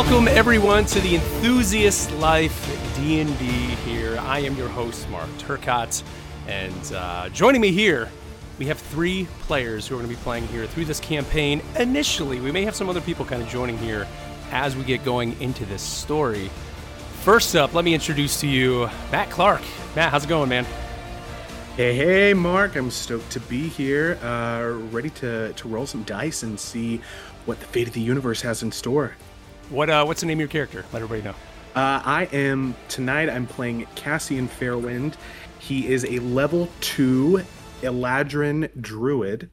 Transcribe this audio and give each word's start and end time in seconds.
welcome 0.00 0.28
everyone 0.28 0.86
to 0.86 0.98
the 1.00 1.14
Enthusiast 1.14 2.10
Life 2.12 2.94
D&D 2.96 3.44
here. 3.84 4.16
I 4.20 4.38
am 4.38 4.56
your 4.56 4.70
host, 4.70 5.06
Mark 5.10 5.28
Turcott, 5.36 6.02
and 6.48 6.92
uh, 6.94 7.28
joining 7.28 7.60
me 7.60 7.70
here, 7.70 8.08
we 8.58 8.64
have 8.64 8.78
three 8.78 9.28
players 9.40 9.86
who 9.86 9.94
are 9.94 9.98
going 9.98 10.08
to 10.08 10.16
be 10.16 10.22
playing 10.22 10.46
here 10.46 10.66
through 10.66 10.86
this 10.86 11.00
campaign. 11.00 11.60
Initially, 11.78 12.40
we 12.40 12.50
may 12.50 12.64
have 12.64 12.74
some 12.74 12.88
other 12.88 13.02
people 13.02 13.26
kind 13.26 13.42
of 13.42 13.48
joining 13.50 13.76
here 13.76 14.08
as 14.52 14.74
we 14.74 14.84
get 14.84 15.04
going 15.04 15.38
into 15.38 15.66
this 15.66 15.82
story. 15.82 16.50
First 17.20 17.54
up, 17.54 17.74
let 17.74 17.84
me 17.84 17.92
introduce 17.92 18.40
to 18.40 18.48
you 18.48 18.88
Matt 19.12 19.28
Clark. 19.28 19.60
Matt, 19.94 20.12
how's 20.12 20.24
it 20.24 20.28
going, 20.28 20.48
man? 20.48 20.64
Hey, 21.76 21.94
hey, 21.94 22.32
Mark. 22.32 22.74
I'm 22.74 22.90
stoked 22.90 23.30
to 23.32 23.40
be 23.40 23.68
here, 23.68 24.18
uh, 24.22 24.78
ready 24.90 25.10
to, 25.10 25.52
to 25.52 25.68
roll 25.68 25.86
some 25.86 26.04
dice 26.04 26.42
and 26.42 26.58
see 26.58 27.02
what 27.44 27.60
the 27.60 27.66
fate 27.66 27.86
of 27.86 27.92
the 27.92 28.00
universe 28.00 28.40
has 28.40 28.62
in 28.62 28.72
store. 28.72 29.14
What 29.70 29.88
uh, 29.88 30.04
what's 30.04 30.20
the 30.20 30.26
name 30.26 30.38
of 30.38 30.40
your 30.40 30.48
character? 30.48 30.84
Let 30.92 31.00
everybody 31.00 31.22
know. 31.22 31.34
Uh, 31.76 32.02
I 32.04 32.28
am 32.32 32.74
tonight. 32.88 33.30
I'm 33.30 33.46
playing 33.46 33.86
Cassian 33.94 34.48
Fairwind. 34.48 35.14
He 35.60 35.86
is 35.86 36.04
a 36.04 36.18
level 36.18 36.68
two 36.80 37.44
Eladrin 37.80 38.68
druid. 38.80 39.48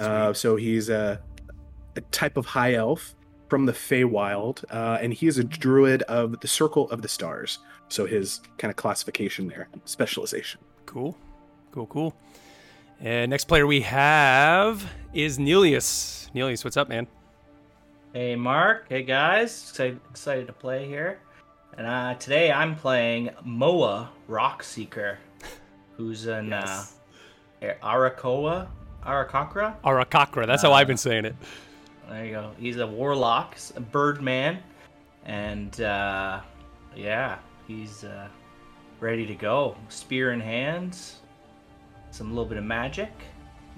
Uh, 0.00 0.32
so 0.32 0.56
he's 0.56 0.88
a, 0.88 1.20
a 1.94 2.00
type 2.00 2.36
of 2.36 2.44
high 2.46 2.74
elf 2.74 3.14
from 3.48 3.66
the 3.66 3.72
Feywild, 3.72 4.64
uh, 4.68 4.98
and 5.00 5.14
he 5.14 5.28
is 5.28 5.38
a 5.38 5.44
druid 5.44 6.02
of 6.02 6.40
the 6.40 6.48
Circle 6.48 6.90
of 6.90 7.02
the 7.02 7.08
Stars. 7.08 7.60
So 7.88 8.04
his 8.04 8.40
kind 8.58 8.70
of 8.70 8.76
classification 8.76 9.46
there, 9.46 9.68
specialization. 9.84 10.60
Cool, 10.86 11.16
cool, 11.70 11.86
cool. 11.86 12.16
And 12.98 13.30
next 13.30 13.44
player 13.44 13.68
we 13.68 13.82
have 13.82 14.90
is 15.14 15.38
Neilius. 15.38 16.32
Neilius, 16.32 16.64
what's 16.64 16.76
up, 16.76 16.88
man? 16.88 17.06
Hey, 18.14 18.36
Mark. 18.36 18.90
Hey, 18.90 19.04
guys. 19.04 19.70
Excited, 19.70 19.98
excited 20.10 20.46
to 20.46 20.52
play 20.52 20.86
here. 20.86 21.18
And 21.78 21.86
uh, 21.86 22.14
today 22.16 22.52
I'm 22.52 22.76
playing 22.76 23.30
Moa 23.42 24.10
Rockseeker, 24.28 25.16
who's 25.96 26.26
an 26.26 26.48
yes. 26.48 26.96
uh, 27.62 27.68
Arakoa, 27.82 28.68
Arakakra? 29.02 29.80
Arakakra. 29.80 30.46
That's 30.46 30.62
uh, 30.62 30.68
how 30.68 30.74
I've 30.74 30.86
been 30.86 30.98
saying 30.98 31.24
it. 31.24 31.34
There 32.10 32.26
you 32.26 32.32
go. 32.32 32.50
He's 32.58 32.76
a 32.76 32.86
warlock, 32.86 33.56
a 33.76 33.80
birdman, 33.80 34.58
and 35.24 35.80
uh, 35.80 36.40
yeah, 36.94 37.38
he's 37.66 38.04
uh, 38.04 38.28
ready 39.00 39.26
to 39.26 39.34
go. 39.34 39.74
Spear 39.88 40.32
in 40.32 40.40
hands, 40.40 41.20
some 42.10 42.28
little 42.28 42.44
bit 42.44 42.58
of 42.58 42.64
magic. 42.64 43.12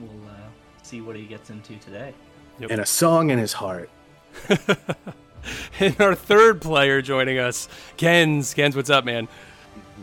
We'll 0.01 0.29
uh, 0.29 0.49
see 0.83 1.01
what 1.01 1.15
he 1.15 1.25
gets 1.25 1.51
into 1.51 1.77
today. 1.77 2.13
Yep. 2.59 2.73
And 2.73 2.81
a 2.81 2.87
song 2.87 3.31
in 3.31 3.39
his 3.39 3.53
heart. 3.53 3.91
and 5.81 6.01
our 6.01 6.15
third 6.15 6.61
player 6.61 7.03
joining 7.03 7.39
us, 7.39 7.69
Kenz. 7.97 8.55
Kenz, 8.55 8.75
what's 8.75 8.91
up, 8.91 9.05
man? 9.05 9.29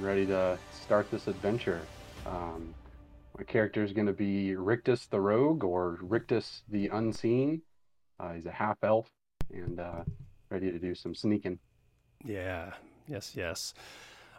ready 0.01 0.25
to 0.25 0.57
start 0.71 1.09
this 1.11 1.27
adventure. 1.27 1.81
Um, 2.25 2.73
my 3.37 3.43
character 3.43 3.83
is 3.83 3.93
going 3.93 4.07
to 4.07 4.13
be 4.13 4.55
Rictus 4.55 5.05
the 5.05 5.19
Rogue 5.19 5.63
or 5.63 5.99
Rictus 6.01 6.63
the 6.69 6.87
Unseen. 6.87 7.61
Uh, 8.19 8.33
he's 8.33 8.45
a 8.45 8.51
half 8.51 8.77
elf 8.83 9.09
and 9.51 9.79
uh, 9.79 10.03
ready 10.49 10.71
to 10.71 10.79
do 10.79 10.95
some 10.95 11.13
sneaking. 11.13 11.59
Yeah. 12.25 12.71
Yes. 13.07 13.33
Yes. 13.35 13.73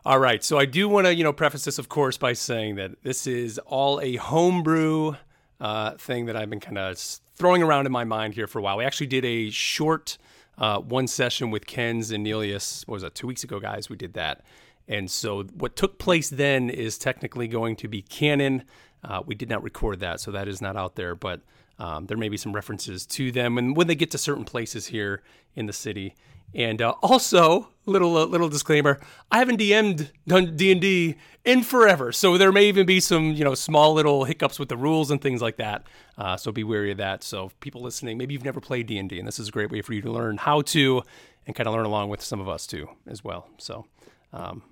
All 0.04 0.18
right. 0.18 0.42
So 0.42 0.58
I 0.58 0.64
do 0.64 0.88
want 0.88 1.06
to, 1.06 1.14
you 1.14 1.22
know, 1.22 1.32
preface 1.32 1.64
this, 1.64 1.78
of 1.78 1.88
course, 1.88 2.16
by 2.16 2.32
saying 2.32 2.76
that 2.76 3.02
this 3.02 3.26
is 3.26 3.58
all 3.60 4.00
a 4.00 4.16
homebrew 4.16 5.14
uh, 5.60 5.92
thing 5.92 6.26
that 6.26 6.36
I've 6.36 6.50
been 6.50 6.60
kind 6.60 6.78
of 6.78 6.98
throwing 7.42 7.60
around 7.60 7.86
in 7.86 7.92
my 7.92 8.04
mind 8.04 8.34
here 8.34 8.46
for 8.46 8.60
a 8.60 8.62
while. 8.62 8.76
We 8.76 8.84
actually 8.84 9.08
did 9.08 9.24
a 9.24 9.50
short 9.50 10.16
uh, 10.58 10.78
one 10.78 11.08
session 11.08 11.50
with 11.50 11.66
Kenz 11.66 12.12
and 12.12 12.24
Neilius. 12.24 12.86
What 12.86 12.94
was 12.94 13.02
that? 13.02 13.16
Two 13.16 13.26
weeks 13.26 13.42
ago, 13.42 13.58
guys. 13.58 13.90
We 13.90 13.96
did 13.96 14.14
that. 14.14 14.44
And 14.86 15.10
so 15.10 15.42
what 15.58 15.74
took 15.74 15.98
place 15.98 16.30
then 16.30 16.70
is 16.70 16.98
technically 16.98 17.48
going 17.48 17.74
to 17.76 17.88
be 17.88 18.00
canon. 18.00 18.62
Uh, 19.02 19.22
we 19.26 19.34
did 19.34 19.48
not 19.48 19.60
record 19.64 19.98
that, 19.98 20.20
so 20.20 20.30
that 20.30 20.46
is 20.46 20.62
not 20.62 20.76
out 20.76 20.94
there, 20.94 21.16
but 21.16 21.40
um, 21.80 22.06
there 22.06 22.16
may 22.16 22.28
be 22.28 22.36
some 22.36 22.52
references 22.52 23.04
to 23.06 23.32
them 23.32 23.58
and 23.58 23.76
when 23.76 23.88
they 23.88 23.96
get 23.96 24.12
to 24.12 24.18
certain 24.18 24.44
places 24.44 24.86
here 24.86 25.20
in 25.56 25.66
the 25.66 25.72
city. 25.72 26.14
And 26.54 26.80
uh, 26.80 26.94
also, 27.02 27.70
little 27.86 28.16
uh, 28.16 28.24
little 28.26 28.48
disclaimer: 28.48 29.00
I 29.30 29.38
haven't 29.38 29.60
DM'd 29.60 30.10
done 30.26 30.56
D 30.56 30.72
and 30.72 30.80
D 30.80 31.16
in 31.44 31.62
forever, 31.62 32.12
so 32.12 32.38
there 32.38 32.52
may 32.52 32.66
even 32.66 32.86
be 32.86 33.00
some 33.00 33.32
you 33.32 33.44
know 33.44 33.54
small 33.54 33.94
little 33.94 34.24
hiccups 34.24 34.58
with 34.58 34.68
the 34.68 34.76
rules 34.76 35.10
and 35.10 35.20
things 35.20 35.42
like 35.42 35.56
that. 35.56 35.86
Uh, 36.16 36.36
so 36.36 36.52
be 36.52 36.64
wary 36.64 36.90
of 36.90 36.98
that. 36.98 37.22
So 37.22 37.50
people 37.60 37.82
listening, 37.82 38.18
maybe 38.18 38.34
you've 38.34 38.44
never 38.44 38.60
played 38.60 38.86
D 38.86 38.98
and 38.98 39.08
D, 39.08 39.18
and 39.18 39.26
this 39.26 39.38
is 39.38 39.48
a 39.48 39.52
great 39.52 39.70
way 39.70 39.82
for 39.82 39.94
you 39.94 40.02
to 40.02 40.10
learn 40.10 40.36
how 40.36 40.62
to 40.62 41.02
and 41.46 41.56
kind 41.56 41.66
of 41.66 41.74
learn 41.74 41.86
along 41.86 42.08
with 42.08 42.22
some 42.22 42.40
of 42.40 42.48
us 42.48 42.66
too 42.66 42.88
as 43.06 43.24
well. 43.24 43.48
So, 43.58 43.86
um, 44.32 44.62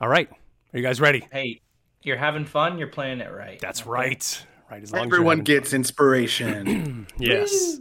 all 0.00 0.08
right, 0.08 0.28
are 0.30 0.78
you 0.78 0.82
guys 0.82 1.00
ready? 1.00 1.26
Hey, 1.30 1.60
you're 2.02 2.16
having 2.16 2.44
fun. 2.44 2.78
You're 2.78 2.88
playing 2.88 3.20
it 3.20 3.32
right. 3.32 3.58
That's 3.60 3.82
okay. 3.82 3.90
right. 3.90 4.46
Right. 4.70 4.82
As 4.82 4.92
long 4.92 5.06
everyone 5.06 5.40
as 5.40 5.44
gets 5.44 5.70
fun. 5.70 5.80
inspiration. 5.80 7.06
yes. 7.18 7.80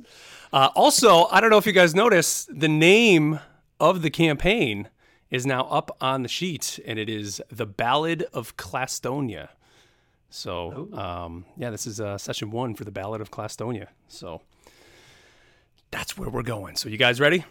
Uh, 0.54 0.70
also, 0.76 1.26
I 1.26 1.42
don't 1.42 1.50
know 1.50 1.58
if 1.58 1.66
you 1.66 1.74
guys 1.74 1.96
noticed, 1.96 2.48
the 2.58 2.68
name 2.68 3.40
of 3.80 4.02
the 4.02 4.10
campaign 4.10 4.90
is 5.30 5.46
now 5.46 5.64
up 5.66 5.96
on 6.00 6.24
the 6.24 6.30
sheet, 6.30 6.80
and 6.86 7.00
it 7.00 7.10
is 7.10 7.42
The 7.50 7.66
Ballad 7.66 8.26
of 8.34 8.58
Klassdonia. 8.58 9.50
So, 10.30 10.90
um, 10.94 11.46
yeah, 11.58 11.70
this 11.70 11.88
is 11.88 12.02
uh, 12.02 12.18
session 12.18 12.52
one 12.52 12.76
for 12.76 12.84
The 12.84 12.92
Ballad 12.92 13.22
of 13.22 13.32
Klassdonia. 13.32 13.88
So, 14.08 14.42
that's 15.92 16.18
where 16.18 16.30
we're 16.30 16.44
going. 16.44 16.76
So, 16.76 16.90
you 16.90 16.98
guys 16.98 17.20
ready? 17.20 17.46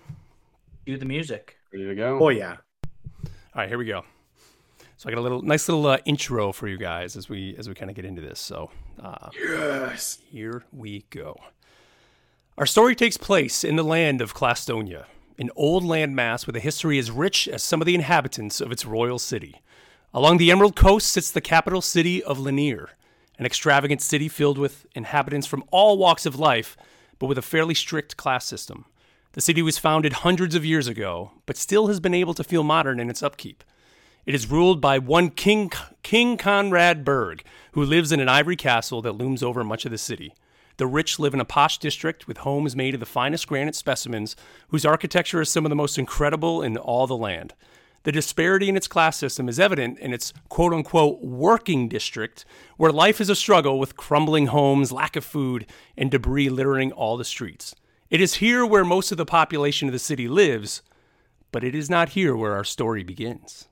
Do 0.86 0.96
the 0.96 1.06
music. 1.06 1.56
Ready 1.72 1.86
to 1.86 1.94
go? 1.94 2.18
Oh, 2.20 2.28
yeah. 2.28 2.56
All 3.24 3.30
right, 3.54 3.68
here 3.68 3.78
we 3.78 3.86
go. 3.86 4.04
So 4.96 5.10
I 5.10 5.12
got 5.12 5.20
a 5.20 5.22
little 5.22 5.42
nice 5.42 5.68
little 5.68 5.86
uh, 5.86 5.98
intro 6.04 6.50
for 6.52 6.66
you 6.66 6.78
guys 6.78 7.14
as 7.14 7.28
we 7.28 7.54
as 7.58 7.68
we 7.68 7.74
kind 7.74 7.90
of 7.90 7.96
get 7.96 8.04
into 8.04 8.22
this. 8.22 8.40
So 8.40 8.70
uh, 9.02 9.28
yes, 9.34 10.18
here 10.30 10.64
we 10.72 11.04
go. 11.10 11.36
Our 12.56 12.66
story 12.66 12.94
takes 12.94 13.16
place 13.16 13.64
in 13.64 13.76
the 13.76 13.82
land 13.82 14.22
of 14.22 14.32
Klassdonia, 14.34 15.04
an 15.38 15.50
old 15.56 15.82
landmass 15.82 16.46
with 16.46 16.56
a 16.56 16.60
history 16.60 16.98
as 16.98 17.10
rich 17.10 17.48
as 17.48 17.62
some 17.62 17.80
of 17.80 17.86
the 17.86 17.94
inhabitants 17.94 18.60
of 18.60 18.70
its 18.70 18.86
royal 18.86 19.18
city. 19.18 19.60
Along 20.12 20.36
the 20.36 20.50
Emerald 20.50 20.76
Coast 20.76 21.08
sits 21.10 21.30
the 21.30 21.40
capital 21.40 21.82
city 21.82 22.22
of 22.22 22.38
Lanier, 22.38 22.90
an 23.38 23.46
extravagant 23.46 24.00
city 24.00 24.28
filled 24.28 24.58
with 24.58 24.86
inhabitants 24.94 25.46
from 25.46 25.64
all 25.70 25.98
walks 25.98 26.24
of 26.24 26.38
life, 26.38 26.76
but 27.18 27.26
with 27.26 27.38
a 27.38 27.42
fairly 27.42 27.74
strict 27.74 28.16
class 28.16 28.44
system. 28.44 28.84
The 29.32 29.40
city 29.40 29.62
was 29.62 29.78
founded 29.78 30.12
hundreds 30.12 30.54
of 30.54 30.64
years 30.64 30.86
ago, 30.86 31.32
but 31.46 31.56
still 31.56 31.88
has 31.88 31.98
been 31.98 32.14
able 32.14 32.34
to 32.34 32.44
feel 32.44 32.62
modern 32.62 33.00
in 33.00 33.10
its 33.10 33.22
upkeep. 33.22 33.64
It 34.26 34.34
is 34.34 34.50
ruled 34.50 34.80
by 34.80 34.98
one 35.00 35.30
King, 35.30 35.72
King 36.02 36.36
Conrad 36.36 37.04
Berg, 37.04 37.42
who 37.72 37.84
lives 37.84 38.12
in 38.12 38.20
an 38.20 38.28
ivory 38.28 38.56
castle 38.56 39.02
that 39.02 39.12
looms 39.16 39.42
over 39.42 39.64
much 39.64 39.84
of 39.84 39.90
the 39.90 39.98
city. 39.98 40.32
The 40.76 40.86
rich 40.86 41.18
live 41.18 41.34
in 41.34 41.40
a 41.40 41.44
posh 41.44 41.78
district 41.78 42.26
with 42.26 42.38
homes 42.38 42.74
made 42.74 42.94
of 42.94 43.00
the 43.00 43.06
finest 43.06 43.46
granite 43.46 43.76
specimens, 43.76 44.34
whose 44.68 44.84
architecture 44.84 45.40
is 45.40 45.48
some 45.48 45.64
of 45.64 45.70
the 45.70 45.76
most 45.76 45.98
incredible 45.98 46.62
in 46.62 46.76
all 46.76 47.06
the 47.06 47.16
land. 47.16 47.54
The 48.02 48.12
disparity 48.12 48.68
in 48.68 48.76
its 48.76 48.88
class 48.88 49.16
system 49.16 49.48
is 49.48 49.58
evident 49.58 49.98
in 49.98 50.12
its 50.12 50.32
quote 50.48 50.74
unquote 50.74 51.22
working 51.22 51.88
district, 51.88 52.44
where 52.76 52.92
life 52.92 53.20
is 53.20 53.30
a 53.30 53.36
struggle 53.36 53.78
with 53.78 53.96
crumbling 53.96 54.48
homes, 54.48 54.92
lack 54.92 55.16
of 55.16 55.24
food, 55.24 55.66
and 55.96 56.10
debris 56.10 56.50
littering 56.50 56.92
all 56.92 57.16
the 57.16 57.24
streets. 57.24 57.74
It 58.10 58.20
is 58.20 58.34
here 58.34 58.66
where 58.66 58.84
most 58.84 59.10
of 59.10 59.16
the 59.16 59.24
population 59.24 59.88
of 59.88 59.92
the 59.92 59.98
city 59.98 60.28
lives, 60.28 60.82
but 61.50 61.64
it 61.64 61.74
is 61.74 61.88
not 61.88 62.10
here 62.10 62.36
where 62.36 62.52
our 62.52 62.64
story 62.64 63.02
begins. 63.02 63.68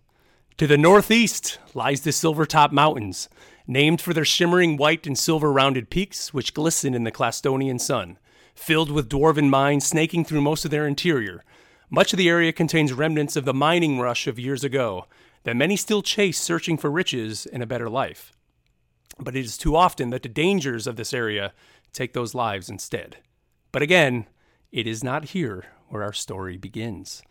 To 0.59 0.67
the 0.67 0.79
northeast 0.79 1.59
lies 1.75 2.03
the 2.03 2.11
Silvertop 2.11 2.73
Mountains, 2.73 3.29
named 3.67 4.01
for 4.01 4.13
their 4.13 4.25
shimmering 4.25 4.77
white 4.77 5.07
and 5.07 5.19
silver 5.19 5.53
rounded 5.53 5.91
peaks, 5.91 6.33
which 6.35 6.55
glisten 6.55 6.95
in 6.95 7.05
the 7.05 7.13
Klassdonian 7.13 7.81
sun. 7.81 8.19
Filled 8.55 8.91
with 8.91 9.09
dwarven 9.09 9.49
mines 9.49 9.87
snaking 9.87 10.25
through 10.25 10.43
most 10.43 10.65
of 10.65 10.71
their 10.71 10.87
interior, 10.87 11.43
much 11.91 12.13
of 12.13 12.17
the 12.17 12.29
area 12.29 12.53
contains 12.53 12.93
remnants 12.93 13.37
of 13.37 13.45
the 13.45 13.55
mining 13.55 13.99
rush 13.99 14.27
of 14.27 14.39
years 14.39 14.65
ago 14.65 15.07
that 15.45 15.57
many 15.57 15.77
still 15.77 16.03
chase 16.03 16.41
searching 16.41 16.77
for 16.77 16.91
riches 16.91 17.47
and 17.47 17.63
a 17.63 17.67
better 17.67 17.89
life. 17.91 18.33
But 19.19 19.37
it 19.37 19.45
is 19.45 19.59
too 19.59 19.77
often 19.77 20.11
that 20.11 20.23
the 20.23 20.29
dangers 20.29 20.87
of 20.87 20.97
this 20.97 21.13
area 21.13 21.53
take 21.93 22.13
those 22.13 22.35
lives 22.35 22.69
instead. 22.69 23.19
But 23.73 23.83
again, 23.83 24.27
it 24.71 24.87
is 24.87 25.05
not 25.05 25.27
here 25.27 25.67
where 25.89 26.03
our 26.03 26.13
story 26.13 26.57
begins. 26.57 27.23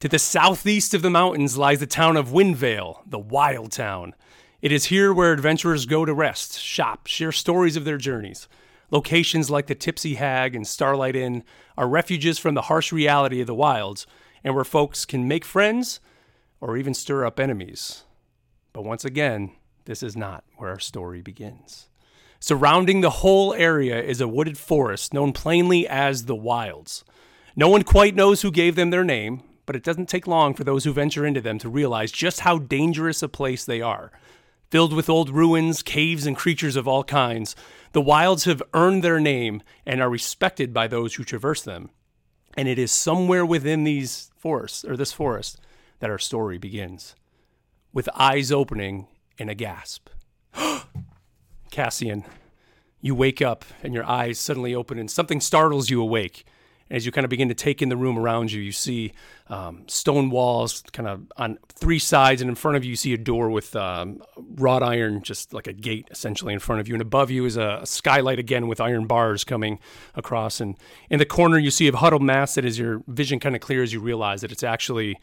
To 0.00 0.08
the 0.08 0.18
southeast 0.18 0.94
of 0.94 1.02
the 1.02 1.10
mountains 1.10 1.58
lies 1.58 1.78
the 1.78 1.86
town 1.86 2.16
of 2.16 2.28
Windvale, 2.28 3.00
the 3.06 3.18
wild 3.18 3.70
town. 3.70 4.14
It 4.62 4.72
is 4.72 4.86
here 4.86 5.10
where 5.10 5.32
adventurers 5.32 5.86
go 5.86 6.04
to 6.04 6.12
rest, 6.12 6.60
shop, 6.60 7.06
share 7.06 7.32
stories 7.32 7.76
of 7.76 7.86
their 7.86 7.96
journeys. 7.96 8.46
Locations 8.90 9.48
like 9.48 9.68
the 9.68 9.74
Tipsy 9.74 10.16
Hag 10.16 10.54
and 10.54 10.66
Starlight 10.66 11.16
Inn 11.16 11.44
are 11.78 11.88
refuges 11.88 12.38
from 12.38 12.54
the 12.54 12.62
harsh 12.62 12.92
reality 12.92 13.40
of 13.40 13.46
the 13.46 13.54
wilds, 13.54 14.06
and 14.44 14.54
where 14.54 14.64
folks 14.64 15.06
can 15.06 15.26
make 15.26 15.46
friends 15.46 15.98
or 16.60 16.76
even 16.76 16.92
stir 16.92 17.24
up 17.24 17.40
enemies. 17.40 18.04
But 18.74 18.84
once 18.84 19.02
again, 19.02 19.52
this 19.86 20.02
is 20.02 20.14
not 20.14 20.44
where 20.56 20.68
our 20.68 20.78
story 20.78 21.22
begins. 21.22 21.88
Surrounding 22.38 23.00
the 23.00 23.10
whole 23.10 23.54
area 23.54 24.02
is 24.02 24.20
a 24.20 24.28
wooded 24.28 24.58
forest 24.58 25.14
known 25.14 25.32
plainly 25.32 25.88
as 25.88 26.26
the 26.26 26.36
Wilds. 26.36 27.02
No 27.56 27.68
one 27.68 27.82
quite 27.82 28.14
knows 28.14 28.42
who 28.42 28.50
gave 28.50 28.76
them 28.76 28.90
their 28.90 29.04
name, 29.04 29.42
but 29.64 29.76
it 29.76 29.84
doesn't 29.84 30.08
take 30.08 30.26
long 30.26 30.52
for 30.52 30.64
those 30.64 30.84
who 30.84 30.92
venture 30.92 31.24
into 31.24 31.40
them 31.40 31.58
to 31.60 31.68
realize 31.68 32.12
just 32.12 32.40
how 32.40 32.58
dangerous 32.58 33.22
a 33.22 33.28
place 33.28 33.64
they 33.64 33.80
are. 33.80 34.12
Filled 34.70 34.92
with 34.92 35.10
old 35.10 35.30
ruins, 35.30 35.82
caves, 35.82 36.26
and 36.26 36.36
creatures 36.36 36.76
of 36.76 36.86
all 36.86 37.02
kinds, 37.02 37.56
the 37.92 38.00
wilds 38.00 38.44
have 38.44 38.62
earned 38.72 39.02
their 39.02 39.18
name 39.18 39.62
and 39.84 40.00
are 40.00 40.08
respected 40.08 40.72
by 40.72 40.86
those 40.86 41.14
who 41.14 41.24
traverse 41.24 41.62
them. 41.62 41.90
And 42.56 42.68
it 42.68 42.78
is 42.78 42.92
somewhere 42.92 43.44
within 43.44 43.82
these 43.82 44.30
forests, 44.36 44.84
or 44.84 44.96
this 44.96 45.12
forest, 45.12 45.60
that 45.98 46.10
our 46.10 46.18
story 46.18 46.56
begins. 46.56 47.16
With 47.92 48.08
eyes 48.14 48.52
opening 48.52 49.08
and 49.40 49.50
a 49.50 49.54
gasp. 49.56 50.08
Cassian, 51.72 52.24
you 53.00 53.14
wake 53.14 53.42
up 53.42 53.64
and 53.82 53.92
your 53.92 54.04
eyes 54.04 54.38
suddenly 54.38 54.74
open 54.74 54.98
and 54.98 55.10
something 55.10 55.40
startles 55.40 55.90
you 55.90 56.00
awake. 56.00 56.44
As 56.90 57.06
you 57.06 57.12
kind 57.12 57.24
of 57.24 57.28
begin 57.28 57.48
to 57.48 57.54
take 57.54 57.82
in 57.82 57.88
the 57.88 57.96
room 57.96 58.18
around 58.18 58.50
you, 58.50 58.60
you 58.60 58.72
see 58.72 59.12
um, 59.48 59.84
stone 59.86 60.28
walls 60.30 60.82
kind 60.92 61.08
of 61.08 61.32
on 61.36 61.58
three 61.68 62.00
sides, 62.00 62.40
and 62.40 62.48
in 62.48 62.56
front 62.56 62.76
of 62.76 62.84
you, 62.84 62.90
you 62.90 62.96
see 62.96 63.14
a 63.14 63.18
door 63.18 63.48
with 63.48 63.76
um, 63.76 64.20
wrought 64.36 64.82
iron, 64.82 65.22
just 65.22 65.54
like 65.54 65.68
a 65.68 65.72
gate 65.72 66.08
essentially 66.10 66.52
in 66.52 66.58
front 66.58 66.80
of 66.80 66.88
you. 66.88 66.94
And 66.94 67.02
above 67.02 67.30
you 67.30 67.44
is 67.44 67.56
a, 67.56 67.82
skylight 67.84 68.38
again 68.38 68.66
with 68.66 68.80
iron 68.80 69.06
bars 69.06 69.44
coming 69.44 69.78
across. 70.14 70.60
And 70.60 70.76
in 71.08 71.18
the 71.18 71.26
corner, 71.26 71.58
you 71.58 71.70
see 71.70 71.86
a 71.86 71.96
huddled 71.96 72.22
mass 72.22 72.56
that, 72.56 72.64
as 72.64 72.78
your 72.78 73.02
vision 73.06 73.38
kind 73.38 73.54
of 73.54 73.60
clears, 73.60 73.92
you 73.92 74.00
realize 74.00 74.40
that 74.40 74.50
it's 74.50 74.64
actually 74.64 75.18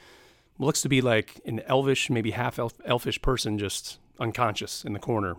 looks 0.59 0.81
to 0.81 0.89
be 0.89 1.01
like 1.01 1.41
an 1.45 1.59
elvish, 1.61 2.09
maybe 2.09 2.31
half 2.31 2.59
elf, 2.59 2.73
elfish 2.85 3.21
person 3.21 3.59
just 3.59 3.99
unconscious 4.19 4.85
in 4.85 4.93
the 4.93 4.99
corner. 4.99 5.35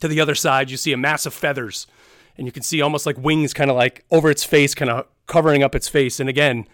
To 0.00 0.08
the 0.08 0.20
other 0.20 0.34
side, 0.34 0.70
you 0.70 0.76
see 0.76 0.92
a 0.92 0.96
mass 0.96 1.24
of 1.24 1.32
feathers, 1.32 1.86
and 2.36 2.46
you 2.46 2.52
can 2.52 2.62
see 2.62 2.80
almost 2.80 3.06
like 3.06 3.16
wings 3.18 3.54
kind 3.54 3.70
of 3.70 3.76
like 3.76 4.04
over 4.10 4.30
its 4.30 4.44
face, 4.44 4.74
kind 4.74 4.90
of 4.90 5.06
covering 5.26 5.62
up 5.62 5.74
its 5.74 5.88
face. 5.88 6.20
And 6.20 6.28
again, 6.28 6.66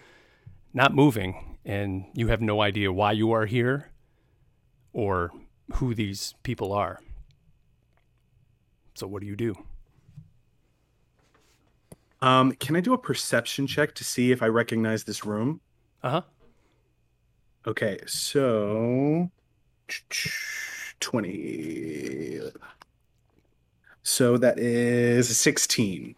not 0.73 0.93
moving. 0.93 1.57
And 1.65 2.05
you 2.13 2.27
have 2.27 2.41
no 2.41 2.61
idea 2.61 2.91
why 2.91 3.13
you 3.13 3.31
are 3.31 3.45
here 3.45 3.91
or 4.91 5.31
who 5.75 5.95
these 5.95 6.35
people 6.43 6.73
are. 6.73 6.99
So, 8.95 9.07
what 9.07 9.21
do 9.21 9.27
you 9.27 9.35
do? 9.35 9.55
Um, 12.21 12.53
can 12.53 12.75
I 12.75 12.79
do 12.79 12.93
a 12.93 12.97
perception 12.97 13.67
check 13.67 13.95
to 13.95 14.03
see 14.03 14.31
if 14.31 14.43
I 14.43 14.47
recognize 14.47 15.03
this 15.03 15.25
room? 15.25 15.61
Uh 16.01 16.09
huh. 16.09 16.21
Okay, 17.65 17.97
so 18.05 19.29
20. 20.99 22.41
So 24.03 24.37
that 24.37 24.59
is 24.59 25.37
16. 25.37 26.15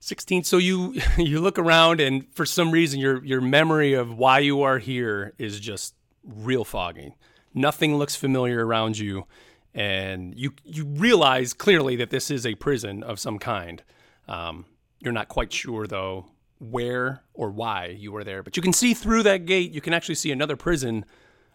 16 0.00 0.44
so 0.44 0.58
you 0.58 0.94
you 1.18 1.40
look 1.40 1.58
around 1.58 2.00
and 2.00 2.24
for 2.32 2.46
some 2.46 2.70
reason 2.70 3.00
your 3.00 3.24
your 3.24 3.40
memory 3.40 3.94
of 3.94 4.16
why 4.16 4.38
you 4.38 4.62
are 4.62 4.78
here 4.78 5.34
is 5.38 5.58
just 5.58 5.94
real 6.22 6.64
foggy 6.64 7.16
nothing 7.54 7.96
looks 7.96 8.16
familiar 8.16 8.64
around 8.64 8.98
you. 8.98 9.26
And 9.74 10.34
you 10.34 10.54
you 10.64 10.84
realize 10.84 11.52
clearly 11.52 11.96
that 11.96 12.10
this 12.10 12.30
is 12.30 12.46
a 12.46 12.54
prison 12.54 13.02
of 13.02 13.20
some 13.20 13.38
kind. 13.38 13.82
Um, 14.26 14.64
you're 15.00 15.12
not 15.12 15.28
quite 15.28 15.52
sure 15.52 15.86
though 15.86 16.26
where 16.58 17.22
or 17.34 17.50
why 17.50 17.86
you 17.86 18.10
were 18.10 18.24
there. 18.24 18.42
But 18.42 18.56
you 18.56 18.62
can 18.62 18.72
see 18.72 18.94
through 18.94 19.24
that 19.24 19.46
gate 19.46 19.70
you 19.70 19.80
can 19.80 19.92
actually 19.92 20.16
see 20.16 20.32
another 20.32 20.56
prison 20.56 21.04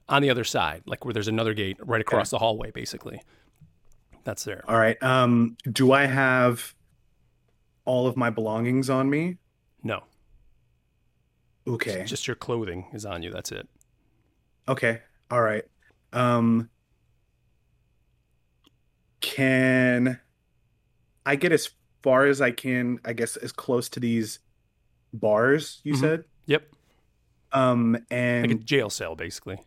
on 0.09 0.21
the 0.21 0.29
other 0.29 0.43
side 0.43 0.83
like 0.85 1.05
where 1.05 1.13
there's 1.13 1.29
another 1.29 1.53
gate 1.53 1.77
right 1.79 2.01
across 2.01 2.29
the 2.29 2.37
hallway 2.37 2.69
basically 2.71 3.21
that's 4.23 4.43
there 4.43 4.63
All 4.67 4.77
right. 4.77 5.01
Um, 5.03 5.57
do 5.71 5.91
I 5.91 6.05
have 6.05 6.73
all 7.85 8.07
of 8.07 8.15
my 8.15 8.29
belongings 8.29 8.89
on 8.89 9.09
me? 9.09 9.37
no 9.83 10.03
Okay. 11.67 12.03
just 12.05 12.27
your 12.27 12.35
clothing 12.35 12.87
is 12.93 13.05
on 13.05 13.23
you 13.23 13.31
that's 13.31 13.51
it 13.51 13.67
Okay. 14.67 15.01
All 15.29 15.41
right. 15.41 15.63
Um 16.13 16.69
can 19.21 20.19
I 21.25 21.35
get 21.35 21.51
as 21.51 21.69
far 22.01 22.25
as 22.25 22.41
I 22.41 22.51
can, 22.51 22.99
I 23.05 23.13
guess 23.13 23.37
as 23.37 23.51
close 23.53 23.87
to 23.89 23.99
these 23.99 24.39
bars 25.13 25.79
you 25.83 25.93
Mhm. 25.93 25.99
said? 25.99 26.23
yep 26.45 26.69
Um 27.51 27.93
like 27.93 28.51
a 28.51 28.55
jail 28.55 28.89
cell 28.89 29.15
basically 29.15 29.59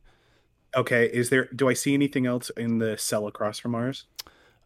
okay, 0.76 1.06
is 1.06 1.30
there 1.30 1.46
do 1.54 1.68
I 1.68 1.72
see 1.74 1.94
anything 1.94 2.26
else 2.26 2.50
in 2.56 2.78
the 2.78 2.98
cell 2.98 3.26
across 3.26 3.58
from 3.58 3.74
ours? 3.74 4.06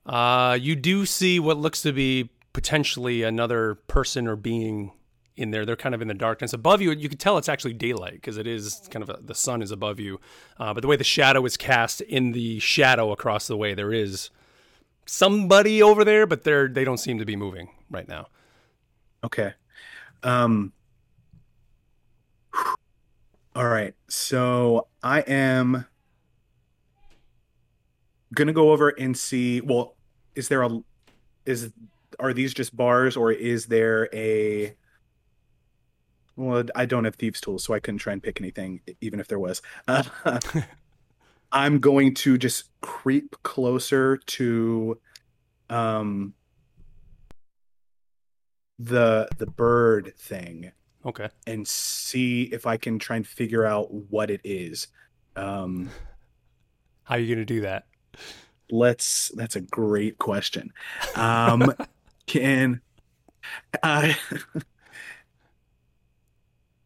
Uh, 0.07 0.59
you 0.61 0.77
do 0.77 1.07
see 1.07 1.39
what 1.39 1.57
looks 1.59 1.83
to 1.83 1.93
be 1.93 2.31
potentially 2.53 3.23
another 3.23 3.77
person 3.87 4.27
or 4.27 4.37
being 4.37 4.93
in 5.37 5.51
there. 5.51 5.65
They're 5.65 5.77
kind 5.77 5.95
of 5.95 6.03
in 6.03 6.09
the 6.09 6.15
darkness 6.15 6.53
above 6.53 6.81
you. 6.83 6.91
You 6.93 7.09
can 7.09 7.19
tell 7.19 7.39
it's 7.39 7.49
actually 7.49 7.75
daylight 7.75 8.15
because 8.15 8.37
it 8.37 8.47
is 8.47 8.89
kind 8.91 9.03
of 9.03 9.11
a, 9.11 9.19
the 9.23 9.35
sun 9.35 9.63
is 9.63 9.71
above 9.71 10.01
you. 10.01 10.21
Uh, 10.59 10.75
but 10.75 10.83
the 10.83 10.89
way 10.89 10.97
the 10.97 11.05
shadow 11.05 11.45
is 11.45 11.57
cast 11.57 12.01
in 12.03 12.33
the 12.33 12.59
shadow 12.59 13.13
across 13.13 13.47
the 13.47 13.57
way, 13.57 13.75
there 13.75 13.93
is 13.93 14.31
somebody 15.07 15.83
over 15.83 16.05
there, 16.05 16.27
but 16.27 16.45
they're 16.45 16.69
they 16.69 16.85
don't 16.85 16.99
seem 16.99 17.19
to 17.19 17.25
be 17.25 17.37
moving 17.37 17.71
right 17.91 18.09
now. 18.09 18.27
Okay. 19.25 19.55
Um 20.23 20.73
All 23.57 23.67
right. 23.67 23.95
So 24.09 24.87
I 25.03 25.21
am 25.21 25.87
gonna 28.35 28.53
go 28.53 28.71
over 28.73 28.91
and 28.91 29.17
see. 29.17 29.61
Well, 29.61 29.97
is 30.35 30.49
there 30.49 30.63
a 30.63 30.81
is 31.47 31.73
are 32.19 32.33
these 32.33 32.53
just 32.55 32.77
bars 32.77 33.17
or 33.17 33.33
is 33.33 33.67
there 33.67 34.09
a 34.13 34.75
well, 36.37 36.65
I 36.75 36.87
don't 36.87 37.05
have 37.05 37.17
thieves 37.17 37.41
tools, 37.41 37.65
so 37.65 37.75
I 37.75 37.81
couldn't 37.81 37.99
try 37.99 38.13
and 38.15 38.23
pick 38.23 38.41
anything, 38.41 38.81
even 39.03 39.21
if 39.21 39.29
there 39.29 39.39
was. 39.39 39.61
Uh, 39.87 40.05
I'm 41.53 41.81
going 41.81 42.15
to 42.15 42.39
just 42.39 42.71
creep 42.81 43.37
closer 43.43 44.17
to 44.17 44.99
um 45.69 46.35
the 48.79 49.29
the 49.39 49.47
bird 49.47 50.15
thing 50.17 50.73
Okay. 51.05 51.29
and 51.47 51.67
see 51.67 52.45
if 52.45 52.67
I 52.67 52.77
can 52.77 52.99
try 52.99 53.17
and 53.17 53.27
figure 53.27 53.65
out 53.65 53.93
what 53.93 54.31
it 54.31 54.41
is. 54.45 54.89
Um, 55.37 55.91
How 57.05 57.17
are 57.17 57.19
you 57.19 57.27
going 57.35 57.45
to 57.47 57.55
do 57.55 57.63
that? 57.63 57.87
Let's. 58.71 59.29
That's 59.35 59.57
a 59.57 59.61
great 59.61 60.19
question. 60.19 60.73
Um, 61.17 61.75
can 62.27 62.81
I? 63.83 64.17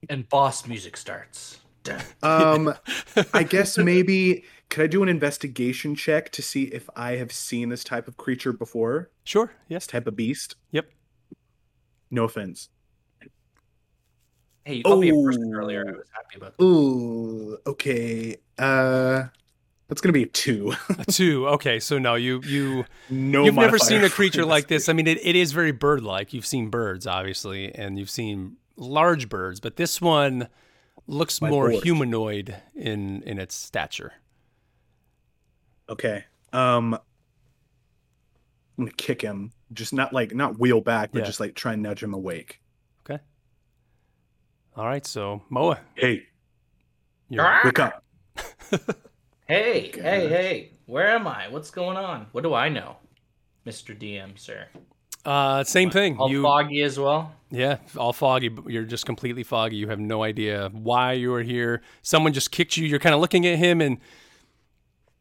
And 0.08 0.28
boss 0.28 0.66
music 0.66 0.96
starts. 0.96 1.60
Um, 2.22 2.72
I 3.34 3.42
guess 3.42 3.76
maybe 3.76 4.44
could 4.70 4.84
I 4.84 4.86
do 4.86 5.02
an 5.02 5.10
investigation 5.10 5.94
check 5.94 6.32
to 6.32 6.40
see 6.40 6.64
if 6.64 6.88
I 6.96 7.16
have 7.16 7.30
seen 7.30 7.68
this 7.68 7.84
type 7.84 8.08
of 8.08 8.16
creature 8.16 8.54
before? 8.54 9.10
Sure. 9.24 9.48
This 9.48 9.54
Yes. 9.68 9.86
type 9.86 10.06
of 10.06 10.16
beast? 10.16 10.56
Yep. 10.70 10.90
No 12.10 12.24
offense. 12.24 12.70
Hey, 14.64 14.76
you 14.76 14.82
called 14.82 15.00
me 15.00 15.10
a 15.10 15.12
person 15.12 15.52
Oh. 15.54 15.58
earlier. 15.58 15.86
I 15.86 15.92
was 15.92 16.08
happy 16.10 16.36
about 16.38 16.56
that. 16.56 16.64
Ooh, 16.64 17.58
okay. 17.66 18.36
Uh, 18.56 19.24
that's 19.94 20.00
gonna 20.00 20.12
be 20.12 20.24
a 20.24 20.26
two. 20.26 20.74
A 20.98 21.04
two. 21.04 21.46
Okay. 21.48 21.78
So 21.78 21.98
no, 21.98 22.16
you 22.16 22.40
you 22.44 22.84
no, 23.08 23.44
you've 23.44 23.54
never 23.54 23.78
seen 23.78 24.02
a 24.02 24.10
creature 24.10 24.44
like 24.44 24.66
this. 24.66 24.88
I 24.88 24.92
mean, 24.92 25.06
it, 25.06 25.18
it 25.24 25.36
is 25.36 25.52
very 25.52 25.70
bird-like. 25.70 26.32
You've 26.32 26.46
seen 26.46 26.68
birds, 26.68 27.06
obviously, 27.06 27.72
and 27.74 27.96
you've 27.98 28.10
seen 28.10 28.56
large 28.76 29.28
birds, 29.28 29.60
but 29.60 29.76
this 29.76 30.00
one 30.00 30.48
looks 31.06 31.40
My 31.40 31.48
more 31.48 31.70
lord. 31.70 31.84
humanoid 31.84 32.56
in 32.74 33.22
in 33.22 33.38
its 33.38 33.54
stature. 33.54 34.14
Okay. 35.88 36.24
Um, 36.52 36.94
I'm 36.94 37.00
gonna 38.86 38.90
kick 38.96 39.22
him. 39.22 39.52
Just 39.72 39.92
not 39.92 40.12
like 40.12 40.34
not 40.34 40.58
wheel 40.58 40.80
back, 40.80 41.12
but 41.12 41.20
Yeah. 41.20 41.24
just 41.26 41.38
like 41.38 41.54
try 41.54 41.74
and 41.74 41.82
nudge 41.82 42.02
him 42.02 42.14
awake. 42.14 42.60
Okay. 43.08 43.22
All 44.76 44.86
right. 44.86 45.06
So 45.06 45.42
Moa, 45.50 45.78
Hey, 45.94 46.24
you're, 47.28 47.60
wake 47.64 47.78
up. 47.78 48.02
Hey, 49.54 49.92
hey, 49.94 50.28
hey. 50.28 50.70
Where 50.86 51.06
am 51.12 51.28
I? 51.28 51.46
What's 51.48 51.70
going 51.70 51.96
on? 51.96 52.26
What 52.32 52.42
do 52.42 52.54
I 52.54 52.68
know? 52.68 52.96
Mr. 53.64 53.96
DM, 53.96 54.36
sir. 54.36 54.66
uh, 55.24 55.62
same 55.62 55.90
thing. 55.90 56.18
All 56.18 56.28
you 56.28 56.42
foggy 56.42 56.82
as 56.82 56.98
well? 56.98 57.32
Yeah, 57.52 57.76
all 57.96 58.12
foggy. 58.12 58.50
You're 58.66 58.82
just 58.82 59.06
completely 59.06 59.44
foggy. 59.44 59.76
You 59.76 59.86
have 59.90 60.00
no 60.00 60.24
idea 60.24 60.70
why 60.72 61.12
you 61.12 61.32
are 61.34 61.42
here. 61.42 61.82
Someone 62.02 62.32
just 62.32 62.50
kicked 62.50 62.76
you. 62.76 62.84
You're 62.84 62.98
kind 62.98 63.14
of 63.14 63.20
looking 63.20 63.46
at 63.46 63.56
him 63.56 63.80
and 63.80 63.98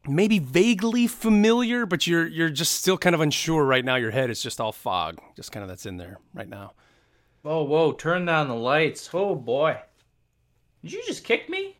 maybe 0.07 0.39
vaguely 0.39 1.05
familiar, 1.05 1.85
but 1.85 2.07
you're 2.07 2.25
you're 2.25 2.49
just 2.49 2.73
still 2.73 2.97
kind 2.97 3.13
of 3.13 3.21
unsure 3.21 3.63
right 3.63 3.85
now. 3.85 3.97
Your 3.97 4.09
head 4.09 4.31
is 4.31 4.41
just 4.41 4.59
all 4.59 4.71
fog, 4.71 5.19
just 5.35 5.51
kind 5.51 5.61
of 5.61 5.69
that's 5.69 5.85
in 5.85 5.97
there 5.97 6.17
right 6.33 6.49
now. 6.49 6.73
Whoa, 7.43 7.61
whoa, 7.61 7.91
turn 7.91 8.25
down 8.25 8.47
the 8.47 8.55
lights. 8.55 9.11
Oh 9.13 9.35
boy. 9.35 9.77
Did 10.81 10.91
you 10.93 11.03
just 11.05 11.23
kick 11.23 11.49
me? 11.51 11.77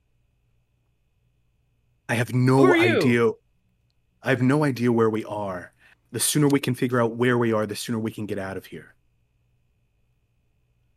I 2.09 2.15
have 2.15 2.33
no 2.33 2.71
idea. 2.73 3.31
I 4.21 4.29
have 4.29 4.41
no 4.41 4.63
idea 4.63 4.91
where 4.91 5.09
we 5.09 5.23
are. 5.25 5.73
The 6.11 6.19
sooner 6.19 6.47
we 6.47 6.59
can 6.59 6.75
figure 6.75 7.01
out 7.01 7.15
where 7.15 7.37
we 7.37 7.53
are, 7.53 7.65
the 7.65 7.75
sooner 7.75 7.99
we 7.99 8.11
can 8.11 8.25
get 8.25 8.37
out 8.37 8.57
of 8.57 8.65
here. 8.67 8.93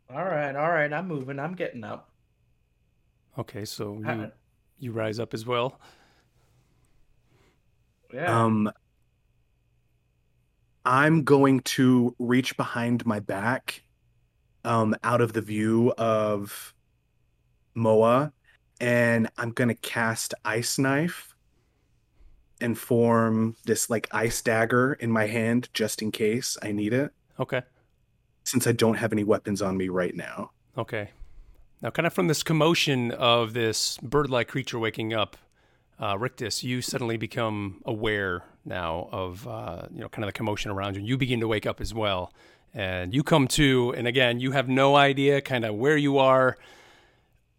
All 0.09 0.23
right, 0.23 0.55
all 0.55 0.69
right. 0.69 0.91
I'm 0.91 1.07
moving. 1.07 1.39
I'm 1.39 1.53
getting 1.53 1.83
up. 1.83 2.11
Okay, 3.37 3.65
so 3.65 3.99
you 3.99 4.05
Uh, 4.07 4.29
you 4.79 4.91
rise 4.91 5.19
up 5.19 5.33
as 5.33 5.45
well. 5.45 5.79
yeah. 8.13 8.43
Um, 8.43 8.71
I'm 10.85 11.23
going 11.23 11.59
to 11.61 12.15
reach 12.19 12.55
behind 12.55 13.05
my 13.05 13.19
back, 13.19 13.83
um, 14.63 14.95
out 15.03 15.19
of 15.19 15.33
the 15.33 15.41
view 15.41 15.91
of 15.97 16.73
Moa, 17.75 18.31
and 18.79 19.29
I'm 19.37 19.51
gonna 19.51 19.75
cast 19.75 20.33
Ice 20.45 20.77
Knife 20.77 21.33
and 22.61 22.77
form 22.77 23.55
this 23.65 23.89
like 23.89 24.07
ice 24.11 24.41
dagger 24.41 24.93
in 24.93 25.11
my 25.11 25.27
hand 25.27 25.69
just 25.73 26.01
in 26.01 26.11
case 26.11 26.57
I 26.63 26.71
need 26.71 26.91
it, 26.93 27.11
Okay. 27.39 27.61
since 28.43 28.65
I 28.65 28.71
don't 28.71 28.95
have 28.95 29.11
any 29.13 29.23
weapons 29.23 29.61
on 29.61 29.77
me 29.77 29.89
right 29.89 30.15
now. 30.15 30.51
Okay. 30.77 31.11
Now, 31.81 31.91
kind 31.91 32.07
of 32.07 32.13
from 32.13 32.27
this 32.27 32.41
commotion 32.41 33.11
of 33.11 33.53
this 33.53 33.97
bird-like 33.99 34.47
creature 34.47 34.79
waking 34.79 35.13
up, 35.13 35.37
uh, 35.99 36.17
Rictus, 36.17 36.63
you 36.63 36.81
suddenly 36.81 37.17
become 37.17 37.81
aware 37.85 38.43
now 38.65 39.07
of 39.11 39.47
uh, 39.47 39.83
you 39.93 40.01
know 40.01 40.09
kind 40.09 40.23
of 40.23 40.29
the 40.29 40.33
commotion 40.33 40.71
around 40.71 40.95
you. 40.95 41.03
You 41.03 41.17
begin 41.17 41.39
to 41.41 41.47
wake 41.47 41.67
up 41.67 41.79
as 41.79 41.93
well, 41.93 42.33
and 42.73 43.13
you 43.13 43.21
come 43.23 43.47
to, 43.49 43.93
and 43.95 44.07
again, 44.07 44.39
you 44.39 44.51
have 44.53 44.67
no 44.67 44.95
idea 44.95 45.41
kind 45.41 45.63
of 45.65 45.75
where 45.75 45.97
you 45.97 46.17
are. 46.17 46.57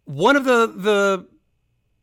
One 0.09 0.35
of 0.35 0.43
the 0.43 0.65
the 0.65 1.27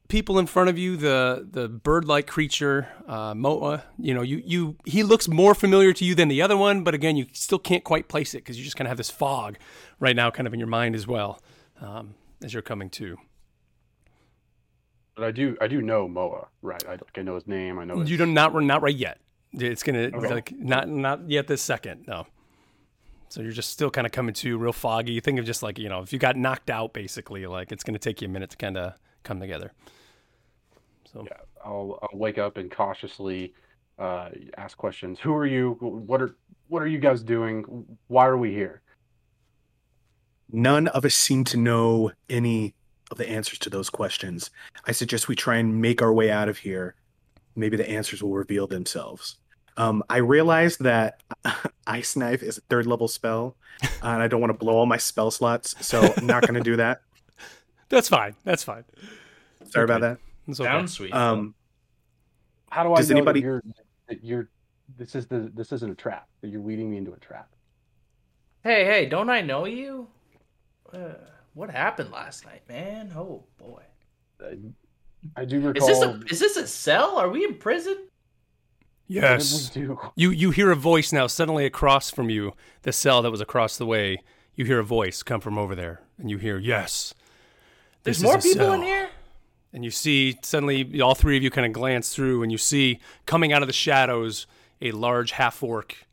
people 0.07 0.39
in 0.39 0.47
front 0.47 0.69
of 0.69 0.79
you, 0.79 0.97
the 0.97 1.45
the 1.51 1.69
bird-like 1.69 2.29
creature, 2.29 2.87
uh, 3.09 3.35
Moa, 3.35 3.83
you 3.99 4.15
know, 4.15 4.23
you 4.23 4.41
you 4.45 4.77
he 4.85 5.03
looks 5.03 5.27
more 5.27 5.57
familiar 5.57 5.93
to 5.93 6.05
you 6.05 6.15
than 6.15 6.29
the 6.29 6.41
other 6.41 6.57
one, 6.57 6.85
but 6.85 6.95
again, 6.95 7.17
you 7.17 7.27
still 7.33 7.59
can't 7.59 7.83
quite 7.83 8.07
place 8.07 8.33
it 8.33 8.39
because 8.39 8.57
you 8.59 8.63
just 8.63 8.77
kind 8.77 8.87
of 8.87 8.91
have 8.91 8.97
this 8.97 9.11
fog 9.11 9.59
right 9.99 10.15
now, 10.15 10.31
kind 10.31 10.47
of 10.47 10.55
in 10.55 10.61
your 10.61 10.69
mind 10.69 10.95
as 10.95 11.05
well, 11.09 11.43
um, 11.81 12.15
as 12.45 12.53
you're 12.53 12.63
coming 12.63 12.91
to. 12.91 13.17
But 15.17 15.25
I 15.25 15.31
do 15.33 15.57
I 15.61 15.67
do 15.67 15.83
know 15.83 16.07
Moa, 16.07 16.47
right? 16.63 16.85
I, 16.89 16.99
I 17.19 17.23
know 17.23 17.35
his 17.35 17.49
name. 17.49 17.81
I 17.81 17.85
know 17.87 17.99
his, 17.99 18.09
You 18.09 18.19
do 18.19 18.27
not 18.27 18.55
not 18.55 18.83
right 18.83 18.95
yet. 18.95 19.19
It's 19.53 19.83
gonna 19.83 20.11
Okay. 20.15 20.33
like 20.33 20.53
not 20.57 20.89
not 20.89 21.29
yet 21.29 21.49
this 21.49 21.61
second. 21.61 22.07
No. 22.07 22.29
So 23.28 23.42
you're 23.42 23.52
just 23.52 23.71
still 23.71 23.90
kind 23.90 24.06
of 24.06 24.12
coming 24.12 24.35
to 24.35 24.56
real 24.56 24.73
foggy. 24.73 25.12
You 25.12 25.21
think 25.21 25.38
of 25.38 25.45
just 25.45 25.62
like 25.62 25.78
you 25.78 25.88
know 25.88 26.00
if 26.00 26.12
you 26.12 26.18
got 26.18 26.37
knocked 26.37 26.71
out, 26.71 26.92
basically, 26.92 27.47
like 27.47 27.73
it's 27.73 27.85
gonna 27.85 27.99
take 27.99 28.23
you 28.23 28.28
a 28.28 28.30
minute 28.30 28.50
to 28.50 28.56
kind 28.56 28.76
of 28.76 28.95
come 29.23 29.40
together. 29.40 29.73
So 31.12 31.25
Yeah, 31.26 31.38
I'll, 31.64 31.99
I'll 32.02 32.18
wake 32.18 32.38
up 32.38 32.56
and 32.56 32.71
cautiously 32.71 33.54
uh, 33.99 34.30
ask 34.56 34.76
questions. 34.76 35.18
Who 35.21 35.35
are 35.35 35.47
you? 35.47 35.76
What 35.80 36.23
are 36.23 36.37
what 36.68 36.83
are 36.83 36.87
you 36.87 36.99
guys 36.99 37.23
doing? 37.23 37.85
Why 38.09 38.26
are 38.26 38.37
we 38.37 38.52
here? 38.52 38.83
None 40.50 40.88
of 40.88 41.04
us 41.04 41.14
seem 41.14 41.45
to 41.45 41.56
know 41.56 42.12
any 42.30 42.75
of 43.11 43.18
the 43.18 43.28
answers 43.28 43.59
to 43.61 43.71
those 43.71 43.90
questions. 43.90 44.50
I 44.87 44.92
suggest 44.92 45.28
we 45.28 45.37
try 45.37 45.56
and 45.56 45.80
make 45.80 46.02
our 46.02 46.12
way 46.12 46.30
out 46.30 46.49
of 46.49 46.59
here. 46.59 46.95
Maybe 47.54 47.76
the 47.76 47.88
answers 47.88 48.23
will 48.23 48.35
reveal 48.35 48.66
themselves. 48.66 49.38
Um, 49.76 50.02
I 50.09 50.18
realize 50.18 50.78
that 50.78 51.23
Ice 51.87 52.16
Knife 52.16 52.42
is 52.42 52.59
a 52.59 52.61
third 52.62 52.87
level 52.87 53.09
spell, 53.09 53.56
and 54.02 54.23
I 54.23 54.26
don't 54.28 54.40
want 54.40 54.52
to 54.52 54.59
blow 54.59 54.75
all 54.76 54.87
my 54.87 54.97
spell 54.97 55.30
slots, 55.30 55.75
so 55.87 56.12
I'm 56.16 56.26
not 56.26 56.42
going 56.42 56.54
to 56.54 56.61
do 56.61 56.76
that. 56.76 57.02
that's 57.88 58.09
fine. 58.09 58.35
That's 58.45 58.64
fine. 58.64 58.85
Sorry 59.68 59.85
Okay. 59.85 59.92
about 59.92 60.00
that. 60.02 60.18
It's 60.49 60.61
okay. 60.61 60.68
Sounds 60.71 60.92
sweet. 60.95 61.12
Um, 61.14 61.54
How 62.71 62.85
do 62.85 62.92
I 62.95 62.97
Does 62.99 63.11
know 63.11 63.16
anybody- 63.16 63.40
that 63.40 63.47
you're 63.47 63.62
that 64.09 64.25
you're 64.25 64.49
this 64.97 65.14
is 65.16 65.26
the 65.26 65.50
this 65.54 65.73
isn't 65.73 65.90
a 65.90 65.95
trap 65.97 66.28
that 66.40 66.49
you're 66.49 66.61
leading 66.62 66.90
me 66.90 66.97
into 66.97 67.12
a 67.12 67.18
trap? 67.18 67.49
hey, 68.62 68.85
hey, 68.85 69.06
don't 69.06 69.30
I 69.30 69.40
know 69.42 69.64
you? 69.66 70.09
Uh, 70.92 71.14
what 71.54 71.71
happened 71.71 72.11
last 72.12 72.45
night, 72.47 72.62
man? 72.68 73.12
Oh 73.16 73.45
boy. 73.59 73.83
I, 74.40 74.59
I 75.37 75.45
do 75.45 75.59
Is 75.59 75.64
recall. 75.64 75.88
this 75.88 76.02
a 76.02 76.21
is 76.30 76.38
this 76.40 76.56
a 76.56 76.66
cell? 76.66 77.16
Are 77.18 77.28
we 77.28 77.45
in 77.45 77.54
prison? 77.56 77.97
Yes. 79.09 79.71
You 80.17 80.31
you 80.31 80.51
hear 80.51 80.71
a 80.71 80.77
voice 80.77 81.13
now 81.13 81.27
suddenly 81.27 81.65
across 81.67 82.11
from 82.11 82.29
you, 82.31 82.55
the 82.83 82.93
cell 82.93 83.23
that 83.23 83.31
was 83.31 83.41
across 83.41 83.77
the 83.77 83.87
way. 83.87 84.23
You 84.55 84.65
hear 84.65 84.79
a 84.79 84.85
voice 84.85 85.23
come 85.23 85.41
from 85.41 85.59
over 85.59 85.75
there, 85.75 86.01
and 86.19 86.31
you 86.31 86.39
hear 86.39 86.59
yes. 86.59 87.15
There's 88.03 88.23
more 88.23 88.39
people 88.39 88.73
in 88.73 88.83
here. 88.83 89.09
and 89.73 89.85
you 89.85 89.91
see 89.91 90.39
suddenly 90.43 91.01
all 91.01 91.15
three 91.15 91.37
of 91.37 91.43
you 91.43 91.51
kind 91.51 91.67
of 91.67 91.73
glance 91.73 92.15
through 92.15 92.43
and 92.43 92.51
you 92.53 92.59
see 92.59 93.01
coming 93.27 93.53
out 93.53 93.63
of 93.63 93.67
the 93.69 93.73
shadows 93.75 94.47
a 94.81 94.93
large 94.93 95.33
half 95.33 95.61
orc 95.63 96.07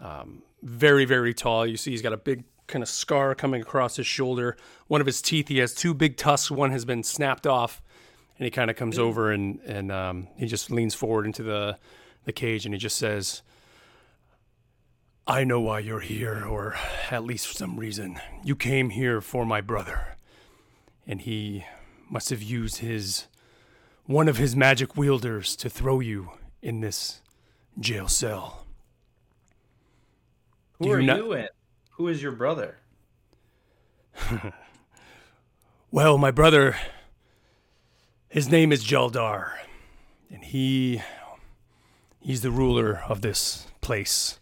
um, 0.00 0.42
very 0.62 1.04
very 1.04 1.34
tall 1.34 1.66
you 1.66 1.76
see 1.76 1.90
he's 1.90 2.00
got 2.02 2.14
a 2.14 2.16
big 2.16 2.44
kind 2.66 2.82
of 2.82 2.88
scar 2.88 3.34
coming 3.34 3.60
across 3.60 3.96
his 3.96 4.06
shoulder 4.06 4.56
one 4.86 5.00
of 5.02 5.06
his 5.06 5.20
teeth 5.20 5.48
he 5.48 5.58
has 5.58 5.74
two 5.74 5.92
big 5.92 6.16
tusks 6.16 6.50
one 6.50 6.70
has 6.70 6.86
been 6.86 7.02
snapped 7.02 7.46
off 7.46 7.82
and 8.38 8.44
he 8.46 8.50
kind 8.50 8.70
of 8.70 8.76
comes 8.76 8.98
over 8.98 9.30
and 9.30 9.60
and 9.66 9.92
um, 9.92 10.26
he 10.36 10.46
just 10.46 10.70
leans 10.70 10.94
forward 10.94 11.26
into 11.26 11.42
the 11.42 11.76
the 12.24 12.32
cage 12.32 12.64
and 12.64 12.74
he 12.74 12.78
just 12.78 12.96
says 12.96 13.42
I 15.26 15.44
know 15.44 15.58
why 15.60 15.78
you're 15.78 16.00
here, 16.00 16.44
or 16.44 16.76
at 17.10 17.24
least 17.24 17.46
for 17.46 17.54
some 17.54 17.78
reason. 17.78 18.20
You 18.44 18.54
came 18.54 18.90
here 18.90 19.22
for 19.22 19.46
my 19.46 19.62
brother. 19.62 20.16
And 21.06 21.22
he 21.22 21.64
must 22.10 22.28
have 22.28 22.42
used 22.42 22.78
his 22.78 23.26
one 24.04 24.28
of 24.28 24.36
his 24.36 24.54
magic 24.54 24.98
wielders 24.98 25.56
to 25.56 25.70
throw 25.70 26.00
you 26.00 26.32
in 26.60 26.80
this 26.80 27.22
jail 27.80 28.06
cell. 28.06 28.66
Who 30.78 30.88
you 30.88 30.92
are 30.92 31.02
not- 31.02 31.16
you 31.16 31.32
in? 31.32 31.48
Who 31.92 32.08
is 32.08 32.22
your 32.22 32.32
brother? 32.32 32.76
Well, 35.94 36.18
my 36.18 36.32
brother, 36.32 36.76
his 38.28 38.50
name 38.50 38.72
is 38.72 38.84
Jaldar, 38.84 39.52
and 40.28 40.42
he 40.42 41.00
he's 42.24 42.40
the 42.40 42.50
ruler 42.50 43.02
of 43.06 43.20
this 43.20 43.66
place, 43.80 44.38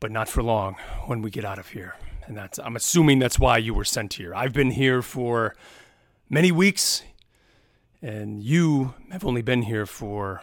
but 0.00 0.10
not 0.10 0.28
for 0.28 0.42
long 0.42 0.76
when 1.06 1.22
we 1.22 1.30
get 1.30 1.44
out 1.44 1.58
of 1.58 1.68
here. 1.68 1.94
And 2.26 2.36
that's 2.36 2.58
I'm 2.58 2.76
assuming 2.76 3.20
that's 3.20 3.38
why 3.38 3.56
you 3.56 3.72
were 3.72 3.84
sent 3.84 4.14
here. 4.14 4.34
I've 4.34 4.52
been 4.52 4.72
here 4.72 5.00
for 5.00 5.54
many 6.28 6.52
weeks, 6.52 7.02
and 8.02 8.42
you 8.42 8.94
have 9.10 9.24
only 9.24 9.40
been 9.40 9.62
here 9.62 9.86
for 9.86 10.42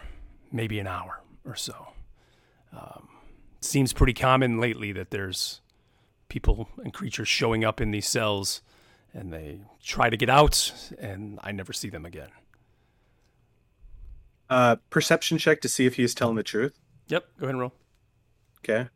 maybe 0.50 0.80
an 0.80 0.88
hour 0.88 1.20
or 1.44 1.54
so. 1.54 1.88
Um, 2.72 3.08
seems 3.60 3.92
pretty 3.92 4.14
common 4.14 4.58
lately 4.58 4.90
that 4.92 5.10
there's 5.10 5.60
people 6.28 6.68
and 6.82 6.92
creatures 6.92 7.28
showing 7.28 7.64
up 7.64 7.80
in 7.80 7.92
these 7.92 8.06
cells 8.06 8.62
and 9.14 9.32
they 9.32 9.60
try 9.82 10.10
to 10.10 10.16
get 10.16 10.28
out 10.28 10.72
and 10.98 11.38
I 11.42 11.52
never 11.52 11.72
see 11.72 11.88
them 11.88 12.04
again. 12.04 12.28
Uh, 14.48 14.76
perception 14.90 15.38
check 15.38 15.60
to 15.62 15.68
see 15.68 15.86
if 15.86 15.96
he 15.96 16.02
is 16.02 16.14
telling 16.14 16.36
the 16.36 16.42
truth. 16.42 16.78
Yep, 17.08 17.24
go 17.38 17.44
ahead 17.44 17.54
and 17.54 17.60
roll. 17.60 17.72
Okay. 18.60 18.88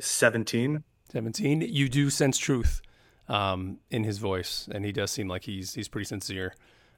17. 0.00 0.82
17. 1.12 1.60
You 1.62 1.88
do 1.88 2.10
sense 2.10 2.38
truth 2.38 2.80
um, 3.28 3.78
in 3.90 4.04
his 4.04 4.18
voice 4.18 4.68
and 4.72 4.84
he 4.84 4.92
does 4.92 5.10
seem 5.10 5.28
like 5.28 5.44
he's 5.44 5.74
he's 5.74 5.88
pretty 5.88 6.06
sincere. 6.06 6.54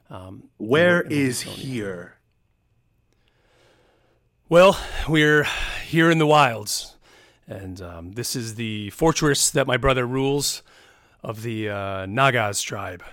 Um, 0.09 0.49
Where 0.57 1.01
in 1.01 1.11
in 1.11 1.17
is 1.17 1.41
here? 1.41 2.17
Well, 4.49 4.77
we're 5.07 5.47
here 5.85 6.11
in 6.11 6.19
the 6.19 6.27
wilds, 6.27 6.95
and 7.47 7.81
um, 7.81 8.11
this 8.11 8.35
is 8.35 8.55
the 8.55 8.91
fortress 8.91 9.49
that 9.49 9.65
my 9.65 9.77
brother 9.77 10.05
rules 10.05 10.61
of 11.23 11.41
the 11.41 11.69
uh, 11.69 12.05
Nagas 12.05 12.61
tribe. 12.61 13.03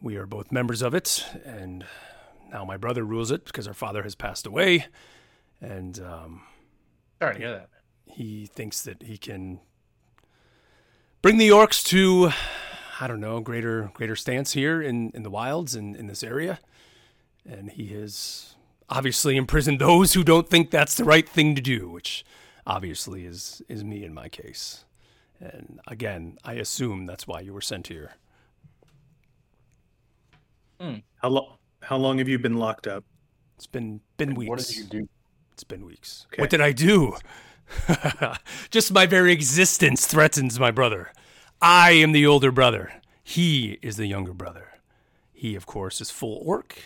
We 0.00 0.16
are 0.16 0.26
both 0.26 0.52
members 0.52 0.82
of 0.82 0.94
it, 0.94 1.24
and 1.44 1.84
now 2.52 2.64
my 2.64 2.76
brother 2.76 3.04
rules 3.04 3.30
it 3.30 3.44
because 3.44 3.66
our 3.66 3.74
father 3.74 4.02
has 4.02 4.14
passed 4.14 4.46
away, 4.46 4.86
and 5.60 5.98
um, 6.00 6.42
Sorry 7.20 7.34
to 7.34 7.40
hear 7.40 7.50
that. 7.52 7.68
he 8.06 8.46
thinks 8.46 8.82
that 8.82 9.02
he 9.02 9.16
can 9.16 9.60
bring 11.22 11.38
the 11.38 11.48
orcs 11.48 11.84
to 11.86 12.30
I 13.00 13.06
don't 13.08 13.20
know 13.20 13.40
greater 13.40 13.90
greater 13.94 14.16
stance 14.16 14.52
here 14.52 14.80
in 14.82 15.10
in 15.14 15.22
the 15.22 15.30
wilds 15.30 15.74
and 15.74 15.96
in 15.96 16.06
this 16.06 16.22
area, 16.22 16.60
and 17.48 17.70
he 17.70 17.88
has 17.88 18.54
obviously 18.88 19.36
imprisoned 19.36 19.80
those 19.80 20.12
who 20.12 20.22
don't 20.22 20.48
think 20.48 20.70
that's 20.70 20.94
the 20.94 21.04
right 21.04 21.28
thing 21.28 21.54
to 21.54 21.62
do, 21.62 21.88
which 21.88 22.24
obviously 22.66 23.24
is 23.24 23.62
is 23.68 23.82
me 23.82 24.04
in 24.04 24.12
my 24.14 24.28
case. 24.28 24.84
And 25.40 25.80
again, 25.86 26.38
I 26.44 26.54
assume 26.54 27.06
that's 27.06 27.26
why 27.26 27.40
you 27.40 27.52
were 27.52 27.60
sent 27.60 27.88
here. 27.88 28.12
How 30.80 31.28
long? 31.28 31.56
How 31.82 31.96
long 31.96 32.18
have 32.18 32.28
you 32.28 32.38
been 32.38 32.56
locked 32.56 32.86
up? 32.86 33.04
It's 33.56 33.66
been 33.66 34.00
been 34.16 34.34
weeks. 34.34 34.48
What 34.50 34.58
did 34.58 34.76
you 34.76 34.84
do? 34.84 35.08
It's 35.52 35.64
been 35.64 35.84
weeks. 35.86 36.26
Okay. 36.32 36.42
What 36.42 36.50
did 36.50 36.60
I 36.60 36.72
do? 36.72 37.16
Just 38.70 38.92
my 38.92 39.06
very 39.06 39.32
existence 39.32 40.06
threatens 40.06 40.60
my 40.60 40.70
brother. 40.70 41.12
I 41.60 41.92
am 41.92 42.12
the 42.12 42.26
older 42.26 42.52
brother. 42.52 42.92
He 43.24 43.78
is 43.82 43.96
the 43.96 44.06
younger 44.06 44.34
brother. 44.34 44.74
He, 45.32 45.54
of 45.54 45.66
course, 45.66 46.00
is 46.00 46.10
full 46.10 46.40
orc. 46.44 46.78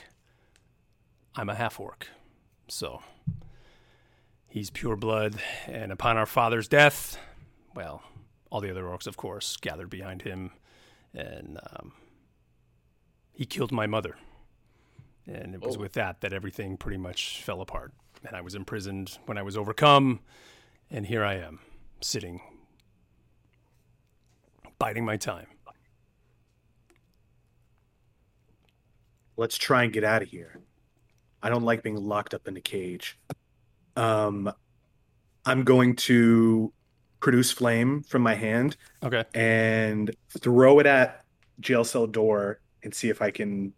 I'm 1.35 1.49
a 1.49 1.54
half 1.54 1.78
orc. 1.80 2.09
So 2.68 3.02
he's 4.49 4.70
pure 4.70 4.97
blood. 4.97 5.37
And 5.66 5.92
upon 5.92 6.16
our 6.16 6.26
father's 6.26 6.68
death, 6.68 7.18
well, 7.75 8.02
all 8.50 8.61
the 8.61 8.70
other 8.70 8.85
orcs, 8.85 9.06
of 9.06 9.16
course, 9.16 9.56
gathered 9.56 9.90
behind 9.90 10.23
him, 10.23 10.52
and 11.14 11.59
um, 11.73 11.92
he 13.40 13.47
killed 13.47 13.73
my 13.73 13.87
mother. 13.87 14.18
And 15.26 15.54
it 15.54 15.62
was 15.62 15.78
Oh. 15.78 15.80
with 15.80 15.94
that 15.94 16.20
that 16.20 16.35
everything 16.35 16.76
pretty 16.76 16.99
much 16.99 17.42
fell 17.42 17.62
apart. 17.62 17.94
And 18.23 18.37
I 18.37 18.42
was 18.42 18.54
imprisoned 18.54 19.18
when 19.25 19.38
I 19.38 19.42
was 19.42 19.56
overcome, 19.56 20.20
and 20.90 21.06
here 21.06 21.25
I 21.25 21.37
am, 21.37 21.59
sitting, 22.02 22.42
biding 24.78 25.06
my 25.06 25.16
time. 25.16 25.47
Let's 29.38 29.56
try 29.56 29.85
and 29.85 29.92
get 29.92 30.04
out 30.04 30.20
of 30.20 30.28
here. 30.28 30.61
I 31.42 31.49
don't 31.49 31.62
like 31.62 31.82
being 31.82 31.97
locked 31.97 32.35
up 32.35 32.47
in 32.47 32.59
a 32.59 32.61
cage. 32.61 33.18
Um, 33.97 34.52
I'm 35.47 35.64
going 35.64 35.97
to 35.97 36.75
produce 37.20 37.50
flame 37.50 38.02
from 38.02 38.20
my 38.20 38.35
hand 38.35 38.76
Okay. 39.02 39.25
and 39.32 40.14
throw 40.28 40.78
it 40.78 40.85
at 40.85 41.25
jail 41.59 41.85
cell 41.85 42.06
door 42.06 42.61
and 42.82 42.94
see 42.94 43.08
if 43.08 43.22
I 43.22 43.30
can 43.30 43.72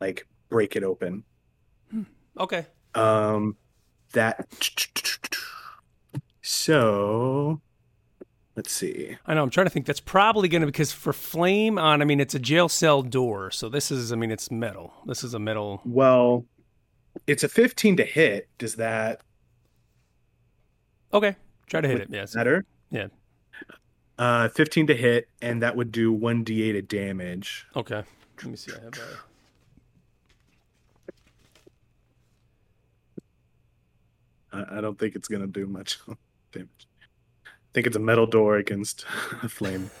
like 0.00 0.26
break 0.48 0.76
it 0.76 0.84
open. 0.84 1.24
Okay. 2.38 2.66
Um, 2.94 3.56
that. 4.12 4.46
So, 6.42 7.60
let's 8.56 8.72
see. 8.72 9.16
I 9.24 9.34
know. 9.34 9.42
I'm 9.42 9.50
trying 9.50 9.66
to 9.66 9.70
think. 9.70 9.86
That's 9.86 10.00
probably 10.00 10.48
going 10.48 10.60
to 10.62 10.66
because 10.66 10.92
for 10.92 11.12
flame 11.12 11.78
on. 11.78 12.02
I 12.02 12.04
mean, 12.04 12.20
it's 12.20 12.34
a 12.34 12.38
jail 12.38 12.68
cell 12.68 13.02
door, 13.02 13.50
so 13.50 13.68
this 13.68 13.90
is. 13.90 14.12
I 14.12 14.16
mean, 14.16 14.30
it's 14.30 14.50
metal. 14.50 14.92
This 15.06 15.22
is 15.24 15.34
a 15.34 15.38
metal. 15.38 15.80
Well, 15.84 16.44
it's 17.26 17.44
a 17.44 17.48
15 17.48 17.96
to 17.98 18.04
hit. 18.04 18.48
Does 18.58 18.74
that 18.76 19.22
Okay. 21.14 21.36
Try 21.68 21.80
to 21.80 21.88
hit 21.88 22.00
it. 22.00 22.08
Yes. 22.10 22.34
matter? 22.34 22.66
Yeah. 22.90 23.06
Uh, 24.18 24.48
15 24.48 24.86
to 24.88 24.94
hit, 24.94 25.28
and 25.42 25.62
that 25.62 25.76
would 25.76 25.90
do 25.90 26.16
1d8 26.16 26.78
of 26.78 26.88
damage. 26.88 27.66
Okay. 27.74 28.02
Let 28.38 28.46
me 28.46 28.56
see. 28.56 28.72
I 28.72 28.84
have 28.84 28.94
a. 34.52 34.66
I, 34.74 34.78
I 34.78 34.80
don't 34.80 34.98
think 34.98 35.16
it's 35.16 35.28
gonna 35.28 35.46
do 35.46 35.66
much 35.66 35.98
damage. 36.52 36.86
I 37.46 37.50
think 37.72 37.86
it's 37.88 37.96
a 37.96 38.00
metal 38.00 38.26
door 38.26 38.56
against 38.56 39.04
a 39.42 39.48
flame. 39.48 39.90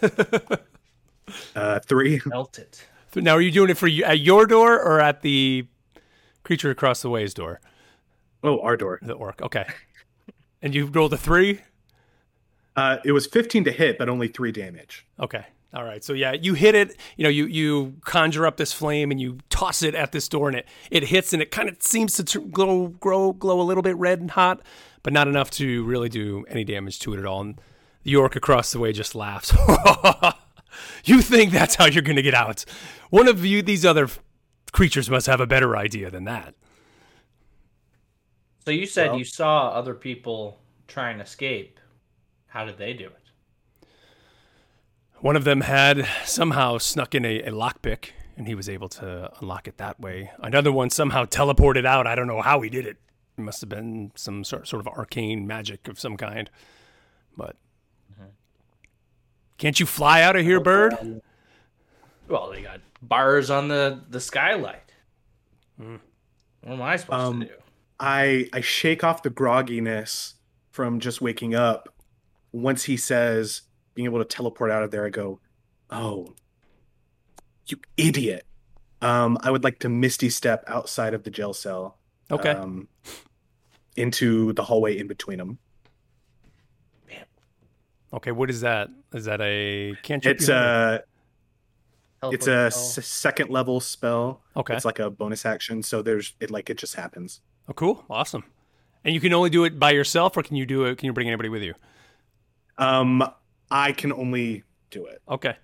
Uh, 1.56 1.80
three. 1.80 2.20
Melt 2.26 2.58
it. 2.58 2.86
So 3.14 3.20
now, 3.20 3.32
are 3.32 3.40
you 3.40 3.50
doing 3.50 3.70
it 3.70 3.78
for 3.78 3.86
you 3.86 4.04
at 4.04 4.20
your 4.20 4.46
door 4.46 4.78
or 4.78 5.00
at 5.00 5.22
the 5.22 5.66
creature 6.42 6.70
across 6.70 7.00
the 7.00 7.08
way's 7.08 7.32
door? 7.32 7.60
Oh, 8.42 8.60
our 8.60 8.76
door. 8.76 8.98
The 9.00 9.14
orc. 9.14 9.40
Okay. 9.40 9.64
And 10.60 10.74
you 10.74 10.86
rolled 10.86 11.14
a 11.14 11.16
three. 11.16 11.62
Uh, 12.76 12.98
it 13.04 13.12
was 13.12 13.26
15 13.26 13.64
to 13.64 13.72
hit, 13.72 13.98
but 13.98 14.08
only 14.08 14.28
three 14.28 14.52
damage. 14.52 15.06
Okay. 15.20 15.44
All 15.72 15.84
right. 15.84 16.04
So 16.04 16.12
yeah, 16.12 16.32
you 16.32 16.54
hit 16.54 16.74
it. 16.74 16.96
You 17.16 17.24
know, 17.24 17.28
you 17.30 17.46
you 17.46 17.94
conjure 18.02 18.46
up 18.46 18.56
this 18.56 18.72
flame 18.72 19.10
and 19.10 19.20
you 19.20 19.38
toss 19.50 19.82
it 19.82 19.94
at 19.96 20.12
this 20.12 20.28
door, 20.28 20.48
and 20.48 20.58
it 20.58 20.68
it 20.90 21.04
hits, 21.04 21.32
and 21.32 21.42
it 21.42 21.50
kind 21.50 21.68
of 21.68 21.82
seems 21.82 22.14
to 22.14 22.24
tr- 22.24 22.38
glow, 22.40 22.88
grow, 22.88 23.32
glow 23.32 23.60
a 23.60 23.64
little 23.64 23.82
bit 23.82 23.96
red 23.96 24.20
and 24.20 24.30
hot, 24.30 24.60
but 25.02 25.12
not 25.12 25.26
enough 25.26 25.50
to 25.52 25.82
really 25.84 26.08
do 26.08 26.44
any 26.48 26.62
damage 26.62 27.00
to 27.00 27.12
it 27.14 27.18
at 27.18 27.26
all. 27.26 27.40
And 27.40 27.60
the 28.04 28.14
orc 28.14 28.36
across 28.36 28.70
the 28.70 28.78
way 28.78 28.92
just 28.92 29.16
laughs. 29.16 29.52
you 31.04 31.20
think 31.22 31.50
that's 31.52 31.74
how 31.74 31.86
you're 31.86 32.02
going 32.02 32.16
to 32.16 32.22
get 32.22 32.34
out? 32.34 32.64
One 33.10 33.26
of 33.26 33.44
you, 33.44 33.60
these 33.62 33.84
other 33.84 34.08
creatures, 34.72 35.10
must 35.10 35.26
have 35.26 35.40
a 35.40 35.46
better 35.46 35.76
idea 35.76 36.08
than 36.10 36.24
that. 36.24 36.54
So 38.64 38.70
you 38.70 38.86
said 38.86 39.10
Well- 39.10 39.18
you 39.18 39.24
saw 39.24 39.68
other 39.70 39.94
people 39.94 40.60
try 40.86 41.10
and 41.10 41.20
escape. 41.20 41.80
How 42.54 42.64
did 42.64 42.78
they 42.78 42.92
do 42.92 43.06
it? 43.06 43.86
One 45.20 45.34
of 45.34 45.42
them 45.42 45.62
had 45.62 46.06
somehow 46.24 46.78
snuck 46.78 47.12
in 47.16 47.24
a, 47.24 47.40
a 47.42 47.50
lockpick, 47.50 48.10
and 48.36 48.46
he 48.46 48.54
was 48.54 48.68
able 48.68 48.88
to 48.90 49.32
unlock 49.40 49.66
it 49.66 49.76
that 49.78 49.98
way. 49.98 50.30
Another 50.38 50.70
one 50.70 50.88
somehow 50.90 51.24
teleported 51.24 51.84
out. 51.84 52.06
I 52.06 52.14
don't 52.14 52.28
know 52.28 52.42
how 52.42 52.60
he 52.60 52.70
did 52.70 52.86
it. 52.86 52.98
It 53.36 53.40
must 53.40 53.60
have 53.60 53.68
been 53.68 54.12
some 54.14 54.44
sort, 54.44 54.68
sort 54.68 54.78
of 54.80 54.86
arcane 54.86 55.48
magic 55.48 55.88
of 55.88 55.98
some 55.98 56.16
kind. 56.16 56.48
But 57.36 57.56
can't 59.58 59.80
you 59.80 59.86
fly 59.86 60.22
out 60.22 60.36
of 60.36 60.44
here, 60.44 60.60
bird? 60.60 61.20
Well, 62.28 62.50
they 62.50 62.62
got 62.62 62.80
bars 63.02 63.50
on 63.50 63.66
the 63.66 64.00
the 64.10 64.20
skylight. 64.20 64.92
Hmm. 65.80 65.96
What 66.62 66.74
am 66.74 66.82
I 66.82 66.96
supposed 66.96 67.20
Um, 67.20 67.40
to 67.40 67.46
do? 67.46 67.52
I 67.98 68.48
I 68.52 68.60
shake 68.60 69.02
off 69.02 69.22
the 69.24 69.30
grogginess 69.30 70.34
from 70.70 71.00
just 71.00 71.20
waking 71.20 71.54
up. 71.54 71.88
Once 72.54 72.84
he 72.84 72.96
says 72.96 73.62
being 73.94 74.06
able 74.06 74.20
to 74.20 74.24
teleport 74.24 74.70
out 74.70 74.84
of 74.84 74.92
there, 74.92 75.04
I 75.04 75.08
go, 75.10 75.40
"Oh, 75.90 76.34
you 77.66 77.78
idiot!" 77.96 78.46
Um, 79.02 79.36
I 79.42 79.50
would 79.50 79.64
like 79.64 79.80
to 79.80 79.88
misty 79.88 80.30
step 80.30 80.62
outside 80.68 81.14
of 81.14 81.24
the 81.24 81.30
jail 81.30 81.52
cell, 81.52 81.98
Okay. 82.30 82.50
um, 82.50 82.86
into 83.96 84.52
the 84.52 84.62
hallway 84.62 84.96
in 84.96 85.08
between 85.08 85.38
them. 85.38 85.58
okay. 88.12 88.30
What 88.30 88.50
is 88.50 88.60
that? 88.60 88.88
Is 89.12 89.24
that 89.24 89.40
a 89.40 89.94
cantrip? 90.02 90.36
It's 90.36 90.46
you 90.48 90.54
have? 90.54 90.62
a 90.62 91.04
it's 92.30 92.46
Teleport 92.46 92.66
a 92.66 92.70
spell. 92.70 93.02
second 93.02 93.50
level 93.50 93.80
spell. 93.80 94.40
okay. 94.56 94.74
It's 94.76 94.84
like 94.84 94.98
a 95.00 95.10
bonus 95.10 95.44
action, 95.44 95.82
so 95.82 96.02
there's 96.02 96.34
it 96.40 96.50
like 96.50 96.70
it 96.70 96.78
just 96.78 96.94
happens. 96.94 97.40
oh, 97.68 97.72
cool. 97.72 98.04
Awesome. 98.08 98.44
And 99.04 99.12
you 99.12 99.20
can 99.20 99.32
only 99.34 99.50
do 99.50 99.64
it 99.64 99.78
by 99.78 99.90
yourself, 99.90 100.36
or 100.36 100.42
can 100.42 100.56
you 100.56 100.64
do 100.64 100.84
it? 100.84 100.96
Can 100.98 101.06
you 101.06 101.12
bring 101.12 101.26
anybody 101.26 101.48
with 101.50 101.62
you? 101.62 101.74
Um, 102.78 103.22
I 103.70 103.92
can 103.92 104.12
only 104.12 104.64
do 104.90 105.06
it. 105.06 105.22
Okay. 105.28 105.56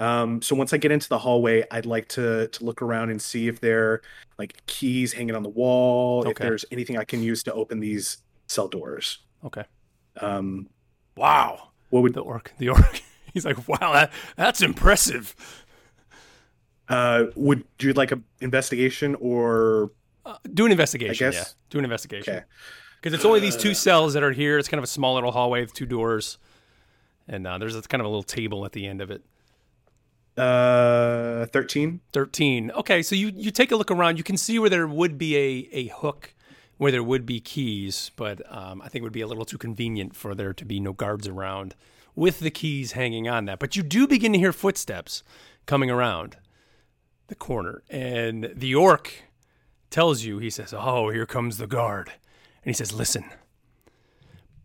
Um, 0.00 0.40
so 0.42 0.54
once 0.54 0.72
I 0.72 0.76
get 0.76 0.92
into 0.92 1.08
the 1.08 1.18
hallway, 1.18 1.64
I'd 1.72 1.86
like 1.86 2.08
to 2.10 2.46
to 2.48 2.64
look 2.64 2.82
around 2.82 3.10
and 3.10 3.20
see 3.20 3.48
if 3.48 3.60
there 3.60 3.92
are 3.92 4.02
like 4.38 4.64
keys 4.66 5.12
hanging 5.12 5.34
on 5.34 5.42
the 5.42 5.48
wall, 5.48 6.28
if 6.28 6.36
there's 6.36 6.64
anything 6.70 6.96
I 6.96 7.04
can 7.04 7.20
use 7.22 7.42
to 7.44 7.52
open 7.52 7.80
these 7.80 8.18
cell 8.46 8.68
doors. 8.68 9.18
Okay. 9.44 9.64
Um, 10.20 10.68
Wow. 11.16 11.70
what 11.90 12.02
would 12.04 12.14
The 12.14 12.20
orc. 12.20 12.52
The 12.58 12.68
orc. 12.68 13.02
He's 13.34 13.44
like, 13.44 13.66
wow, 13.68 13.92
that, 13.92 14.12
that's 14.36 14.62
impressive. 14.62 15.34
uh 16.88 17.24
would 17.34 17.64
you 17.80 17.92
like 17.92 18.12
a 18.12 18.20
investigation 18.40 19.16
or 19.16 19.90
Uh, 20.24 20.36
do 20.54 20.64
an 20.64 20.70
investigation. 20.70 21.24
I 21.26 21.30
Yeah, 21.30 21.32
guess- 21.32 21.56
do 21.70 21.78
an 21.78 21.84
investigation. 21.84 22.34
okay? 22.36 22.44
Because 23.00 23.14
it's 23.14 23.24
only 23.24 23.40
these 23.40 23.56
two 23.56 23.74
cells 23.74 24.14
that 24.14 24.22
are 24.22 24.32
here. 24.32 24.58
It's 24.58 24.68
kind 24.68 24.78
of 24.78 24.84
a 24.84 24.88
small 24.88 25.14
little 25.14 25.30
hallway 25.30 25.60
with 25.60 25.72
two 25.72 25.86
doors, 25.86 26.38
and 27.28 27.46
uh, 27.46 27.58
there's 27.58 27.76
a, 27.76 27.82
kind 27.82 28.00
of 28.00 28.06
a 28.06 28.08
little 28.08 28.24
table 28.24 28.64
at 28.64 28.72
the 28.72 28.86
end 28.86 29.00
of 29.00 29.10
it. 29.10 29.22
Uh, 30.36 31.46
thirteen. 31.46 32.00
Thirteen. 32.12 32.70
Okay, 32.72 33.02
so 33.02 33.14
you 33.14 33.32
you 33.34 33.50
take 33.50 33.72
a 33.72 33.76
look 33.76 33.90
around. 33.90 34.18
You 34.18 34.24
can 34.24 34.36
see 34.36 34.58
where 34.58 34.70
there 34.70 34.86
would 34.86 35.18
be 35.18 35.36
a 35.36 35.68
a 35.72 35.86
hook, 35.88 36.34
where 36.76 36.92
there 36.92 37.02
would 37.02 37.26
be 37.26 37.40
keys, 37.40 38.10
but 38.16 38.40
um, 38.52 38.80
I 38.82 38.88
think 38.88 39.02
it 39.02 39.04
would 39.04 39.12
be 39.12 39.20
a 39.20 39.26
little 39.26 39.44
too 39.44 39.58
convenient 39.58 40.14
for 40.14 40.34
there 40.34 40.52
to 40.52 40.64
be 40.64 40.80
no 40.80 40.92
guards 40.92 41.26
around 41.26 41.74
with 42.14 42.40
the 42.40 42.50
keys 42.50 42.92
hanging 42.92 43.28
on 43.28 43.44
that. 43.44 43.58
But 43.58 43.76
you 43.76 43.82
do 43.82 44.06
begin 44.06 44.32
to 44.32 44.38
hear 44.38 44.52
footsteps 44.52 45.22
coming 45.66 45.90
around 45.90 46.36
the 47.28 47.34
corner, 47.34 47.82
and 47.90 48.52
the 48.54 48.74
orc 48.74 49.24
tells 49.90 50.22
you. 50.24 50.38
He 50.38 50.50
says, 50.50 50.72
"Oh, 50.76 51.10
here 51.10 51.26
comes 51.26 51.58
the 51.58 51.66
guard," 51.66 52.12
and 52.64 52.70
he 52.70 52.72
says, 52.72 52.92
"Listen, 52.92 53.24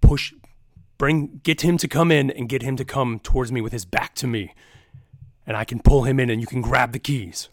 push." 0.01 0.34
Bring 0.99 1.41
get 1.43 1.62
him 1.62 1.77
to 1.79 1.88
come 1.88 2.12
in 2.12 2.29
and 2.32 2.47
get 2.47 2.62
him 2.62 2.77
to 2.77 2.86
come 2.86 3.19
towards 3.19 3.51
me 3.51 3.60
with 3.62 3.73
his 3.73 3.84
back 3.84 4.13
to 4.15 4.27
me 4.27 4.53
and 5.45 5.58
I 5.58 5.65
can 5.65 5.79
pull 5.79 6.03
him 6.03 6.19
in 6.19 6.29
and 6.29 6.39
you 6.39 6.47
can 6.47 6.62
grab 6.62 6.93
the 6.93 6.99
keys. 6.99 7.49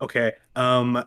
Okay. 0.00 0.32
Um, 0.56 1.04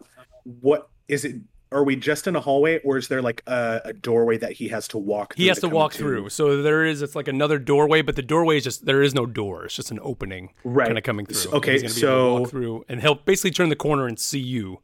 what 0.62 0.90
is 1.08 1.26
it? 1.26 1.36
Are 1.70 1.84
we 1.84 1.98
just 1.98 2.28
in 2.28 2.36
a 2.38 2.40
hallway, 2.40 2.80
or 2.86 2.98
is 2.98 3.10
there 3.10 3.22
like 3.22 3.44
a, 3.46 3.82
a 3.86 3.94
doorway 3.94 4.38
that 4.38 4.54
he 4.54 4.70
has 4.70 4.88
to 4.90 4.98
walk? 4.98 5.36
Through? 5.36 5.42
He 5.44 5.48
has 5.50 5.58
to 5.58 5.68
come 5.68 5.72
walk 5.72 5.92
into? 5.96 6.04
through. 6.06 6.30
So 6.30 6.62
there 6.62 6.86
is 6.86 7.02
it's 7.02 7.14
like 7.16 7.28
another 7.28 7.60
doorway, 7.60 8.02
but 8.02 8.16
the 8.16 8.22
doorway 8.22 8.56
is 8.58 8.64
just 8.64 8.86
there 8.86 9.02
is 9.02 9.14
no 9.14 9.26
door. 9.26 9.66
It's 9.66 9.76
just 9.76 9.92
an 9.92 10.00
opening 10.02 10.54
Right. 10.64 10.86
kind 10.86 10.98
of 10.98 11.04
coming 11.04 11.26
through. 11.26 11.52
Okay, 11.58 11.74
he's 11.74 11.82
gonna 11.82 11.94
be 11.96 12.02
able 12.08 12.26
to 12.28 12.32
walk 12.40 12.48
so- 12.48 12.52
through 12.52 12.86
and 12.88 13.02
he'll 13.02 13.16
basically 13.16 13.52
turn 13.52 13.68
the 13.68 13.76
corner 13.76 14.08
and 14.08 14.18
see 14.18 14.40
you 14.40 14.80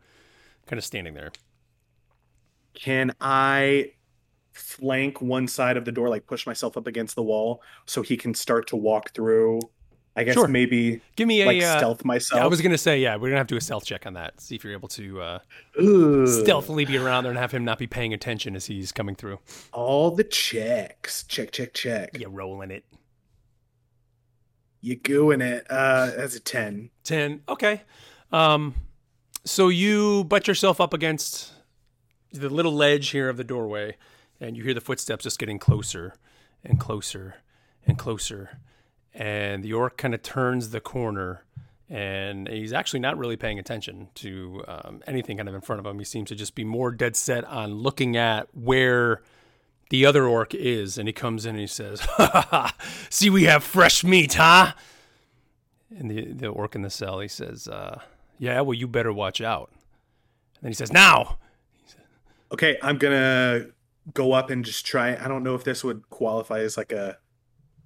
kind 0.68 0.78
of 0.78 0.84
standing 0.84 1.14
there. 1.14 1.32
Can 2.74 3.14
I 3.22 3.92
flank 4.52 5.22
one 5.22 5.48
side 5.48 5.78
of 5.78 5.86
the 5.86 5.92
door, 5.92 6.10
like 6.10 6.26
push 6.28 6.46
myself 6.46 6.78
up 6.78 6.88
against 6.88 7.16
the 7.16 7.24
wall, 7.24 7.62
so 7.86 8.02
he 8.02 8.18
can 8.18 8.34
start 8.34 8.68
to 8.68 8.76
walk 8.76 9.12
through? 9.14 9.60
I 10.16 10.24
guess 10.24 10.36
Sure. 10.36 10.48
maybe 10.48 11.02
Give 11.16 11.28
me 11.28 11.42
a 11.42 11.46
like 11.48 11.64
uh, 11.64 11.78
stealth 11.80 12.06
myself. 12.06 12.38
yeah, 12.40 12.44
I 12.44 12.48
was 12.48 12.62
gonna 12.62 12.78
say, 12.78 13.00
yeah, 13.00 13.16
we're 13.16 13.30
gonna 13.30 13.40
have 13.40 13.48
to 13.48 13.56
do 13.56 13.58
a 13.58 13.62
stealth 13.62 13.84
check 13.84 14.06
on 14.06 14.14
that. 14.14 14.40
See 14.40 14.54
if 14.54 14.64
you're 14.64 14.74
able 14.74 14.90
to 14.90 15.22
uh, 15.22 15.40
stealthily 16.28 16.86
be 16.86 16.98
around 17.00 17.24
there 17.24 17.32
and 17.32 17.40
have 17.40 17.52
him 17.52 17.66
not 17.66 17.80
be 17.80 17.88
paying 17.88 18.14
attention 18.14 18.56
as 18.56 18.68
he's 18.68 18.92
coming 18.92 19.16
through. 19.16 19.40
all 19.72 20.12
the 20.12 20.24
checks. 20.24 21.24
Check, 21.24 21.52
check, 21.52 21.74
check. 21.74 22.20
You 22.20 22.28
rolling 22.28 22.70
it. 22.70 22.86
You 24.82 24.98
gooing 25.00 25.42
it. 25.42 25.66
Uh, 25.70 26.12
as 26.16 26.36
a 26.36 26.40
ten. 26.40 26.90
10 27.06 27.42
okay 27.50 27.82
um 28.32 28.74
so 29.46 29.68
you 29.70 30.24
butt 30.26 30.48
yourself 30.48 30.80
up 30.80 30.94
against 30.94 31.53
the 32.34 32.50
little 32.50 32.74
ledge 32.74 33.10
here 33.10 33.30
of 33.30 33.38
the 33.38 33.44
doorway 33.44 33.96
and 34.40 34.58
you 34.58 34.64
hear 34.64 34.74
the 34.74 34.82
footsteps 34.82 35.24
just 35.24 35.40
getting 35.40 35.60
closer 35.60 36.14
and 36.64 36.80
closer 36.80 37.36
and 37.88 37.98
closer. 37.98 38.60
And 39.14 39.64
the 39.64 39.74
orc 39.74 39.98
kind 39.98 40.14
of 40.14 40.24
turns 40.24 40.72
the 40.72 40.80
corner, 40.80 41.46
and 41.90 42.48
he's 42.48 42.74
actually 42.74 43.00
not 43.00 43.18
really 43.18 43.38
paying 43.38 43.60
attention 43.60 44.10
to 44.16 44.64
um, 44.68 45.04
anything 45.06 45.38
kind 45.38 45.48
of 45.48 45.56
in 45.56 45.62
front 45.62 45.80
of 45.80 45.86
him. 45.86 46.00
He 46.00 46.06
seems 46.06 46.30
to 46.30 46.36
just 46.36 46.56
be 46.56 46.64
more 46.64 46.92
dead 46.92 47.16
set 47.16 47.46
on 47.46 47.76
looking 47.76 48.18
at 48.18 48.48
where 48.56 49.22
the 49.90 50.06
other 50.06 50.26
orc 50.26 50.56
is. 50.56 50.98
And 50.98 51.08
he 51.08 51.14
comes 51.14 51.46
in 51.46 51.52
and 51.52 51.60
he 51.60 51.68
says, 51.68 52.00
"Ha 52.02 52.30
ha 52.34 52.48
ha! 52.50 52.76
See, 53.10 53.30
we 53.30 53.44
have 53.44 53.64
fresh 53.64 54.04
meat, 54.04 54.34
huh?" 54.34 54.74
And 55.96 56.10
the 56.10 56.34
the 56.34 56.48
orc 56.48 56.76
in 56.76 56.82
the 56.82 56.90
cell, 56.90 57.20
he 57.20 57.28
says, 57.28 57.68
uh, 57.68 58.02
"Yeah, 58.40 58.62
well, 58.62 58.74
you 58.74 58.88
better 58.88 59.14
watch 59.14 59.42
out." 59.42 59.70
And 60.56 60.64
then 60.64 60.72
he 60.72 60.76
says, 60.76 60.92
"Now." 60.92 61.38
Okay, 62.54 62.78
I'm 62.84 62.98
gonna 62.98 63.68
go 64.14 64.34
up 64.34 64.50
and 64.50 64.64
just 64.64 64.86
try. 64.86 65.16
I 65.16 65.28
don't 65.28 65.44
know 65.44 65.56
if 65.56 65.64
this 65.64 65.84
would 65.84 66.08
qualify 66.10 66.60
as 66.60 66.78
like 66.78 66.92
a 66.92 67.18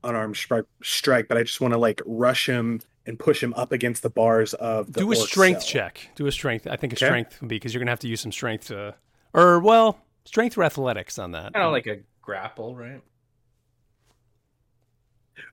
unarmed 0.04 0.36
stri- 0.36 0.66
strike, 0.84 1.28
but 1.28 1.38
I 1.38 1.44
just 1.44 1.62
want 1.62 1.74
to 1.74 1.78
like 1.78 2.02
rush 2.06 2.48
him 2.48 2.82
and 3.06 3.18
push 3.18 3.42
him 3.42 3.54
up 3.56 3.72
against 3.72 4.04
the 4.04 4.10
bars 4.10 4.54
of 4.56 4.92
the 4.92 5.00
do 5.00 5.12
a 5.12 5.16
strength 5.16 5.62
cell. 5.62 5.70
check. 5.70 6.10
Do 6.16 6.28
a 6.28 6.32
strength. 6.32 6.68
I 6.68 6.76
think 6.76 6.92
a 6.94 6.96
Okay. 6.98 7.06
strength 7.06 7.40
would 7.42 7.48
be 7.48 7.56
because 7.56 7.74
you're 7.74 7.80
gonna 7.80 7.92
have 7.92 8.00
to 8.02 8.08
use 8.10 8.20
some 8.22 8.32
strength 8.34 8.68
to, 8.68 8.96
or 9.34 9.60
well, 9.60 10.00
strength 10.26 10.58
or 10.58 10.64
athletics 10.64 11.18
on 11.18 11.32
that. 11.32 11.54
Kind 11.54 11.66
of 11.66 11.72
like 11.72 11.88
a 11.88 12.00
grapple, 12.22 12.76
right? 12.76 13.02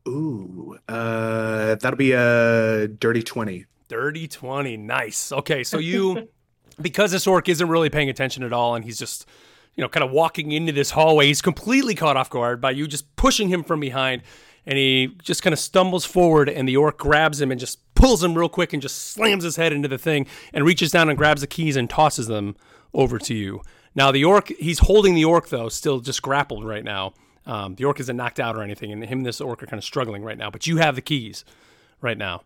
Ooh, 0.08 0.78
uh, 0.88 1.74
that'll 1.76 1.96
be 1.96 2.12
a 2.12 2.88
dirty 2.88 3.22
twenty. 3.22 3.66
Dirty 3.86 4.26
20. 4.26 4.78
Nice. 4.78 5.30
Okay, 5.30 5.62
so 5.62 5.78
you, 5.78 6.28
because 6.80 7.12
this 7.12 7.26
orc 7.26 7.48
isn't 7.48 7.68
really 7.68 7.90
paying 7.90 8.08
attention 8.08 8.42
at 8.42 8.52
all, 8.52 8.74
and 8.74 8.84
he's 8.84 8.98
just, 8.98 9.26
you 9.74 9.82
know, 9.82 9.88
kind 9.88 10.04
of 10.04 10.10
walking 10.10 10.52
into 10.52 10.72
this 10.72 10.90
hallway, 10.90 11.26
he's 11.26 11.42
completely 11.42 11.94
caught 11.94 12.16
off 12.16 12.30
guard 12.30 12.60
by 12.60 12.70
you 12.70 12.86
just 12.86 13.14
pushing 13.16 13.48
him 13.48 13.64
from 13.64 13.80
behind, 13.80 14.22
and 14.66 14.78
he 14.78 15.16
just 15.22 15.42
kind 15.42 15.52
of 15.52 15.58
stumbles 15.58 16.04
forward, 16.04 16.48
and 16.48 16.68
the 16.68 16.76
orc 16.76 16.98
grabs 16.98 17.40
him 17.40 17.50
and 17.50 17.60
just 17.60 17.78
pulls 17.94 18.22
him 18.22 18.36
real 18.36 18.48
quick 18.48 18.72
and 18.72 18.82
just 18.82 19.12
slams 19.12 19.44
his 19.44 19.56
head 19.56 19.72
into 19.72 19.88
the 19.88 19.98
thing 19.98 20.26
and 20.52 20.64
reaches 20.64 20.90
down 20.90 21.08
and 21.08 21.18
grabs 21.18 21.40
the 21.40 21.46
keys 21.46 21.76
and 21.76 21.88
tosses 21.88 22.26
them 22.26 22.56
over 22.92 23.18
to 23.18 23.34
you. 23.34 23.62
Now, 23.94 24.10
the 24.10 24.24
orc, 24.24 24.48
he's 24.48 24.80
holding 24.80 25.14
the 25.14 25.24
orc, 25.24 25.48
though, 25.48 25.68
still 25.68 26.00
just 26.00 26.20
grappled 26.22 26.64
right 26.64 26.84
now. 26.84 27.14
Um, 27.46 27.74
the 27.74 27.84
orc 27.84 28.00
isn't 28.00 28.16
knocked 28.16 28.40
out 28.40 28.56
or 28.56 28.62
anything, 28.62 28.90
and 28.90 29.04
him 29.04 29.18
and 29.18 29.26
this 29.26 29.40
orc 29.40 29.62
are 29.62 29.66
kind 29.66 29.78
of 29.78 29.84
struggling 29.84 30.24
right 30.24 30.38
now, 30.38 30.50
but 30.50 30.66
you 30.66 30.78
have 30.78 30.94
the 30.94 31.02
keys 31.02 31.44
right 32.00 32.18
now. 32.18 32.42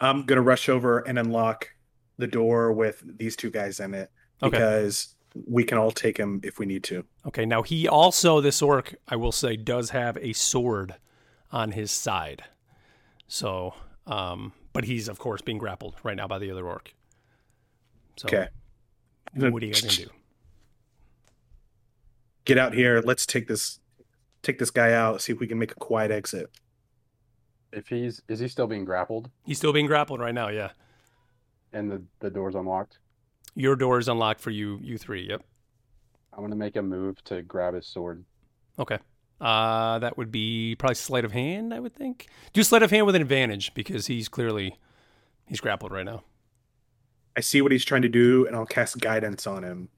I'm 0.00 0.24
gonna 0.24 0.42
rush 0.42 0.68
over 0.68 0.98
and 0.98 1.18
unlock 1.18 1.70
the 2.18 2.26
door 2.26 2.72
with 2.72 3.02
these 3.18 3.36
two 3.36 3.50
guys 3.50 3.80
in 3.80 3.94
it 3.94 4.10
Okay. 4.42 4.50
because 4.56 5.14
we 5.46 5.64
can 5.64 5.78
all 5.78 5.90
take 5.90 6.18
him 6.18 6.40
if 6.44 6.58
we 6.58 6.66
need 6.66 6.84
to. 6.84 7.04
Okay, 7.26 7.46
now 7.46 7.62
he 7.62 7.88
also, 7.88 8.40
this 8.40 8.60
orc, 8.60 8.94
I 9.08 9.16
will 9.16 9.32
say, 9.32 9.56
does 9.56 9.90
have 9.90 10.16
a 10.18 10.32
sword 10.34 10.96
on 11.50 11.72
his 11.72 11.90
side. 11.90 12.44
So, 13.28 13.74
um, 14.06 14.52
but 14.74 14.84
he's, 14.84 15.08
of 15.08 15.18
course, 15.18 15.40
being 15.40 15.58
grappled 15.58 15.94
right 16.02 16.16
now 16.16 16.26
by 16.26 16.38
the 16.38 16.50
other 16.50 16.66
orc. 16.66 16.92
So, 18.16 18.26
Okay, 18.28 18.48
what 19.34 19.62
are 19.62 19.66
you 19.66 19.72
guys 19.72 19.80
going 19.80 19.94
to 19.94 20.04
do? 20.04 20.10
get 22.44 22.58
out 22.58 22.74
here. 22.74 23.00
Let's 23.04 23.24
take 23.26 23.48
this 23.48 23.78
take 24.42 24.58
this 24.58 24.70
guy 24.70 24.92
out. 24.92 25.22
See 25.22 25.32
if 25.32 25.38
we 25.40 25.46
can 25.46 25.58
make 25.58 25.72
a 25.72 25.76
quiet 25.76 26.10
exit. 26.10 26.50
If 27.72 27.88
he's 27.88 28.20
is 28.28 28.40
he 28.40 28.48
still 28.48 28.66
being 28.66 28.84
grappled 28.84 29.30
He's 29.46 29.56
still 29.56 29.72
being 29.72 29.86
grappled 29.86 30.20
right 30.20 30.34
now, 30.34 30.48
yeah. 30.48 30.70
And 31.72 31.90
the 31.90 32.02
the 32.20 32.30
door's 32.30 32.54
unlocked? 32.54 32.98
Your 33.54 33.76
door 33.76 33.98
is 33.98 34.08
unlocked 34.08 34.40
for 34.40 34.50
you, 34.50 34.78
you 34.82 34.98
three, 34.98 35.28
yep. 35.28 35.42
I'm 36.32 36.42
gonna 36.42 36.56
make 36.56 36.76
a 36.76 36.82
move 36.82 37.22
to 37.24 37.42
grab 37.42 37.74
his 37.74 37.86
sword. 37.86 38.24
Okay. 38.78 38.98
Uh, 39.40 39.98
that 39.98 40.16
would 40.16 40.30
be 40.30 40.76
probably 40.78 40.94
sleight 40.94 41.24
of 41.24 41.32
hand, 41.32 41.74
I 41.74 41.80
would 41.80 41.94
think. 41.94 42.28
Do 42.52 42.62
sleight 42.62 42.82
of 42.82 42.90
hand 42.90 43.06
with 43.06 43.16
an 43.16 43.22
advantage 43.22 43.74
because 43.74 44.06
he's 44.06 44.28
clearly, 44.28 44.78
he's 45.46 45.60
grappled 45.60 45.90
right 45.90 46.04
now. 46.04 46.22
I 47.36 47.40
see 47.40 47.60
what 47.60 47.72
he's 47.72 47.84
trying 47.84 48.02
to 48.02 48.08
do, 48.08 48.46
and 48.46 48.54
I'll 48.54 48.66
cast 48.66 49.00
guidance 49.00 49.46
on 49.46 49.64
him. 49.64 49.88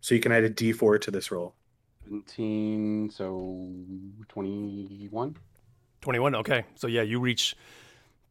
So 0.00 0.14
you 0.16 0.20
can 0.20 0.32
add 0.32 0.42
a 0.42 0.50
D4 0.50 1.00
to 1.02 1.10
this 1.12 1.30
roll. 1.30 1.54
17, 2.04 3.10
so 3.10 3.68
21. 4.28 5.36
21 6.06 6.36
okay 6.36 6.64
so 6.76 6.86
yeah 6.86 7.02
you 7.02 7.18
reach 7.18 7.56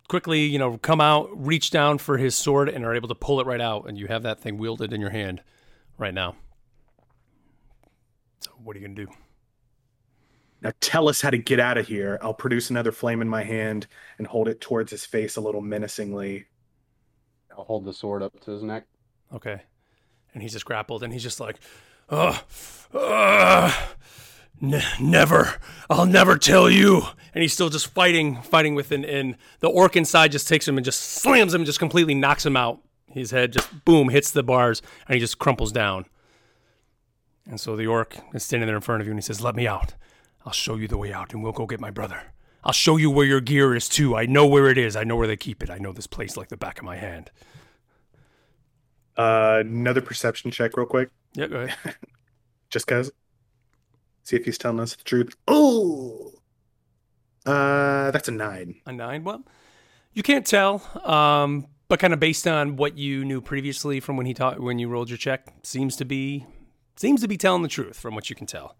quickly 0.07 0.45
you 0.45 0.59
know 0.59 0.77
come 0.77 1.01
out 1.01 1.29
reach 1.33 1.71
down 1.71 1.97
for 1.97 2.17
his 2.17 2.35
sword 2.35 2.69
and 2.69 2.85
are 2.85 2.93
able 2.95 3.07
to 3.07 3.15
pull 3.15 3.39
it 3.39 3.47
right 3.47 3.61
out 3.61 3.87
and 3.87 3.97
you 3.97 4.07
have 4.07 4.23
that 4.23 4.39
thing 4.39 4.57
wielded 4.57 4.93
in 4.93 5.01
your 5.01 5.09
hand 5.09 5.41
right 5.97 6.13
now 6.13 6.35
so 8.39 8.51
what 8.63 8.75
are 8.75 8.79
you 8.79 8.87
gonna 8.87 8.95
do 8.95 9.11
Now 10.61 10.71
tell 10.79 11.09
us 11.09 11.21
how 11.21 11.29
to 11.29 11.37
get 11.37 11.59
out 11.59 11.77
of 11.77 11.87
here. 11.87 12.17
I'll 12.21 12.33
produce 12.33 12.69
another 12.69 12.91
flame 12.91 13.21
in 13.21 13.29
my 13.29 13.43
hand 13.43 13.87
and 14.17 14.25
hold 14.27 14.47
it 14.47 14.61
towards 14.61 14.91
his 14.91 15.05
face 15.05 15.35
a 15.35 15.41
little 15.41 15.61
menacingly. 15.61 16.45
I'll 17.55 17.65
hold 17.65 17.85
the 17.85 17.93
sword 17.93 18.23
up 18.23 18.39
to 18.41 18.51
his 18.51 18.63
neck. 18.63 18.85
okay 19.33 19.61
and 20.33 20.41
he's 20.43 20.53
just 20.53 20.65
grappled 20.65 21.01
and 21.03 21.13
he's 21.13 21.23
just 21.23 21.39
like 21.39 21.57
uh, 22.09 22.37
uh, 22.93 23.71
n- 23.73 23.81
never. 24.61 25.55
I'll 25.89 26.05
never 26.05 26.37
tell 26.37 26.69
you. 26.69 27.03
And 27.33 27.41
he's 27.41 27.53
still 27.53 27.69
just 27.69 27.87
fighting 27.87 28.41
fighting 28.41 28.75
with 28.75 28.91
an 28.91 29.03
and 29.03 29.35
the 29.59 29.67
orc 29.67 29.95
inside 29.95 30.31
just 30.31 30.47
takes 30.47 30.67
him 30.67 30.77
and 30.77 30.85
just 30.85 31.01
slams 31.01 31.53
him 31.53 31.65
just 31.65 31.79
completely 31.79 32.13
knocks 32.13 32.45
him 32.45 32.55
out. 32.55 32.79
His 33.07 33.31
head 33.31 33.53
just 33.53 33.85
boom 33.85 34.09
hits 34.09 34.31
the 34.31 34.43
bars 34.43 34.81
and 35.07 35.15
he 35.15 35.19
just 35.19 35.37
crumples 35.39 35.71
down. 35.71 36.05
And 37.45 37.59
so 37.59 37.75
the 37.75 37.87
orc 37.87 38.17
is 38.33 38.43
standing 38.43 38.67
there 38.67 38.75
in 38.75 38.81
front 38.81 39.01
of 39.01 39.07
you 39.07 39.11
and 39.11 39.19
he 39.19 39.23
says 39.23 39.41
let 39.41 39.55
me 39.55 39.67
out. 39.67 39.93
I'll 40.45 40.53
show 40.53 40.75
you 40.75 40.87
the 40.87 40.97
way 40.97 41.11
out 41.11 41.33
and 41.33 41.43
we'll 41.43 41.51
go 41.51 41.65
get 41.65 41.79
my 41.79 41.91
brother. 41.91 42.21
I'll 42.63 42.73
show 42.73 42.97
you 42.97 43.11
where 43.11 43.25
your 43.25 43.41
gear 43.41 43.75
is 43.75 43.87
too. 43.87 44.15
I 44.15 44.25
know 44.25 44.47
where 44.47 44.69
it 44.69 44.77
is. 44.77 44.95
I 44.95 45.03
know 45.03 45.15
where 45.15 45.27
they 45.27 45.37
keep 45.37 45.61
it. 45.61 45.69
I 45.69 45.77
know 45.77 45.91
this 45.91 46.07
place 46.07 46.35
like 46.35 46.49
the 46.49 46.57
back 46.57 46.79
of 46.79 46.83
my 46.83 46.95
hand. 46.95 47.29
Uh, 49.17 49.63
another 49.65 50.01
perception 50.01 50.51
check, 50.51 50.75
real 50.75 50.85
quick, 50.85 51.09
yeah 51.33 51.47
go 51.47 51.61
ahead. 51.61 51.95
Just 52.69 52.87
cause. 52.87 53.11
See 54.25 54.35
if 54.35 54.43
he's 54.43 54.57
telling 54.57 54.79
us 54.79 54.95
the 54.95 55.03
truth. 55.03 55.35
Oh, 55.47 56.33
uh, 57.45 58.09
that's 58.09 58.27
a 58.27 58.31
nine. 58.31 58.81
A 58.87 58.91
nine? 58.91 59.23
Well, 59.23 59.45
you 60.13 60.23
can't 60.23 60.47
tell, 60.47 60.81
um, 61.07 61.67
but 61.87 61.99
kind 61.99 62.11
of 62.11 62.19
based 62.19 62.47
on 62.47 62.75
what 62.75 62.97
you 62.97 63.23
knew 63.23 63.39
previously 63.39 63.99
from 63.99 64.17
when 64.17 64.25
he 64.25 64.33
taught 64.33 64.59
when 64.59 64.79
you 64.79 64.89
rolled 64.89 65.11
your 65.11 65.19
check, 65.19 65.53
seems 65.61 65.95
to 65.97 66.05
be 66.05 66.43
seems 66.95 67.21
to 67.21 67.27
be 67.27 67.37
telling 67.37 67.61
the 67.61 67.67
truth 67.67 67.99
from 67.99 68.15
what 68.15 68.27
you 68.27 68.35
can 68.35 68.47
tell. 68.47 68.75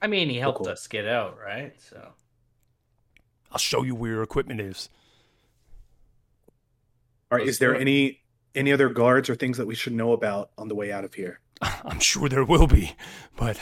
I 0.00 0.06
mean, 0.06 0.30
he 0.30 0.38
helped 0.38 0.58
cool. 0.58 0.68
us 0.68 0.86
get 0.86 1.06
out, 1.06 1.38
right? 1.44 1.74
So 1.78 2.12
I'll 3.52 3.58
show 3.58 3.82
you 3.82 3.94
where 3.94 4.12
your 4.12 4.22
equipment 4.22 4.62
is. 4.62 4.88
All 7.30 7.36
right, 7.36 7.46
is 7.46 7.58
there 7.58 7.76
any 7.76 8.22
any 8.54 8.72
other 8.72 8.88
guards 8.88 9.28
or 9.28 9.34
things 9.34 9.58
that 9.58 9.66
we 9.66 9.74
should 9.74 9.92
know 9.92 10.12
about 10.12 10.52
on 10.56 10.68
the 10.68 10.74
way 10.74 10.90
out 10.90 11.04
of 11.04 11.12
here? 11.12 11.40
I'm 11.60 12.00
sure 12.00 12.30
there 12.30 12.44
will 12.44 12.66
be, 12.66 12.96
but 13.36 13.60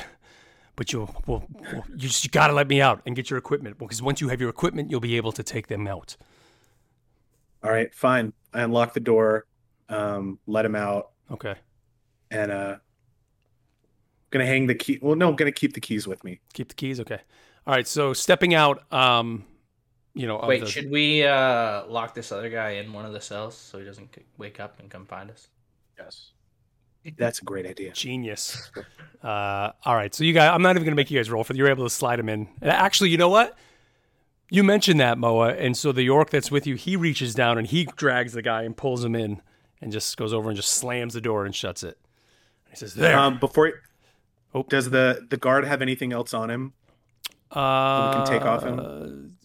but 0.76 0.92
you'll 0.92 1.14
well, 1.26 1.44
well 1.72 1.85
you 1.90 2.08
just 2.08 2.30
got 2.32 2.48
to 2.48 2.52
let 2.52 2.68
me 2.68 2.80
out 2.80 3.02
and 3.06 3.14
get 3.16 3.30
your 3.30 3.38
equipment 3.38 3.78
because 3.78 4.00
once 4.02 4.20
you 4.20 4.28
have 4.28 4.40
your 4.40 4.50
equipment, 4.50 4.90
you'll 4.90 5.00
be 5.00 5.16
able 5.16 5.32
to 5.32 5.42
take 5.42 5.66
them 5.68 5.87
out. 5.87 6.16
All 7.62 7.70
right, 7.70 7.94
fine. 7.94 8.32
I 8.52 8.62
unlock 8.62 8.92
the 8.92 9.00
door, 9.00 9.46
um, 9.88 10.38
let 10.46 10.64
him 10.64 10.74
out, 10.74 11.11
Okay, 11.30 11.54
and 12.30 12.50
uh, 12.50 12.76
gonna 14.30 14.46
hang 14.46 14.66
the 14.66 14.74
key. 14.74 14.98
Well, 15.00 15.14
no, 15.14 15.28
I'm 15.28 15.37
gonna 15.37 15.52
keep 15.52 15.74
the 15.74 15.80
keys 15.80 16.06
with 16.06 16.24
me. 16.24 16.40
keep 16.52 16.68
the 16.68 16.74
keys. 16.74 16.98
Okay, 17.00 17.20
all 17.66 17.74
right. 17.74 17.87
So 17.87 18.12
stepping 18.12 18.54
out, 18.54 18.92
um, 18.92 19.44
you 20.14 20.26
know, 20.26 20.42
wait, 20.46 20.61
the- 20.61 20.66
should 20.66 20.90
we 20.90 21.22
uh 21.24 21.87
lock 21.87 22.14
this 22.14 22.32
other 22.32 22.50
guy 22.50 22.70
in 22.72 22.92
one 22.92 23.04
of 23.06 23.12
the 23.12 23.20
cells 23.20 23.56
so 23.56 23.78
he 23.78 23.85
doesn't 23.85 24.08
wake 24.38 24.58
up 24.61 24.80
and 24.80 24.90
come 24.90 25.06
find 25.06 25.30
us? 25.30 25.48
Yes. 25.98 26.32
That's 27.17 27.41
a 27.41 27.45
great 27.45 27.67
idea. 27.67 27.93
Genius. 27.93 28.71
Uh, 29.23 29.71
all 29.85 29.95
right, 29.95 30.12
so 30.12 30.25
you 30.25 30.33
guys, 30.33 30.51
I'm 30.53 30.62
not 30.62 30.71
even 30.71 30.83
going 30.83 30.91
to 30.91 30.97
make 30.97 31.09
you 31.09 31.17
guys 31.17 31.31
roll 31.31 31.45
for. 31.45 31.55
You're 31.55 31.69
able 31.69 31.85
to 31.85 31.91
slide 31.91 32.19
him 32.19 32.29
in. 32.29 32.49
Actually, 32.61 33.11
you 33.11 33.17
know 33.19 33.29
what? 33.29 33.57
You 34.51 34.65
mentioned 34.65 34.99
that 34.99 35.17
Moa, 35.17 35.51
and 35.55 35.77
so 35.77 35.93
the 35.93 36.09
orc 36.09 36.31
that's 36.31 36.51
with 36.51 36.67
you, 36.67 36.75
he 36.75 36.97
reaches 36.97 37.33
down 37.33 37.57
and 37.57 37.65
he 37.65 37.85
drags 37.95 38.33
the 38.33 38.43
guy 38.43 38.65
and 38.65 38.77
pulls 38.77 39.05
him 39.05 39.15
in, 39.15 39.41
and 39.81 39.93
just 39.93 40.17
goes 40.17 40.33
over 40.33 40.49
and 40.51 40.57
just 40.57 40.73
slams 40.73 41.15
the 41.15 41.21
door 41.21 41.45
and 41.47 41.55
shuts 41.55 41.85
it. 41.85 41.99
He 42.69 42.75
says, 42.75 42.95
"There." 42.95 43.17
Um, 43.17 43.38
before, 43.38 43.75
Oh. 44.53 44.65
does 44.69 44.91
the 44.91 45.25
the 45.31 45.37
guard 45.37 45.67
have 45.67 45.83
anything 45.83 46.12
else 46.12 46.35
on 46.35 46.51
him? 46.51 46.73
uh, 47.53 48.09
we 48.11 48.17
can 48.25 48.27
take 48.41 48.43
off 48.45 48.65
him? 48.65 49.37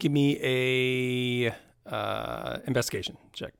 Give 0.00 0.10
me 0.10 1.46
a 1.46 1.54
uh, 1.88 2.58
investigation 2.66 3.16
check. 3.32 3.52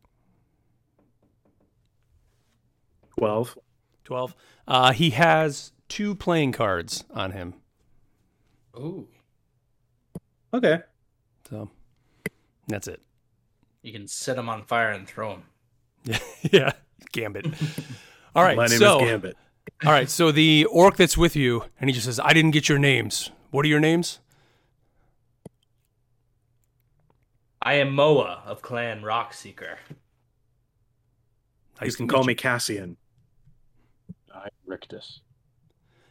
Twelve. 3.20 3.58
Twelve. 4.04 4.34
Uh, 4.66 4.92
he 4.92 5.10
has 5.10 5.72
two 5.88 6.14
playing 6.14 6.52
cards 6.52 7.04
on 7.10 7.32
him. 7.32 7.54
Ooh, 8.76 9.08
Okay. 10.54 10.80
So 11.48 11.68
that's 12.68 12.88
it. 12.88 13.00
you 13.82 13.92
can 13.92 14.06
set 14.08 14.36
him 14.38 14.48
on 14.48 14.64
fire 14.64 14.90
and 14.90 15.06
throw 15.06 15.32
him. 15.34 15.42
Yeah, 16.04 16.18
yeah. 16.50 16.72
Gambit. 17.12 17.46
All 18.34 18.42
right. 18.42 18.56
My 18.56 18.66
name 18.66 18.78
so, 18.78 19.00
is 19.00 19.10
Gambit. 19.10 19.36
All 19.84 19.92
right, 19.92 20.08
so 20.10 20.30
the 20.32 20.66
orc 20.70 20.96
that's 20.96 21.16
with 21.16 21.36
you, 21.36 21.64
and 21.80 21.88
he 21.88 21.94
just 21.94 22.06
says, 22.06 22.18
I 22.20 22.32
didn't 22.32 22.50
get 22.52 22.68
your 22.68 22.78
names. 22.78 23.30
What 23.50 23.64
are 23.64 23.68
your 23.68 23.80
names? 23.80 24.18
I 27.62 27.74
am 27.74 27.92
Moa 27.94 28.42
of 28.46 28.62
Clan 28.62 29.02
Rockseeker. 29.02 29.76
You 29.88 29.96
Nice 31.80 31.96
can 31.96 32.08
to 32.08 32.12
call 32.12 32.22
meet 32.22 32.28
me 32.28 32.34
Cassian. 32.34 32.96
I'm 34.42 34.50
Rictus. 34.66 35.20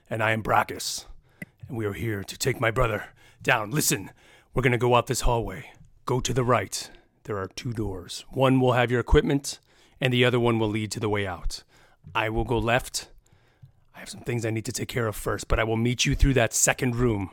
and 0.09 0.21
I 0.21 0.31
am 0.31 0.43
Brackus, 0.43 1.05
and 1.67 1.75
we 1.77 1.85
are 1.85 1.93
here 1.93 2.23
to 2.23 2.37
take 2.37 2.59
my 2.61 2.69
brother 2.71 3.05
down. 3.41 3.71
Listen, 3.71 4.11
we're 4.53 4.61
gonna 4.61 4.77
go 4.77 4.95
out 4.95 5.07
this 5.07 5.21
hallway. 5.21 5.71
Go 6.05 6.19
to 6.19 6.33
the 6.33 6.43
right. 6.43 6.89
There 7.23 7.37
are 7.37 7.47
two 7.47 7.73
doors. 7.73 8.25
One 8.29 8.59
will 8.59 8.73
have 8.73 8.91
your 8.91 8.99
equipment, 8.99 9.59
and 9.99 10.13
the 10.13 10.25
other 10.25 10.39
one 10.39 10.59
will 10.59 10.69
lead 10.69 10.91
to 10.91 10.99
the 10.99 11.09
way 11.09 11.25
out. 11.25 11.63
I 12.13 12.29
will 12.29 12.43
go 12.43 12.57
left. 12.59 13.09
I 13.95 13.99
have 13.99 14.09
some 14.09 14.21
things 14.21 14.45
I 14.45 14.51
need 14.51 14.65
to 14.65 14.71
take 14.71 14.89
care 14.89 15.07
of 15.07 15.15
first, 15.15 15.47
but 15.47 15.59
I 15.59 15.63
will 15.63 15.77
meet 15.77 16.05
you 16.05 16.15
through 16.15 16.33
that 16.35 16.53
second 16.53 16.95
room. 16.95 17.31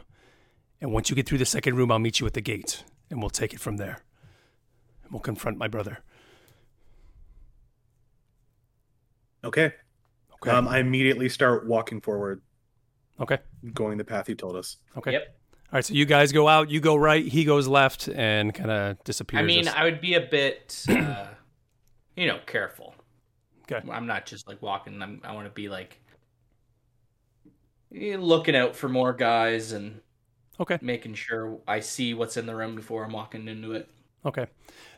And 0.80 0.92
once 0.92 1.11
you 1.11 1.16
get 1.16 1.26
through 1.28 1.38
the 1.38 1.46
second 1.46 1.76
room, 1.76 1.90
I'll 1.92 1.98
meet 1.98 2.20
you 2.20 2.26
at 2.26 2.35
the 2.35 2.40
gate, 2.40 2.85
and 3.11 3.20
we'll 3.20 3.30
take 3.30 3.52
it 3.54 3.61
from 3.61 3.76
there. 3.76 3.98
And 5.04 5.12
we'll 5.12 5.20
confront 5.20 5.59
my 5.59 5.68
brother. 5.68 5.98
Okay. 9.44 9.74
Okay. 10.46 10.56
Um, 10.56 10.68
I 10.68 10.78
immediately 10.78 11.28
start 11.28 11.66
walking 11.66 12.00
forward, 12.00 12.40
okay. 13.20 13.38
going 13.74 13.98
the 13.98 14.04
path 14.04 14.28
you 14.28 14.35
told 14.37 14.54
us. 14.54 14.76
Okay. 14.96 15.12
Yep. 15.12 15.22
All 15.26 15.70
right. 15.72 15.85
So 15.85 15.94
you 15.94 16.04
guys 16.04 16.30
go 16.30 16.46
out. 16.46 16.70
You 16.70 16.80
go 16.80 16.94
right. 16.94 17.26
He 17.26 17.44
goes 17.44 17.66
left, 17.66 18.09
and 18.09 18.54
kind 18.54 18.70
of 18.70 19.02
disappears. 19.04 19.40
I 19.40 19.44
mean, 19.44 19.66
as- 19.66 19.74
I 19.74 19.85
would 19.85 20.00
be 20.00 20.14
a 20.14 20.20
bit, 20.20 20.85
uh, 20.88 21.26
you 22.16 22.28
know, 22.28 22.38
careful. 22.46 22.94
Okay. 23.70 23.87
I'm 23.90 24.06
not 24.06 24.26
just 24.26 24.46
like 24.46 24.62
walking. 24.62 25.02
I'm, 25.02 25.20
I 25.24 25.35
want 25.35 25.46
to 25.46 25.52
be 25.52 25.68
like 25.68 26.00
eh, 27.92 28.16
looking 28.16 28.54
out 28.54 28.76
for 28.76 28.88
more 28.88 29.12
guys 29.12 29.72
and 29.72 30.00
okay. 30.61 30.78
making 30.80 31.14
sure 31.14 31.59
I 31.66 31.80
see 31.80 32.14
what's 32.14 32.37
in 32.37 32.46
the 32.46 32.54
room 32.54 32.76
before 32.76 33.04
I'm 33.04 33.12
walking 33.12 33.48
into 33.48 33.72
it. 33.72 33.90
Okay. 34.24 34.46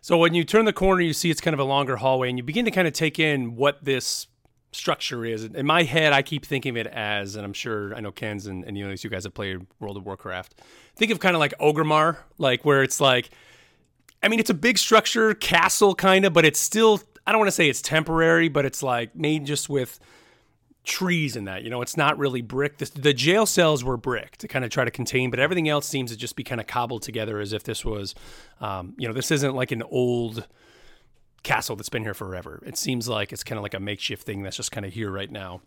So 0.02 0.18
when 0.18 0.34
you 0.34 0.44
turn 0.44 0.66
the 0.66 0.72
corner, 0.74 1.00
you 1.00 1.14
see 1.14 1.30
it's 1.30 1.40
kind 1.40 1.54
of 1.54 1.60
a 1.60 1.64
longer 1.64 1.96
hallway, 1.96 2.28
and 2.28 2.36
you 2.36 2.44
begin 2.44 2.66
to 2.66 2.70
kind 2.70 2.86
of 2.86 2.92
take 2.92 3.18
in 3.18 3.56
what 3.56 3.82
this 3.82 4.26
structure 4.72 5.24
is. 5.24 5.44
In 5.44 5.66
my 5.66 5.82
head, 5.82 6.12
I 6.12 6.22
keep 6.22 6.44
thinking 6.44 6.70
of 6.70 6.76
it 6.76 6.86
as, 6.86 7.36
and 7.36 7.44
I'm 7.44 7.52
sure 7.52 7.94
I 7.94 8.00
know 8.00 8.12
Ken's 8.12 8.46
and, 8.46 8.64
and 8.64 8.76
know, 8.76 8.90
you 8.90 9.10
guys 9.10 9.24
have 9.24 9.34
played 9.34 9.66
World 9.80 9.96
of 9.96 10.04
Warcraft. 10.04 10.60
Think 10.96 11.10
of 11.10 11.20
kind 11.20 11.34
of 11.34 11.40
like 11.40 11.54
Orgrimmar, 11.58 12.18
like 12.38 12.64
where 12.64 12.82
it's 12.82 13.00
like, 13.00 13.30
I 14.22 14.28
mean, 14.28 14.40
it's 14.40 14.50
a 14.50 14.54
big 14.54 14.78
structure, 14.78 15.34
castle 15.34 15.94
kind 15.94 16.24
of, 16.24 16.32
but 16.32 16.44
it's 16.44 16.58
still, 16.58 17.00
I 17.26 17.32
don't 17.32 17.38
want 17.38 17.48
to 17.48 17.52
say 17.52 17.68
it's 17.68 17.82
temporary, 17.82 18.48
but 18.48 18.64
it's 18.64 18.82
like 18.82 19.14
made 19.14 19.46
just 19.46 19.68
with 19.68 19.98
trees 20.84 21.36
and 21.36 21.46
that. 21.46 21.62
You 21.62 21.70
know, 21.70 21.82
it's 21.82 21.96
not 21.96 22.18
really 22.18 22.42
brick. 22.42 22.78
The, 22.78 22.90
the 22.94 23.14
jail 23.14 23.46
cells 23.46 23.84
were 23.84 23.96
brick 23.96 24.36
to 24.38 24.48
kind 24.48 24.64
of 24.64 24.70
try 24.70 24.84
to 24.84 24.90
contain, 24.90 25.30
but 25.30 25.38
everything 25.38 25.68
else 25.68 25.86
seems 25.86 26.10
to 26.10 26.16
just 26.16 26.34
be 26.34 26.44
kind 26.44 26.60
of 26.60 26.66
cobbled 26.66 27.02
together 27.02 27.38
as 27.38 27.52
if 27.52 27.62
this 27.62 27.84
was, 27.84 28.14
um, 28.60 28.94
you 28.98 29.06
know, 29.06 29.14
this 29.14 29.30
isn't 29.30 29.54
like 29.54 29.70
an 29.70 29.82
old 29.82 30.46
castle 31.42 31.76
that's 31.76 31.88
been 31.88 32.02
here 32.02 32.14
forever. 32.14 32.62
It 32.66 32.76
seems 32.76 33.08
like 33.08 33.32
it's 33.32 33.44
kind 33.44 33.58
of 33.58 33.62
like 33.62 33.74
a 33.74 33.80
makeshift 33.80 34.24
thing 34.24 34.42
that's 34.42 34.56
just 34.56 34.72
kind 34.72 34.84
of 34.86 34.92
here 34.92 35.10
right 35.10 35.30
now. 35.30 35.60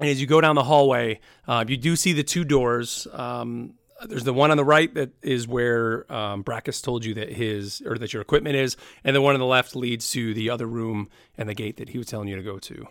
And 0.00 0.08
as 0.08 0.20
you 0.20 0.26
go 0.26 0.40
down 0.40 0.54
the 0.54 0.64
hallway, 0.64 1.20
uh, 1.46 1.64
you 1.66 1.76
do 1.76 1.96
see 1.96 2.12
the 2.12 2.22
two 2.22 2.44
doors. 2.44 3.06
Um, 3.12 3.74
there's 4.06 4.22
the 4.22 4.32
one 4.32 4.52
on 4.52 4.56
the 4.56 4.64
right 4.64 4.92
that 4.94 5.10
is 5.22 5.48
where 5.48 6.10
um, 6.12 6.44
Brackus 6.44 6.80
told 6.82 7.04
you 7.04 7.14
that 7.14 7.32
his 7.32 7.82
or 7.84 7.98
that 7.98 8.12
your 8.12 8.22
equipment 8.22 8.54
is, 8.54 8.76
and 9.02 9.16
the 9.16 9.20
one 9.20 9.34
on 9.34 9.40
the 9.40 9.46
left 9.46 9.74
leads 9.74 10.10
to 10.12 10.34
the 10.34 10.50
other 10.50 10.66
room 10.66 11.08
and 11.36 11.48
the 11.48 11.54
gate 11.54 11.78
that 11.78 11.88
he 11.88 11.98
was 11.98 12.06
telling 12.06 12.28
you 12.28 12.36
to 12.36 12.42
go 12.42 12.58
to. 12.60 12.86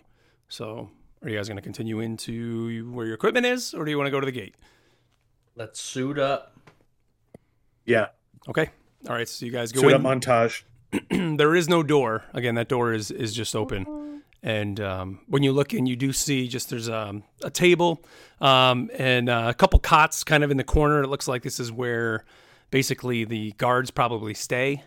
So, 0.50 0.90
are 1.22 1.30
you 1.30 1.36
guys 1.36 1.48
going 1.48 1.56
to 1.56 1.62
continue 1.62 2.00
into 2.00 2.90
where 2.92 3.06
your 3.06 3.14
equipment 3.14 3.46
is, 3.46 3.72
or 3.72 3.86
do 3.86 3.90
you 3.90 3.96
want 3.96 4.08
to 4.08 4.10
go 4.10 4.20
to 4.20 4.26
the 4.26 4.32
gate? 4.32 4.54
Let's 5.56 5.80
suit 5.80 6.18
up. 6.18 6.54
Yeah. 7.86 8.08
Okay. 8.48 8.68
All 9.08 9.14
right. 9.14 9.28
So 9.28 9.46
you 9.46 9.52
guys 9.52 9.72
go 9.72 9.80
Suit 9.80 9.92
in. 9.94 10.06
up 10.06 10.20
montage. 10.20 10.62
there 11.10 11.54
is 11.54 11.68
no 11.68 11.82
door. 11.82 12.24
Again, 12.32 12.54
that 12.54 12.68
door 12.68 12.92
is 12.92 13.10
is 13.10 13.34
just 13.34 13.54
open. 13.54 14.22
And 14.42 14.80
um, 14.80 15.20
when 15.26 15.42
you 15.42 15.52
look 15.52 15.74
in, 15.74 15.86
you 15.86 15.96
do 15.96 16.12
see 16.12 16.46
just 16.46 16.70
there's 16.70 16.88
um, 16.88 17.24
a 17.42 17.50
table 17.50 18.04
um, 18.40 18.88
and 18.96 19.28
uh, 19.28 19.46
a 19.48 19.54
couple 19.54 19.80
cots 19.80 20.22
kind 20.22 20.44
of 20.44 20.50
in 20.50 20.56
the 20.56 20.64
corner. 20.64 21.02
It 21.02 21.08
looks 21.08 21.26
like 21.26 21.42
this 21.42 21.58
is 21.58 21.72
where 21.72 22.24
basically 22.70 23.24
the 23.24 23.52
guards 23.52 23.90
probably 23.90 24.34
stay. 24.34 24.84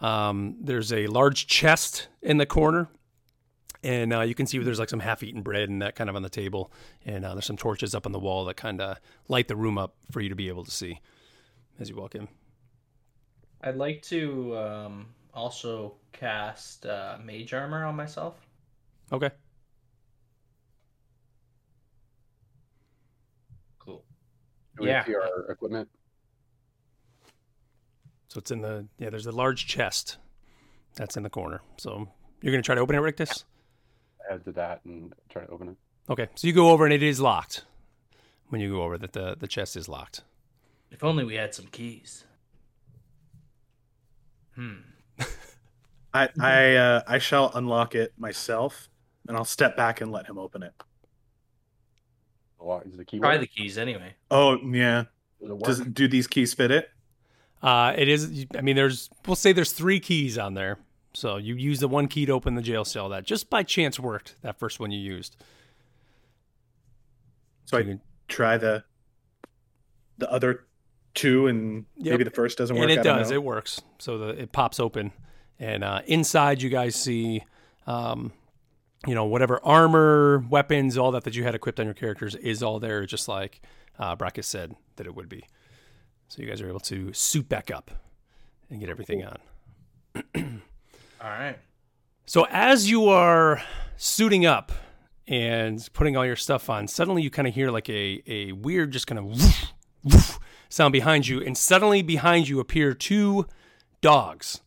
Um, 0.00 0.56
there's 0.60 0.92
a 0.92 1.06
large 1.06 1.46
chest 1.46 2.08
in 2.22 2.38
the 2.38 2.46
corner, 2.46 2.88
and 3.82 4.12
uh, 4.12 4.20
you 4.22 4.34
can 4.34 4.46
see 4.46 4.58
there's 4.58 4.78
like 4.78 4.90
some 4.90 5.00
half-eaten 5.00 5.42
bread 5.42 5.68
and 5.68 5.82
that 5.82 5.94
kind 5.94 6.10
of 6.10 6.16
on 6.16 6.22
the 6.22 6.28
table. 6.28 6.72
And 7.06 7.24
uh, 7.24 7.34
there's 7.34 7.46
some 7.46 7.56
torches 7.56 7.94
up 7.94 8.04
on 8.06 8.12
the 8.12 8.18
wall 8.18 8.44
that 8.46 8.56
kind 8.56 8.80
of 8.80 8.98
light 9.28 9.48
the 9.48 9.56
room 9.56 9.78
up 9.78 9.94
for 10.10 10.20
you 10.20 10.28
to 10.28 10.36
be 10.36 10.48
able 10.48 10.64
to 10.64 10.70
see 10.70 11.00
as 11.78 11.88
you 11.88 11.96
walk 11.96 12.14
in. 12.14 12.28
I'd 13.60 13.76
like 13.76 14.02
to 14.02 14.56
um, 14.56 15.06
also 15.38 15.94
cast 16.12 16.84
uh, 16.84 17.16
mage 17.24 17.54
armor 17.54 17.84
on 17.84 17.94
myself. 17.96 18.34
Okay. 19.12 19.30
Cool. 23.78 24.04
Do 24.76 24.82
we 24.84 24.88
Yeah. 24.90 25.04
see 25.04 25.14
our 25.14 25.50
equipment? 25.50 25.88
So 28.28 28.38
it's 28.38 28.50
in 28.50 28.60
the 28.60 28.86
yeah. 28.98 29.08
There's 29.10 29.26
a 29.26 29.32
large 29.32 29.66
chest 29.66 30.18
that's 30.96 31.16
in 31.16 31.22
the 31.22 31.30
corner. 31.30 31.62
So 31.78 32.08
you're 32.42 32.52
gonna 32.52 32.62
try 32.62 32.74
to 32.74 32.80
open 32.80 32.94
it, 32.96 32.98
Rictus. 32.98 33.44
Add 34.30 34.44
to 34.44 34.52
that 34.52 34.84
and 34.84 35.14
try 35.30 35.44
to 35.44 35.50
open 35.50 35.68
it. 35.70 35.76
Okay. 36.10 36.28
So 36.34 36.46
you 36.46 36.52
go 36.52 36.68
over 36.70 36.84
and 36.84 36.92
it 36.92 37.02
is 37.02 37.20
locked. 37.20 37.64
When 38.48 38.60
you 38.60 38.70
go 38.72 38.82
over, 38.82 38.98
that 38.98 39.12
the 39.12 39.36
the 39.38 39.46
chest 39.48 39.76
is 39.76 39.88
locked. 39.88 40.22
If 40.90 41.04
only 41.04 41.24
we 41.24 41.36
had 41.36 41.54
some 41.54 41.66
keys. 41.66 42.24
Hmm. 44.54 44.80
I 46.14 46.28
I 46.40 46.74
uh, 46.76 47.02
I 47.06 47.18
shall 47.18 47.50
unlock 47.54 47.94
it 47.94 48.12
myself, 48.18 48.88
and 49.26 49.36
I'll 49.36 49.44
step 49.44 49.76
back 49.76 50.00
and 50.00 50.10
let 50.10 50.26
him 50.26 50.38
open 50.38 50.62
it. 50.62 50.72
Well, 52.58 52.82
is 52.84 52.96
the 52.96 53.04
key 53.04 53.18
Try 53.18 53.36
the 53.36 53.46
keys 53.46 53.78
anyway. 53.78 54.14
Oh 54.30 54.58
yeah. 54.64 55.04
Does 55.40 55.80
it? 55.80 55.84
Does 55.84 55.92
do 55.92 56.08
these 56.08 56.26
keys 56.26 56.54
fit 56.54 56.70
it? 56.70 56.90
Uh, 57.62 57.92
it 57.96 58.08
is. 58.08 58.46
I 58.56 58.60
mean, 58.60 58.76
there's. 58.76 59.10
We'll 59.26 59.36
say 59.36 59.52
there's 59.52 59.72
three 59.72 60.00
keys 60.00 60.38
on 60.38 60.54
there. 60.54 60.78
So 61.14 61.36
you 61.36 61.54
use 61.54 61.80
the 61.80 61.88
one 61.88 62.06
key 62.08 62.26
to 62.26 62.32
open 62.32 62.54
the 62.54 62.62
jail 62.62 62.84
cell. 62.84 63.08
That 63.08 63.24
just 63.24 63.48
by 63.50 63.62
chance 63.62 63.98
worked. 63.98 64.34
That 64.42 64.58
first 64.58 64.80
one 64.80 64.90
you 64.90 64.98
used. 65.00 65.36
So 67.64 67.76
I 67.76 67.80
you 67.80 67.86
can- 67.86 68.00
try 68.28 68.56
the 68.56 68.84
the 70.18 70.30
other 70.30 70.64
two, 71.18 71.46
and 71.46 71.84
Yep. 71.96 72.12
maybe 72.12 72.24
the 72.24 72.30
first 72.30 72.56
doesn't 72.58 72.74
work. 72.76 72.82
and 72.88 72.92
it 72.92 73.02
does. 73.02 73.30
know. 73.30 73.36
It 73.36 73.42
works. 73.42 73.80
So 73.98 74.18
the 74.18 74.28
it 74.42 74.52
pops 74.52 74.80
open, 74.80 75.12
and 75.58 75.84
uh, 75.84 76.00
inside 76.06 76.62
you 76.62 76.70
guys 76.70 76.94
see, 76.96 77.44
um, 77.86 78.32
you 79.06 79.14
know, 79.14 79.24
whatever 79.26 79.60
armor, 79.64 80.44
weapons, 80.50 80.96
all 80.98 81.12
that 81.12 81.24
that 81.24 81.34
you 81.34 81.44
had 81.44 81.54
equipped 81.54 81.78
on 81.80 81.86
your 81.86 81.94
characters 81.94 82.34
is 82.34 82.62
all 82.62 82.80
there, 82.80 83.04
just 83.06 83.28
like 83.28 83.60
uh, 83.98 84.16
Brackus 84.16 84.44
said 84.44 84.74
that 84.96 85.06
it 85.06 85.14
would 85.14 85.28
be. 85.28 85.44
So 86.28 86.42
you 86.42 86.48
guys 86.48 86.60
are 86.60 86.68
able 86.68 86.80
to 86.80 87.12
suit 87.12 87.48
back 87.48 87.70
up 87.70 87.90
and 88.70 88.80
get 88.80 88.88
everything 88.90 89.24
on. 89.24 89.38
All 91.22 91.30
right. 91.30 91.56
So 92.26 92.46
as 92.50 92.90
you 92.90 93.08
are 93.08 93.62
suiting 93.96 94.44
up 94.44 94.70
and 95.26 95.86
putting 95.94 96.16
all 96.16 96.26
your 96.26 96.36
stuff 96.36 96.68
on, 96.68 96.86
suddenly 96.86 97.22
you 97.22 97.30
kind 97.30 97.48
of 97.48 97.54
hear 97.54 97.70
like 97.70 97.88
a, 97.88 98.22
a 98.26 98.52
weird, 98.52 98.90
just 98.92 99.06
kind 99.06 99.18
of 99.18 99.24
woof, 99.24 99.72
woof 100.04 100.38
sound 100.68 100.92
behind 100.92 101.28
you, 101.28 101.42
and 101.42 101.56
suddenly 101.56 102.02
behind 102.02 102.48
you 102.48 102.60
appear 102.60 102.94
two 102.94 103.46
dogs 104.00 104.60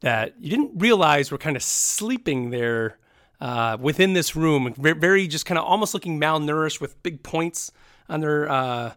that 0.00 0.34
you 0.38 0.50
didn't 0.50 0.72
realize 0.74 1.30
were 1.30 1.38
kind 1.38 1.56
of 1.56 1.62
sleeping 1.62 2.50
there 2.50 2.98
uh, 3.40 3.76
within 3.80 4.12
this 4.12 4.36
room, 4.36 4.72
very 4.76 5.26
just 5.26 5.46
kind 5.46 5.58
of 5.58 5.64
almost 5.64 5.94
looking 5.94 6.20
malnourished 6.20 6.80
with 6.80 7.02
big 7.02 7.22
points 7.22 7.72
on 8.08 8.20
their 8.20 8.50
uh, 8.50 8.92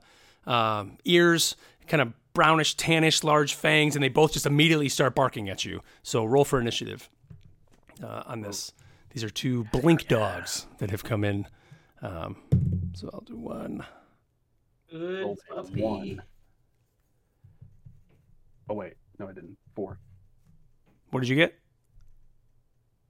um 0.46 0.98
ears, 1.06 1.56
kind 1.88 2.02
of 2.02 2.14
brownish, 2.34 2.76
tannish, 2.76 3.24
large 3.24 3.56
fangs, 3.56 3.96
and 3.96 4.04
they 4.04 4.10
both 4.10 4.34
just 4.34 4.46
immediately 4.46 4.90
start 4.90 5.16
barking 5.16 5.50
at 5.50 5.66
you. 5.66 5.82
So 6.04 6.24
roll 6.24 6.46
for 6.46 6.60
initiative 6.60 7.10
uh, 8.04 8.24
on 8.28 8.42
this. 8.42 8.74
These 9.12 9.24
are 9.24 9.30
two 9.30 9.64
blink 9.72 10.08
dogs 10.08 10.68
that 10.78 10.92
have 10.92 11.04
come 11.04 11.24
in. 11.24 11.48
Um, 12.02 12.36
so 12.94 13.10
I'll 13.14 13.22
do 13.22 13.38
one. 13.38 13.84
Good 14.92 15.38
puppy. 15.50 15.82
one. 15.82 16.22
Oh 18.70 18.74
wait, 18.74 18.94
no, 19.20 19.28
I 19.28 19.34
didn't. 19.34 19.58
Four. 19.76 20.00
What 21.12 21.20
did 21.22 21.30
you 21.30 21.36
get? 21.36 21.56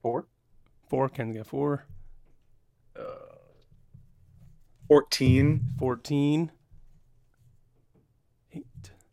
Four. 0.02 0.26
Four. 0.88 1.08
Ken 1.08 1.32
got 1.32 1.46
four. 1.46 1.86
Uh, 2.98 3.02
Fourteen. 4.88 5.62
14. 5.78 6.52
Eight. 8.52 8.64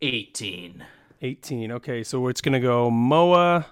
18. 0.01 0.83
18. 1.21 1.71
Okay, 1.71 2.03
so 2.03 2.27
it's 2.27 2.41
going 2.41 2.53
to 2.53 2.59
go 2.59 2.91
Moa, 2.91 3.65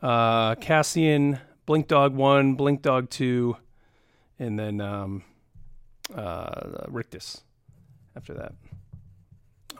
uh, 0.00 0.54
Cassian, 0.56 1.38
Blink 1.66 1.88
Dog 1.88 2.14
1, 2.14 2.54
Blink 2.54 2.80
Dog 2.82 3.10
2, 3.10 3.56
and 4.38 4.58
then 4.58 4.80
um, 4.80 5.24
uh, 6.14 6.84
Rictus 6.88 7.42
after 8.16 8.34
that. 8.34 8.52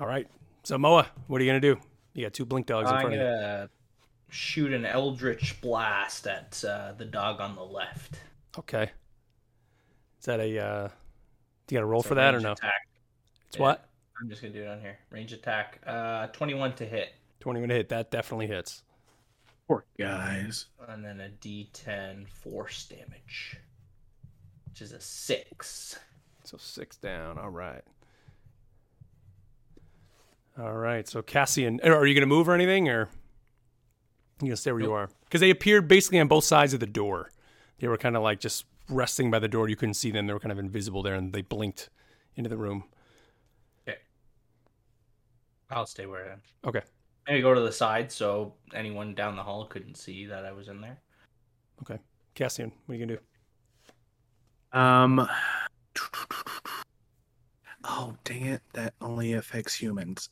All 0.00 0.06
right. 0.06 0.26
So 0.62 0.76
Moa, 0.78 1.08
what 1.26 1.40
are 1.40 1.44
you 1.44 1.48
gonna 1.50 1.60
do? 1.60 1.78
You 2.14 2.24
got 2.24 2.34
two 2.34 2.44
blink 2.44 2.66
dogs 2.66 2.88
in 2.90 2.94
I'm 2.96 3.00
front 3.02 3.14
of 3.14 3.20
you. 3.20 3.26
gonna 3.26 3.70
shoot 4.28 4.72
an 4.72 4.84
eldritch 4.84 5.60
blast 5.60 6.26
at 6.26 6.62
uh, 6.64 6.92
the 6.96 7.04
dog 7.04 7.40
on 7.40 7.54
the 7.54 7.64
left. 7.64 8.20
Okay. 8.58 8.90
Is 10.20 10.26
that 10.26 10.40
a? 10.40 10.58
Uh, 10.58 10.88
do 11.66 11.74
you 11.74 11.78
got 11.78 11.82
to 11.82 11.86
roll 11.86 12.00
It's 12.00 12.06
a 12.06 12.08
for 12.10 12.14
that 12.16 12.34
or 12.34 12.40
no? 12.40 12.52
Attack. 12.52 12.88
It's 13.48 13.56
Yeah. 13.56 13.62
what? 13.62 13.88
I'm 14.20 14.28
just 14.28 14.40
gonna 14.40 14.54
do 14.54 14.62
it 14.62 14.68
on 14.68 14.80
here. 14.80 14.98
Range 15.10 15.32
attack. 15.32 15.80
Uh, 15.86 16.28
21 16.28 16.74
to 16.76 16.86
hit, 16.86 17.10
Twenty 17.40 17.60
minute 17.60 17.74
hit. 17.76 17.88
That 17.90 18.10
definitely 18.10 18.46
hits. 18.46 18.82
Poor 19.68 19.84
guys. 19.98 20.66
and 20.88 21.04
then 21.04 21.20
a 21.20 21.28
D10 21.28 22.28
force 22.28 22.86
damage, 22.86 23.58
which 24.68 24.80
is 24.80 24.92
a 24.92 25.00
six. 25.00 25.98
So 26.44 26.56
six 26.56 26.96
down. 26.96 27.36
All 27.38 27.50
right. 27.50 27.82
All 30.58 30.74
right. 30.74 31.06
So 31.06 31.22
Cassian, 31.22 31.80
are 31.82 32.06
you 32.06 32.14
going 32.14 32.22
to 32.22 32.26
move 32.26 32.48
or 32.48 32.54
anything, 32.54 32.88
or 32.88 33.08
you 34.42 34.48
gonna 34.48 34.56
stay 34.56 34.72
where 34.72 34.80
you 34.80 34.92
are? 34.92 35.08
Because 35.24 35.40
they 35.40 35.50
appeared 35.50 35.88
basically 35.88 36.20
on 36.20 36.28
both 36.28 36.44
sides 36.44 36.74
of 36.74 36.80
the 36.80 36.86
door. 36.86 37.30
They 37.78 37.88
were 37.88 37.96
kind 37.96 38.16
of 38.16 38.22
like 38.22 38.40
just 38.40 38.66
resting 38.88 39.30
by 39.30 39.38
the 39.38 39.48
door. 39.48 39.68
You 39.68 39.76
couldn't 39.76 39.94
see 39.94 40.10
them. 40.10 40.26
They 40.26 40.32
were 40.32 40.40
kind 40.40 40.52
of 40.52 40.58
invisible 40.58 41.02
there, 41.02 41.14
and 41.14 41.32
they 41.32 41.42
blinked 41.42 41.88
into 42.36 42.50
the 42.50 42.56
room. 42.56 42.84
Okay. 43.88 43.98
I'll 45.70 45.86
stay 45.86 46.06
where 46.06 46.28
I 46.28 46.32
am. 46.32 46.42
Okay. 46.66 46.82
Maybe 47.26 47.40
go 47.40 47.54
to 47.54 47.60
the 47.60 47.72
side 47.72 48.12
so 48.12 48.54
anyone 48.74 49.14
down 49.14 49.36
the 49.36 49.42
hall 49.42 49.64
couldn't 49.64 49.96
see 49.96 50.26
that 50.26 50.44
I 50.44 50.52
was 50.52 50.68
in 50.68 50.80
there. 50.80 50.98
Okay. 51.82 51.98
Cassian, 52.34 52.72
what 52.84 52.94
are 52.94 52.98
you 52.98 53.06
gonna 53.06 53.18
do? 54.72 54.78
Um. 54.78 55.28
Oh 57.88 58.16
dang 58.24 58.46
it! 58.46 58.62
That 58.72 58.94
only 59.00 59.34
affects 59.34 59.72
humans. 59.72 60.28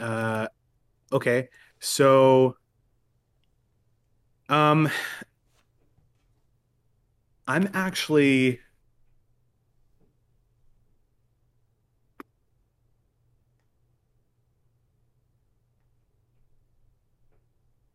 Uh, 0.00 0.48
okay. 1.12 1.48
So, 1.78 2.56
um, 4.48 4.90
I'm 7.46 7.68
actually. 7.74 8.60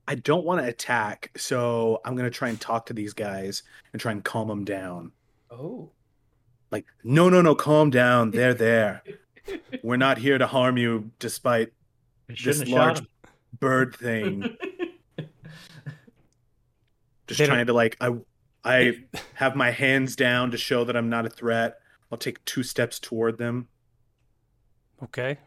I 0.07 0.13
don't 0.13 0.45
want 0.45 0.61
to 0.61 0.67
attack, 0.67 1.31
so 1.35 1.99
I'm 2.05 2.15
gonna 2.15 2.29
try 2.29 2.49
and 2.49 2.61
talk 2.61 2.85
to 2.87 2.93
these 2.93 3.13
guys 3.13 3.63
and 3.91 3.99
try 3.99 4.11
and 4.11 4.23
calm 4.23 4.47
them 4.47 4.63
down. 4.63 5.11
Oh. 5.49 5.89
Like, 6.69 6.85
no, 7.03 7.29
no, 7.29 7.41
no, 7.41 7.55
calm 7.55 7.89
down. 7.89 8.31
They're 8.31 8.53
there. 8.53 9.01
We're 9.83 9.97
not 9.97 10.19
here 10.19 10.37
to 10.37 10.45
harm 10.45 10.77
you, 10.77 11.11
despite 11.19 11.73
this 12.27 12.65
large 12.67 13.01
bird 13.59 13.95
thing. 13.99 14.57
Just 17.27 17.39
They 17.39 17.45
don't- 17.45 17.47
trying 17.55 17.65
to 17.67 17.73
like, 17.73 17.97
I, 17.99 18.11
I 18.63 18.93
have 19.35 19.55
my 19.55 19.71
hands 19.71 20.15
down 20.15 20.51
to 20.51 20.57
show 20.57 20.83
that 20.85 20.95
I'm 20.95 21.09
not 21.09 21.25
a 21.25 21.29
threat. 21.29 21.79
I'll 22.11 22.17
take 22.17 22.43
two 22.45 22.63
steps 22.63 22.99
toward 22.99 23.37
them. 23.37 23.67
Okay. 25.03 25.37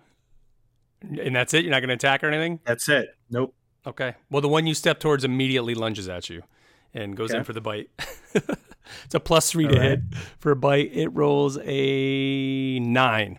And 1.02 1.34
that's 1.34 1.54
it. 1.54 1.64
You're 1.64 1.70
not 1.70 1.80
gonna 1.80 1.92
attack 1.94 2.24
or 2.24 2.26
anything. 2.28 2.58
That's 2.64 2.88
it. 2.88 3.08
Nope. 3.30 3.54
Okay. 3.86 4.14
Well, 4.30 4.42
the 4.42 4.48
one 4.48 4.66
you 4.66 4.74
step 4.74 4.98
towards 4.98 5.24
immediately 5.24 5.74
lunges 5.74 6.08
at 6.08 6.28
you 6.28 6.42
and 6.92 7.16
goes 7.16 7.32
in 7.32 7.44
for 7.44 7.52
the 7.52 7.60
bite. 7.60 7.88
it's 8.34 9.14
a 9.14 9.20
plus 9.20 9.50
three 9.52 9.68
to 9.68 9.74
All 9.74 9.80
right. 9.80 9.88
hit 9.90 10.00
for 10.40 10.50
a 10.50 10.56
bite. 10.56 10.90
It 10.92 11.08
rolls 11.08 11.58
a 11.62 12.80
nine. 12.80 13.38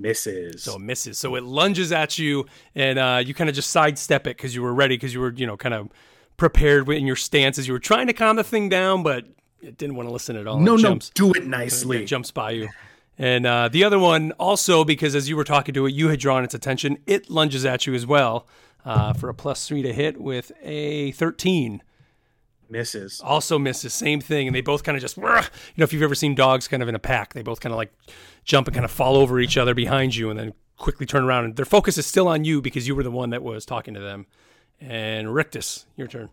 Misses. 0.00 0.62
So 0.62 0.76
it 0.76 0.80
misses. 0.80 1.18
So 1.18 1.34
it 1.36 1.44
lunges 1.44 1.92
at 1.92 2.18
you, 2.18 2.46
and 2.74 2.98
uh, 2.98 3.22
you 3.24 3.32
kind 3.34 3.48
of 3.48 3.56
just 3.56 3.70
sidestep 3.70 4.26
it 4.26 4.36
because 4.36 4.54
you 4.54 4.62
were 4.62 4.74
ready, 4.74 4.96
because 4.96 5.14
you 5.14 5.20
were, 5.20 5.32
you 5.32 5.46
know, 5.46 5.56
kind 5.56 5.74
of 5.74 5.88
prepared 6.36 6.88
in 6.88 7.06
your 7.06 7.16
stance 7.16 7.58
as 7.58 7.66
you 7.68 7.72
were 7.72 7.78
trying 7.78 8.06
to 8.08 8.12
calm 8.12 8.36
the 8.36 8.44
thing 8.44 8.68
down, 8.68 9.02
but 9.02 9.24
it 9.62 9.78
didn't 9.78 9.96
want 9.96 10.08
to 10.08 10.12
listen 10.12 10.36
at 10.36 10.46
all. 10.46 10.58
no, 10.58 10.74
it 10.74 10.76
no, 10.78 10.82
jumps, 10.82 11.10
do 11.10 11.30
it 11.30 11.38
it 11.38 11.46
nicely. 11.46 12.04
jumps 12.04 12.30
by 12.30 12.50
you. 12.50 12.68
And 13.16 13.46
uh, 13.46 13.68
the 13.68 13.84
other 13.84 13.98
one 13.98 14.32
also, 14.32 14.84
because 14.84 15.14
as 15.14 15.28
you 15.28 15.36
were 15.36 15.44
talking 15.44 15.72
to 15.74 15.86
it, 15.86 15.94
you 15.94 16.08
had 16.08 16.18
drawn 16.18 16.42
its 16.42 16.54
attention. 16.54 16.98
It 17.06 17.30
lunges 17.30 17.64
at 17.64 17.86
you 17.86 17.94
as 17.94 18.04
well 18.06 18.48
uh, 18.84 19.12
for 19.12 19.28
a 19.28 19.34
plus 19.34 19.68
three 19.68 19.82
to 19.82 19.92
hit 19.92 20.20
with 20.20 20.50
a 20.62 21.12
thirteen. 21.12 21.82
Misses. 22.74 23.20
Also 23.24 23.56
misses, 23.56 23.94
same 23.94 24.20
thing, 24.20 24.48
and 24.48 24.54
they 24.56 24.60
both 24.60 24.82
kind 24.82 24.96
of 24.96 25.00
just, 25.00 25.16
you 25.16 25.22
know, 25.24 25.84
if 25.84 25.92
you've 25.92 26.02
ever 26.02 26.16
seen 26.16 26.34
dogs 26.34 26.66
kind 26.66 26.82
of 26.82 26.88
in 26.88 26.96
a 26.96 26.98
pack, 26.98 27.32
they 27.32 27.42
both 27.42 27.60
kind 27.60 27.72
of 27.72 27.76
like 27.76 27.92
jump 28.44 28.66
and 28.66 28.74
kind 28.74 28.84
of 28.84 28.90
fall 28.90 29.16
over 29.16 29.38
each 29.38 29.56
other 29.56 29.74
behind 29.74 30.16
you, 30.16 30.28
and 30.28 30.36
then 30.38 30.54
quickly 30.76 31.06
turn 31.06 31.22
around. 31.22 31.44
And 31.44 31.54
their 31.56 31.64
focus 31.64 31.96
is 31.98 32.04
still 32.06 32.26
on 32.26 32.44
you 32.44 32.60
because 32.60 32.88
you 32.88 32.96
were 32.96 33.04
the 33.04 33.12
one 33.12 33.30
that 33.30 33.44
was 33.44 33.64
talking 33.64 33.94
to 33.94 34.00
them. 34.00 34.26
And 34.80 35.32
Rictus, 35.32 35.86
your 35.96 36.08
turn. 36.08 36.30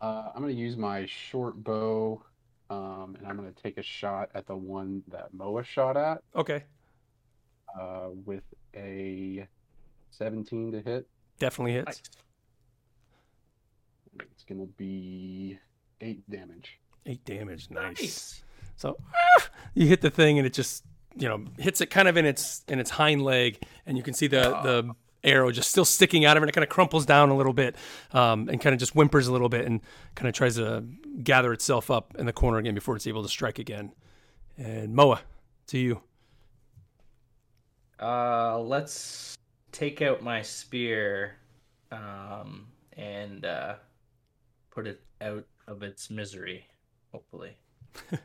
Uh, 0.00 0.30
I'm 0.34 0.40
going 0.42 0.54
to 0.54 0.60
use 0.60 0.76
my 0.76 1.06
short 1.06 1.62
bow, 1.62 2.22
um, 2.70 3.16
and 3.18 3.26
I'm 3.26 3.36
going 3.36 3.52
to 3.52 3.62
take 3.62 3.76
a 3.78 3.82
shot 3.82 4.30
at 4.34 4.46
the 4.46 4.56
one 4.56 5.02
that 5.08 5.34
Moa 5.34 5.62
shot 5.64 5.96
at 5.96 6.22
Okay, 6.36 6.62
uh, 7.78 8.08
with 8.24 8.44
a 8.76 9.46
17 10.12 10.72
to 10.72 10.80
hit. 10.80 11.06
definitely 11.38 11.72
hits. 11.72 11.98
It's 11.98 12.10
going 14.50 14.66
to 14.66 14.72
be 14.76 15.58
eight 16.00 16.28
damage. 16.28 16.78
Eight 17.06 17.24
damage, 17.24 17.70
nice. 17.70 18.00
Nice. 18.00 18.42
So 18.76 18.96
ah, 19.14 19.48
you 19.74 19.86
hit 19.86 20.00
the 20.00 20.10
thing, 20.10 20.38
and 20.38 20.46
it 20.46 20.52
just 20.52 20.84
you 21.16 21.28
know 21.28 21.44
hits 21.58 21.80
it 21.80 21.86
kind 21.86 22.08
of 22.08 22.16
in 22.16 22.26
its 22.26 22.64
in 22.68 22.78
its 22.78 22.90
hind 22.90 23.22
leg, 23.22 23.62
and 23.86 23.96
you 23.96 24.02
can 24.02 24.12
see 24.12 24.26
the 24.26 24.40
the 24.42 24.94
arrow 25.22 25.50
just 25.50 25.70
still 25.70 25.84
sticking 25.84 26.24
out 26.24 26.36
of 26.36 26.42
it. 26.42 26.44
And 26.44 26.50
it 26.50 26.52
kind 26.52 26.64
of 26.64 26.68
crumples 26.68 27.06
down 27.06 27.30
a 27.30 27.36
little 27.36 27.52
bit, 27.52 27.76
um, 28.12 28.48
and 28.48 28.60
kind 28.60 28.74
of 28.74 28.80
just 28.80 28.92
whimpers 28.94 29.28
a 29.28 29.32
little 29.32 29.48
bit, 29.48 29.66
and 29.66 29.80
kind 30.14 30.28
of 30.28 30.34
tries 30.34 30.56
to 30.56 30.84
gather 31.22 31.52
itself 31.52 31.90
up 31.90 32.14
in 32.18 32.26
the 32.26 32.32
corner 32.32 32.58
again 32.58 32.74
before 32.74 32.96
it's 32.96 33.06
able 33.06 33.22
to 33.22 33.28
strike 33.28 33.58
again. 33.58 33.92
And 34.58 34.94
Moa, 34.94 35.20
to 35.68 35.78
you. 35.78 36.02
Uh, 38.00 38.58
let's 38.58 39.36
take 39.72 40.02
out 40.02 40.22
my 40.22 40.42
spear, 40.42 41.36
um, 41.92 42.66
and 42.96 43.44
uh, 43.44 43.74
put 44.70 44.86
it 44.86 45.00
out 45.20 45.44
of 45.66 45.82
its 45.82 46.10
misery. 46.10 46.66
Hopefully, 47.12 47.56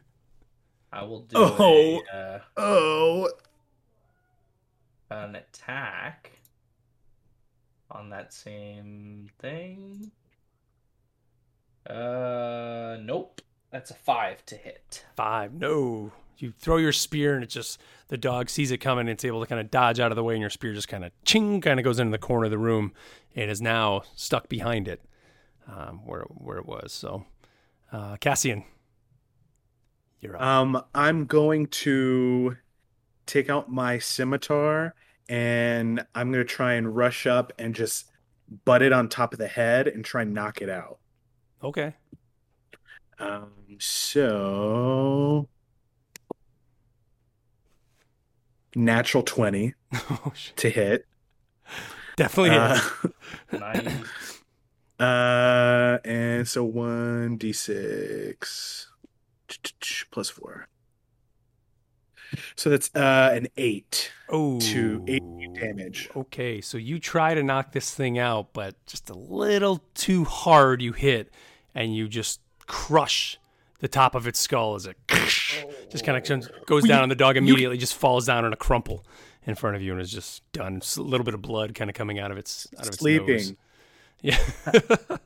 I 0.94 1.04
will 1.04 1.22
do 1.22 1.36
Oh. 1.38 2.02
a, 2.14 2.16
uh, 2.18 2.40
Oh, 2.58 3.30
an 5.10 5.36
attack 5.36 6.32
on 7.92 8.10
that 8.10 8.34
same 8.34 9.30
thing. 9.40 10.12
Uh, 11.90 12.98
nope. 13.02 13.42
That's 13.72 13.92
a 13.92 13.96
five 13.96 14.46
to 14.48 14.56
hit. 14.56 15.06
Five. 15.16 15.54
No. 15.54 16.12
You 16.38 16.52
throw 16.58 16.78
your 16.78 16.92
spear 16.92 17.36
and 17.36 17.44
it 17.44 17.50
just 17.50 17.80
the 18.10 18.18
dog 18.18 18.50
sees 18.50 18.72
it 18.72 18.78
coming 18.80 19.02
and 19.02 19.10
it's 19.10 19.24
able 19.26 19.40
to 19.42 19.46
kind 19.48 19.62
of 19.62 19.72
dodge 19.72 20.00
out 20.00 20.12
of 20.12 20.16
the 20.16 20.24
way 20.24 20.34
and 20.34 20.42
your 20.42 20.50
spear 20.50 20.74
just 20.74 20.88
kind 20.88 21.06
of 21.06 21.12
ching 21.24 21.62
kind 21.62 21.80
of 21.80 21.84
goes 21.84 22.00
into 22.00 22.12
the 22.12 22.18
corner 22.18 22.46
of 22.46 22.52
the 22.52 22.58
room 22.58 22.94
and 23.36 23.50
is 23.50 23.62
now 23.62 24.02
stuck 24.16 24.50
behind 24.50 24.88
it 24.88 25.02
um, 25.68 26.02
where 26.06 26.24
where 26.30 26.58
it 26.58 26.66
was. 26.66 26.92
So 26.94 27.26
uh, 27.92 28.18
Cassian, 28.18 28.64
you're 30.22 30.36
up. 30.36 30.42
Um, 30.42 30.84
I'm 30.94 31.26
going 31.26 31.68
to 31.68 32.58
take 33.26 33.50
out 33.50 33.72
my 33.72 33.98
scimitar 34.00 34.94
and 35.28 36.06
I'm 36.14 36.32
going 36.32 36.46
to 36.46 36.54
try 36.54 36.74
and 36.74 36.96
rush 36.96 37.26
up 37.26 37.52
and 37.58 37.74
just 37.74 38.06
butt 38.64 38.82
it 38.84 38.94
on 38.94 39.10
top 39.10 39.34
of 39.34 39.40
the 39.40 39.48
head 39.48 39.88
and 39.88 40.06
try 40.06 40.22
and 40.22 40.34
knock 40.34 40.62
it 40.62 40.70
out. 40.70 41.00
okay. 41.64 41.94
Um, 43.18 43.52
so 43.80 45.48
natural 48.76 49.24
20 49.24 49.74
Oh, 49.94 50.34
to 50.58 50.70
hit. 50.70 51.06
Definitely 52.18 52.58
Uh. 52.58 52.80
Nice. 53.54 54.42
Uh, 55.00 55.98
and 56.06 56.48
so 56.48 56.68
1d6 56.68 58.86
plus 60.12 60.30
4. 60.30 60.68
So 62.56 62.70
that's 62.70 62.90
uh 62.96 63.32
an 63.34 63.48
8. 63.56 64.12
Oh, 64.30 64.60
to 64.60 65.04
eight 65.08 65.24
damage. 65.54 66.10
Okay, 66.16 66.60
so 66.60 66.78
you 66.78 67.00
try 67.00 67.36
to 67.36 67.44
knock 67.44 67.72
this 67.72 67.94
thing 67.94 68.18
out, 68.18 68.54
but 68.54 68.84
just 68.88 69.10
a 69.10 69.14
little 69.14 69.84
too 69.94 70.24
hard 70.24 70.82
you 70.82 70.94
hit, 70.94 71.32
and 71.76 71.96
you 71.96 72.08
just 72.08 72.42
crush 72.66 73.38
the 73.80 73.88
top 73.88 74.16
of 74.16 74.26
its 74.26 74.40
skull 74.40 74.76
as 74.76 74.88
it 74.88 74.98
just 75.90 76.04
kind 76.04 76.18
of 76.18 76.66
goes 76.66 76.84
down, 76.86 77.04
and 77.04 77.12
the 77.12 77.16
dog 77.16 77.38
immediately 77.38 77.78
just 77.78 77.94
falls 77.94 78.26
down 78.26 78.44
in 78.44 78.54
a 78.54 78.58
crumple 78.58 79.06
in 79.46 79.54
front 79.54 79.76
of 79.76 79.84
you, 79.84 79.92
and 79.92 80.02
is 80.02 80.12
just 80.12 80.42
done. 80.52 80.82
A 80.98 81.02
little 81.02 81.24
bit 81.24 81.36
of 81.36 81.42
blood 81.42 81.76
kind 81.76 81.90
of 81.90 81.96
coming 81.96 82.20
out 82.20 82.32
of 82.32 82.38
its 82.38 82.68
out 82.78 82.84
of 82.84 82.88
its 82.90 82.98
Sleeping. 82.98 83.36
nose. 83.36 83.54
Yeah. 84.26 84.40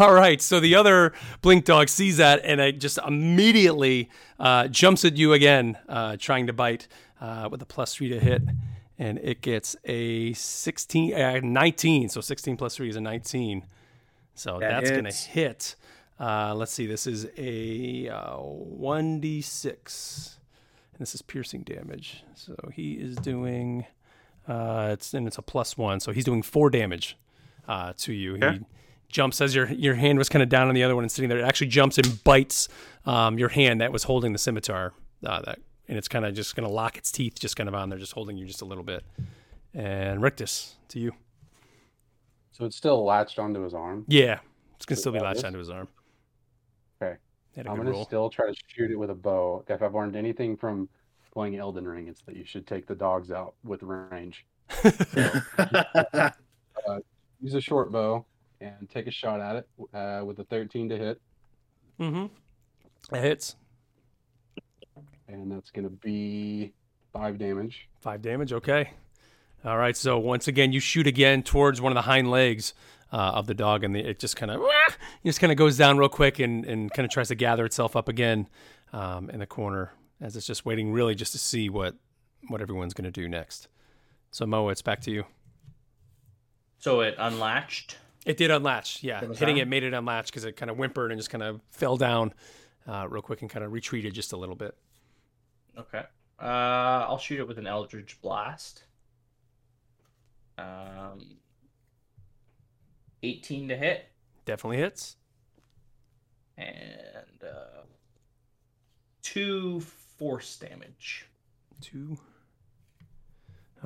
All 0.00 0.12
right, 0.12 0.42
so 0.42 0.58
the 0.58 0.74
other 0.74 1.12
blink 1.42 1.64
dog 1.64 1.88
sees 1.88 2.16
that 2.16 2.40
and 2.42 2.60
it 2.60 2.80
just 2.80 2.98
immediately 3.06 4.10
uh, 4.40 4.66
jumps 4.66 5.04
at 5.04 5.16
you 5.16 5.32
again, 5.32 5.78
uh, 5.88 6.16
trying 6.18 6.48
to 6.48 6.52
bite 6.52 6.88
uh, 7.20 7.48
with 7.48 7.62
a 7.62 7.64
plus 7.64 7.94
three 7.94 8.08
to 8.08 8.18
hit, 8.18 8.42
and 8.98 9.18
it 9.18 9.42
gets 9.42 9.76
a 9.84 10.32
16, 10.32 11.14
uh, 11.14 11.40
19. 11.40 12.08
So 12.08 12.20
16 12.20 12.56
plus 12.56 12.74
three 12.74 12.88
is 12.88 12.96
a 12.96 13.00
19. 13.00 13.64
So 14.34 14.58
That 14.58 14.80
that's 14.80 14.90
gonna 14.90 15.12
hit. 15.12 15.76
Uh, 16.18 16.52
let's 16.54 16.72
see, 16.72 16.86
this 16.86 17.06
is 17.06 17.28
a 17.38 18.08
uh, 18.08 18.38
1d6, 18.38 20.36
and 20.92 20.98
this 20.98 21.14
is 21.14 21.22
piercing 21.22 21.62
damage. 21.62 22.24
So 22.34 22.56
he 22.74 22.94
is 22.94 23.14
doing, 23.16 23.86
uh, 24.48 24.90
it's 24.94 25.14
and 25.14 25.28
it's 25.28 25.38
a 25.38 25.42
plus 25.42 25.78
one, 25.78 26.00
so 26.00 26.10
he's 26.10 26.24
doing 26.24 26.42
four 26.42 26.70
damage 26.70 27.16
uh, 27.68 27.92
to 27.98 28.12
you. 28.12 28.36
Okay. 28.36 28.58
He 28.58 28.64
jumps 29.08 29.40
as 29.40 29.54
your 29.54 29.70
your 29.70 29.94
hand 29.94 30.18
was 30.18 30.28
kind 30.28 30.42
of 30.42 30.48
down 30.48 30.68
on 30.68 30.74
the 30.74 30.82
other 30.82 30.94
one 30.94 31.04
and 31.04 31.10
sitting 31.10 31.28
there. 31.28 31.38
It 31.38 31.44
actually 31.44 31.68
jumps 31.68 31.98
and 31.98 32.22
bites 32.24 32.68
um, 33.04 33.38
your 33.38 33.48
hand 33.48 33.80
that 33.80 33.92
was 33.92 34.04
holding 34.04 34.32
the 34.32 34.38
scimitar. 34.38 34.92
Uh, 35.24 35.40
that 35.42 35.58
and 35.88 35.96
it's 35.96 36.08
kind 36.08 36.24
of 36.24 36.34
just 36.34 36.56
going 36.56 36.66
to 36.66 36.72
lock 36.72 36.96
its 36.96 37.12
teeth, 37.12 37.38
just 37.38 37.56
kind 37.56 37.68
of 37.68 37.74
on 37.74 37.88
there, 37.88 37.98
just 37.98 38.12
holding 38.12 38.36
you 38.36 38.44
just 38.44 38.62
a 38.62 38.64
little 38.64 38.84
bit. 38.84 39.04
And 39.72 40.22
Rictus, 40.22 40.74
to 40.88 40.98
you. 40.98 41.12
So 42.50 42.64
it's 42.64 42.76
still 42.76 43.04
latched 43.04 43.38
onto 43.38 43.62
his 43.62 43.74
arm. 43.74 44.04
Yeah, 44.08 44.38
it's 44.76 44.86
gonna 44.86 44.98
still 44.98 45.12
be 45.12 45.20
latched 45.20 45.38
is? 45.38 45.44
onto 45.44 45.58
his 45.58 45.68
arm. 45.68 45.88
Okay. 47.02 47.16
Had 47.54 47.66
a 47.66 47.70
I'm 47.70 47.76
gonna 47.76 47.90
roll. 47.90 48.04
still 48.04 48.30
try 48.30 48.46
to 48.46 48.54
shoot 48.66 48.90
it 48.90 48.96
with 48.96 49.10
a 49.10 49.14
bow. 49.14 49.62
If 49.68 49.82
I've 49.82 49.94
learned 49.94 50.16
anything 50.16 50.56
from 50.56 50.88
playing 51.32 51.56
Elden 51.56 51.86
Ring, 51.86 52.08
it's 52.08 52.22
that 52.22 52.34
you 52.34 52.46
should 52.46 52.66
take 52.66 52.86
the 52.86 52.94
dogs 52.94 53.30
out 53.30 53.54
with 53.62 53.82
range. 53.82 54.46
Use 57.40 57.54
a 57.54 57.60
short 57.60 57.92
bow 57.92 58.24
and 58.60 58.88
take 58.88 59.06
a 59.06 59.10
shot 59.10 59.40
at 59.40 59.56
it 59.56 59.68
uh, 59.94 60.24
with 60.24 60.38
a 60.38 60.44
13 60.44 60.88
to 60.88 60.96
hit, 60.98 61.20
Mm-hmm. 62.00 62.26
That 63.10 63.22
hits. 63.22 63.56
and 65.28 65.50
that's 65.50 65.70
gonna 65.70 65.88
be 65.90 66.72
five 67.12 67.38
damage. 67.38 67.88
Five 68.00 68.20
damage. 68.22 68.52
Okay. 68.52 68.90
All 69.64 69.78
right. 69.78 69.96
So 69.96 70.18
once 70.18 70.46
again, 70.48 70.72
you 70.72 70.80
shoot 70.80 71.06
again 71.06 71.42
towards 71.42 71.80
one 71.80 71.92
of 71.92 71.94
the 71.96 72.02
hind 72.02 72.30
legs 72.30 72.74
uh, 73.12 73.16
of 73.16 73.46
the 73.46 73.54
dog, 73.54 73.82
and 73.84 73.94
the, 73.94 74.00
it 74.00 74.18
just 74.18 74.36
kind 74.36 74.50
of 74.52 74.60
just 75.24 75.40
kind 75.40 75.50
of 75.52 75.56
goes 75.58 75.76
down 75.76 75.96
real 75.98 76.08
quick 76.08 76.38
and, 76.38 76.64
and 76.66 76.90
kind 76.92 77.04
of 77.06 77.10
tries 77.10 77.28
to 77.28 77.34
gather 77.34 77.64
itself 77.64 77.96
up 77.96 78.08
again 78.08 78.48
um, 78.92 79.30
in 79.30 79.40
the 79.40 79.46
corner 79.46 79.92
as 80.20 80.36
it's 80.36 80.46
just 80.46 80.64
waiting, 80.66 80.92
really, 80.92 81.14
just 81.14 81.32
to 81.32 81.38
see 81.38 81.68
what 81.68 81.94
what 82.48 82.60
everyone's 82.60 82.94
going 82.94 83.04
to 83.04 83.10
do 83.10 83.28
next. 83.28 83.68
So 84.30 84.44
Moa, 84.46 84.70
it's 84.72 84.82
back 84.82 85.00
to 85.02 85.10
you. 85.10 85.24
So 86.86 87.00
it 87.00 87.16
unlatched. 87.18 87.98
It 88.24 88.36
did 88.36 88.52
unlatch. 88.52 89.02
Yeah, 89.02 89.20
It 89.24 89.36
hitting 89.38 89.56
on? 89.56 89.62
it 89.62 89.66
made 89.66 89.82
it 89.82 89.92
unlatch 89.92 90.26
because 90.26 90.44
it 90.44 90.56
kind 90.56 90.70
of 90.70 90.76
whimpered 90.76 91.10
and 91.10 91.18
just 91.18 91.30
kind 91.30 91.42
of 91.42 91.60
fell 91.72 91.96
down 91.96 92.32
uh, 92.86 93.08
real 93.10 93.22
quick 93.22 93.40
and 93.42 93.50
kind 93.50 93.64
of 93.64 93.72
retreated 93.72 94.14
just 94.14 94.32
a 94.32 94.36
little 94.36 94.54
bit. 94.54 94.76
Okay. 95.76 96.04
Uh, 96.40 96.44
I'll 97.08 97.18
shoot 97.18 97.40
it 97.40 97.48
with 97.48 97.58
an 97.58 97.66
Eldritch 97.66 98.20
Blast. 98.22 98.84
Um, 100.58 101.38
18 103.24 103.66
to 103.70 103.76
hit, 103.76 104.04
Definitely 104.44 104.76
hits. 104.76 105.16
and 106.56 107.42
uh, 107.42 107.82
two 109.22 109.80
force 109.80 110.56
damage. 110.56 111.26
Two. 111.80 112.16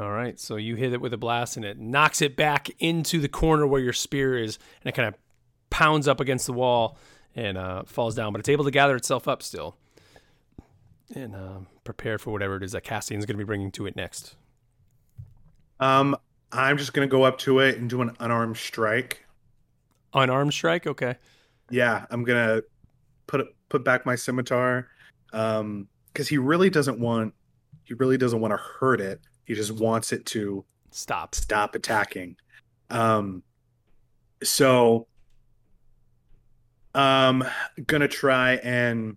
All 0.01 0.11
right, 0.11 0.41
so 0.41 0.57
you 0.57 0.77
hit 0.77 0.95
it 0.95 1.01
with 1.03 1.13
a 1.13 1.19
blast 1.19 1.59
and 1.59 1.67
it 1.67 1.79
knocks 1.79 2.23
it 2.23 2.35
back 2.35 2.71
into 2.79 3.21
the 3.21 3.29
corner 3.29 3.67
where 3.67 3.83
your 3.83 3.93
spear 3.93 4.39
is, 4.43 4.59
and 4.83 4.89
it 4.89 4.95
kind 4.95 5.07
of 5.07 5.15
pounds 5.69 6.09
up 6.09 6.21
against 6.21 6.47
the 6.47 6.55
wall 6.55 6.97
and 7.37 7.59
uh, 7.59 7.83
falls 7.85 8.15
down, 8.15 8.33
but 8.33 8.39
it's 8.39 8.49
able 8.49 8.65
to 8.65 8.71
gather 8.71 8.97
itself 8.97 9.29
up 9.29 9.43
still 9.43 9.77
and 11.15 11.37
uh, 11.37 11.59
prepare 11.85 12.17
for 12.19 12.31
whatever 12.31 12.57
it 12.57 12.63
is 12.63 12.73
that 12.73 12.83
Cassian's 12.83 13.27
going 13.27 13.37
to 13.37 13.39
be 13.39 13.45
bringing 13.45 13.71
to 13.73 13.85
it 13.85 13.95
next. 13.95 14.37
um, 15.81 16.17
I'm 16.51 16.79
just 16.79 16.95
gonna 16.95 17.07
go 17.07 17.23
up 17.25 17.39
to 17.41 17.59
it 17.61 17.77
and 17.77 17.91
do 17.91 18.01
an 18.01 18.17
unarmed 18.21 18.57
strike. 18.57 19.27
Unarmed 20.15 20.55
strike, 20.55 20.87
okay. 20.87 21.17
Yeah, 21.69 22.07
I'm 22.11 22.25
gonna 22.25 22.63
put 23.27 23.55
put 23.69 23.85
back 23.85 24.07
my 24.07 24.17
scimitar, 24.17 24.89
um, 25.35 25.89
because 26.07 26.27
he 26.27 26.39
really 26.39 26.71
doesn't 26.71 26.99
want 26.99 27.35
he 27.85 27.95
really 27.95 28.17
doesn't 28.17 28.41
want 28.41 28.53
to 28.53 28.57
hurt 28.57 29.01
it. 29.01 29.21
He 29.51 29.57
just 29.57 29.73
wants 29.73 30.13
it 30.13 30.27
to 30.27 30.65
Stop. 30.93 31.35
stop 31.35 31.75
attacking. 31.75 32.37
Um, 32.89 33.43
so, 34.45 35.09
um, 36.95 37.43
gonna 37.85 38.07
try 38.07 38.53
and 38.63 39.17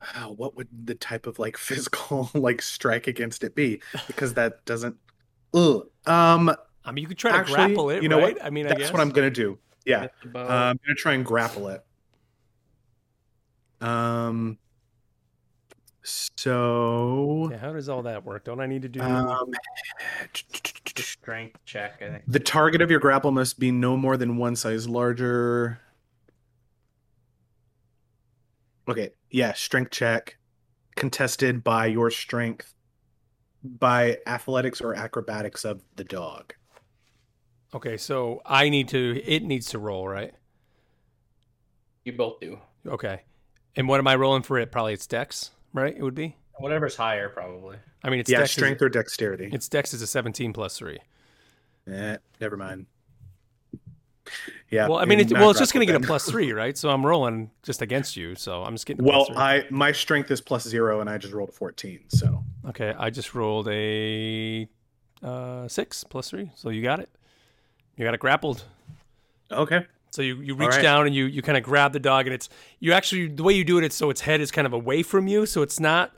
Ah, 0.00 0.28
what 0.34 0.56
would 0.56 0.68
the 0.86 0.94
type 0.94 1.26
of 1.26 1.38
like 1.38 1.56
physical 1.58 2.30
like 2.32 2.62
strike 2.62 3.06
against 3.06 3.44
it 3.44 3.54
be? 3.54 3.82
Because 4.06 4.32
that 4.32 4.64
doesn't. 4.64 4.96
Ugh. 5.52 5.82
Um, 6.06 6.56
I 6.86 6.92
mean, 6.92 7.02
you 7.02 7.08
could 7.08 7.18
try 7.18 7.36
to 7.36 7.44
grapple 7.44 7.90
it, 7.90 8.02
you 8.02 8.08
know 8.08 8.18
right? 8.18 8.34
what? 8.34 8.42
I 8.42 8.48
mean, 8.48 8.64
I 8.64 8.70
that's 8.70 8.80
guess. 8.80 8.92
what 8.94 9.02
I'm 9.02 9.10
gonna 9.10 9.30
do. 9.30 9.58
Yeah, 9.84 10.00
Hit 10.00 10.12
the 10.22 10.28
bow. 10.30 10.40
uh, 10.40 10.70
I'm 10.70 10.80
gonna 10.86 10.94
try 10.96 11.12
and 11.12 11.22
grapple 11.26 11.68
it. 11.68 11.84
Um. 13.82 14.56
So, 16.02 17.48
Yeah, 17.50 17.58
how 17.58 17.72
does 17.72 17.88
all 17.88 18.02
that 18.02 18.24
work? 18.24 18.44
Don't 18.44 18.60
I 18.60 18.66
need 18.66 18.82
to 18.82 18.88
do? 18.88 19.00
um, 19.00 19.50
strength 20.96 21.58
check, 21.64 22.00
I 22.02 22.08
think. 22.08 22.24
the 22.26 22.40
target 22.40 22.80
of 22.80 22.90
your 22.90 23.00
grapple 23.00 23.30
must 23.30 23.58
be 23.58 23.70
no 23.70 23.96
more 23.96 24.16
than 24.16 24.36
one 24.36 24.56
size 24.56 24.88
larger. 24.88 25.80
Okay, 28.88 29.10
yeah, 29.30 29.52
strength 29.52 29.90
check, 29.92 30.38
contested 30.96 31.62
by 31.62 31.86
your 31.86 32.10
strength, 32.10 32.74
by 33.62 34.18
athletics 34.26 34.80
or 34.80 34.94
acrobatics 34.94 35.64
of 35.64 35.82
the 35.96 36.04
dog. 36.04 36.54
okay, 37.74 37.96
so 37.96 38.40
I 38.44 38.68
need 38.68 38.88
to. 38.88 39.22
It 39.24 39.42
needs 39.44 39.68
to 39.70 39.78
roll, 39.78 40.08
right? 40.08 40.32
You 42.04 42.12
both 42.14 42.40
do. 42.40 42.58
Okay. 42.86 43.20
And 43.76 43.86
what 43.86 44.00
am 44.00 44.08
I 44.08 44.16
rolling 44.16 44.42
for 44.42 44.58
it? 44.58 44.72
Probably 44.72 44.94
it's 44.94 45.06
Dex, 45.06 45.50
right? 45.72 45.96
It 45.96 46.02
would 46.02 46.14
be. 46.14 46.36
Whatever's 46.58 46.96
higher, 46.96 47.28
probably. 47.28 47.78
I 48.04 48.10
mean, 48.10 48.20
it's 48.20 48.30
yeah, 48.30 48.40
Dex. 48.40 48.52
strength 48.52 48.76
Is, 48.76 48.82
or 48.82 48.88
dexterity. 48.88 49.50
its 49.52 49.68
Dex 49.68 49.94
is 49.94 50.02
a 50.02 50.06
17 50.06 50.52
plus 50.52 50.76
three. 50.78 50.98
Eh, 51.90 52.16
never 52.40 52.56
mind. 52.56 52.86
Yeah. 54.70 54.86
well, 54.88 54.98
I 54.98 55.04
mean, 55.04 55.18
maybe 55.18 55.34
it, 55.34 55.38
well, 55.38 55.50
it's 55.50 55.58
just 55.58 55.72
going 55.72 55.84
to 55.86 55.92
get 55.92 56.00
a 56.00 56.06
plus 56.06 56.30
three, 56.30 56.52
right? 56.52 56.76
So 56.76 56.90
I'm 56.90 57.04
rolling 57.04 57.50
just 57.62 57.82
against 57.82 58.16
you. 58.16 58.34
So 58.36 58.62
I'm 58.62 58.74
just 58.74 58.86
getting. 58.86 59.04
Well, 59.04 59.26
plus. 59.26 59.36
I 59.36 59.64
my 59.70 59.90
strength 59.90 60.30
is 60.30 60.40
plus 60.40 60.68
zero, 60.68 61.00
and 61.00 61.10
I 61.10 61.18
just 61.18 61.32
rolled 61.32 61.48
a 61.48 61.52
fourteen. 61.52 62.00
So 62.08 62.44
okay, 62.68 62.94
I 62.96 63.10
just 63.10 63.34
rolled 63.34 63.66
a 63.68 64.68
uh, 65.22 65.66
six 65.66 66.04
plus 66.04 66.30
three. 66.30 66.50
So 66.54 66.68
you 66.68 66.82
got 66.82 67.00
it. 67.00 67.10
You 67.96 68.04
got 68.04 68.14
it 68.14 68.20
grappled. 68.20 68.64
okay, 69.50 69.84
So 70.10 70.22
you, 70.22 70.40
you 70.40 70.54
reach 70.54 70.70
right. 70.70 70.82
down 70.82 71.06
and 71.06 71.14
you, 71.14 71.26
you 71.26 71.40
kind 71.40 71.56
of 71.56 71.62
grab 71.62 71.92
the 71.92 72.00
dog 72.00 72.26
and 72.26 72.34
it's 72.34 72.48
you 72.80 72.92
actually 72.92 73.28
the 73.28 73.42
way 73.42 73.52
you 73.52 73.64
do 73.64 73.78
it 73.78 73.84
it's 73.84 73.94
so 73.94 74.10
its 74.10 74.22
head 74.22 74.40
is 74.40 74.50
kind 74.50 74.66
of 74.66 74.72
away 74.72 75.02
from 75.04 75.28
you 75.28 75.46
so 75.46 75.62
it's 75.62 75.78
not 75.78 76.12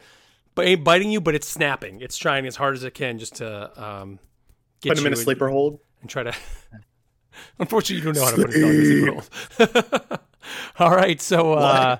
biting 0.54 1.10
you 1.10 1.20
but 1.20 1.34
it's 1.34 1.46
snapping 1.46 2.00
it's 2.00 2.16
trying 2.16 2.46
as 2.46 2.56
hard 2.56 2.74
as 2.74 2.84
it 2.84 2.94
can 2.94 3.18
just 3.18 3.36
to 3.36 3.82
um, 3.82 4.18
get 4.82 4.90
put 4.90 4.98
him 4.98 5.04
you 5.04 5.06
in 5.08 5.12
a 5.12 5.16
and- 5.16 5.24
sleeper 5.24 5.48
hold. 5.48 5.80
and 6.00 6.10
try 6.10 6.22
to. 6.22 6.34
Unfortunately, 7.58 7.96
you 7.96 8.12
don't 8.12 8.16
know 8.16 8.24
how 8.24 8.30
to 8.30 8.46
put 8.46 8.54
a 8.54 8.60
dog 8.60 8.74
in 8.74 8.80
a 8.80 9.22
sleeper 9.22 9.98
hold. 10.08 10.20
All 10.78 10.94
right, 10.94 11.20
so 11.20 11.54
uh, 11.54 11.96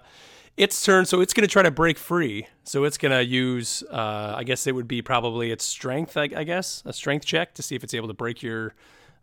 its 0.56 0.82
turn. 0.84 1.06
So 1.06 1.20
it's 1.20 1.32
going 1.32 1.46
to 1.46 1.50
try 1.50 1.62
to 1.62 1.70
break 1.70 1.96
free. 1.96 2.48
So 2.64 2.84
it's 2.84 2.98
going 2.98 3.12
to 3.12 3.24
use, 3.24 3.82
uh, 3.90 4.34
I 4.36 4.44
guess 4.44 4.66
it 4.66 4.74
would 4.74 4.88
be 4.88 5.00
probably 5.00 5.50
its 5.50 5.64
strength. 5.64 6.16
I, 6.16 6.28
I 6.36 6.44
guess 6.44 6.82
a 6.84 6.92
strength 6.92 7.24
check 7.24 7.54
to 7.54 7.62
see 7.62 7.74
if 7.74 7.82
it's 7.82 7.94
able 7.94 8.08
to 8.08 8.14
break 8.14 8.42
your 8.42 8.74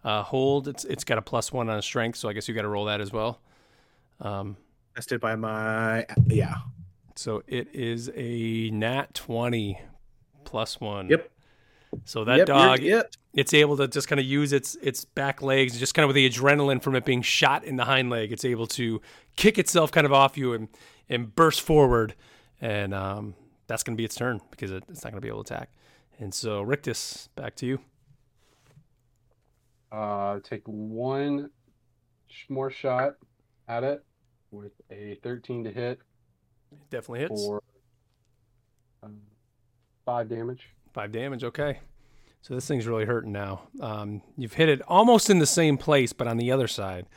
uh, 0.03 0.23
hold. 0.23 0.67
It's 0.67 0.85
it's 0.85 1.03
got 1.03 1.17
a 1.17 1.21
plus 1.21 1.51
one 1.51 1.69
on 1.69 1.81
strength, 1.81 2.17
so 2.17 2.29
I 2.29 2.33
guess 2.33 2.47
you 2.47 2.53
got 2.53 2.63
to 2.63 2.69
roll 2.69 2.85
that 2.85 3.01
as 3.01 3.11
well. 3.11 3.39
Um, 4.21 4.57
Tested 4.95 5.21
by 5.21 5.35
my 5.35 6.05
yeah. 6.27 6.55
so 7.15 7.43
it 7.47 7.73
is 7.73 8.11
a 8.15 8.69
nat 8.71 9.13
twenty 9.13 9.79
plus 10.43 10.79
one. 10.79 11.09
Yep. 11.09 11.29
So 12.05 12.23
that 12.25 12.39
Yep, 12.39 12.47
dog, 12.47 12.83
it. 12.83 13.17
it's 13.33 13.53
able 13.53 13.75
to 13.77 13.87
just 13.87 14.07
kind 14.07 14.19
of 14.19 14.25
use 14.25 14.53
its 14.53 14.75
its 14.81 15.05
back 15.05 15.41
legs, 15.41 15.79
just 15.79 15.93
kind 15.93 16.03
of 16.03 16.07
with 16.09 16.15
the 16.15 16.29
adrenaline 16.29 16.81
from 16.81 16.95
it 16.95 17.05
being 17.05 17.21
shot 17.21 17.63
in 17.63 17.77
the 17.77 17.85
hind 17.85 18.09
leg. 18.09 18.31
It's 18.31 18.45
able 18.45 18.67
to 18.67 19.01
kick 19.35 19.57
itself 19.57 19.91
kind 19.91 20.05
of 20.05 20.13
off 20.13 20.37
you 20.37 20.53
and 20.53 20.67
and 21.07 21.33
burst 21.33 21.61
forward, 21.61 22.13
and 22.61 22.93
um, 22.93 23.33
that's 23.67 23.83
going 23.83 23.95
to 23.95 23.97
be 23.97 24.05
its 24.05 24.15
turn 24.15 24.39
because 24.51 24.71
it, 24.71 24.83
it's 24.89 25.03
not 25.03 25.11
going 25.11 25.21
to 25.21 25.25
be 25.25 25.29
able 25.29 25.43
to 25.43 25.53
attack. 25.53 25.69
And 26.19 26.33
so 26.33 26.61
Rictus, 26.61 27.29
back 27.35 27.55
to 27.55 27.65
you. 27.65 27.79
Uh, 29.91 30.39
take 30.43 30.61
one 30.65 31.49
more 32.47 32.69
shot 32.69 33.15
at 33.67 33.83
it 33.83 34.03
with 34.51 34.71
a 34.91 35.17
13 35.23 35.63
to 35.63 35.71
hit 35.71 35.99
Definitely 36.91 37.21
hits 37.21 37.41
for 37.43 37.63
um, 39.01 39.17
five 40.05 40.29
damage. 40.29 40.69
five 40.93 41.11
damage. 41.11 41.43
Okay, 41.43 41.79
So 42.41 42.53
this 42.53 42.67
thing's 42.67 42.85
really 42.85 43.05
hurting 43.05 43.31
now. 43.31 43.63
Um, 43.81 44.21
you've 44.37 44.53
hit 44.53 44.69
it 44.69 44.81
almost 44.87 45.29
in 45.31 45.39
the 45.39 45.47
same 45.47 45.77
place, 45.77 46.13
but 46.13 46.27
on 46.27 46.37
the 46.37 46.51
other 46.51 46.67
side. 46.67 47.07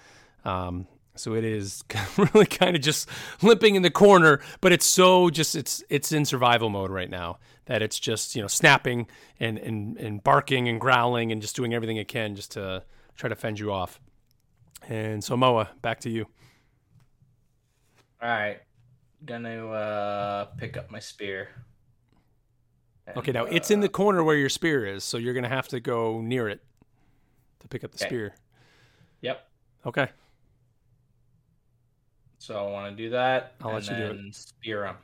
Um, 0.45 0.87
so 1.15 1.35
it 1.35 1.45
is 1.45 1.85
really 2.17 2.47
kind 2.47 2.75
of 2.77 2.83
just 2.83 3.09
limping 3.43 3.75
in 3.75 3.83
the 3.83 3.91
corner, 3.91 4.41
but 4.61 4.73
it's 4.73 4.87
so 4.87 5.31
just 5.31 5.55
it's 5.55 5.83
it's 5.89 6.13
in 6.13 6.25
survival 6.25 6.71
mode 6.71 6.91
right 6.91 7.11
now 7.11 7.39
that 7.67 7.83
it's 7.83 7.99
just 7.99 8.35
you 8.35 8.43
know 8.43 8.49
snapping 8.49 9.07
and 9.39 9.59
and 9.59 9.97
and 9.99 10.25
barking 10.25 10.69
and 10.69 10.81
growling 10.81 11.31
and 11.33 11.43
just 11.43 11.55
doing 11.55 11.75
everything 11.75 11.97
it 11.97 12.09
can 12.09 12.35
just 12.35 12.53
to 12.53 12.83
try 13.17 13.29
to 13.29 13.37
fend 13.37 13.59
you 13.59 13.73
off. 13.73 14.01
And 14.89 15.23
so 15.23 15.37
Moa, 15.37 15.69
back 15.81 16.01
to 16.01 16.11
you. 16.11 16.27
All 18.21 18.29
right, 18.29 18.61
gonna 19.25 19.69
uh, 19.69 20.45
pick 20.57 20.77
up 20.77 20.91
my 20.91 20.99
spear. 20.99 21.49
Okay, 23.17 23.31
And, 23.31 23.35
now 23.35 23.45
it's 23.45 23.71
in 23.71 23.81
uh, 23.81 23.83
the 23.83 23.89
corner 23.89 24.23
where 24.25 24.37
your 24.37 24.49
spear 24.49 24.87
is, 24.87 25.05
so 25.05 25.19
you're 25.19 25.35
gonna 25.35 25.49
have 25.49 25.69
to 25.69 25.81
go 25.81 26.21
near 26.21 26.49
it 26.49 26.63
to 27.61 27.69
pick 27.69 27.85
up 27.85 27.91
the 27.91 27.99
Okay. 27.99 28.07
spear. 28.07 28.35
Yep. 29.21 29.47
Okay. 29.87 30.09
So 32.43 32.57
I 32.57 32.69
want 32.73 32.97
to 32.97 33.01
do 33.01 33.11
that. 33.11 33.55
I'll 33.61 33.77
and 33.77 33.87
let 33.89 33.97
you 34.01 34.05
do 34.05 34.27
it. 34.27 34.35
Spear 34.35 34.87
him. 34.87 34.97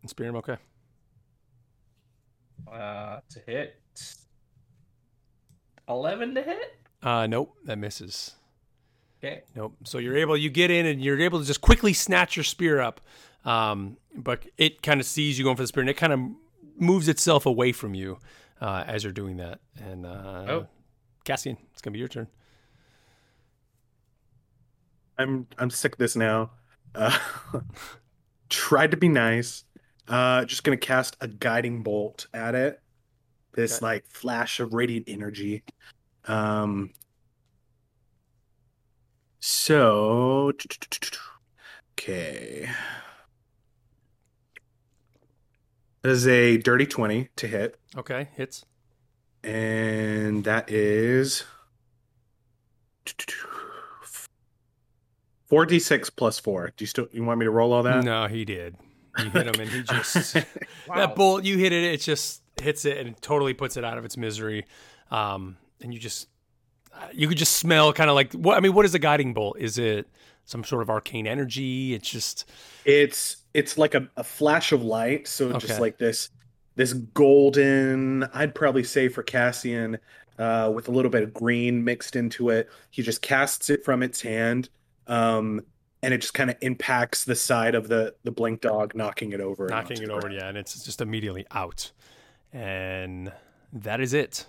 And 0.00 0.08
spear 0.08 0.28
him. 0.28 0.36
Okay. 0.36 0.56
Uh, 2.72 3.20
to 3.28 3.40
hit. 3.44 3.76
Eleven 5.86 6.34
to 6.34 6.40
hit. 6.42 6.76
Uh, 7.02 7.26
nope, 7.26 7.54
that 7.66 7.76
misses. 7.76 8.36
Okay. 9.22 9.42
Nope. 9.54 9.76
So 9.84 9.98
you're 9.98 10.16
able, 10.16 10.34
you 10.34 10.48
get 10.48 10.70
in 10.70 10.86
and 10.86 11.02
you're 11.04 11.20
able 11.20 11.40
to 11.40 11.44
just 11.44 11.60
quickly 11.60 11.92
snatch 11.92 12.38
your 12.38 12.44
spear 12.44 12.80
up. 12.80 13.02
Um, 13.44 13.98
but 14.14 14.46
it 14.56 14.80
kind 14.80 14.98
of 14.98 15.04
sees 15.06 15.38
you 15.38 15.44
going 15.44 15.56
for 15.56 15.62
the 15.62 15.66
spear 15.68 15.82
and 15.82 15.90
it 15.90 15.98
kind 15.98 16.14
of 16.14 16.20
moves 16.78 17.06
itself 17.06 17.44
away 17.44 17.72
from 17.72 17.92
you 17.94 18.18
uh, 18.62 18.82
as 18.86 19.04
you're 19.04 19.12
doing 19.12 19.36
that. 19.36 19.60
And 19.78 20.06
uh, 20.06 20.46
Oh. 20.48 20.66
Cassian, 21.24 21.58
it's 21.74 21.82
gonna 21.82 21.92
be 21.92 21.98
your 21.98 22.08
turn. 22.08 22.28
I'm 25.18 25.46
I'm 25.58 25.70
sick 25.70 25.92
of 25.92 25.98
this 25.98 26.16
now. 26.16 26.50
Uh, 26.94 27.16
tried 28.48 28.90
to 28.92 28.96
be 28.96 29.08
nice. 29.08 29.64
Uh, 30.08 30.44
just 30.44 30.62
gonna 30.64 30.76
cast 30.76 31.16
a 31.20 31.28
guiding 31.28 31.82
bolt 31.82 32.26
at 32.34 32.54
it. 32.54 32.80
This 33.52 33.76
Okay. 33.76 33.86
like 33.86 34.06
flash 34.08 34.60
of 34.60 34.72
radiant 34.74 35.08
energy. 35.08 35.64
Um. 36.26 36.90
So, 39.40 40.52
okay. 41.94 42.68
That 46.02 46.10
is 46.10 46.26
a 46.26 46.56
dirty 46.58 46.86
twenty 46.86 47.28
to 47.36 47.46
hit, 47.46 47.78
Okay, 47.96 48.28
hits. 48.34 48.64
and 49.44 50.44
that 50.44 50.70
is 50.70 51.44
four 55.46 55.66
d 55.66 55.78
six 55.78 56.10
plus 56.10 56.38
four. 56.38 56.72
Do 56.76 56.82
you 56.82 56.86
still 56.86 57.08
you 57.12 57.24
want 57.24 57.38
me 57.38 57.46
to 57.46 57.50
roll 57.50 57.72
all 57.72 57.82
that? 57.84 58.04
No, 58.04 58.26
he 58.26 58.44
did. 58.44 58.76
You 59.16 59.30
hit 59.30 59.46
him 59.46 59.60
and 59.60 59.70
he 59.70 59.82
just 60.02 60.34
Wow. 60.86 60.96
that 60.96 61.14
bolt 61.16 61.44
you 61.44 61.56
hit 61.58 61.72
it. 61.72 61.84
It 61.84 62.00
just 62.00 62.42
hits 62.60 62.84
it 62.84 62.98
and 62.98 63.20
totally 63.22 63.54
puts 63.54 63.76
it 63.76 63.84
out 63.84 63.98
of 63.98 64.04
its 64.04 64.16
misery. 64.16 64.64
Um, 65.10 65.56
and 65.82 65.92
you 65.94 66.00
just 66.00 66.28
you 67.12 67.28
could 67.28 67.38
just 67.38 67.56
smell 67.56 67.92
kind 67.92 68.08
of 68.10 68.16
like 68.16 68.32
what 68.32 68.56
I 68.56 68.60
mean. 68.60 68.72
What 68.74 68.84
is 68.84 68.94
a 68.94 68.98
guiding 68.98 69.34
bolt? 69.34 69.56
Is 69.58 69.78
it 69.78 70.08
some 70.44 70.64
sort 70.64 70.82
of 70.82 70.90
arcane 70.90 71.26
energy? 71.26 71.94
It's 71.94 72.08
just 72.10 72.48
It's 72.84 73.38
it's 73.54 73.76
like 73.78 73.94
a, 73.94 74.08
a 74.16 74.24
flash 74.24 74.72
of 74.72 74.82
light, 74.82 75.26
so 75.28 75.48
Okay. 75.50 75.58
just 75.66 75.80
like 75.80 75.98
this 75.98 76.30
this 76.76 76.92
golden, 76.92 78.24
I'd 78.34 78.54
probably 78.54 78.84
say 78.84 79.08
for 79.08 79.22
Cassian, 79.22 79.98
uh, 80.38 80.70
with 80.74 80.88
a 80.88 80.90
little 80.90 81.10
bit 81.10 81.22
of 81.22 81.32
green 81.32 81.82
mixed 81.84 82.16
into 82.16 82.50
it. 82.50 82.68
He 82.90 83.02
just 83.02 83.22
casts 83.22 83.70
it 83.70 83.82
from 83.84 84.02
its 84.02 84.20
hand, 84.20 84.68
um, 85.06 85.60
and 86.02 86.14
it 86.14 86.18
just 86.18 86.34
kind 86.34 86.50
of 86.50 86.56
impacts 86.60 87.24
the 87.24 87.34
side 87.34 87.74
of 87.74 87.88
the 87.88 88.14
the 88.24 88.30
blink 88.30 88.60
dog, 88.60 88.94
knocking 88.94 89.32
it 89.32 89.40
over. 89.40 89.66
knocking 89.68 90.02
it 90.02 90.10
over, 90.10 90.30
yeah, 90.30 90.48
and 90.48 90.56
it's 90.56 90.84
just 90.84 91.00
immediately 91.00 91.46
out. 91.50 91.92
And 92.52 93.32
that 93.72 94.00
is 94.00 94.14
it 94.14 94.46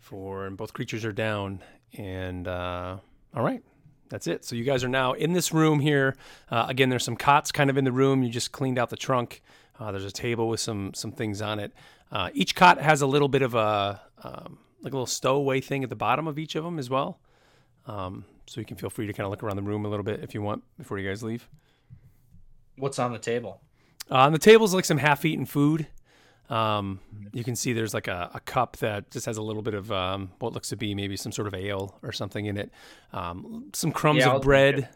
for 0.00 0.46
and 0.46 0.56
both 0.56 0.72
creatures 0.72 1.04
are 1.04 1.12
down. 1.12 1.60
And 1.96 2.46
uh, 2.46 2.98
all 3.34 3.42
right, 3.42 3.62
that's 4.08 4.26
it. 4.26 4.44
So 4.44 4.56
you 4.56 4.64
guys 4.64 4.84
are 4.84 4.88
now 4.88 5.12
in 5.12 5.32
this 5.32 5.52
room 5.52 5.80
here. 5.80 6.16
Uh, 6.50 6.66
again, 6.68 6.88
there's 6.88 7.04
some 7.04 7.16
cots 7.16 7.52
kind 7.52 7.70
of 7.70 7.76
in 7.76 7.84
the 7.84 7.92
room. 7.92 8.22
You 8.22 8.30
just 8.30 8.52
cleaned 8.52 8.78
out 8.78 8.90
the 8.90 8.96
trunk. 8.96 9.42
Uh, 9.78 9.90
there's 9.90 10.04
a 10.04 10.12
table 10.12 10.48
with 10.48 10.60
some 10.60 10.92
some 10.94 11.12
things 11.12 11.42
on 11.42 11.58
it. 11.58 11.72
Uh, 12.12 12.30
each 12.32 12.54
cot 12.54 12.80
has 12.80 13.02
a 13.02 13.06
little 13.06 13.28
bit 13.28 13.42
of 13.42 13.54
a 13.54 14.00
um, 14.22 14.58
like 14.82 14.92
a 14.92 14.96
little 14.96 15.06
stowaway 15.06 15.60
thing 15.60 15.82
at 15.82 15.90
the 15.90 15.96
bottom 15.96 16.26
of 16.26 16.38
each 16.38 16.54
of 16.54 16.64
them 16.64 16.78
as 16.78 16.90
well. 16.90 17.18
Um, 17.86 18.24
so 18.46 18.60
you 18.60 18.66
can 18.66 18.76
feel 18.76 18.90
free 18.90 19.06
to 19.06 19.12
kind 19.12 19.24
of 19.24 19.30
look 19.30 19.42
around 19.42 19.56
the 19.56 19.62
room 19.62 19.84
a 19.84 19.88
little 19.88 20.04
bit 20.04 20.20
if 20.22 20.34
you 20.34 20.42
want 20.42 20.62
before 20.78 20.98
you 20.98 21.08
guys 21.08 21.22
leave. 21.22 21.48
What's 22.76 22.98
on 22.98 23.12
the 23.12 23.18
table? 23.18 23.60
Uh, 24.10 24.16
on 24.16 24.32
the 24.32 24.38
table 24.38 24.64
is 24.64 24.74
like 24.74 24.84
some 24.84 24.98
half-eaten 24.98 25.46
food. 25.46 25.86
Um, 26.50 27.00
you 27.32 27.42
can 27.42 27.56
see 27.56 27.72
there's 27.72 27.94
like 27.94 28.08
a, 28.08 28.30
a 28.34 28.40
cup 28.40 28.76
that 28.78 29.10
just 29.10 29.24
has 29.26 29.38
a 29.38 29.42
little 29.42 29.62
bit 29.62 29.74
of 29.74 29.90
um, 29.90 30.30
what 30.40 30.52
looks 30.52 30.68
to 30.70 30.76
be 30.76 30.94
maybe 30.94 31.16
some 31.16 31.32
sort 31.32 31.48
of 31.48 31.54
ale 31.54 31.98
or 32.02 32.12
something 32.12 32.44
in 32.46 32.58
it. 32.58 32.70
Um, 33.12 33.70
some 33.72 33.92
crumbs 33.92 34.20
Yeah, 34.20 34.30
I'll 34.30 34.36
of 34.36 34.42
bread. 34.42 34.88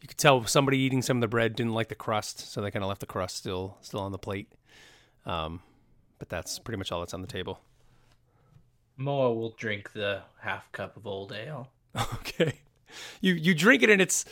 You 0.00 0.08
could 0.08 0.18
tell 0.18 0.44
somebody 0.46 0.78
eating 0.78 1.02
some 1.02 1.16
of 1.16 1.20
the 1.20 1.28
bread 1.28 1.56
didn't 1.56 1.74
like 1.74 1.88
the 1.88 1.94
crust, 1.94 2.52
so 2.52 2.60
they 2.60 2.70
kind 2.70 2.84
of 2.84 2.88
left 2.88 3.00
the 3.00 3.06
crust 3.06 3.36
still 3.36 3.78
still 3.80 4.00
on 4.00 4.12
the 4.12 4.18
plate. 4.18 4.52
Um, 5.26 5.60
but 6.18 6.28
that's 6.28 6.58
pretty 6.58 6.78
much 6.78 6.92
all 6.92 7.00
that's 7.00 7.14
on 7.14 7.20
the 7.20 7.26
table. 7.26 7.60
Moa 8.96 9.32
will 9.32 9.54
drink 9.56 9.92
the 9.92 10.22
half 10.40 10.70
cup 10.72 10.96
of 10.96 11.06
old 11.06 11.32
ale. 11.32 11.68
Okay, 12.14 12.54
you 13.20 13.34
you 13.34 13.54
drink 13.54 13.82
it 13.82 13.90
and 13.90 14.00
it's 14.00 14.24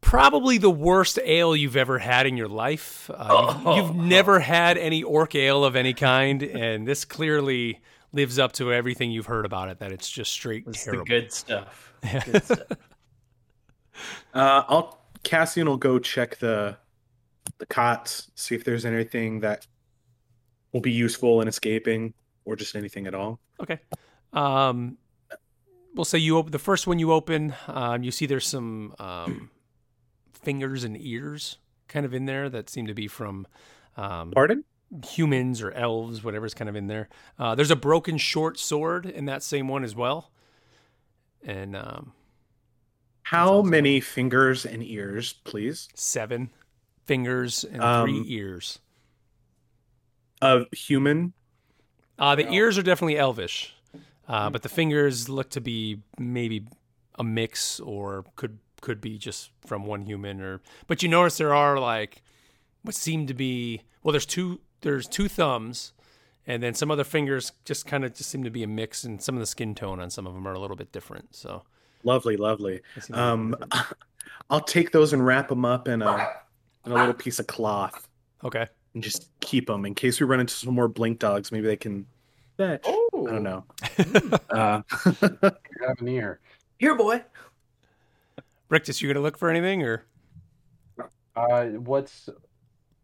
probably 0.00 0.58
the 0.58 0.70
worst 0.70 1.18
ale 1.24 1.54
you've 1.56 1.76
ever 1.76 1.98
had 1.98 2.26
in 2.26 2.36
your 2.36 2.48
life. 2.48 3.10
Uh, 3.12 3.54
you've, 3.66 3.76
you've 3.76 3.96
never 3.96 4.38
had 4.40 4.78
any 4.78 5.02
orc 5.02 5.34
ale 5.34 5.64
of 5.64 5.76
any 5.76 5.92
kind, 5.94 6.42
and 6.42 6.86
this 6.86 7.04
clearly 7.04 7.80
lives 8.12 8.38
up 8.38 8.52
to 8.52 8.72
everything 8.72 9.10
you've 9.10 9.26
heard 9.26 9.44
about 9.44 9.68
it. 9.68 9.78
That 9.80 9.92
it's 9.92 10.08
just 10.08 10.30
straight 10.32 10.64
It's 10.66 10.84
terrible. 10.84 11.04
the 11.04 11.08
good 11.08 11.32
stuff. 11.32 11.92
Good 12.24 12.44
stuff. 12.44 12.60
Uh, 14.34 14.62
I'll 14.68 15.00
Cassian 15.22 15.66
will 15.68 15.76
go 15.76 15.98
check 15.98 16.38
the 16.38 16.76
the 17.58 17.66
cots, 17.66 18.30
see 18.34 18.54
if 18.54 18.64
there's 18.64 18.84
anything 18.84 19.40
that 19.40 19.66
will 20.72 20.80
be 20.80 20.92
useful 20.92 21.40
in 21.40 21.48
escaping, 21.48 22.12
or 22.44 22.54
just 22.56 22.76
anything 22.76 23.06
at 23.06 23.14
all. 23.14 23.40
Okay. 23.60 23.78
Um, 24.32 24.98
we'll 25.96 26.04
say 26.04 26.18
you 26.18 26.36
open 26.38 26.52
the 26.52 26.58
first 26.58 26.86
one 26.86 26.98
you 26.98 27.12
open. 27.12 27.54
Um, 27.66 28.02
you 28.02 28.10
see 28.12 28.26
there's 28.26 28.46
some 28.46 28.94
um, 28.98 29.50
fingers 30.32 30.84
and 30.84 30.96
ears 31.00 31.58
kind 31.88 32.06
of 32.06 32.14
in 32.14 32.26
there 32.26 32.48
that 32.48 32.68
seem 32.70 32.86
to 32.86 32.94
be 32.94 33.08
from 33.08 33.46
um, 33.96 34.30
Pardon? 34.32 34.64
humans 35.04 35.62
or 35.62 35.72
elves, 35.72 36.22
whatever's 36.22 36.54
kind 36.54 36.68
of 36.68 36.76
in 36.76 36.86
there. 36.86 37.08
Uh, 37.38 37.54
there's 37.54 37.70
a 37.70 37.76
broken 37.76 38.18
short 38.18 38.58
sword 38.58 39.06
in 39.06 39.24
that 39.26 39.42
same 39.42 39.68
one 39.68 39.82
as 39.84 39.94
well. 39.96 40.30
And 41.44 41.74
um, 41.76 42.12
How 43.22 43.62
many 43.62 44.00
fingers 44.00 44.66
and 44.66 44.82
ears, 44.82 45.32
please? 45.44 45.88
seven 45.94 46.50
fingers 47.04 47.64
and 47.64 47.82
Um, 47.82 48.06
three 48.06 48.24
ears. 48.34 48.80
Of 50.42 50.66
human 50.72 51.32
Uh, 52.18 52.34
the 52.34 52.50
ears 52.52 52.76
are 52.78 52.82
definitely 52.82 53.16
elvish, 53.18 53.74
uh, 54.28 54.50
but 54.50 54.62
the 54.62 54.68
fingers 54.68 55.28
look 55.28 55.50
to 55.50 55.60
be 55.60 56.02
maybe 56.18 56.66
a 57.18 57.24
mix 57.24 57.80
or 57.80 58.24
could 58.36 58.58
could 58.82 59.00
be 59.00 59.18
just 59.18 59.50
from 59.64 59.86
one 59.86 60.02
human 60.02 60.40
or. 60.40 60.60
But 60.86 61.02
you 61.02 61.08
notice 61.08 61.38
there 61.38 61.54
are 61.54 61.78
like 61.78 62.22
what 62.82 62.94
seem 62.94 63.26
to 63.26 63.34
be 63.34 63.82
well. 64.02 64.12
There's 64.12 64.26
two. 64.26 64.60
There's 64.82 65.08
two 65.08 65.28
thumbs, 65.28 65.92
and 66.46 66.62
then 66.62 66.74
some 66.74 66.90
other 66.90 67.02
fingers 67.04 67.52
just 67.64 67.86
kind 67.86 68.04
of 68.04 68.14
just 68.14 68.30
seem 68.30 68.44
to 68.44 68.50
be 68.50 68.62
a 68.62 68.66
mix, 68.68 69.02
and 69.04 69.22
some 69.22 69.34
of 69.34 69.40
the 69.40 69.46
skin 69.46 69.74
tone 69.74 69.98
on 70.00 70.10
some 70.10 70.26
of 70.26 70.34
them 70.34 70.46
are 70.46 70.52
a 70.52 70.58
little 70.60 70.76
bit 70.76 70.92
different. 70.92 71.34
So 71.34 71.62
Lovely, 72.04 72.36
lovely. 72.36 72.82
they 72.94 73.00
seem 73.00 73.16
to 73.16 73.56
be 73.56 73.62
Um. 73.62 73.70
I'll 74.50 74.60
take 74.60 74.92
those 74.92 75.12
and 75.12 75.24
wrap 75.24 75.48
them 75.48 75.64
up 75.64 75.88
in 75.88 76.02
a 76.02 76.28
in 76.84 76.92
a 76.92 76.94
little 76.94 77.14
piece 77.14 77.38
of 77.40 77.46
cloth 77.48 78.06
okay, 78.44 78.66
and 78.94 79.02
just 79.02 79.28
keep 79.40 79.66
them 79.66 79.84
in 79.84 79.94
case 79.94 80.20
we 80.20 80.26
run 80.26 80.38
into 80.38 80.54
some 80.54 80.72
more 80.74 80.86
blink 80.88 81.18
dogs. 81.18 81.50
Maybe 81.50 81.66
they 81.66 81.76
can 81.76 82.06
fetch. 82.56 82.86
Oh, 83.16 83.26
I 83.26 83.30
don't 83.30 83.42
know. 83.42 83.64
Uh, 84.50 84.82
have 85.86 86.00
an 86.00 86.08
ear. 86.08 86.40
Here, 86.78 86.94
boy. 86.94 87.22
Rictus, 88.68 89.00
you 89.00 89.08
gonna 89.08 89.20
look 89.20 89.38
for 89.38 89.50
anything 89.50 89.82
or? 89.82 90.04
Uh, 91.34 91.64
what's? 91.66 92.28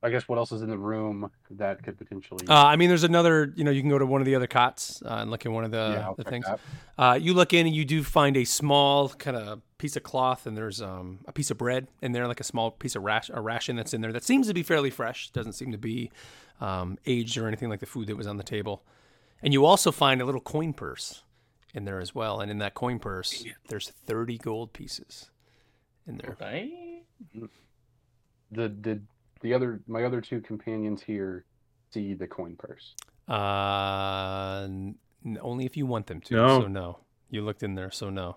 I 0.02 0.10
guess 0.10 0.26
what 0.26 0.38
else 0.38 0.50
is 0.50 0.62
in 0.62 0.70
the 0.70 0.78
room 0.78 1.30
that 1.50 1.82
could 1.82 1.96
potentially? 1.98 2.46
Uh, 2.48 2.54
I 2.54 2.76
mean, 2.76 2.88
there's 2.88 3.04
another. 3.04 3.52
You 3.54 3.64
know, 3.64 3.70
you 3.70 3.80
can 3.80 3.90
go 3.90 3.98
to 3.98 4.06
one 4.06 4.20
of 4.20 4.26
the 4.26 4.34
other 4.34 4.46
cots 4.46 5.02
uh, 5.04 5.18
and 5.20 5.30
look 5.30 5.46
at 5.46 5.52
one 5.52 5.64
of 5.64 5.70
the, 5.70 5.94
yeah, 5.96 6.06
I'll 6.06 6.14
the 6.14 6.24
things. 6.24 6.46
that. 6.46 6.60
Uh, 6.98 7.14
you 7.14 7.34
look 7.34 7.52
in 7.52 7.66
and 7.66 7.74
you 7.74 7.84
do 7.84 8.02
find 8.02 8.36
a 8.36 8.44
small 8.44 9.10
kind 9.10 9.36
of 9.36 9.60
piece 9.78 9.96
of 9.96 10.02
cloth, 10.02 10.46
and 10.46 10.56
there's 10.56 10.80
um, 10.82 11.20
a 11.26 11.32
piece 11.32 11.50
of 11.50 11.58
bread 11.58 11.86
in 12.00 12.12
there, 12.12 12.26
like 12.26 12.40
a 12.40 12.44
small 12.44 12.70
piece 12.70 12.96
of 12.96 13.02
rash, 13.02 13.30
a 13.32 13.40
ration 13.40 13.76
that's 13.76 13.94
in 13.94 14.00
there 14.00 14.12
that 14.12 14.24
seems 14.24 14.48
to 14.48 14.54
be 14.54 14.62
fairly 14.62 14.90
fresh. 14.90 15.30
Doesn't 15.30 15.52
seem 15.52 15.72
to 15.72 15.78
be 15.78 16.10
um, 16.60 16.98
aged 17.06 17.36
or 17.38 17.46
anything 17.46 17.68
like 17.68 17.80
the 17.80 17.86
food 17.86 18.06
that 18.08 18.16
was 18.16 18.26
on 18.26 18.36
the 18.36 18.44
table. 18.44 18.82
And 19.42 19.52
you 19.52 19.64
also 19.64 19.90
find 19.90 20.20
a 20.20 20.24
little 20.24 20.40
coin 20.40 20.72
purse 20.72 21.22
in 21.74 21.84
there 21.84 22.00
as 22.00 22.14
well. 22.14 22.40
And 22.40 22.50
in 22.50 22.58
that 22.58 22.74
coin 22.74 22.98
purse, 22.98 23.44
there's 23.68 23.88
30 23.90 24.38
gold 24.38 24.72
pieces 24.72 25.30
in 26.06 26.18
there. 26.18 26.36
Right? 26.40 27.02
The 28.50 28.68
did 28.68 29.06
the 29.40 29.54
other 29.54 29.80
my 29.86 30.04
other 30.04 30.20
two 30.20 30.40
companions 30.40 31.02
here 31.02 31.44
see 31.90 32.14
the 32.14 32.26
coin 32.26 32.56
purse? 32.56 32.94
Uh, 33.28 34.64
n- 34.64 34.96
only 35.40 35.64
if 35.64 35.76
you 35.76 35.86
want 35.86 36.06
them 36.06 36.20
to. 36.22 36.34
No. 36.34 36.60
So 36.60 36.66
no. 36.68 36.98
You 37.30 37.42
looked 37.42 37.62
in 37.62 37.74
there, 37.74 37.90
so 37.90 38.10
no. 38.10 38.36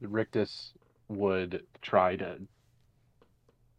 Rictus 0.00 0.72
would 1.08 1.64
try 1.82 2.16
to 2.16 2.38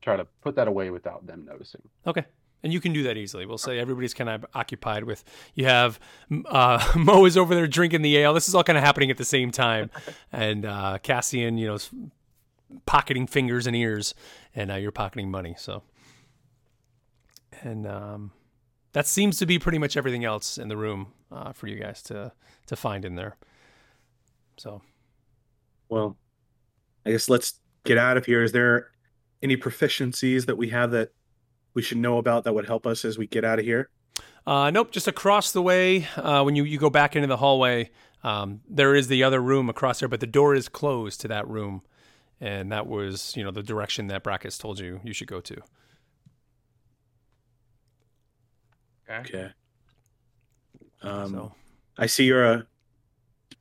try 0.01 0.15
to 0.15 0.25
put 0.41 0.55
that 0.55 0.67
away 0.67 0.91
without 0.91 1.25
them 1.25 1.45
noticing. 1.45 1.81
Okay. 2.05 2.25
And 2.61 2.73
you 2.73 2.81
can 2.81 2.91
do 2.91 3.03
that 3.03 3.15
easily. 3.15 3.45
We'll 3.45 3.57
say 3.57 3.79
everybody's 3.79 4.13
kind 4.13 4.29
of 4.29 4.45
occupied 4.53 5.05
with. 5.05 5.23
You 5.55 5.65
have 5.65 5.99
uh, 6.47 6.93
Mo 6.97 7.25
is 7.25 7.37
over 7.37 7.55
there 7.55 7.67
drinking 7.67 8.01
the 8.01 8.17
ale. 8.17 8.33
This 8.33 8.49
is 8.49 8.55
all 8.55 8.63
kind 8.63 8.77
of 8.77 8.83
happening 8.83 9.09
at 9.09 9.17
the 9.17 9.25
same 9.25 9.51
time, 9.51 9.89
and 10.31 10.65
uh, 10.65 10.97
Cassian, 11.01 11.57
you 11.57 11.67
know, 11.67 11.75
is 11.75 11.89
pocketing 12.85 13.27
fingers 13.27 13.65
and 13.65 13.75
ears, 13.75 14.13
and 14.53 14.71
uh, 14.71 14.75
you're 14.75 14.91
pocketing 14.91 15.31
money. 15.31 15.55
So, 15.57 15.83
and 17.61 17.87
um, 17.87 18.31
that 18.93 19.07
seems 19.07 19.37
to 19.37 19.45
be 19.45 19.57
pretty 19.57 19.77
much 19.77 19.95
everything 19.95 20.25
else 20.25 20.57
in 20.57 20.67
the 20.67 20.77
room 20.77 21.13
uh, 21.31 21.53
for 21.53 21.67
you 21.67 21.77
guys 21.77 22.01
to 22.03 22.33
to 22.67 22.75
find 22.75 23.05
in 23.05 23.15
there. 23.15 23.37
So, 24.57 24.81
Well, 25.87 26.17
I 27.05 27.11
guess 27.11 27.29
let's 27.29 27.59
get 27.85 27.97
out 27.97 28.17
of 28.17 28.25
here. 28.25 28.43
Is 28.43 28.51
there 28.51 28.89
any 29.41 29.55
proficiencies 29.55 30.45
that 30.47 30.57
we 30.57 30.69
have 30.69 30.91
that 30.91 31.13
we 31.73 31.81
should 31.81 31.97
know 31.97 32.17
about 32.17 32.43
that 32.43 32.53
would 32.53 32.65
help 32.65 32.85
us 32.87 33.05
as 33.05 33.17
we 33.17 33.27
get 33.27 33.43
out 33.45 33.59
of 33.59 33.65
here? 33.65 33.89
Uh, 34.47 34.71
nope, 34.71 34.91
just 34.91 35.07
across 35.07 35.51
the 35.51 35.61
way. 35.61 36.07
Uh, 36.15 36.41
when 36.43 36.55
you, 36.55 36.63
you 36.63 36.77
go 36.79 36.89
back 36.89 37.15
into 37.15 37.27
the 37.27 37.37
hallway, 37.37 37.89
um, 38.23 38.61
there 38.67 38.95
is 38.95 39.07
the 39.07 39.23
other 39.23 39.39
room 39.41 39.69
across 39.69 39.99
there, 39.99 40.09
but 40.09 40.19
the 40.19 40.27
door 40.27 40.55
is 40.55 40.67
closed 40.67 41.21
to 41.21 41.27
that 41.27 41.47
room, 41.47 41.81
and 42.41 42.71
that 42.71 42.87
was 42.87 43.35
you 43.37 43.43
know 43.43 43.51
the 43.51 43.63
direction 43.63 44.07
that 44.07 44.23
Brackus 44.23 44.59
told 44.59 44.79
you 44.79 44.99
you 45.03 45.13
should 45.13 45.27
go 45.27 45.39
to. 45.41 45.55
Okay. 49.09 49.37
Okay. 49.37 49.51
Um, 51.01 51.31
so 51.31 51.51
I 51.97 52.05
see 52.07 52.25
you're 52.25 52.45
a 52.45 52.67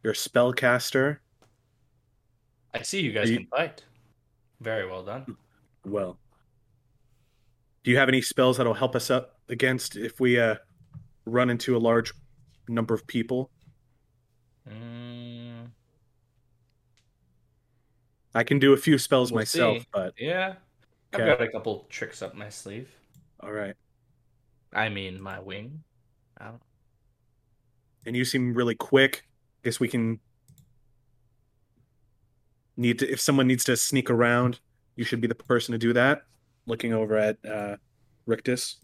you're 0.03 0.13
a 0.13 0.17
spellcaster. 0.17 1.19
I 2.75 2.83
see 2.83 3.01
you 3.01 3.13
guys 3.13 3.31
you- 3.31 3.39
can 3.39 3.47
fight. 3.47 3.85
Very 4.61 4.89
well 4.89 5.05
done. 5.05 5.37
Well, 5.85 6.19
do 7.85 7.91
you 7.91 7.97
have 7.97 8.09
any 8.09 8.21
spells 8.21 8.57
that'll 8.57 8.75
help 8.75 8.95
us 8.97 9.11
up 9.11 9.39
against 9.49 9.97
if 9.97 10.21
we 10.21 10.39
uh, 10.39 10.57
run 11.25 11.51
into 11.51 11.77
a 11.77 11.79
large 11.79 12.13
number 12.69 12.95
of 12.95 13.07
people? 13.07 13.51
Mm, 14.69 15.69
I 18.35 18.43
can 18.45 18.59
do 18.59 18.73
a 18.73 18.77
few 18.77 18.99
spells 18.99 19.33
We'll 19.33 19.41
myself, 19.41 19.79
see. 19.79 19.87
but 19.93 20.15
yeah. 20.19 20.55
I've 21.15 21.21
Okay. 21.21 21.27
got 21.31 21.41
a 21.43 21.49
couple 21.49 21.87
tricks 21.89 22.21
up 22.21 22.35
my 22.35 22.51
sleeve. 22.51 22.91
all 23.41 23.53
right. 23.53 23.75
I 24.75 24.91
mean, 24.91 25.21
my 25.23 25.41
wing. 25.41 25.83
I 26.39 26.47
don't... 26.49 26.63
And 28.05 28.15
you 28.15 28.25
seem 28.27 28.53
really 28.53 28.75
quick. 28.75 29.25
I 29.63 29.69
guess 29.69 29.81
we 29.81 29.89
can 29.89 30.21
need 32.77 32.99
to 32.99 33.11
if 33.11 33.21
someone 33.21 33.47
needs 33.47 33.65
to 33.65 33.77
sneak 33.77 34.11
around, 34.11 34.61
you 34.97 35.05
should 35.05 35.21
be 35.23 35.27
the 35.27 35.35
person 35.35 35.73
to 35.73 35.79
do 35.79 35.93
that. 35.95 36.23
Looking 36.69 36.93
over 36.93 37.17
at 37.17 37.39
uh, 37.51 37.77
Rictus, 38.27 38.77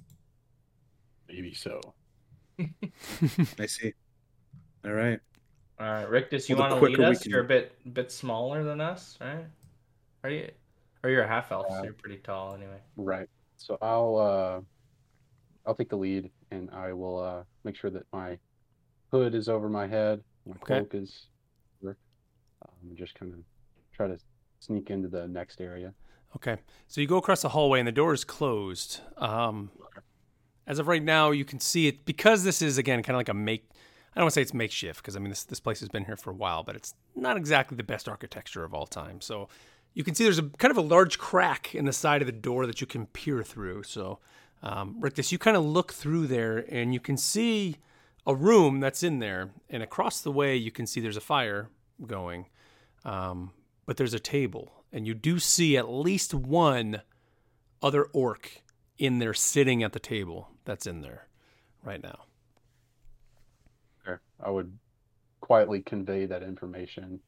Maybe 1.29 1.53
so. 1.55 1.81
I 2.59 3.67
see. 3.67 3.93
All 4.85 4.93
right. 4.93 5.19
All 5.81 5.87
right, 5.87 6.09
Rictus, 6.09 6.49
you 6.49 6.57
Well, 6.57 6.69
the 6.69 6.75
want 6.77 6.81
to 6.83 6.87
lead 6.87 6.97
quicker 6.97 7.09
we 7.11 7.15
us? 7.17 7.23
can- 7.23 7.31
You're 7.31 7.41
a 7.41 7.45
bit 7.45 7.95
bit 7.95 8.11
smaller 8.11 8.63
than 8.65 8.81
us, 8.81 9.19
right? 9.21 9.45
Are 10.23 10.31
you? 10.31 10.51
Or 11.03 11.11
you're 11.11 11.25
a 11.25 11.29
half 11.29 11.53
elf, 11.53 11.67
Yeah. 11.69 11.77
so 11.79 11.85
you're 11.85 11.93
pretty 11.93 12.19
tall 12.19 12.55
anyway. 12.55 12.79
Right. 12.97 13.29
So 13.59 13.77
I'll 13.83 14.17
uh 14.17 14.61
I'll 15.67 15.75
take 15.75 15.91
the 15.91 15.97
lead 15.99 16.31
and 16.51 16.71
I 16.71 16.93
will 16.95 17.19
uh 17.19 17.43
make 17.65 17.77
sure 17.77 17.91
that 17.91 18.05
my 18.13 18.39
hood 19.11 19.35
is 19.35 19.49
over 19.51 19.69
my 19.69 19.87
head, 19.87 20.23
my 20.47 20.53
Okay. 20.63 20.65
cloak 20.81 20.95
is 20.95 21.27
over. 21.83 21.99
Um, 22.63 22.95
just 22.97 23.15
kind 23.15 23.33
of 23.35 23.41
try 23.93 24.07
to 24.09 24.19
sneak 24.61 24.91
into 24.91 25.09
the 25.09 25.29
next 25.29 25.61
area. 25.61 25.93
Okay. 26.37 26.57
So 26.89 27.01
you 27.01 27.07
go 27.07 27.17
across 27.17 27.43
the 27.43 27.51
hallway 27.51 27.79
and 27.79 27.89
the 27.89 27.93
door 27.93 28.13
is 28.13 28.25
closed. 28.25 29.01
Um, 29.17 29.71
as 30.67 30.79
of 30.79 30.89
right 30.89 31.03
now, 31.03 31.31
you 31.31 31.45
can 31.45 31.61
see 31.61 31.87
it 31.87 32.05
because 32.05 32.45
this 32.45 32.63
is 32.63 32.79
again 32.79 33.03
kind 33.03 33.15
of 33.15 33.19
like 33.19 33.29
a 33.29 33.35
make. 33.35 33.69
I 33.71 34.21
don't 34.21 34.25
want 34.25 34.33
to 34.33 34.35
say 34.35 34.43
it's 34.43 34.55
makeshift 34.55 35.01
because 35.01 35.17
I 35.17 35.19
mean 35.19 35.31
this 35.31 35.45
this 35.45 35.61
place 35.61 35.81
has 35.81 35.89
been 35.89 36.05
here 36.05 36.17
for 36.17 36.31
a 36.31 36.35
while, 36.35 36.63
but 36.63 36.77
it's 36.77 36.95
not 37.15 37.37
exactly 37.37 37.77
the 37.77 37.83
best 37.83 38.09
architecture 38.09 38.65
of 38.65 38.73
all 38.75 38.87
time. 38.87 39.21
So 39.21 39.49
you 39.93 40.05
can 40.05 40.15
see 40.15 40.25
there's 40.25 40.39
a 40.39 40.49
kind 40.59 40.71
of 40.71 40.77
a 40.77 40.83
large 40.83 41.19
crack 41.19 41.75
in 41.75 41.85
the 41.85 41.93
side 41.93 42.23
of 42.23 42.27
the 42.27 42.33
door 42.33 42.67
that 42.67 42.81
you 42.81 42.87
can 42.87 43.07
peer 43.07 43.43
through. 43.43 43.85
So 43.85 44.19
um, 44.63 44.97
Rictus, 44.99 45.31
you 45.31 45.39
kind 45.39 45.57
of 45.57 45.65
look 45.65 45.93
through 45.93 46.27
there 46.27 46.65
and 46.71 46.95
you 46.95 47.01
can 47.01 47.17
see 47.17 47.77
a 48.27 48.35
room 48.35 48.81
that's 48.81 49.03
in 49.03 49.19
there, 49.19 49.51
and 49.69 49.83
across 49.83 50.23
the 50.23 50.33
way 50.33 50.57
you 50.57 50.71
can 50.71 50.87
see 50.87 51.01
there's 51.01 51.17
a 51.17 51.21
fire 51.21 51.69
going. 52.07 52.47
Um, 53.05 53.53
but 53.85 53.99
there's 53.99 54.15
a 54.15 54.19
table, 54.19 54.73
and 54.95 55.09
you 55.09 55.13
do 55.13 55.41
see 55.41 55.77
at 55.77 55.91
least 55.91 56.33
one 56.33 57.03
other 57.83 58.05
orc 58.13 58.63
in 58.97 59.19
there 59.19 59.35
sitting 59.35 59.83
at 59.83 59.93
the 59.93 59.99
table 59.99 60.49
that's 60.65 60.87
in 60.87 61.01
there 61.01 61.27
right 61.83 62.01
now. 62.01 62.21
Okay. 64.07 64.19
I 64.41 64.51
would 64.51 64.73
quietly 65.41 65.83
convey 65.83 66.27
that 66.27 66.45
information 66.45 67.19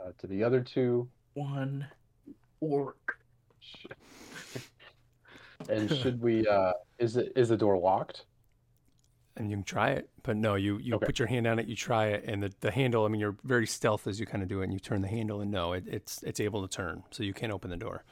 uh, 0.00 0.12
to 0.18 0.28
the 0.28 0.44
other 0.44 0.60
two. 0.60 1.08
One 1.34 1.86
orc. 2.60 3.18
And 5.68 5.88
should 5.88 6.20
we 6.20 6.44
uh 6.48 6.72
is 6.98 7.16
it 7.16 7.32
is 7.36 7.50
the 7.50 7.56
door 7.56 7.78
locked? 7.78 8.24
And 9.36 9.50
you 9.50 9.56
can 9.56 9.64
try 9.64 9.90
it, 9.90 10.10
but 10.22 10.36
no, 10.36 10.56
you 10.56 10.76
you 10.76 10.94
Okay. 10.94 11.06
put 11.06 11.18
your 11.18 11.26
hand 11.26 11.46
on 11.46 11.58
it, 11.58 11.66
you 11.66 11.74
try 11.74 12.08
it, 12.08 12.24
and 12.26 12.42
the, 12.42 12.52
the 12.60 12.70
handle. 12.70 13.06
I 13.06 13.08
mean, 13.08 13.20
you're 13.20 13.36
very 13.44 13.66
stealth 13.66 14.06
as 14.06 14.20
you 14.20 14.26
kind 14.26 14.42
of 14.42 14.48
do 14.48 14.60
it, 14.60 14.64
and 14.64 14.72
you 14.74 14.78
turn 14.78 15.00
the 15.00 15.08
handle, 15.08 15.40
and 15.40 15.50
no, 15.50 15.72
it, 15.72 15.84
it's 15.86 16.22
it's 16.22 16.38
able 16.38 16.60
to 16.66 16.68
turn, 16.68 17.02
so 17.10 17.22
you 17.22 17.32
can't 17.32 17.50
open 17.50 17.70
the 17.70 17.78
door. 17.78 18.04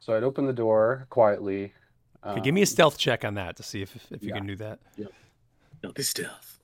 So 0.00 0.14
I'd 0.14 0.22
open 0.22 0.46
the 0.46 0.52
door 0.52 1.06
quietly. 1.08 1.72
Okay, 2.26 2.40
give 2.42 2.54
me 2.54 2.60
a 2.60 2.62
um, 2.62 2.66
stealth 2.66 2.98
check 2.98 3.24
on 3.24 3.34
that 3.34 3.56
to 3.56 3.62
see 3.62 3.80
if 3.80 3.96
if 4.10 4.22
you 4.22 4.28
yeah. 4.28 4.34
can 4.34 4.46
do 4.46 4.56
that. 4.56 4.80
No, 5.82 5.92
this 5.92 6.10
stealth. 6.10 6.58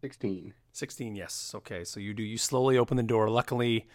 Sixteen. 0.00 0.54
16 0.72 1.14
yes 1.14 1.52
okay 1.54 1.84
so 1.84 2.00
you 2.00 2.14
do 2.14 2.22
you 2.22 2.38
slowly 2.38 2.78
open 2.78 2.96
the 2.96 3.02
door 3.02 3.28
luckily 3.28 3.86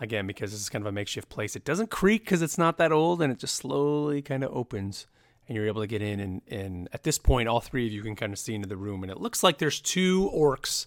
again 0.00 0.26
because 0.26 0.50
this 0.50 0.60
is 0.60 0.68
kind 0.68 0.82
of 0.82 0.86
a 0.86 0.92
makeshift 0.92 1.28
place. 1.28 1.54
It 1.54 1.64
doesn't 1.64 1.90
creak 1.90 2.24
because 2.24 2.42
it's 2.42 2.58
not 2.58 2.78
that 2.78 2.90
old 2.90 3.20
and 3.22 3.30
it 3.32 3.38
just 3.38 3.54
slowly 3.54 4.22
kind 4.22 4.42
of 4.42 4.50
opens 4.56 5.06
and 5.46 5.54
you're 5.56 5.66
able 5.66 5.82
to 5.82 5.86
get 5.86 6.00
in 6.02 6.18
and, 6.20 6.42
and 6.48 6.88
at 6.92 7.02
this 7.04 7.18
point 7.18 7.48
all 7.48 7.60
three 7.60 7.86
of 7.86 7.92
you 7.92 8.02
can 8.02 8.16
kind 8.16 8.32
of 8.32 8.38
see 8.38 8.54
into 8.54 8.68
the 8.68 8.76
room 8.76 9.02
and 9.02 9.12
it 9.12 9.20
looks 9.20 9.42
like 9.42 9.58
there's 9.58 9.80
two 9.80 10.30
orcs 10.34 10.86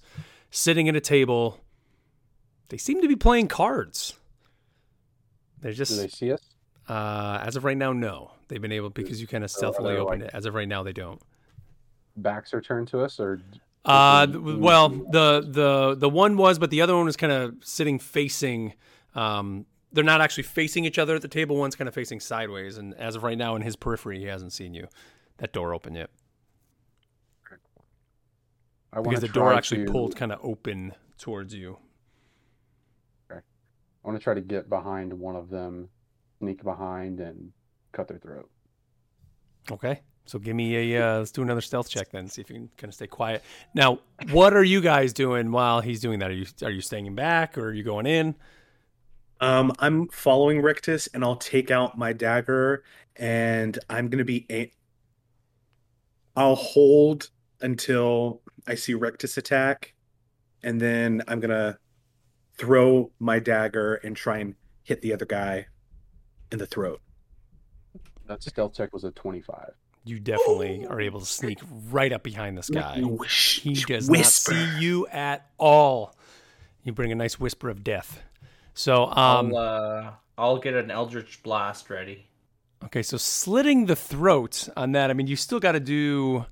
sitting 0.52 0.90
at 0.90 0.96
a 0.96 1.02
table. 1.02 1.60
They 2.70 2.78
seem 2.78 3.02
to 3.02 3.08
be 3.08 3.16
playing 3.16 3.50
cards. 3.50 4.14
They're 5.62 5.72
Do 5.72 5.78
just 5.78 5.98
they 5.98 6.08
see 6.08 6.32
us? 6.34 6.42
uh, 6.90 7.40
as 7.44 7.56
of 7.56 7.64
right 7.64 7.78
now 7.78 7.94
no. 7.94 8.32
They've 8.48 8.62
been 8.62 8.72
able 8.72 8.90
because 8.90 9.22
you 9.22 9.28
kind 9.28 9.44
of 9.44 9.52
stealthily 9.52 9.94
they, 9.94 10.00
opened 10.00 10.22
like- 10.24 10.30
it. 10.32 10.36
As 10.36 10.46
of 10.46 10.54
right 10.54 10.68
now 10.68 10.84
they 10.84 10.94
don't. 10.94 11.22
Backs 12.18 12.54
are 12.54 12.62
turned 12.62 12.88
to 12.90 13.02
us 13.02 13.20
or 13.20 13.42
Uh, 13.86 14.26
Between 14.28 14.44
th- 14.46 14.56
you 14.56 14.62
well, 14.62 14.90
the 14.90 15.44
the 15.48 15.96
the 15.98 16.10
one 16.10 16.38
was, 16.38 16.60
but 16.60 16.70
the 16.70 16.82
other 16.82 16.96
one 16.96 17.06
was 17.06 17.18
kind 17.18 17.34
of 17.34 17.56
sitting 17.64 18.00
facing. 18.00 18.74
Um, 19.16 19.66
they're 19.92 20.04
not 20.04 20.22
actually 20.22 20.44
facing 20.44 20.86
each 20.86 20.98
other 20.98 21.16
at 21.16 21.22
the 21.22 21.28
table. 21.28 21.56
One's 21.56 21.76
kind 21.76 21.88
of 21.88 21.94
facing 21.94 22.20
sideways, 22.20 22.78
and 22.78 22.94
as 22.96 23.16
of 23.16 23.24
right 23.24 23.38
now, 23.38 23.56
in 23.56 23.62
his 23.62 23.76
periphery, 23.76 24.20
he 24.20 24.26
hasn't 24.26 24.54
seen 24.54 24.74
you. 24.74 24.88
That 25.38 25.54
door 25.54 25.74
open 25.74 25.96
yet 25.96 26.10
I 28.94 29.00
want 29.00 29.10
because 29.10 29.22
the 29.22 29.28
door 29.28 29.54
actually 29.54 29.86
to, 29.86 29.92
pulled 29.92 30.16
kind 30.16 30.32
of 30.32 30.40
open 30.44 30.94
towards 31.18 31.54
you. 31.54 31.78
Okay, 33.32 33.42
I 34.04 34.08
want 34.08 34.20
to 34.20 34.24
try 34.24 34.36
to 34.36 34.42
get 34.42 34.70
behind 34.70 35.12
one 35.12 35.36
of 35.36 35.50
them, 35.50 35.90
sneak 36.40 36.64
behind 36.64 37.20
and 37.20 37.52
cut 37.92 38.08
their 38.08 38.20
throat. 38.20 38.50
Okay, 39.72 40.02
so 40.26 40.38
give 40.38 40.56
me 40.56 40.94
a 40.94 41.04
uh, 41.04 41.18
let's 41.20 41.32
do 41.32 41.42
another 41.42 41.62
stealth 41.62 41.90
check 41.90 42.12
then. 42.12 42.28
See 42.28 42.42
if 42.42 42.50
you 42.50 42.56
can 42.56 42.70
kind 42.78 42.90
of 42.90 42.94
stay 42.94 43.08
quiet. 43.08 43.44
Now, 43.74 44.00
what 44.32 44.54
are 44.56 44.64
you 44.64 44.80
guys 44.80 45.12
doing 45.12 45.52
while 45.52 45.82
he's 45.82 46.00
doing 46.00 46.20
that? 46.20 46.30
Are 46.30 46.36
you 46.36 46.46
are 46.62 46.72
you 46.72 46.82
staying 46.82 47.14
back 47.16 47.58
or 47.58 47.70
are 47.70 47.74
you 47.74 47.84
going 47.84 48.06
in? 48.06 48.36
Um, 49.44 49.74
I'm 49.80 50.08
following 50.08 50.62
Rictus, 50.62 51.08
and 51.14 51.22
I'll 51.22 51.36
take 51.36 51.70
out 51.70 51.98
my 51.98 52.14
dagger, 52.14 52.84
and 53.18 53.78
I'm 53.90 54.08
gonna 54.08 54.24
be 54.24 54.46
a. 54.50 54.72
I'll 56.36 56.56
hold 56.56 57.30
until 57.60 58.42
I 58.68 58.76
see 58.76 58.94
Rictus 58.94 59.36
attack, 59.38 59.94
and 60.64 60.80
then 60.80 61.24
I'm 61.28 61.42
gonna 61.42 61.78
throw 62.58 63.12
my 63.20 63.40
dagger 63.40 63.96
and 63.96 64.16
try 64.16 64.38
and 64.38 64.56
hit 64.84 65.02
the 65.02 65.12
other 65.12 65.26
guy 65.26 65.68
in 66.52 66.58
the 66.60 66.66
throat. 66.66 67.02
That 68.28 68.42
stealth 68.44 68.74
check 68.76 68.94
was 68.94 69.04
a 69.04 69.12
25. 69.12 69.72
You 70.06 70.22
definitely 70.22 70.86
are 70.88 71.02
able 71.02 71.20
to 71.20 71.26
sneak 71.26 71.60
right 71.90 72.14
up 72.14 72.24
behind 72.24 72.58
this 72.58 72.70
guy. 72.70 73.02
Wish- 73.04 73.60
He 73.62 73.74
does 73.74 74.10
whisper. 74.10 74.54
not 74.54 74.76
see 74.78 74.80
you 74.86 75.06
at 75.08 75.50
all. 75.58 76.16
You 76.84 76.94
bring 76.94 77.12
a 77.12 77.16
nice 77.16 77.40
whisper 77.42 77.70
of 77.70 77.84
death. 77.84 78.24
So, 78.74 79.06
um, 79.06 79.54
I'll, 79.54 79.58
uh, 79.58 80.12
I'll 80.38 80.58
get 80.58 80.74
an 80.74 80.90
Eldritch 80.92 81.44
Blast 81.44 81.90
ready. 81.90 82.26
okay, 82.86 83.04
so 83.04 83.18
slitting 83.18 83.86
the 83.86 83.96
throat 83.96 84.68
on 84.76 84.94
that. 84.94 85.10
I 85.10 85.14
mean, 85.14 85.28
you 85.28 85.36
still 85.36 85.60
got 85.60 85.74
to 85.74 85.80
do. 85.80 86.46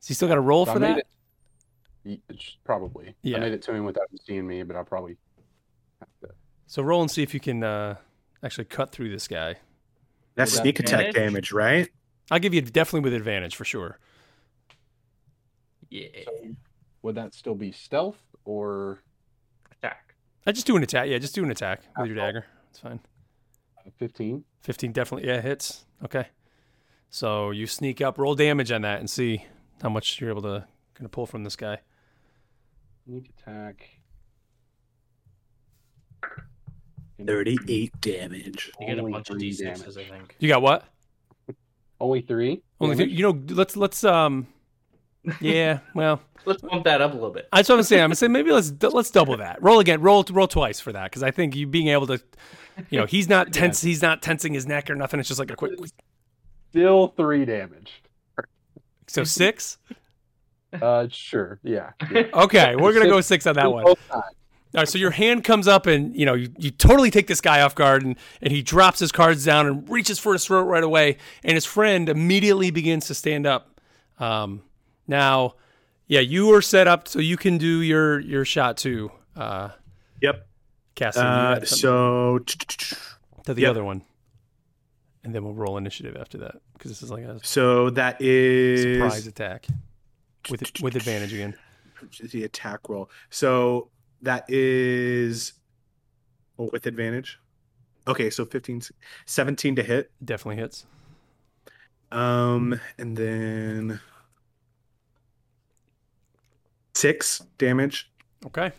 So 0.00 0.10
you 0.10 0.14
still 0.14 0.28
got 0.28 0.36
to 0.36 0.40
roll 0.40 0.64
So 0.66 0.72
for 0.74 0.78
made 0.80 0.96
that. 0.96 0.98
it- 2.06 2.20
it's 2.30 2.56
Probably. 2.64 3.14
Yeah. 3.22 3.36
I 3.36 3.40
made 3.40 3.52
it 3.52 3.60
to 3.62 3.74
him 3.74 3.84
without 3.84 4.10
him 4.10 4.18
seeing 4.24 4.46
me, 4.46 4.62
but 4.62 4.74
I'll 4.74 4.84
probably 4.84 5.18
have 5.98 6.08
to. 6.22 6.34
So 6.66 6.82
roll 6.82 7.02
and 7.02 7.10
see 7.10 7.22
if 7.22 7.34
you 7.34 7.40
can 7.40 7.62
uh, 7.62 7.96
actually 8.42 8.64
cut 8.64 8.90
through 8.90 9.10
this 9.10 9.28
guy. 9.28 9.56
That's 10.34 10.52
With 10.52 10.62
sneak 10.62 10.80
attack 10.80 11.12
damage, 11.12 11.52
right? 11.52 11.90
I'll 12.30 12.38
give 12.38 12.54
you 12.54 12.62
definitely 12.62 13.00
with 13.00 13.12
advantage 13.12 13.54
for 13.56 13.66
sure. 13.66 13.98
Yeah. 15.90 16.06
Would 17.02 17.16
that 17.16 17.34
still 17.34 17.54
be 17.54 17.72
stealth 17.72 18.20
or 18.44 18.92
Attack. 18.92 19.04
I 20.46 20.52
just 20.52 20.66
do 20.66 20.76
an 20.76 20.82
attack. 20.82 21.08
Yeah, 21.08 21.18
just 21.18 21.34
do 21.34 21.44
an 21.44 21.50
attack 21.50 21.82
with 21.98 22.06
your 22.06 22.16
dagger. 22.16 22.46
It's 22.70 22.78
fine. 22.78 23.00
uh, 23.86 23.90
15? 23.98 24.44
15 24.62 24.92
definitely. 24.92 25.28
Yeah, 25.28 25.40
hits. 25.40 25.84
Okay. 26.04 26.26
So 27.10 27.50
you 27.50 27.66
sneak 27.66 28.00
up, 28.00 28.18
roll 28.18 28.34
damage 28.34 28.70
on 28.72 28.82
that, 28.82 29.00
and 29.00 29.10
see 29.10 29.44
how 29.82 29.88
much 29.88 30.20
you're 30.20 30.30
able 30.30 30.42
to 30.42 30.64
kind 30.94 31.04
of 31.04 31.10
pull 31.10 31.26
from 31.26 31.44
this 31.44 31.56
guy. 31.56 31.78
Sneak 33.04 33.30
attack. 33.38 33.88
38 37.26 38.00
damage. 38.00 38.72
You 38.80 38.86
get 38.86 38.96
a 38.98 39.00
Only 39.00 39.12
bunch 39.12 39.30
of 39.30 39.38
three 39.38 39.50
d6s, 39.50 39.58
damage. 39.58 39.96
I 39.98 40.04
think. 40.10 40.36
You 40.38 40.48
got 40.48 40.62
what? 40.62 40.84
Only 42.00 42.22
three? 42.22 42.62
Only 42.80 42.96
damage? 42.96 43.12
you 43.12 43.22
know. 43.24 43.42
Let's 43.48 43.76
let's 43.76 44.04
um. 44.04 44.46
Yeah. 45.40 45.80
Well, 45.94 46.20
Let's 46.46 46.62
bump 46.62 46.84
that 46.84 47.02
up 47.02 47.10
a 47.12 47.14
little 47.14 47.30
bit. 47.30 47.48
that's 47.52 47.68
what 47.68 47.76
I'm 47.76 47.82
saying. 47.84 48.02
I'm 48.02 48.08
gonna 48.08 48.16
say 48.16 48.28
maybe 48.28 48.50
let's 48.50 48.72
let's 48.82 49.10
double 49.10 49.36
that. 49.36 49.62
Roll 49.62 49.78
again. 49.80 50.00
Roll 50.00 50.24
roll 50.30 50.48
twice 50.48 50.80
for 50.80 50.92
that 50.92 51.04
because 51.10 51.22
I 51.22 51.30
think 51.30 51.54
you 51.54 51.66
being 51.66 51.88
able 51.88 52.06
to, 52.06 52.20
you 52.88 52.98
know, 52.98 53.06
he's 53.06 53.28
not 53.28 53.52
tense. 53.52 53.82
He's 53.82 54.00
not 54.00 54.22
tensing 54.22 54.54
his 54.54 54.66
neck 54.66 54.88
or 54.88 54.94
nothing. 54.94 55.20
It's 55.20 55.28
just 55.28 55.38
like 55.38 55.50
a 55.50 55.56
quick. 55.56 55.72
Still 56.70 57.08
three 57.08 57.44
damage. 57.44 58.02
So 59.06 59.24
six. 59.24 59.76
Uh, 60.80 61.08
sure. 61.10 61.58
Yeah. 61.62 61.90
yeah. 62.10 62.22
Okay, 62.32 62.76
we're 62.76 62.92
gonna 62.92 63.08
go 63.08 63.20
six 63.20 63.46
on 63.46 63.56
that 63.56 63.70
one. 63.70 63.84
All 63.84 63.96
right, 64.72 64.88
so 64.88 64.98
your 64.98 65.10
hand 65.10 65.42
comes 65.42 65.66
up 65.66 65.86
and 65.86 66.14
you 66.16 66.24
know 66.24 66.34
you, 66.34 66.48
you 66.56 66.70
totally 66.70 67.10
take 67.10 67.26
this 67.26 67.40
guy 67.40 67.60
off 67.60 67.74
guard 67.74 68.04
and, 68.04 68.16
and 68.40 68.52
he 68.52 68.62
drops 68.62 69.00
his 69.00 69.10
cards 69.10 69.44
down 69.44 69.66
and 69.66 69.88
reaches 69.90 70.20
for 70.20 70.32
his 70.32 70.44
throat 70.46 70.62
right 70.62 70.84
away 70.84 71.16
and 71.42 71.54
his 71.56 71.66
friend 71.66 72.08
immediately 72.08 72.70
begins 72.70 73.08
to 73.08 73.14
stand 73.14 73.46
up. 73.46 73.80
Um, 74.20 74.62
now, 75.10 75.54
yeah, 76.06 76.20
you 76.20 76.46
were 76.46 76.62
set 76.62 76.88
up 76.88 77.06
so 77.06 77.18
you 77.18 77.36
can 77.36 77.58
do 77.58 77.82
your 77.82 78.18
your 78.20 78.44
shot 78.46 78.78
too, 78.78 79.10
uh, 79.36 79.70
Yep. 80.22 80.46
Cassie. 80.94 81.20
Uh, 81.20 81.60
so 81.64 82.38
to 82.38 83.54
the 83.54 83.62
yep. 83.62 83.70
other 83.70 83.84
one, 83.84 84.02
and 85.24 85.34
then 85.34 85.44
we'll 85.44 85.54
roll 85.54 85.76
initiative 85.76 86.16
after 86.16 86.38
that 86.38 86.56
because 86.74 86.90
this 86.90 87.02
is 87.02 87.10
like 87.10 87.24
a 87.24 87.38
so 87.42 87.90
that 87.90 88.20
is 88.20 88.82
surprise 88.82 89.26
attack 89.26 89.66
with 90.50 90.62
with 90.80 90.96
advantage 90.96 91.32
again. 91.32 91.54
the 92.32 92.44
attack 92.44 92.88
roll. 92.88 93.10
So 93.28 93.90
that 94.22 94.44
is 94.48 95.52
oh, 96.58 96.70
with 96.72 96.86
advantage. 96.86 97.38
Okay, 98.06 98.30
so 98.30 98.44
15 98.44 98.82
17 99.26 99.76
to 99.76 99.82
hit. 99.82 100.10
Definitely 100.24 100.60
hits. 100.62 100.86
Um 102.10 102.80
and 102.98 103.16
then 103.16 104.00
6 107.00 107.38
damage. 107.56 108.10
Okay. 108.46 108.72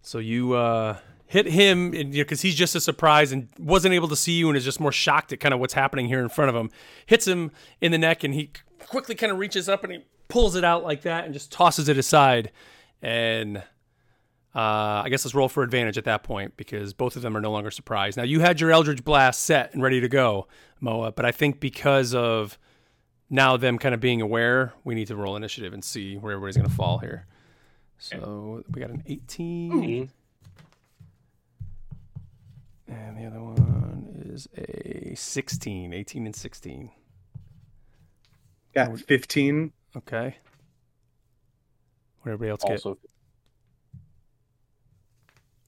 So 0.00 0.18
you 0.18 0.54
uh, 0.54 0.98
hit 1.26 1.46
him 1.46 1.92
because 1.92 2.42
he's 2.42 2.56
just 2.56 2.74
a 2.74 2.80
surprise 2.80 3.30
and 3.30 3.48
wasn't 3.58 3.94
able 3.94 4.08
to 4.08 4.16
see 4.16 4.32
you 4.32 4.48
and 4.48 4.56
is 4.56 4.64
just 4.64 4.80
more 4.80 4.90
shocked 4.90 5.32
at 5.32 5.40
kind 5.40 5.54
of 5.54 5.60
what's 5.60 5.74
happening 5.74 6.06
here 6.06 6.20
in 6.20 6.28
front 6.28 6.48
of 6.48 6.56
him. 6.56 6.70
Hits 7.06 7.26
him 7.26 7.52
in 7.80 7.92
the 7.92 7.98
neck 7.98 8.24
and 8.24 8.34
he 8.34 8.50
quickly 8.88 9.14
kind 9.14 9.30
of 9.30 9.38
reaches 9.38 9.68
up 9.68 9.84
and 9.84 9.92
he 9.92 10.00
pulls 10.28 10.56
it 10.56 10.64
out 10.64 10.82
like 10.82 11.02
that 11.02 11.24
and 11.24 11.32
just 11.32 11.52
tosses 11.52 11.88
it 11.88 11.96
aside. 11.96 12.50
And 13.00 13.58
uh, 13.58 15.02
I 15.04 15.08
guess 15.08 15.24
let's 15.24 15.34
roll 15.34 15.48
for 15.48 15.62
advantage 15.62 15.96
at 15.96 16.04
that 16.04 16.24
point 16.24 16.56
because 16.56 16.92
both 16.92 17.14
of 17.14 17.22
them 17.22 17.36
are 17.36 17.40
no 17.40 17.52
longer 17.52 17.70
surprised. 17.70 18.16
Now 18.16 18.24
you 18.24 18.40
had 18.40 18.60
your 18.60 18.72
Eldritch 18.72 19.04
Blast 19.04 19.42
set 19.42 19.72
and 19.72 19.82
ready 19.82 20.00
to 20.00 20.08
go, 20.08 20.48
Moa, 20.80 21.12
but 21.12 21.24
I 21.24 21.30
think 21.30 21.60
because 21.60 22.14
of 22.14 22.58
now 23.32 23.56
them 23.56 23.78
kind 23.78 23.94
of 23.94 24.00
being 24.00 24.20
aware, 24.20 24.74
we 24.84 24.94
need 24.94 25.08
to 25.08 25.16
roll 25.16 25.34
initiative 25.34 25.72
and 25.72 25.82
see 25.82 26.16
where 26.16 26.34
everybody's 26.34 26.56
going 26.56 26.68
to 26.68 26.74
fall 26.74 26.98
here. 26.98 27.26
So 27.98 28.62
we 28.70 28.80
got 28.80 28.90
an 28.90 29.02
18. 29.06 30.10
And 32.88 33.16
the 33.16 33.24
other 33.24 33.42
one 33.42 34.22
is 34.26 34.46
a 34.56 35.14
16. 35.14 35.92
18 35.94 36.26
and 36.26 36.36
16. 36.36 36.90
Got 38.74 38.98
15. 38.98 39.72
Okay. 39.96 40.36
What 42.20 42.24
did 42.24 42.32
everybody 42.34 42.50
else 42.50 42.62
get? 42.64 42.96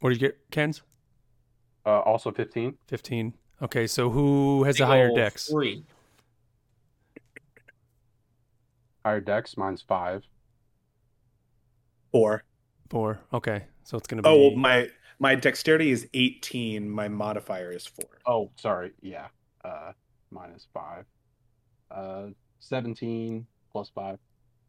What 0.01 0.11
did 0.11 0.21
you 0.21 0.29
get, 0.29 0.51
Kenz? 0.51 0.83
uh, 1.87 2.01
also 2.01 2.31
15. 2.31 2.75
15. 2.89 3.35
Okay, 3.63 3.87
so 3.87 4.11
who 4.11 4.65
has 4.65 4.77
the 4.77 4.87
higher 4.87 5.09
Roll 5.09 5.17
dex? 5.17 5.49
Three. 5.49 5.85
Higher 9.05 9.21
dex, 9.21 9.57
mine's 9.57 9.83
five. 9.83 10.25
4. 12.13 12.45
Four. 12.91 13.21
Okay, 13.33 13.65
so 13.83 13.97
it's 13.97 14.07
going 14.07 14.19
to 14.19 14.23
be. 14.23 14.29
Oh, 14.29 14.39
well, 14.39 14.57
my 14.57 14.89
my 15.19 15.35
dexterity 15.35 15.91
is 15.91 16.09
18, 16.15 16.89
my 16.89 17.09
modifier 17.09 17.71
is 17.73 17.87
4. 17.87 18.05
Oh, 18.27 18.51
sorry. 18.57 18.93
Yeah. 19.01 19.27
Uh, 19.65 19.93
mine 20.31 20.51
is 20.55 20.67
five. 20.73 21.05
Uh, 21.91 22.27
17 22.61 23.47
plus 23.73 23.91
five. 23.95 24.19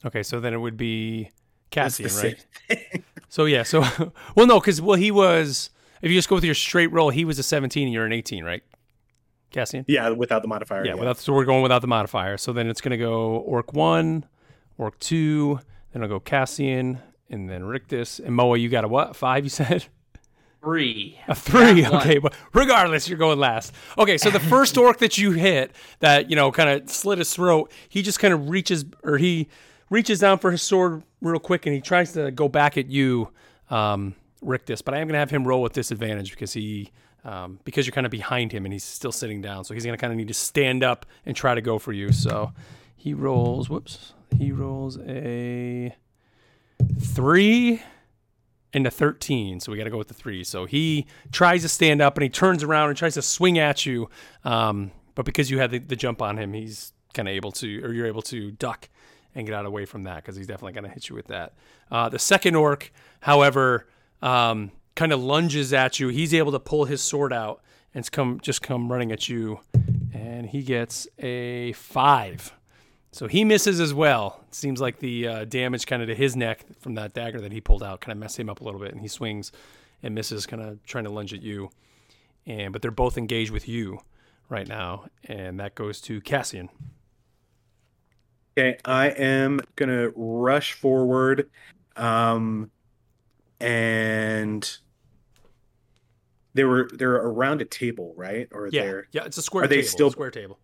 okay, 0.06 0.24
so 0.24 0.40
then 0.40 0.54
it 0.54 0.58
would 0.58 0.78
be 0.78 1.32
That's 1.72 1.98
Cassian, 1.98 2.36
right? 2.70 3.04
So 3.30 3.46
yeah, 3.46 3.64
so 3.64 3.82
well, 4.36 4.48
no, 4.48 4.60
because 4.60 4.82
well, 4.82 4.98
he 4.98 5.12
was. 5.12 5.70
If 6.02 6.10
you 6.12 6.18
just 6.18 6.30
go 6.30 6.36
with 6.36 6.44
your 6.44 6.56
straight 6.56 6.92
roll, 6.92 7.10
he 7.10 7.26
was 7.26 7.40
a 7.40 7.44
17 7.44 7.84
and 7.84 7.94
you're 7.94 8.06
an 8.06 8.14
18, 8.14 8.44
right? 8.44 8.64
Cassian. 9.56 9.86
yeah, 9.88 10.10
without 10.10 10.42
the 10.42 10.48
modifier. 10.48 10.86
Yeah, 10.86 10.94
without 10.96 11.18
so 11.18 11.34
we're 11.34 11.46
going 11.46 11.64
without 11.64 11.82
the 11.82 11.88
modifier. 11.88 12.38
So 12.38 12.54
then 12.54 12.68
it's 12.68 12.82
gonna 12.82 12.98
go 12.98 13.38
Orc 13.38 13.74
one, 13.74 14.26
Orc 14.78 15.00
two, 15.00 15.60
then 15.94 16.04
I'll 16.04 16.10
go 16.10 16.20
Cassian, 16.20 17.00
and 17.30 17.50
then 17.50 17.64
Rictus 17.64 18.20
and 18.20 18.36
Moa. 18.36 18.58
You 18.58 18.70
got 18.70 18.84
a 18.84 18.88
what? 18.88 19.16
Five? 19.16 19.44
You 19.46 19.50
said 19.50 19.86
Three. 20.62 21.20
a 21.28 21.36
three. 21.36 21.84
Got 21.84 21.92
one. 21.94 22.02
Okay, 22.02 22.18
but 22.18 22.34
regardless, 22.54 23.08
you're 23.08 23.20
going 23.20 23.40
last. 23.40 23.72
Okay, 23.98 24.18
so 24.18 24.30
the 24.32 24.40
first 24.40 24.78
orc 24.80 24.98
that 24.98 25.18
you 25.18 25.32
hit, 25.32 25.76
that 26.00 26.30
you 26.30 26.36
know, 26.36 26.52
kind 26.52 26.70
of 26.70 26.90
slit 26.90 27.20
his 27.20 27.34
throat. 27.34 27.72
He 27.88 28.02
just 28.02 28.20
kind 28.20 28.34
of 28.34 28.50
reaches, 28.50 28.84
or 29.04 29.18
he 29.18 29.48
reaches 29.90 30.20
down 30.20 30.40
for 30.40 30.50
his 30.52 30.64
sword 30.64 31.04
real 31.22 31.40
quick, 31.40 31.66
and 31.68 31.76
he 31.76 31.82
tries 31.82 32.14
to 32.14 32.32
go 32.32 32.50
back 32.50 32.78
at 32.78 32.88
you, 32.88 33.30
um, 33.70 34.16
Rictus. 34.42 34.82
But 34.82 34.96
I 34.96 35.00
am 35.00 35.08
gonna 35.08 35.20
have 35.20 35.30
him 35.30 35.48
roll 35.48 35.62
with 35.62 35.74
disadvantage 35.74 36.32
because 36.32 36.54
he. 36.54 36.92
Um, 37.26 37.60
because 37.66 37.86
you're 37.88 37.94
kind 37.94 38.06
of 38.06 38.12
behind 38.12 38.52
him 38.52 38.66
and 38.66 38.72
he's 38.72 38.84
still 38.84 39.12
sitting 39.12 39.42
down, 39.42 39.66
so 39.66 39.74
he's 39.74 39.84
gonna 39.84 39.98
kind 39.98 40.14
of 40.14 40.18
need 40.18 40.28
to 40.28 40.34
stand 40.34 40.84
up 40.84 41.06
and 41.26 41.36
try 41.36 41.56
to 41.56 41.62
go 41.62 41.80
for 41.80 41.92
you. 41.92 42.12
So 42.12 42.54
he 42.96 43.14
rolls. 43.14 43.70
Whoops. 43.70 44.14
He 44.38 44.52
rolls 44.52 44.98
a 45.00 45.96
three 47.00 47.82
and 48.74 48.86
a 48.86 48.92
13. 48.92 49.60
So 49.60 49.72
we 49.72 49.78
got 49.78 49.86
to 49.86 49.90
go 49.90 49.98
with 49.98 50.10
the 50.10 50.14
three. 50.14 50.44
So 50.44 50.66
he 50.66 51.08
tries 51.32 51.62
to 51.62 51.70
stand 51.70 52.02
up 52.02 52.18
and 52.18 52.24
he 52.24 52.30
turns 52.30 52.62
around 52.62 52.90
and 52.90 52.98
tries 52.98 53.14
to 53.14 53.22
swing 53.22 53.58
at 53.58 53.86
you. 53.86 54.10
Um, 54.44 54.92
but 55.16 55.26
because 55.26 55.50
you 55.50 55.60
had 55.60 55.72
the, 55.72 55.80
the 55.80 55.96
jump 55.96 56.22
on 56.22 56.38
him, 56.38 56.54
he's 56.54 56.92
kind 57.14 57.30
of 57.30 57.34
able 57.34 57.54
to, 57.54 57.80
or 57.86 57.94
you're 57.94 58.08
able 58.08 58.22
to 58.24 58.52
duck 58.52 58.90
and 59.34 59.48
get 59.48 59.56
out 59.56 59.66
away 59.66 59.86
from 59.86 60.04
that 60.04 60.18
because 60.18 60.36
he's 60.36 60.48
definitely 60.48 60.74
going 60.74 60.84
to 60.84 60.90
hit 60.90 61.08
you 61.08 61.16
with 61.16 61.28
that. 61.28 61.54
Uh, 61.90 62.10
the 62.10 62.20
second 62.20 62.56
orc, 62.56 62.92
however, 63.22 63.88
um, 64.22 64.72
kind 64.96 65.12
of 65.12 65.22
lunges 65.22 65.74
at 65.74 66.00
you. 66.00 66.08
He's 66.08 66.34
able 66.34 66.52
to 66.52 66.60
pull 66.60 66.86
his 66.86 67.02
sword 67.02 67.34
out 67.34 67.62
and 67.94 68.10
come 68.12 68.40
just 68.42 68.62
come 68.62 68.92
running 68.92 69.12
at 69.12 69.30
you, 69.30 69.60
and 70.14 70.48
he 70.48 70.64
gets 70.64 71.08
a 71.20 71.74
five. 71.74 72.54
So 73.12 73.28
he 73.28 73.46
misses 73.46 73.80
as 73.80 73.94
well. 73.94 74.44
It 74.50 74.56
seems 74.56 74.82
like 74.82 75.00
the 75.00 75.28
uh, 75.28 75.46
damage 75.46 75.86
kind 75.86 76.02
of 76.02 76.10
to 76.10 76.16
his 76.16 76.36
neck 76.36 76.66
from 76.82 76.96
that 76.96 77.14
dagger 77.14 77.40
that 77.40 77.54
he 77.54 77.62
pulled 77.62 77.82
out 77.82 78.02
kind 78.02 78.12
of 78.12 78.18
messed 78.18 78.38
him 78.38 78.50
up 78.50 78.60
a 78.60 78.64
little 78.64 78.80
bit, 78.80 78.92
and 78.92 79.00
he 79.00 79.08
swings 79.08 79.54
and 80.04 80.14
misses, 80.14 80.46
kind 80.46 80.62
of 80.62 80.84
trying 80.84 81.06
to 81.06 81.10
lunge 81.10 81.34
at 81.34 81.42
you. 81.42 81.70
And 82.46 82.74
but 82.74 82.82
they're 82.82 82.92
both 82.92 83.18
engaged 83.18 83.52
with 83.52 83.68
you 83.68 84.00
right 84.50 84.68
now, 84.68 85.06
and 85.24 85.60
that 85.60 85.76
goes 85.76 86.02
to 86.02 86.20
Cassian. 86.22 86.70
Okay, 88.58 88.78
I 88.84 89.08
am 89.08 89.62
gonna 89.76 90.10
rush 90.16 90.74
forward, 90.74 91.50
um, 91.96 92.70
and 93.60 94.78
they 96.56 96.64
were 96.64 96.90
they're 96.92 97.14
around 97.16 97.62
a 97.62 97.66
table, 97.66 98.14
right? 98.18 98.48
Or 98.52 98.68
Yeah, 98.72 98.82
they're 98.82 99.08
yeah, 99.12 99.26
it's 99.26 99.38
a 99.38 99.44
square 99.44 99.66
Are 99.66 99.68
they 99.68 99.78
table. 99.78 99.88
still- 99.88 100.12
square 100.12 100.32
table. 100.32 100.58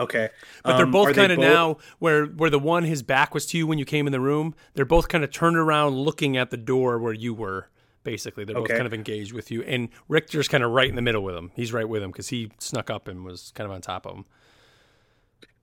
okay. 0.00 0.30
But 0.64 0.76
they're 0.76 0.86
Um, 0.86 0.90
both 0.92 1.14
kind 1.14 1.30
of 1.30 1.36
both- 1.38 1.44
now 1.46 1.76
where 2.00 2.26
where 2.26 2.50
the 2.50 2.58
one 2.58 2.82
his 2.84 3.04
back 3.04 3.32
was 3.34 3.46
to 3.46 3.58
you 3.58 3.66
when 3.68 3.78
you 3.78 3.84
came 3.84 4.06
in 4.06 4.12
the 4.12 4.20
room. 4.20 4.54
They're 4.74 4.84
both 4.84 5.06
kind 5.08 5.22
of 5.22 5.30
turned 5.30 5.56
around, 5.56 5.94
looking 5.94 6.36
at 6.36 6.50
the 6.50 6.56
door 6.56 6.98
where 6.98 7.12
you 7.14 7.32
were. 7.32 7.68
Basically, 8.02 8.44
they're 8.44 8.54
both 8.54 8.68
kind 8.68 8.86
of 8.86 8.94
engaged 8.94 9.32
with 9.32 9.50
you, 9.50 9.62
and 9.64 9.88
Rictus's 10.08 10.46
kind 10.48 10.62
of 10.62 10.70
right 10.70 10.88
in 10.88 10.94
the 10.94 11.02
middle 11.02 11.24
with 11.24 11.34
him. 11.34 11.50
He's 11.56 11.72
right 11.72 11.88
with 11.88 12.02
him 12.04 12.10
because 12.12 12.28
he 12.28 12.52
snuck 12.58 12.88
up 12.88 13.08
and 13.08 13.24
was 13.24 13.50
kind 13.56 13.68
of 13.68 13.74
on 13.74 13.80
top 13.80 14.06
of 14.06 14.14
him. 14.16 14.24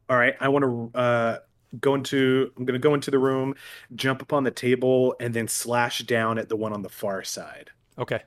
All 0.10 0.18
right, 0.18 0.36
I 0.42 0.50
want 0.50 0.64
to 0.94 1.00
uh, 1.00 1.38
go 1.80 1.96
into. 1.96 2.52
I'm 2.58 2.66
going 2.66 2.74
to 2.74 2.80
go 2.86 2.94
into 2.94 3.10
the 3.12 3.18
room, 3.20 3.56
jump 3.96 4.22
up 4.22 4.34
on 4.34 4.44
the 4.44 4.52
table, 4.52 5.16
and 5.22 5.34
then 5.34 5.48
slash 5.48 6.00
down 6.00 6.38
at 6.38 6.50
the 6.50 6.58
one 6.58 6.74
on 6.74 6.82
the 6.82 6.90
far 6.90 7.24
side 7.24 7.70
Okay, 7.98 8.22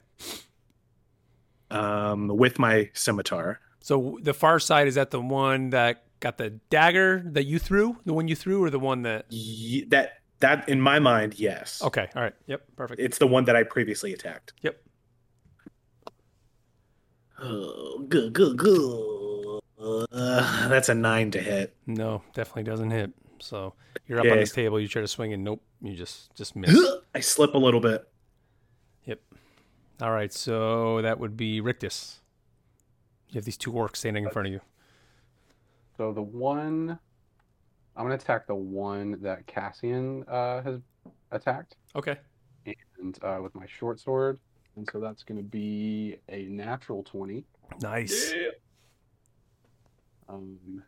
um, 1.71 2.29
with 2.29 2.59
my 2.59 2.91
scimitar. 2.95 3.61
so 3.81 4.19
the 4.23 4.35
far 4.35 4.59
side 4.59 4.89
is 4.89 4.95
that 4.97 5.11
the 5.11 5.21
one 5.21 5.71
that 5.71 6.05
got 6.21 6.39
the 6.39 6.51
dagger 6.71 7.23
that 7.27 7.45
you 7.45 7.59
threw, 7.59 7.99
the 8.05 8.15
one 8.15 8.27
you 8.29 8.35
threw, 8.37 8.63
or 8.65 8.71
the 8.71 8.79
one 8.79 9.03
that? 9.03 9.27
Ye- 9.31 9.85
that 9.87 10.21
that 10.41 10.69
in 10.69 10.81
my 10.81 10.99
mind, 10.99 11.39
yes. 11.39 11.83
Okay, 11.83 12.09
all 12.15 12.23
right, 12.23 12.35
yep, 12.47 12.63
perfect. 12.77 13.01
It's 13.01 13.19
the 13.19 13.27
one 13.27 13.45
that 13.47 13.57
I 13.57 13.63
previously 13.63 14.13
attacked. 14.13 14.53
Yep. 14.63 14.81
Oh, 17.39 18.05
good, 18.09 18.33
good, 18.33 18.57
good. 18.57 19.61
Uh, 19.79 20.07
that's 20.69 20.89
a 20.89 20.95
nine 20.95 21.31
to 21.33 21.41
hit. 21.41 21.77
No, 21.87 22.23
definitely 22.35 22.63
doesn't 22.65 22.91
hit. 22.91 23.13
So 23.39 23.75
you're 24.07 24.19
up 24.21 24.27
on 24.27 24.39
this 24.39 24.53
table. 24.53 24.81
You 24.81 24.89
try 24.89 25.03
to 25.03 25.09
swing, 25.09 25.33
and 25.33 25.45
nope, 25.45 25.63
you 25.83 25.95
just 25.95 26.35
just 26.35 26.57
miss. 26.57 26.75
I 27.15 27.21
slip 27.21 27.55
a 27.55 27.59
little 27.59 27.81
bit. 27.81 28.07
Yep. 29.99 30.07
All 30.07 30.13
right, 30.13 30.33
so 30.33 31.03
that 31.03 31.19
would 31.19 31.37
be 31.37 31.61
Rictus. 31.61 32.21
You 33.31 33.39
have 33.39 33.45
these 33.45 33.57
two 33.57 33.73
orcs 33.73 33.97
standing 33.97 34.25
in 34.25 34.31
front 34.31 34.49
of 34.49 34.53
you. 34.55 34.61
So 35.97 36.13
the 36.13 36.23
one, 36.23 36.99
I'm 37.97 38.05
gonna 38.05 38.15
attack 38.15 38.47
the 38.47 38.55
one 38.55 39.19
that 39.23 39.47
Cassian 39.47 40.25
uh, 40.29 40.63
has 40.63 40.81
attacked, 41.31 41.77
Okay. 41.95 42.17
and 42.67 43.19
uh, 43.23 43.41
with 43.43 43.55
my 43.55 43.67
short 43.67 43.99
sword, 43.99 44.39
and 44.77 44.89
so 44.91 45.01
that's 45.01 45.23
gonna 45.23 45.43
be 45.43 46.17
a 46.29 46.45
natural 46.45 47.03
twenty. 47.03 47.47
Nice. 47.81 48.33
Um, 50.29 50.83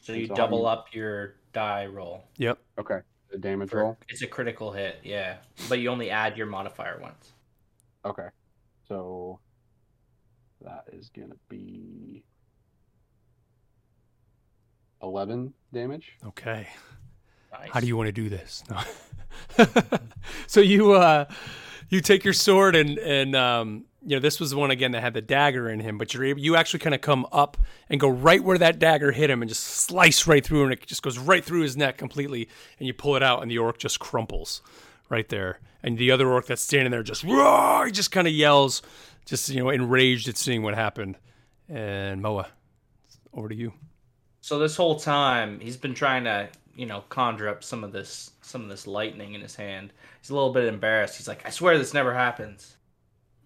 So 0.00 0.12
you 0.14 0.26
So 0.26 0.32
how 0.32 0.36
double 0.36 0.60
you- 0.60 0.66
up 0.66 0.86
your 0.94 1.34
die 1.52 1.84
roll. 1.86 2.24
Yep. 2.38 2.58
okay, 2.78 3.00
the 3.30 3.38
damage 3.38 3.68
For- 3.70 3.80
roll. 3.80 3.98
It's 4.08 4.22
a 4.22 4.26
critical 4.26 4.72
hit, 4.72 5.00
yeah. 5.04 5.36
But 5.68 5.78
you 5.80 5.90
only 5.90 6.08
add 6.10 6.36
your 6.38 6.46
modifier 6.46 6.98
once. 7.00 7.32
Okay, 8.04 8.28
so 8.88 9.40
that 10.62 10.84
is 10.92 11.10
gonna 11.10 11.36
be 11.48 12.24
eleven 15.02 15.52
damage. 15.72 16.16
Okay. 16.26 16.68
Nice. 17.52 17.70
How 17.70 17.80
do 17.80 17.86
you 17.86 17.96
want 17.96 18.06
to 18.08 18.12
do 18.12 18.28
this? 18.28 18.62
No. 18.70 19.64
so 20.46 20.60
you 20.60 20.92
uh 20.92 21.26
you 21.88 22.00
take 22.00 22.24
your 22.24 22.32
sword 22.32 22.76
and 22.76 22.98
and 22.98 23.34
um 23.34 23.84
you 24.02 24.16
know 24.16 24.20
this 24.20 24.40
was 24.40 24.50
the 24.50 24.56
one 24.56 24.70
again 24.70 24.92
that 24.92 25.02
had 25.02 25.14
the 25.14 25.20
dagger 25.20 25.68
in 25.68 25.80
him, 25.80 25.98
but 25.98 26.14
you're 26.14 26.24
able 26.24 26.40
you 26.40 26.56
actually 26.56 26.80
kind 26.80 26.94
of 26.94 27.00
come 27.00 27.26
up 27.32 27.56
and 27.88 28.00
go 28.00 28.08
right 28.08 28.42
where 28.42 28.58
that 28.58 28.78
dagger 28.78 29.12
hit 29.12 29.30
him 29.30 29.42
and 29.42 29.48
just 29.48 29.62
slice 29.62 30.26
right 30.26 30.44
through 30.44 30.64
and 30.64 30.72
it 30.72 30.86
just 30.86 31.02
goes 31.02 31.18
right 31.18 31.44
through 31.44 31.62
his 31.62 31.76
neck 31.76 31.98
completely 31.98 32.48
and 32.78 32.86
you 32.86 32.94
pull 32.94 33.16
it 33.16 33.22
out 33.22 33.42
and 33.42 33.50
the 33.50 33.58
orc 33.58 33.78
just 33.78 33.98
crumples 33.98 34.62
right 35.10 35.28
there. 35.28 35.60
And 35.82 35.98
the 35.98 36.10
other 36.10 36.30
orc 36.30 36.46
that's 36.46 36.62
standing 36.62 36.90
there 36.90 37.02
just 37.02 37.24
roar, 37.24 37.86
he 37.86 37.92
just 37.92 38.10
kind 38.10 38.26
of 38.26 38.32
yells, 38.32 38.82
just 39.26 39.48
you 39.50 39.60
know, 39.60 39.68
enraged 39.70 40.28
at 40.28 40.36
seeing 40.36 40.62
what 40.62 40.74
happened. 40.74 41.16
And 41.68 42.22
Moa, 42.22 42.48
over 43.34 43.48
to 43.48 43.54
you. 43.54 43.72
So 44.40 44.58
this 44.58 44.76
whole 44.76 44.98
time 44.98 45.60
he's 45.60 45.76
been 45.76 45.94
trying 45.94 46.24
to, 46.24 46.48
you 46.74 46.86
know, 46.86 47.02
conjure 47.08 47.48
up 47.48 47.62
some 47.62 47.84
of 47.84 47.92
this 47.92 48.32
some 48.40 48.62
of 48.62 48.68
this 48.68 48.86
lightning 48.86 49.34
in 49.34 49.40
his 49.40 49.54
hand. 49.54 49.92
He's 50.20 50.30
a 50.30 50.34
little 50.34 50.52
bit 50.52 50.64
embarrassed. 50.64 51.16
He's 51.16 51.28
like, 51.28 51.46
"I 51.46 51.50
swear 51.50 51.76
this 51.78 51.94
never 51.94 52.14
happens." 52.14 52.76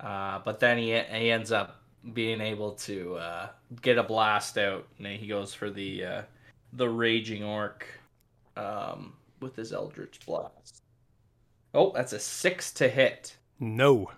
Uh, 0.00 0.40
but 0.44 0.60
then 0.60 0.78
he 0.78 0.90
he 0.92 1.30
ends 1.30 1.52
up 1.52 1.80
being 2.12 2.40
able 2.40 2.72
to 2.72 3.16
uh, 3.16 3.48
get 3.82 3.98
a 3.98 4.02
blast 4.02 4.58
out, 4.58 4.86
and 4.98 5.06
he 5.06 5.26
goes 5.26 5.54
for 5.54 5.70
the 5.70 6.04
uh, 6.04 6.22
the 6.72 6.88
raging 6.88 7.42
orc 7.44 7.86
um, 8.56 9.14
with 9.40 9.56
his 9.56 9.72
eldritch 9.72 10.20
blast. 10.26 10.83
Oh, 11.74 11.92
that's 11.94 12.12
a 12.12 12.18
six 12.20 12.72
to 12.74 12.88
hit. 12.88 13.36
No. 13.58 14.10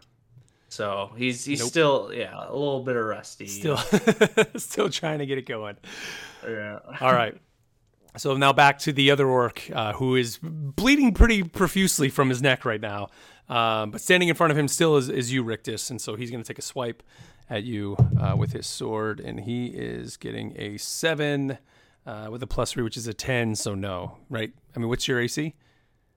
So 0.69 1.13
he's 1.17 1.45
he's 1.45 1.61
Nope. 1.61 1.69
still 1.69 2.11
yeah 2.13 2.35
a 2.49 2.53
little 2.53 2.83
bit 2.83 2.97
of 2.97 3.05
rusty. 3.05 3.47
Still 3.47 3.77
still 4.57 4.91
trying 4.91 5.21
to 5.21 5.27
get 5.27 5.39
it 5.39 5.47
going. 5.47 5.77
yeah. 6.47 6.81
All 7.01 7.13
right. 7.13 7.37
So 8.19 8.35
now 8.37 8.53
back 8.53 8.79
to 8.81 8.93
the 8.93 9.11
other 9.11 9.27
orc, 9.29 9.71
uh, 9.75 9.93
who 9.95 10.17
is 10.17 10.39
bleeding 10.43 11.13
pretty 11.13 11.43
profusely 11.43 12.09
from 12.09 12.29
his 12.31 12.41
neck 12.41 12.65
right 12.65 12.81
now. 12.81 13.09
Um, 13.49 13.91
but 13.91 14.01
standing 14.01 14.29
in 14.29 14.35
front 14.35 14.51
of 14.53 14.59
him 14.59 14.69
still 14.69 14.97
is, 14.97 15.09
is 15.11 15.33
you, 15.33 15.43
Rictus, 15.43 15.91
and 15.91 16.01
so 16.01 16.17
he's 16.17 16.31
going 16.31 16.43
to 16.43 16.49
take 16.49 16.59
a 16.59 16.63
swipe 16.63 17.03
at 17.49 17.63
you 17.63 17.97
uh, 18.19 18.35
with 18.37 18.53
his 18.53 18.67
sword, 18.67 19.21
and 19.21 19.41
he 19.41 19.67
is 19.67 20.17
getting 20.17 20.55
a 20.59 20.79
seven 20.79 21.59
uh, 22.07 22.29
with 22.31 22.43
a 22.43 22.47
plus 22.47 22.73
three, 22.73 22.83
which 22.83 22.97
is 22.97 23.07
a 23.07 23.15
ten. 23.15 23.55
So 23.55 23.75
no, 23.75 24.17
right? 24.31 24.51
I 24.75 24.79
mean, 24.79 24.89
what's 24.89 25.07
your 25.07 25.21
AC? 25.21 25.55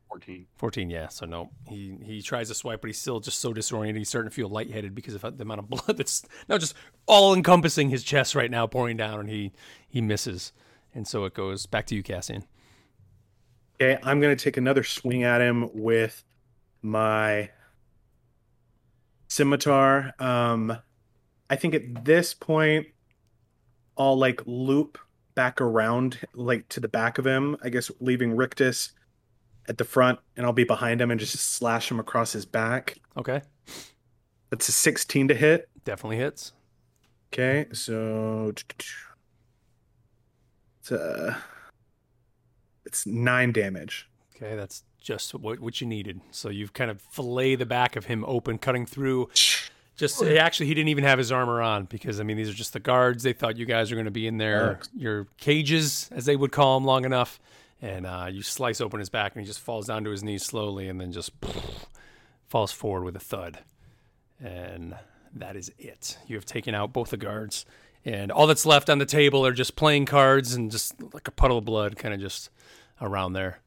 Fourteen. 0.10 0.48
14, 0.58 0.90
yeah. 0.90 1.08
So 1.08 1.28
no, 1.28 1.52
he 1.68 1.96
he 2.04 2.24
tries 2.24 2.48
to 2.48 2.56
swipe, 2.56 2.82
but 2.82 2.88
he's 2.88 2.98
still 2.98 3.20
just 3.20 3.40
so 3.40 3.54
disoriented. 3.54 4.00
He's 4.00 4.10
starting 4.10 4.32
to 4.32 4.36
feel 4.36 4.50
lightheaded 4.50 4.96
because 4.96 5.14
of 5.14 5.22
the 5.22 5.44
amount 5.44 5.60
of 5.60 5.70
blood 5.70 5.98
that's 5.98 6.24
now 6.48 6.58
just 6.58 6.74
all 7.06 7.36
encompassing 7.36 7.90
his 7.92 8.04
chest 8.04 8.34
right 8.34 8.50
now, 8.50 8.66
pouring 8.66 8.98
down, 8.98 9.20
and 9.20 9.30
he 9.30 9.52
he 9.88 10.02
misses. 10.02 10.52
And 10.96 11.08
so 11.08 11.26
it 11.26 11.36
goes 11.36 11.68
back 11.68 11.86
to 11.88 11.96
you, 11.96 12.02
Cassian. 12.02 12.44
Okay, 13.80 14.00
I'm 14.02 14.20
gonna 14.20 14.36
take 14.36 14.58
another 14.58 14.84
swing 14.84 15.24
at 15.24 15.42
him 15.42 15.70
with 15.74 16.24
my 16.82 17.52
scimitar. 19.28 20.14
Um, 20.18 20.76
I 21.52 21.56
think 21.56 21.76
at 21.76 22.04
this 22.04 22.34
point, 22.34 22.88
I'll 23.96 24.18
like 24.18 24.42
loop 24.48 24.98
back 25.36 25.62
around, 25.62 26.20
like 26.34 26.68
to 26.70 26.80
the 26.80 26.88
back 26.88 27.20
of 27.20 27.28
him. 27.28 27.58
I 27.62 27.70
guess 27.70 27.92
leaving 28.00 28.36
Rictus 28.36 28.94
at 29.70 29.78
the 29.78 29.86
front, 29.86 30.20
and 30.36 30.46
I'll 30.46 30.52
be 30.52 30.66
behind 30.66 31.00
him 31.00 31.12
and 31.12 31.20
just 31.20 31.40
slash 31.40 31.90
him 31.90 32.00
across 32.00 32.34
his 32.34 32.46
back. 32.46 32.98
Okay, 33.16 33.42
That's 34.50 34.68
a 34.68 34.72
16 34.74 35.30
to 35.30 35.36
hit. 35.36 35.70
definitely 35.86 36.18
hits. 36.18 36.52
Okay, 37.32 37.68
so 37.72 38.52
it's 40.82 40.92
uh, 40.92 41.36
it's 42.86 43.06
nine 43.06 43.52
damage. 43.52 44.10
Okay, 44.36 44.56
that's 44.56 44.84
just 45.00 45.34
what 45.36 45.60
what 45.60 45.80
you 45.80 45.88
needed. 45.88 46.22
So 46.32 46.50
you've 46.50 46.74
kind 46.74 46.90
of 46.90 47.02
fillet 47.02 47.56
the 47.56 47.66
back 47.68 47.96
of 47.96 48.06
him 48.06 48.26
open, 48.28 48.58
cutting 48.58 48.86
through. 48.86 49.30
Just 49.96 50.24
actually, 50.24 50.68
he 50.68 50.74
didn't 50.74 50.88
even 50.88 51.04
have 51.04 51.18
his 51.18 51.32
armor 51.32 51.62
on 51.62 51.84
because 51.86 52.20
I 52.20 52.24
mean 52.24 52.38
these 52.38 52.50
are 52.50 52.54
just 52.54 52.74
the 52.74 52.80
guards. 52.80 53.22
They 53.24 53.34
thought 53.34 53.58
you 53.58 53.66
guys 53.66 53.92
were 53.92 53.96
going 53.96 54.06
to 54.06 54.12
be 54.12 54.26
in 54.28 54.38
their 54.38 54.80
your 54.96 55.28
cages, 55.38 56.10
as 56.12 56.26
they 56.26 56.36
would 56.38 56.52
call 56.52 56.80
them, 56.80 56.86
long 56.86 57.06
enough. 57.06 57.40
And 57.82 58.06
uh, 58.06 58.28
you 58.30 58.42
slice 58.42 58.82
open 58.82 59.00
his 59.00 59.10
back, 59.10 59.36
and 59.36 59.42
he 59.42 59.48
just 59.48 59.62
falls 59.62 59.88
down 59.88 60.04
to 60.04 60.12
his 60.12 60.24
knees 60.24 60.44
slowly, 60.44 60.90
and 60.90 61.00
then 61.00 61.12
just 61.12 61.32
falls 62.48 62.72
forward 62.72 63.06
with 63.06 63.16
a 63.16 63.20
thud. 63.20 63.60
And 64.44 64.96
that 65.34 65.56
is 65.56 65.72
it. 65.78 66.18
You 66.28 66.36
have 66.36 66.46
taken 66.46 66.76
out 66.76 66.92
both 66.92 67.12
the 67.12 67.18
guards, 67.18 67.66
and 68.04 68.32
all 68.32 68.48
that's 68.48 68.66
left 68.66 68.90
on 68.90 68.98
the 68.98 69.06
table 69.06 69.46
are 69.46 69.54
just 69.54 69.76
playing 69.76 70.06
cards 70.06 70.54
and 70.54 70.72
just 70.72 71.02
like 71.14 71.28
a 71.28 71.32
puddle 71.32 71.58
of 71.58 71.66
blood, 71.66 71.98
kind 71.98 72.14
of 72.14 72.20
just 72.20 72.50
around 73.02 73.34
there. 73.34 73.60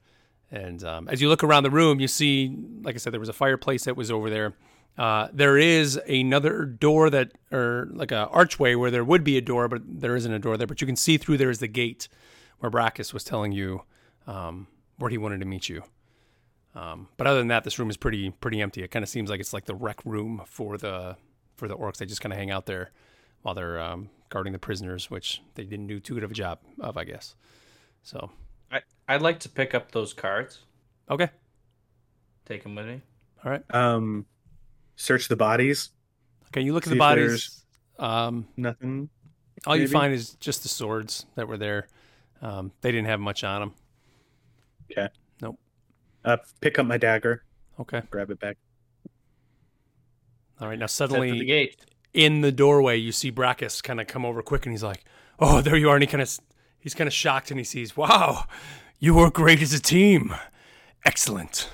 And 0.51 0.85
um, 0.85 1.09
as 1.09 1.23
you 1.23 1.29
look 1.31 1.43
around 1.43 1.63
the 1.63 1.71
room, 1.71 1.99
you 1.99 2.09
see, 2.09 2.55
like 2.83 2.95
I 2.95 2.99
said, 2.99 3.13
there 3.13 3.21
was 3.21 3.31
a 3.31 3.35
fireplace 3.35 3.85
that 3.85 3.97
was 3.97 4.11
over 4.11 4.29
there. 4.29 4.55
Uh, 4.99 5.29
there 5.33 5.57
is 5.57 5.97
another 6.07 6.67
door 6.67 7.09
that, 7.09 7.33
or 7.51 7.89
like 7.93 8.13
a 8.13 8.29
archway 8.29 8.75
where 8.75 8.91
there 8.91 9.05
would 9.05 9.25
be 9.25 9.39
a 9.39 9.41
door, 9.41 9.69
but 9.69 9.81
there 9.87 10.15
isn't 10.15 10.33
a 10.33 10.39
door 10.39 10.59
there. 10.59 10.67
But 10.67 10.83
you 10.83 10.87
can 10.87 10.97
see 10.97 11.17
through 11.17 11.39
there 11.39 11.49
is 11.49 11.61
the 11.61 11.69
gate 11.69 12.09
where 12.59 12.71
Brackus 12.71 13.15
was 13.15 13.25
telling 13.25 13.53
you 13.53 13.83
um, 14.27 14.67
where 14.99 15.11
he 15.11 15.19
wanted 15.19 15.41
to 15.41 15.47
meet 15.47 15.69
you. 15.69 15.83
Um, 16.75 17.09
but 17.17 17.27
other 17.27 17.39
than 17.39 17.49
that, 17.49 17.65
this 17.65 17.79
room 17.79 17.91
is 17.91 17.97
pretty 17.97 18.31
pretty 18.31 18.61
empty. 18.63 18.83
It 18.83 18.91
kind 18.91 19.03
of 19.03 19.09
seems 19.09 19.29
like 19.29 19.41
it's 19.41 19.53
like 19.53 19.67
the 19.67 19.75
rec 19.75 20.05
room 20.05 20.43
for 20.47 20.79
the 20.79 21.17
for 21.57 21.69
the 21.69 21.77
orcs. 21.77 21.99
They 21.99 22.07
just 22.07 22.21
kind 22.23 22.33
of 22.33 22.39
hang 22.39 22.51
out 22.51 22.67
there 22.67 22.91
while 23.43 23.55
they're 23.55 23.79
um, 23.81 24.09
guarding 24.31 24.53
the 24.55 24.59
prisoners, 24.59 25.11
which 25.11 25.43
they 25.55 25.65
didn't 25.65 25.89
do 25.89 26.01
too 26.01 26.15
good 26.15 26.25
of 26.25 26.31
a 26.31 26.35
job 26.35 26.61
of, 26.81 26.97
I 26.97 27.05
guess. 27.05 27.35
So 28.03 28.31
I 28.71 28.81
I'd 29.07 29.21
like 29.23 29.41
to 29.41 29.49
pick 29.51 29.75
up 29.75 29.93
those 29.93 30.15
cards. 30.15 30.61
okay, 31.11 31.29
Take 32.47 32.63
them 32.63 32.75
with 32.75 32.87
me. 32.87 33.01
all 33.45 33.51
right. 33.53 33.63
Um, 33.75 34.25
search 34.97 35.29
the 35.29 35.37
bodies. 35.37 35.91
Okay, 36.49 36.63
you 36.63 36.73
look 36.73 36.87
at 36.87 36.91
the 36.91 36.97
bodies. 36.97 37.63
Um, 37.99 38.49
Nothing. 38.57 39.11
all 39.67 39.77
you 39.77 39.89
find 39.89 40.13
is 40.15 40.31
just 40.37 40.63
the 40.63 40.69
swords 40.69 41.27
that 41.35 41.47
were 41.49 41.57
there. 41.59 41.87
Um, 42.41 42.73
they 42.81 42.91
didn't 42.91 43.07
have 43.09 43.21
much 43.21 43.45
on 43.45 43.61
them. 43.61 43.75
Uh, 46.25 46.37
pick 46.61 46.79
up 46.79 46.87
my 46.87 46.97
dagger. 46.99 47.43
Okay, 47.81 48.01
Grab 48.11 48.31
it 48.31 48.39
back. 48.39 48.57
all 50.61 50.69
right. 50.69 50.79
Now 50.79 50.85
Except 50.85 51.11
for 51.11 51.19
the 51.21 51.27
suddenly, 51.29 51.45
gate. 51.47 51.85
in 52.15 52.43
the 52.43 52.53
doorway, 52.53 52.97
you 52.97 53.11
see 53.11 53.33
Brackus 53.33 53.83
kind 53.83 54.01
of 54.01 54.07
come 54.07 54.25
over 54.25 54.41
quick, 54.41 54.65
and 54.65 54.73
he's 54.73 54.85
like, 54.85 55.05
"Oh, 55.41 55.61
there 55.61 55.75
you 55.77 55.91
are!" 55.91 55.97
And 55.97 56.03
he 56.03 56.07
kind 56.07 56.23
of 56.23 56.39
he's 56.79 56.95
kind 56.95 57.09
of 57.09 57.13
shocked, 57.15 57.51
and 57.51 57.59
he 57.59 57.65
sees, 57.65 57.97
"Wow, 57.97 58.45
you 59.01 59.15
work 59.17 59.35
great 59.35 59.61
as 59.63 59.73
a 59.73 59.81
team. 59.83 60.33
Excellent. 61.05 61.69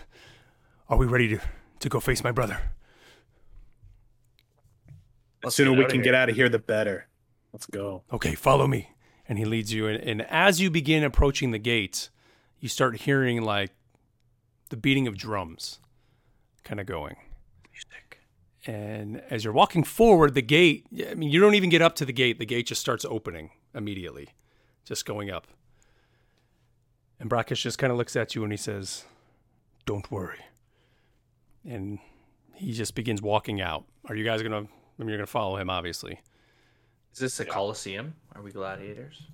Are 0.89 0.97
we 0.97 1.05
ready 1.05 1.29
to 1.29 1.41
to 1.81 1.89
go 1.91 2.01
face 2.01 2.25
my 2.25 2.33
brother?" 2.33 2.59
The 5.43 5.49
Let's 5.49 5.57
sooner 5.57 5.73
we 5.73 5.85
can 5.85 5.97
here. 5.97 6.05
get 6.05 6.15
out 6.15 6.31
of 6.31 6.37
here, 6.37 6.49
the 6.49 6.59
better. 6.59 7.07
Let's 7.53 7.67
go. 7.67 8.03
Okay, 8.13 8.35
follow 8.35 8.67
me. 8.67 8.93
And 9.29 9.39
he 9.39 9.45
leads 9.45 9.73
you 9.75 9.87
in. 9.89 9.97
And 10.01 10.23
as 10.23 10.59
you 10.61 10.71
begin 10.71 11.05
approaching 11.05 11.51
the 11.51 11.59
gate, 11.59 12.09
you 12.61 12.69
start 12.69 12.97
hearing 12.99 13.43
like 13.43 13.71
the 14.71 14.77
beating 14.77 15.07
of 15.07 15.17
drums 15.17 15.79
kind 16.65 16.81
of 16.81 16.87
going. 16.87 17.17
Music. 17.73 18.21
And 18.67 19.23
as 19.31 19.45
you're 19.45 19.53
walking 19.53 19.85
forward, 19.85 20.35
the 20.35 20.43
gate, 20.43 20.87
I 21.09 21.15
mean, 21.15 21.31
you 21.31 21.41
don't 21.41 21.55
even 21.55 21.71
get 21.71 21.83
up 21.83 21.95
to 21.97 22.05
the 22.05 22.13
gate. 22.13 22.39
The 22.39 22.47
gate 22.47 22.67
just 22.67 22.81
starts 22.81 23.05
opening 23.05 23.51
immediately, 23.75 24.29
just 24.85 25.07
going 25.07 25.31
up. 25.31 25.47
And 27.21 27.31
Brackus 27.31 27.61
just 27.61 27.79
kind 27.79 27.91
of 27.91 27.97
looks 27.97 28.15
at 28.17 28.35
you 28.35 28.45
and 28.45 28.53
he 28.53 28.57
says, 28.57 29.05
Don't 29.87 30.11
worry. 30.11 30.41
And 31.65 31.99
he 32.55 32.73
just 32.73 32.95
begins 32.95 33.23
walking 33.23 33.61
out. 33.61 33.85
Are 34.09 34.15
you 34.15 34.25
guys 34.25 34.43
going 34.43 34.53
to, 34.53 34.59
I 34.59 34.61
mean, 34.99 35.09
you're 35.09 35.19
going 35.19 35.21
to 35.21 35.27
follow 35.27 35.57
him, 35.57 35.71
obviously. 35.71 36.21
Is 37.13 37.19
this 37.19 37.41
a 37.41 37.45
coliseum? 37.45 38.15
Are 38.35 38.43
we 38.43 38.53
gladiators? 38.53 39.27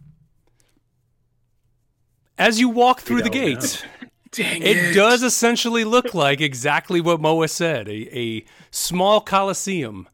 As 2.38 2.58
you 2.58 2.68
walk 2.68 3.00
through 3.00 3.22
the 3.22 3.30
don't 3.30 3.44
know. 3.44 3.60
gate, 3.60 3.86
Dang 4.34 4.62
It 4.62 4.94
does 4.94 5.22
essentially 5.22 5.84
look 5.84 6.12
like 6.12 6.40
exactly 6.40 7.00
what 7.00 7.20
Moa 7.20 7.46
said 7.46 7.88
a, 7.88 8.18
a 8.18 8.44
small 8.72 9.20
coliseum 9.20 10.08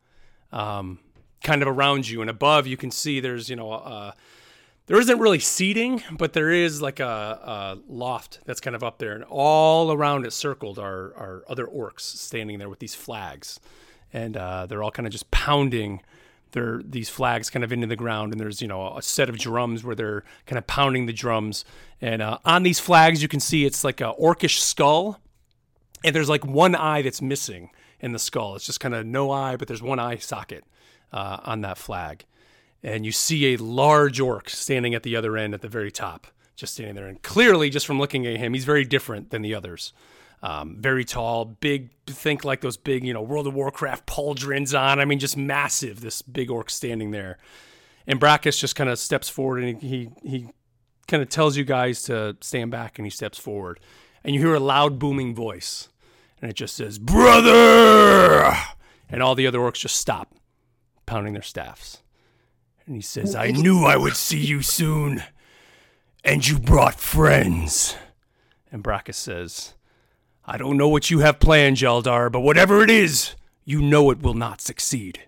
um, 0.52 0.98
kind 1.42 1.62
of 1.62 1.68
around 1.68 2.08
you. 2.08 2.20
And 2.20 2.28
above, 2.28 2.66
you 2.66 2.76
can 2.76 2.90
see 2.90 3.20
there's, 3.20 3.48
you 3.48 3.56
know, 3.56 3.72
uh, 3.72 4.12
there 4.88 5.00
isn't 5.00 5.18
really 5.18 5.38
seating, 5.38 6.02
but 6.18 6.34
there 6.34 6.50
is 6.50 6.82
like 6.82 7.00
a, 7.00 7.04
a 7.06 7.78
loft 7.88 8.40
that's 8.44 8.60
kind 8.60 8.76
of 8.76 8.82
up 8.82 8.98
there. 8.98 9.12
And 9.12 9.24
all 9.24 9.90
around 9.90 10.26
it, 10.26 10.32
circled, 10.34 10.78
are, 10.78 11.14
are 11.16 11.44
other 11.48 11.64
orcs 11.64 12.00
standing 12.00 12.58
there 12.58 12.68
with 12.68 12.80
these 12.80 12.94
flags. 12.94 13.58
And 14.12 14.36
uh, 14.36 14.66
they're 14.66 14.82
all 14.82 14.90
kind 14.90 15.06
of 15.06 15.12
just 15.12 15.30
pounding 15.30 16.02
their 16.52 16.82
these 16.84 17.08
flags 17.08 17.50
kind 17.50 17.64
of 17.64 17.72
into 17.72 17.86
the 17.86 17.96
ground 17.96 18.32
and 18.32 18.40
there's 18.40 18.60
you 18.60 18.68
know 18.68 18.96
a 18.96 19.02
set 19.02 19.28
of 19.28 19.38
drums 19.38 19.84
where 19.84 19.94
they're 19.94 20.24
kind 20.46 20.58
of 20.58 20.66
pounding 20.66 21.06
the 21.06 21.12
drums. 21.12 21.64
And 22.00 22.22
uh, 22.22 22.38
on 22.44 22.62
these 22.62 22.80
flags 22.80 23.22
you 23.22 23.28
can 23.28 23.40
see 23.40 23.64
it's 23.64 23.84
like 23.84 24.00
a 24.00 24.14
orcish 24.20 24.58
skull 24.58 25.20
and 26.04 26.14
there's 26.14 26.28
like 26.28 26.44
one 26.44 26.74
eye 26.74 27.02
that's 27.02 27.22
missing 27.22 27.70
in 28.00 28.12
the 28.12 28.18
skull. 28.18 28.56
It's 28.56 28.66
just 28.66 28.80
kind 28.80 28.94
of 28.94 29.06
no 29.06 29.30
eye 29.30 29.56
but 29.56 29.68
there's 29.68 29.82
one 29.82 29.98
eye 29.98 30.16
socket 30.16 30.64
uh, 31.12 31.38
on 31.44 31.60
that 31.62 31.78
flag. 31.78 32.24
And 32.82 33.04
you 33.04 33.12
see 33.12 33.52
a 33.52 33.56
large 33.58 34.20
orc 34.20 34.48
standing 34.48 34.94
at 34.94 35.02
the 35.02 35.16
other 35.16 35.36
end 35.36 35.52
at 35.52 35.60
the 35.60 35.68
very 35.68 35.90
top 35.90 36.26
just 36.56 36.74
standing 36.74 36.94
there. 36.94 37.06
And 37.06 37.22
clearly 37.22 37.70
just 37.70 37.86
from 37.86 37.98
looking 37.98 38.26
at 38.26 38.36
him 38.36 38.54
he's 38.54 38.64
very 38.64 38.84
different 38.84 39.30
than 39.30 39.42
the 39.42 39.54
others 39.54 39.92
um, 40.42 40.76
very 40.78 41.04
tall, 41.04 41.44
big. 41.44 41.90
Think 42.06 42.44
like 42.44 42.60
those 42.60 42.76
big, 42.76 43.04
you 43.04 43.12
know, 43.12 43.22
World 43.22 43.46
of 43.46 43.54
Warcraft 43.54 44.06
pauldrons 44.06 44.78
on. 44.78 44.98
I 44.98 45.04
mean, 45.04 45.18
just 45.18 45.36
massive. 45.36 46.00
This 46.00 46.22
big 46.22 46.50
orc 46.50 46.70
standing 46.70 47.10
there, 47.10 47.38
and 48.06 48.20
Brackus 48.20 48.58
just 48.58 48.74
kind 48.74 48.88
of 48.88 48.98
steps 48.98 49.28
forward 49.28 49.62
and 49.62 49.82
he 49.82 50.10
he 50.22 50.48
kind 51.08 51.22
of 51.22 51.28
tells 51.28 51.56
you 51.56 51.64
guys 51.64 52.02
to 52.04 52.36
stand 52.40 52.70
back, 52.70 52.98
and 52.98 53.04
he 53.06 53.10
steps 53.10 53.38
forward, 53.38 53.80
and 54.24 54.34
you 54.34 54.40
hear 54.40 54.54
a 54.54 54.60
loud 54.60 54.98
booming 54.98 55.34
voice, 55.34 55.88
and 56.40 56.50
it 56.50 56.54
just 56.54 56.74
says, 56.74 56.98
"Brother!" 56.98 58.52
And 59.08 59.22
all 59.22 59.34
the 59.34 59.46
other 59.46 59.58
orcs 59.58 59.80
just 59.80 59.96
stop, 59.96 60.34
pounding 61.04 61.32
their 61.34 61.42
staffs, 61.42 62.02
and 62.86 62.94
he 62.94 63.02
says, 63.02 63.34
"I 63.34 63.50
knew 63.50 63.84
I 63.84 63.96
would 63.96 64.16
see 64.16 64.38
you 64.38 64.62
soon, 64.62 65.22
and 66.24 66.46
you 66.46 66.58
brought 66.58 66.98
friends." 66.98 67.96
And 68.72 68.82
Brackus 68.82 69.16
says. 69.16 69.74
I 70.44 70.56
don't 70.56 70.76
know 70.76 70.88
what 70.88 71.10
you 71.10 71.20
have 71.20 71.38
planned, 71.38 71.76
Jaldar, 71.76 72.30
but 72.30 72.40
whatever 72.40 72.82
it 72.82 72.90
is, 72.90 73.34
you 73.64 73.80
know 73.80 74.10
it 74.10 74.22
will 74.22 74.34
not 74.34 74.60
succeed, 74.60 75.20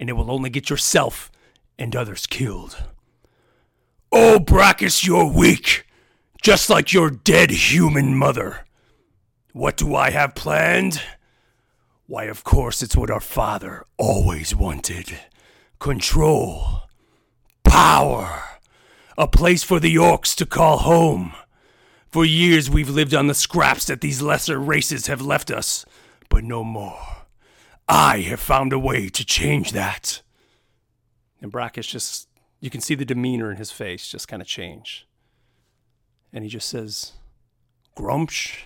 and 0.00 0.08
it 0.08 0.14
will 0.14 0.30
only 0.30 0.50
get 0.50 0.70
yourself 0.70 1.30
and 1.78 1.94
others 1.94 2.26
killed. 2.26 2.84
Oh, 4.10 4.38
Brackus, 4.38 5.06
you're 5.06 5.30
weak, 5.30 5.86
just 6.42 6.70
like 6.70 6.92
your 6.92 7.10
dead 7.10 7.50
human 7.50 8.16
mother. 8.16 8.64
What 9.52 9.76
do 9.76 9.94
I 9.94 10.10
have 10.10 10.34
planned? 10.34 11.02
Why, 12.06 12.24
of 12.24 12.44
course, 12.44 12.82
it's 12.82 12.96
what 12.96 13.10
our 13.10 13.20
father 13.20 13.86
always 13.96 14.54
wanted 14.54 15.18
control, 15.78 16.82
power, 17.64 18.42
a 19.18 19.26
place 19.26 19.62
for 19.62 19.80
the 19.80 19.96
orcs 19.96 20.34
to 20.36 20.46
call 20.46 20.78
home. 20.78 21.32
For 22.12 22.26
years 22.26 22.68
we've 22.68 22.90
lived 22.90 23.14
on 23.14 23.28
the 23.28 23.34
scraps 23.34 23.86
that 23.86 24.02
these 24.02 24.20
lesser 24.20 24.58
races 24.58 25.06
have 25.06 25.22
left 25.22 25.50
us, 25.50 25.86
but 26.28 26.44
no 26.44 26.62
more. 26.62 27.00
I 27.88 28.20
have 28.20 28.38
found 28.38 28.74
a 28.74 28.78
way 28.78 29.08
to 29.08 29.24
change 29.24 29.72
that. 29.72 30.20
And 31.40 31.50
Brackus 31.50 31.88
just, 31.88 32.28
you 32.60 32.68
can 32.68 32.82
see 32.82 32.94
the 32.94 33.06
demeanor 33.06 33.50
in 33.50 33.56
his 33.56 33.70
face 33.70 34.08
just 34.08 34.28
kind 34.28 34.42
of 34.42 34.46
change. 34.46 35.08
And 36.34 36.44
he 36.44 36.50
just 36.50 36.68
says, 36.68 37.12
Gruumsh? 37.96 38.64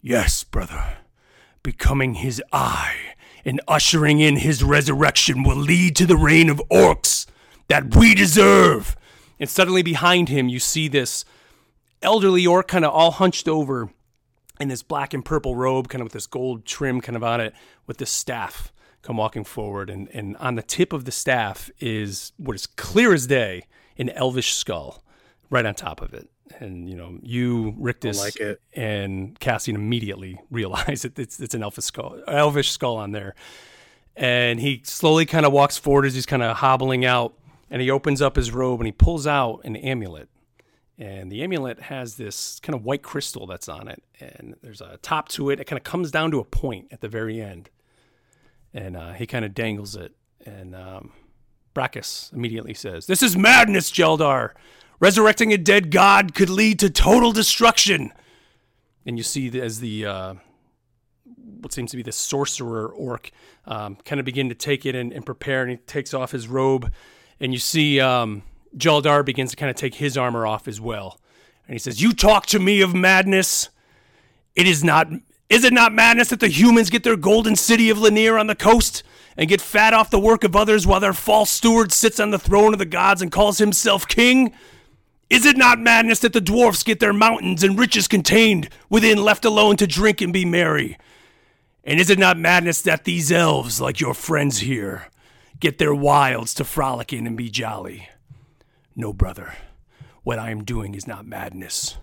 Yes, 0.00 0.42
brother. 0.42 0.96
Becoming 1.62 2.14
his 2.14 2.42
eye 2.50 2.96
and 3.44 3.60
ushering 3.68 4.20
in 4.20 4.36
his 4.36 4.64
resurrection 4.64 5.42
will 5.42 5.54
lead 5.54 5.96
to 5.96 6.06
the 6.06 6.16
reign 6.16 6.48
of 6.48 6.62
orcs 6.72 7.26
that 7.68 7.94
we 7.94 8.14
deserve. 8.14 8.96
And 9.38 9.50
suddenly 9.50 9.82
behind 9.82 10.30
him, 10.30 10.48
you 10.48 10.58
see 10.58 10.88
this 10.88 11.26
elderly 12.02 12.46
orc 12.46 12.68
kind 12.68 12.84
of 12.84 12.92
all 12.92 13.10
hunched 13.12 13.48
over 13.48 13.90
in 14.60 14.68
this 14.68 14.82
black 14.82 15.14
and 15.14 15.24
purple 15.24 15.56
robe, 15.56 15.88
kind 15.88 16.00
of 16.00 16.06
with 16.06 16.12
this 16.12 16.26
gold 16.26 16.64
trim 16.64 17.00
kind 17.00 17.16
of 17.16 17.24
on 17.24 17.40
it, 17.40 17.54
with 17.86 17.98
this 17.98 18.10
staff 18.10 18.72
come 19.02 19.16
walking 19.16 19.44
forward. 19.44 19.90
And, 19.90 20.08
and 20.12 20.36
on 20.38 20.54
the 20.54 20.62
tip 20.62 20.92
of 20.92 21.04
the 21.04 21.12
staff 21.12 21.70
is 21.78 22.32
what 22.38 22.56
is 22.56 22.66
clear 22.66 23.12
as 23.12 23.26
day 23.26 23.64
an 23.98 24.08
elvish 24.10 24.54
skull 24.54 25.04
right 25.50 25.64
on 25.64 25.74
top 25.74 26.00
of 26.00 26.14
it. 26.14 26.28
And, 26.58 26.88
you 26.88 26.96
know, 26.96 27.18
you, 27.22 27.74
Rictus, 27.78 28.18
like 28.18 28.36
it. 28.36 28.60
and 28.74 29.38
Cassian 29.40 29.76
immediately 29.76 30.40
realize 30.50 31.04
it, 31.04 31.18
it's, 31.18 31.40
it's 31.40 31.54
an 31.54 31.62
elfish 31.62 31.84
skull, 31.84 32.20
elvish 32.26 32.70
skull 32.70 32.96
on 32.96 33.12
there. 33.12 33.34
And 34.16 34.60
he 34.60 34.80
slowly 34.84 35.26
kind 35.26 35.44
of 35.44 35.52
walks 35.52 35.76
forward 35.76 36.06
as 36.06 36.14
he's 36.14 36.26
kind 36.26 36.42
of 36.42 36.58
hobbling 36.58 37.04
out. 37.04 37.34
And 37.70 37.82
he 37.82 37.90
opens 37.90 38.22
up 38.22 38.36
his 38.36 38.52
robe 38.52 38.80
and 38.80 38.86
he 38.86 38.92
pulls 38.92 39.26
out 39.26 39.60
an 39.64 39.74
amulet 39.76 40.28
and 40.98 41.30
the 41.30 41.42
amulet 41.42 41.80
has 41.80 42.16
this 42.16 42.60
kind 42.60 42.74
of 42.74 42.84
white 42.84 43.02
crystal 43.02 43.46
that's 43.46 43.68
on 43.68 43.88
it. 43.88 44.02
And 44.20 44.54
there's 44.62 44.80
a 44.80 44.98
top 45.02 45.28
to 45.30 45.50
it. 45.50 45.58
It 45.58 45.64
kind 45.64 45.78
of 45.78 45.84
comes 45.84 46.10
down 46.10 46.30
to 46.30 46.38
a 46.38 46.44
point 46.44 46.88
at 46.92 47.00
the 47.00 47.08
very 47.08 47.40
end. 47.40 47.70
And 48.72 48.96
uh, 48.96 49.12
he 49.12 49.26
kind 49.26 49.44
of 49.44 49.54
dangles 49.54 49.96
it. 49.96 50.12
And 50.46 50.74
um, 50.74 51.12
Brackus 51.74 52.32
immediately 52.32 52.74
says 52.74 53.06
this 53.06 53.22
is 53.22 53.36
madness 53.36 53.90
Jaldar. 53.90 54.50
Resurrecting 55.00 55.52
a 55.52 55.58
dead 55.58 55.90
god 55.90 56.34
could 56.34 56.48
lead 56.48 56.78
to 56.78 56.90
total 56.90 57.32
destruction. 57.32 58.12
And 59.04 59.18
you 59.18 59.24
see 59.24 59.60
as 59.60 59.80
the 59.80 60.06
uh, 60.06 60.34
what 61.60 61.72
seems 61.72 61.90
to 61.90 61.96
be 61.96 62.02
the 62.02 62.12
sorcerer 62.12 62.88
orc 62.88 63.30
um, 63.66 63.96
kind 64.04 64.20
of 64.20 64.24
begin 64.24 64.48
to 64.48 64.54
take 64.54 64.86
it 64.86 64.94
and, 64.94 65.12
and 65.12 65.26
prepare 65.26 65.62
and 65.62 65.72
he 65.72 65.76
takes 65.78 66.14
off 66.14 66.30
his 66.30 66.46
robe. 66.46 66.92
And 67.40 67.52
you 67.52 67.58
see 67.58 68.00
um, 68.00 68.42
Jaldar 68.76 69.24
begins 69.24 69.50
to 69.50 69.56
kind 69.56 69.70
of 69.70 69.76
take 69.76 69.96
his 69.96 70.16
armor 70.16 70.46
off 70.46 70.68
as 70.68 70.80
well. 70.80 71.20
And 71.66 71.74
he 71.74 71.78
says, 71.78 72.02
You 72.02 72.12
talk 72.12 72.46
to 72.46 72.58
me 72.58 72.80
of 72.80 72.94
madness? 72.94 73.68
It 74.54 74.66
is 74.66 74.84
not 74.84 75.08
is 75.50 75.62
it 75.62 75.72
not 75.72 75.92
madness 75.92 76.30
that 76.30 76.40
the 76.40 76.48
humans 76.48 76.90
get 76.90 77.04
their 77.04 77.16
golden 77.16 77.54
city 77.54 77.90
of 77.90 77.98
Lanier 77.98 78.38
on 78.38 78.46
the 78.46 78.54
coast 78.54 79.02
and 79.36 79.48
get 79.48 79.60
fat 79.60 79.92
off 79.92 80.10
the 80.10 80.18
work 80.18 80.42
of 80.42 80.56
others 80.56 80.86
while 80.86 81.00
their 81.00 81.12
false 81.12 81.50
steward 81.50 81.92
sits 81.92 82.18
on 82.18 82.30
the 82.30 82.38
throne 82.38 82.72
of 82.72 82.78
the 82.78 82.86
gods 82.86 83.20
and 83.20 83.30
calls 83.30 83.58
himself 83.58 84.08
king? 84.08 84.52
Is 85.28 85.44
it 85.44 85.56
not 85.56 85.78
madness 85.78 86.20
that 86.20 86.32
the 86.32 86.40
dwarfs 86.40 86.82
get 86.82 87.00
their 87.00 87.12
mountains 87.12 87.62
and 87.62 87.78
riches 87.78 88.08
contained 88.08 88.68
within 88.88 89.22
left 89.22 89.44
alone 89.44 89.76
to 89.76 89.86
drink 89.86 90.20
and 90.20 90.32
be 90.32 90.44
merry? 90.44 90.96
And 91.84 92.00
is 92.00 92.08
it 92.08 92.18
not 92.18 92.38
madness 92.38 92.80
that 92.82 93.04
these 93.04 93.30
elves, 93.30 93.80
like 93.80 94.00
your 94.00 94.14
friends 94.14 94.58
here, 94.58 95.08
get 95.60 95.78
their 95.78 95.94
wilds 95.94 96.54
to 96.54 96.64
frolic 96.64 97.12
in 97.12 97.26
and 97.26 97.36
be 97.36 97.50
jolly? 97.50 98.08
No, 98.96 99.12
brother. 99.12 99.54
What 100.22 100.38
I 100.38 100.50
am 100.50 100.64
doing 100.64 100.94
is 100.94 101.06
not 101.06 101.26
madness. 101.26 101.98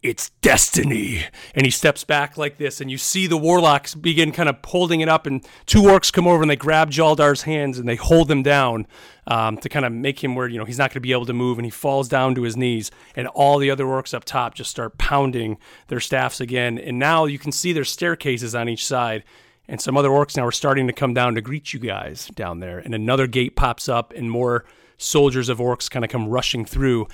It's 0.00 0.30
destiny. 0.42 1.24
And 1.56 1.66
he 1.66 1.72
steps 1.72 2.04
back 2.04 2.36
like 2.36 2.56
this, 2.56 2.80
and 2.80 2.88
you 2.88 2.98
see 2.98 3.26
the 3.26 3.36
warlocks 3.36 3.96
begin 3.96 4.30
kind 4.30 4.48
of 4.48 4.58
holding 4.64 5.00
it 5.00 5.08
up, 5.08 5.26
and 5.26 5.44
two 5.66 5.82
orcs 5.82 6.12
come 6.12 6.28
over 6.28 6.42
and 6.42 6.50
they 6.50 6.56
grab 6.56 6.90
Jaldar's 6.90 7.42
hands 7.42 7.78
and 7.78 7.88
they 7.88 7.96
hold 7.96 8.30
him 8.30 8.44
down 8.44 8.86
um, 9.26 9.56
to 9.58 9.68
kind 9.68 9.84
of 9.84 9.92
make 9.92 10.22
him 10.22 10.36
where 10.36 10.46
you 10.46 10.56
know 10.56 10.64
he's 10.64 10.78
not 10.78 10.90
going 10.90 10.94
to 10.94 11.00
be 11.00 11.10
able 11.10 11.26
to 11.26 11.32
move, 11.32 11.58
and 11.58 11.64
he 11.64 11.70
falls 11.70 12.08
down 12.08 12.36
to 12.36 12.42
his 12.42 12.56
knees, 12.56 12.92
and 13.16 13.26
all 13.28 13.58
the 13.58 13.70
other 13.70 13.86
orcs 13.86 14.14
up 14.14 14.24
top 14.24 14.54
just 14.54 14.70
start 14.70 14.98
pounding 14.98 15.58
their 15.88 16.00
staffs 16.00 16.40
again, 16.40 16.78
and 16.78 16.98
now 16.98 17.24
you 17.24 17.38
can 17.38 17.50
see 17.50 17.72
there's 17.72 17.90
staircases 17.90 18.54
on 18.54 18.68
each 18.68 18.86
side, 18.86 19.24
and 19.66 19.80
some 19.80 19.96
other 19.96 20.10
orcs 20.10 20.36
now 20.36 20.46
are 20.46 20.52
starting 20.52 20.86
to 20.86 20.92
come 20.92 21.12
down 21.12 21.34
to 21.34 21.40
greet 21.40 21.72
you 21.72 21.80
guys 21.80 22.28
down 22.36 22.60
there. 22.60 22.78
And 22.78 22.94
another 22.94 23.26
gate 23.26 23.56
pops 23.56 23.88
up, 23.88 24.12
and 24.14 24.30
more 24.30 24.64
soldiers 24.98 25.48
of 25.48 25.58
orcs 25.58 25.90
kind 25.90 26.04
of 26.04 26.10
come 26.10 26.28
rushing 26.28 26.64
through. 26.64 27.08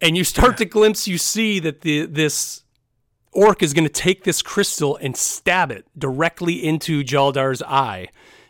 And 0.00 0.16
you 0.16 0.24
start 0.24 0.56
to 0.58 0.64
glimpse, 0.64 1.06
you 1.06 1.18
see 1.18 1.58
that 1.58 1.82
the 1.82 2.06
this 2.06 2.62
orc 3.32 3.62
is 3.62 3.74
going 3.74 3.84
to 3.86 3.92
take 3.92 4.24
this 4.24 4.40
crystal 4.40 4.96
and 4.96 5.16
stab 5.16 5.70
it 5.70 5.86
directly 5.96 6.64
into 6.64 7.04
Jaldar's 7.04 7.62
eye 7.62 8.08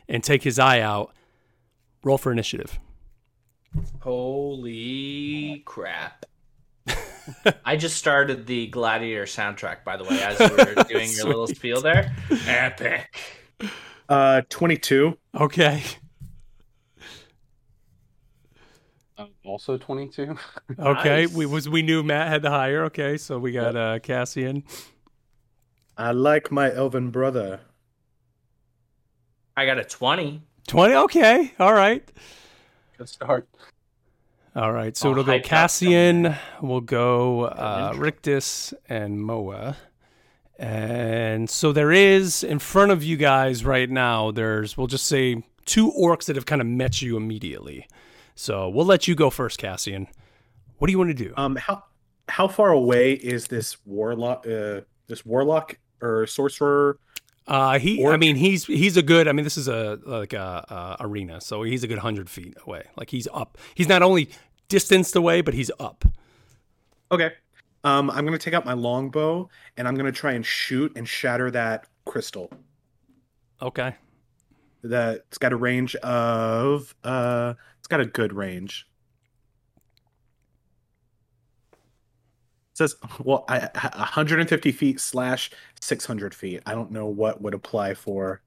and 0.09 0.23
take 0.23 0.45
his 0.45 0.59
eye 0.59 0.81
out. 0.81 1.12
Roll 2.05 2.19
for 2.19 2.31
initiative. 2.31 2.79
Holy 4.01 5.62
crap. 5.66 6.27
I 7.64 7.77
just 7.77 7.97
started 7.97 8.47
the 8.47 8.69
Gladiator 8.69 9.25
soundtrack, 9.25 9.85
by 9.85 9.97
the 9.97 10.05
way, 10.05 10.23
as 10.23 10.39
we 10.39 10.57
were 10.57 10.85
doing 10.85 11.11
your 11.12 11.27
little 11.27 11.47
spiel 11.47 11.81
there. 11.83 12.14
Epic. 12.47 13.07
Uh, 14.09 14.43
22. 14.49 15.19
Okay. 15.35 15.83
Um, 19.19 19.31
also 19.45 19.77
22. 19.77 20.37
Okay. 20.79 21.23
Nice. 21.27 21.35
We 21.35 21.47
was 21.47 21.69
we 21.69 21.83
knew 21.83 22.03
Matt 22.03 22.29
had 22.29 22.43
the 22.43 22.51
higher. 22.51 22.85
Okay, 22.85 23.16
so 23.16 23.39
we 23.39 23.53
got 23.53 23.75
uh 23.75 23.99
Cassian. 23.99 24.62
I 25.97 26.12
like 26.12 26.53
my 26.53 26.73
elven 26.73 27.11
brother. 27.11 27.61
I 29.57 29.66
got 29.66 29.79
a 29.79 29.85
20. 29.85 30.41
20. 30.69 30.95
Okay. 30.95 31.53
All 31.59 31.73
right. 31.73 32.09
Good 32.97 33.09
start. 33.09 33.49
All 34.55 34.73
right. 34.73 34.97
So 34.97 35.09
Oh, 35.09 35.12
it'll 35.12 35.25
go 35.25 35.41
Cassian, 35.41 36.37
we'll 36.62 36.81
go 36.81 37.45
uh, 37.47 37.95
Rictus, 37.97 38.73
and 38.89 39.21
Moa. 39.21 39.77
And 40.59 41.49
so 41.49 41.73
there 41.73 41.91
is 41.93 42.45
in 42.45 42.59
front 42.59 42.91
of 42.93 43.03
you 43.03 43.16
guys 43.16 43.64
right 43.64 43.89
now, 43.89 44.31
there's, 44.31 44.77
we'll 44.77 44.89
just 44.89 45.07
say, 45.07 45.43
two 45.64 45.93
orcs 45.93 46.25
that 46.27 46.37
have 46.37 46.47
kind 46.47 46.61
of 46.61 46.66
met 46.66 47.01
you 47.03 47.16
immediately. 47.16 47.87
So 48.39 48.68
we'll 48.68 48.86
let 48.86 49.09
you 49.09 49.16
go 49.16 49.30
first, 49.30 49.59
Cassian. 49.59 50.07
What 50.78 50.86
do 50.86 50.93
you 50.93 50.99
want 50.99 51.11
to 51.11 51.24
do? 51.24 51.34
Um, 51.36 51.57
how 51.57 51.82
how 52.28 52.47
far 52.47 52.70
away 52.70 53.14
is 53.14 53.49
this 53.49 53.84
warlock? 53.84 54.47
Uh, 54.47 54.82
this 55.09 55.26
warlock 55.26 55.76
or 56.01 56.24
sorcerer? 56.28 57.01
Uh, 57.49 57.80
he, 57.80 58.07
I 58.07 58.16
mean, 58.16 58.36
he's 58.36 58.64
he's 58.64 58.97
a 58.97 59.03
good. 59.03 59.26
I 59.26 59.32
mean, 59.32 59.43
this 59.43 59.57
is 59.57 59.66
a 59.66 59.99
like 60.07 60.34
a, 60.34 60.97
a 61.01 61.05
arena, 61.05 61.41
so 61.41 61.64
he's 61.64 61.82
a 61.82 61.89
good 61.89 61.99
hundred 61.99 62.30
feet 62.30 62.57
away. 62.64 62.84
Like 62.97 63.11
he's 63.11 63.26
up. 63.34 63.59
He's 63.74 63.89
not 63.89 64.03
only 64.03 64.28
distanced 64.68 65.16
away, 65.16 65.41
but 65.41 65.53
he's 65.53 65.72
up. 65.80 66.05
Okay. 67.11 67.32
Um, 67.82 68.09
I'm 68.09 68.24
gonna 68.24 68.39
take 68.39 68.55
out 68.55 68.64
my 68.64 68.74
longbow 68.74 69.49
and 69.76 69.89
I'm 69.89 69.97
gonna 69.97 70.12
try 70.12 70.34
and 70.34 70.47
shoot 70.47 70.93
and 70.97 71.09
shatter 71.09 71.51
that 71.51 71.89
crystal. 72.05 72.53
Okay. 73.61 73.97
That 74.84 75.24
it's 75.26 75.39
got 75.39 75.53
a 75.53 75.57
range 75.57 75.97
of 75.97 76.95
uh, 77.03 77.55
got 77.89 78.01
a 78.01 78.07
good 78.07 78.32
range. 78.32 78.86
It 81.72 81.78
says 82.78 82.95
well, 83.24 83.45
I, 83.49 83.68
I- 83.74 83.89
150 83.99 84.72
feet 84.72 85.01
slash 85.01 85.51
600 85.80 86.34
feet. 86.34 86.62
I 86.66 86.74
don't 86.74 86.91
know 86.91 87.07
what 87.07 87.41
would 87.43 87.55
apply 87.55 87.95
for 87.95 88.43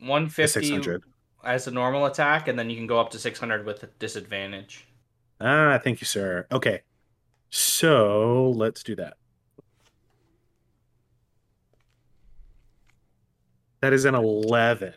150 0.00 0.60
600. 0.60 1.02
as 1.44 1.66
a 1.66 1.70
normal 1.70 2.06
attack, 2.06 2.46
and 2.48 2.58
then 2.58 2.70
you 2.70 2.76
can 2.76 2.86
go 2.86 3.00
up 3.00 3.10
to 3.10 3.18
600 3.18 3.66
with 3.66 3.82
a 3.82 3.86
disadvantage. 3.98 4.86
Ah, 5.40 5.78
thank 5.82 6.00
you, 6.00 6.04
sir. 6.04 6.46
Okay, 6.52 6.82
so 7.50 8.50
let's 8.56 8.82
do 8.82 8.94
that. 8.96 9.14
That 13.80 13.92
is 13.92 14.04
an 14.04 14.14
11 14.16 14.94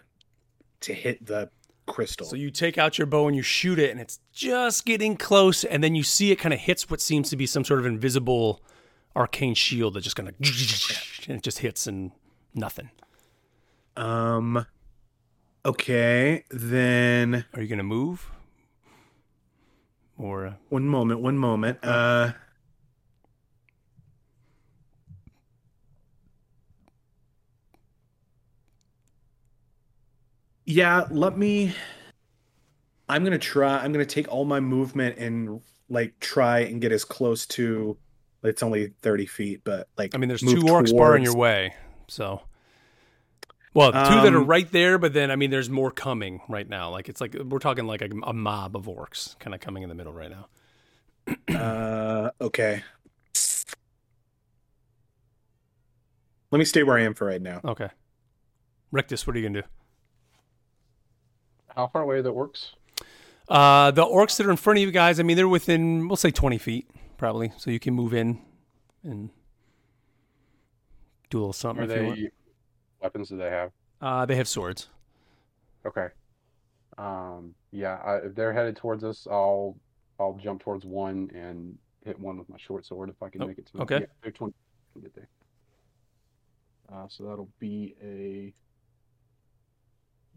to 0.82 0.93
hit 0.93 1.24
the 1.26 1.49
crystal. 1.86 2.26
So 2.26 2.36
you 2.36 2.52
take 2.52 2.78
out 2.78 2.98
your 2.98 3.08
bow 3.08 3.28
and 3.28 3.36
you 3.36 3.42
shoot 3.42 3.80
it, 3.80 3.92
and 3.92 4.00
it's 4.00 4.20
just 4.32 4.86
getting 4.86 5.18
close, 5.18 5.64
and 5.64 5.84
then 5.84 5.96
you 5.96 6.04
see 6.04 6.32
it 6.32 6.38
kind 6.38 6.54
of 6.54 6.60
hits 6.60 6.90
what 6.90 7.02
seems 7.02 7.30
to 7.30 7.38
be 7.38 7.46
some 7.46 7.64
sort 7.64 7.80
of 7.80 7.86
invisible 7.86 8.62
arcane 9.16 9.54
shield 9.54 9.94
that 9.96 10.02
just 10.02 10.16
kind 10.16 10.30
of 10.30 10.36
and 11.28 11.38
it 11.38 11.44
just 11.44 11.60
hits 11.60 11.88
and 11.88 12.12
nothing. 12.54 12.90
Um. 13.96 14.66
Okay, 15.64 16.44
then 16.50 17.46
Are 17.54 17.62
you 17.62 17.68
gonna 17.68 17.84
move? 17.84 18.32
Or 20.18 20.48
uh, 20.48 20.54
one 20.70 20.88
moment, 20.88 21.20
one 21.20 21.38
moment. 21.38 21.80
Uh. 21.84 22.34
Yeah, 30.66 31.07
let 31.09 31.38
me. 31.38 31.74
I'm 33.09 33.24
gonna 33.24 33.38
try. 33.38 33.78
I'm 33.80 33.91
gonna 33.91 34.05
take 34.05 34.28
all 34.30 34.45
my 34.45 34.59
movement 34.59 35.18
and 35.18 35.62
like 35.89 36.20
try 36.20 36.59
and 36.59 36.80
get 36.82 36.91
as 36.91 37.03
close 37.03 37.45
to. 37.47 37.97
It's 38.43 38.64
only 38.64 38.93
30 39.01 39.26
feet, 39.28 39.62
but 39.64 39.88
like 39.97 40.16
I 40.16 40.18
mean, 40.18 40.28
there's 40.28 40.41
two 40.41 40.64
orcs 40.64 40.95
barring 40.95 41.24
your 41.24 41.36
way, 41.36 41.76
so. 42.07 42.41
Well, 43.74 43.91
two 43.91 43.97
that 43.99 44.34
are 44.34 44.39
Um, 44.39 44.47
right 44.47 44.70
there, 44.70 44.97
but 44.97 45.14
then 45.14 45.32
I 45.32 45.36
mean, 45.36 45.49
there's 45.49 45.70
more 45.70 45.91
coming 45.91 46.41
right 46.49 46.68
now. 46.68 46.89
Like 46.89 47.07
it's 47.07 47.22
like 47.22 47.36
we're 47.36 47.59
talking 47.59 47.86
like 47.86 48.01
a, 48.01 48.09
a 48.24 48.34
mob 48.34 48.76
of 48.76 48.86
orcs 48.86 49.38
kind 49.39 49.53
of 49.53 49.62
coming 49.62 49.84
in 49.84 49.89
the 49.89 49.95
middle 49.95 50.12
right 50.12 50.30
now. 50.30 50.47
Uh, 51.55 52.32
okay. 52.41 52.84
Let 56.51 56.59
me 56.59 56.66
stay 56.66 56.84
where 56.84 56.97
I 56.97 57.03
am 57.03 57.14
for 57.14 57.28
right 57.28 57.41
now. 57.41 57.62
Okay, 57.64 57.89
Rictus, 58.91 59.26
what 59.26 59.36
are 59.36 59.39
you 59.39 59.47
gonna 59.47 59.62
do? 59.62 59.68
How 61.76 61.88
far 61.88 62.02
away 62.03 62.22
that 62.22 62.31
works? 62.34 62.76
Uh, 63.48 63.91
the 63.91 64.03
orcs 64.06 64.38
that 64.38 64.45
are 64.45 64.52
in 64.52 64.57
front 64.57 64.77
of 64.80 64.84
you 64.84 64.91
guys, 64.91 65.19
I 65.19 65.23
mean, 65.23 65.35
they're 65.35 65.48
within, 65.48 66.07
we'll 66.07 66.15
say 66.15 66.31
20 66.31 66.57
feet, 66.57 66.89
probably. 67.18 67.52
So 67.57 67.69
you 67.72 67.80
can 67.80 67.93
move 67.93 68.14
in 68.14 68.39
and 69.03 69.30
do 71.30 71.38
a 71.38 71.39
little 71.39 71.53
something 71.53 71.84
Are 71.84 71.91
if 71.91 71.98
you 72.02 72.06
want. 72.07 72.19
they 72.19 72.30
weapons 73.02 73.30
do 73.30 73.38
they 73.38 73.49
have? 73.49 73.72
Uh, 73.99 74.26
they 74.26 74.35
have 74.35 74.48
swords. 74.48 74.89
Okay. 75.85 76.07
Um, 76.98 77.56
yeah, 77.72 77.95
I, 77.95 78.15
if 78.18 78.35
they're 78.35 78.53
headed 78.53 78.76
towards 78.76 79.03
us, 79.03 79.27
I'll 79.30 79.76
I'll 80.19 80.38
jump 80.41 80.61
towards 80.61 80.85
one 80.85 81.31
and 81.34 81.77
hit 82.06 82.19
one 82.19 82.38
with 82.38 82.48
my 82.49 82.57
short 82.57 82.85
sword 82.85 83.10
if 83.10 83.22
I 83.23 83.30
can 83.30 83.41
Oh, 83.41 83.48
make 83.48 83.57
it 83.57 83.65
to 83.68 83.81
okay. 83.81 83.99
Yeah, 84.02 84.06
they're 84.22 84.31
20 84.31 84.53
can 84.93 85.02
get 85.02 85.15
there. 85.15 85.30
Uh, 86.93 87.06
so 87.07 87.23
that'll 87.23 87.49
be 87.60 87.95
a 88.03 88.53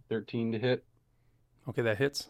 13 0.09 0.53
to 0.53 0.59
hit. 0.59 0.85
Okay, 1.69 1.83
that 1.83 1.99
hits. 1.99 2.29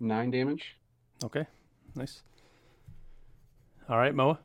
Nine 0.00 0.30
damage. 0.30 0.76
Okay, 1.24 1.46
nice. 1.94 2.22
All 3.88 3.98
right, 3.98 4.14
Moa. 4.14 4.38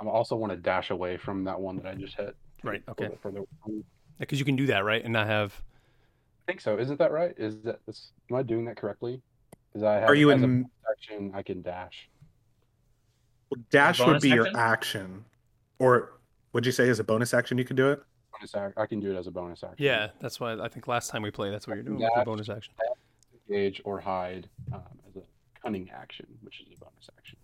I 0.00 0.06
also 0.06 0.36
want 0.36 0.52
to 0.52 0.56
dash 0.56 0.90
away 0.90 1.16
from 1.16 1.44
that 1.44 1.60
one 1.60 1.76
that 1.76 1.86
I 1.86 1.94
just 1.94 2.14
hit. 2.14 2.36
Right, 2.62 2.82
okay. 2.88 3.08
further. 3.20 3.42
Because 4.18 4.38
you 4.38 4.44
can 4.44 4.56
do 4.56 4.66
that, 4.66 4.84
right? 4.84 5.02
And 5.02 5.12
not 5.12 5.26
have. 5.26 5.52
I 6.46 6.52
think 6.52 6.60
so. 6.60 6.78
Isn't 6.78 6.98
that 6.98 7.10
right? 7.10 7.34
Is 7.36 7.62
that 7.62 7.80
is, 7.88 8.12
am 8.30 8.36
I 8.36 8.42
doing 8.42 8.64
that 8.66 8.76
correctly? 8.76 9.20
Is 9.74 9.82
I 9.82 9.94
have 9.94 10.08
Are 10.08 10.14
you 10.14 10.30
as 10.30 10.40
a 10.40 10.44
in 10.44 10.70
action 10.90 11.32
I 11.34 11.42
can 11.42 11.62
dash. 11.62 12.08
dash 13.70 13.98
would 13.98 14.06
bonus 14.06 14.22
be 14.22 14.30
your 14.30 14.46
action? 14.46 14.56
action, 14.56 15.24
or 15.78 16.12
would 16.52 16.64
you 16.64 16.72
say 16.72 16.88
as 16.88 17.00
a 17.00 17.04
bonus 17.04 17.34
action 17.34 17.58
you 17.58 17.64
could 17.64 17.76
do 17.76 17.90
it? 17.90 18.02
Bonus 18.40 18.54
ac- 18.54 18.74
I 18.76 18.86
can 18.86 19.00
do 19.00 19.12
it 19.14 19.18
as 19.18 19.26
a 19.26 19.30
bonus 19.30 19.62
action. 19.64 19.84
Yeah, 19.84 20.08
that's 20.20 20.38
why 20.40 20.52
I 20.54 20.68
think 20.68 20.86
last 20.86 21.10
time 21.10 21.22
we 21.22 21.30
played, 21.30 21.52
that's 21.52 21.66
what 21.66 21.74
you're 21.74 21.82
doing 21.82 21.98
with 21.98 22.24
bonus 22.24 22.48
action. 22.48 22.72
Engage 23.48 23.80
or 23.84 23.98
hide 24.00 24.48
um, 24.72 24.82
as 25.08 25.16
a 25.16 25.22
cunning 25.60 25.90
action, 25.90 26.26
which 26.42 26.60
is 26.60 26.66
a 26.76 26.78
bonus 26.78 27.08
action. 27.16 27.38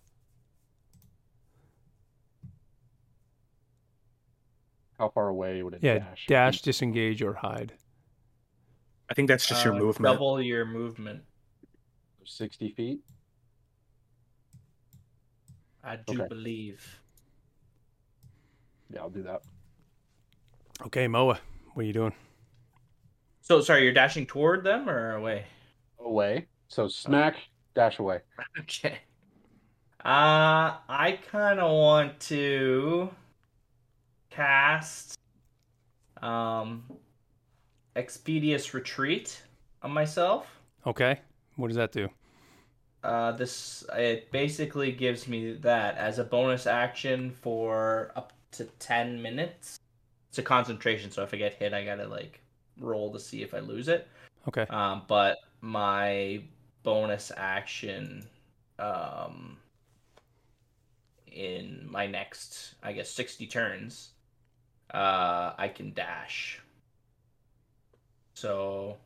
How 4.97 5.09
far 5.09 5.27
away 5.27 5.61
would 5.61 5.73
it 5.73 5.79
Yeah, 5.83 5.99
dash? 5.99 6.25
dash, 6.27 6.61
disengage, 6.61 7.21
or 7.21 7.33
hide. 7.33 7.73
I 9.09 9.13
think 9.13 9.27
that's 9.27 9.45
just 9.45 9.65
your 9.65 9.73
Uh, 9.75 9.79
movement. 9.79 10.13
Double 10.13 10.41
your 10.41 10.65
movement. 10.65 11.23
Sixty 12.23 12.69
feet. 12.71 13.01
I 15.83 15.97
do 15.97 16.19
Okay. 16.21 16.27
believe. 16.27 17.01
Yeah, 18.89 19.01
I'll 19.01 19.09
do 19.09 19.21
that. 19.23 19.43
Okay, 20.81 21.07
Moa, 21.07 21.39
what 21.73 21.83
are 21.83 21.85
you 21.85 21.93
doing? 21.93 22.13
So 23.41 23.61
sorry, 23.61 23.83
you're 23.83 23.93
dashing 23.93 24.25
toward 24.25 24.63
them 24.63 24.89
or 24.89 25.15
away? 25.15 25.45
Away. 25.99 26.47
So 26.67 26.87
smack, 26.87 27.35
dash 27.73 27.99
away. 27.99 28.19
Okay. 28.59 28.99
Uh, 30.03 30.77
I 30.87 31.19
kind 31.31 31.59
of 31.59 31.71
want 31.71 32.19
to 32.21 33.09
cast 34.29 35.17
um 36.21 36.83
Expeditious 37.95 38.73
Retreat 38.73 39.41
on 39.81 39.91
myself. 39.91 40.47
Okay, 40.85 41.21
what 41.55 41.69
does 41.69 41.77
that 41.77 41.91
do? 41.91 42.09
Uh, 43.03 43.31
this 43.31 43.85
it 43.95 44.31
basically 44.31 44.91
gives 44.91 45.27
me 45.27 45.53
that 45.53 45.97
as 45.97 46.19
a 46.19 46.23
bonus 46.23 46.67
action 46.67 47.31
for 47.31 48.11
up 48.15 48.33
to 48.51 48.65
ten 48.79 49.21
minutes. 49.21 49.77
It's 50.35 50.39
a 50.41 50.43
concentration, 50.43 51.11
so 51.11 51.23
if 51.23 51.33
I 51.33 51.37
get 51.37 51.53
hit, 51.53 51.73
I 51.73 51.85
gotta 51.85 52.09
like 52.09 52.41
roll 52.77 53.09
to 53.13 53.21
see 53.21 53.41
if 53.41 53.53
I 53.53 53.59
lose 53.59 53.87
it. 53.87 54.05
Okay. 54.49 54.65
Um, 54.69 55.03
but 55.07 55.37
my 55.61 56.43
bonus 56.83 57.31
action, 57.37 58.27
um, 58.77 59.55
in 61.31 61.87
my 61.89 62.05
next, 62.05 62.75
I 62.83 62.91
guess, 62.91 63.09
sixty 63.09 63.47
turns, 63.47 64.09
uh, 64.93 65.53
I 65.57 65.69
can 65.73 65.93
dash. 65.93 66.59
So, 68.33 68.97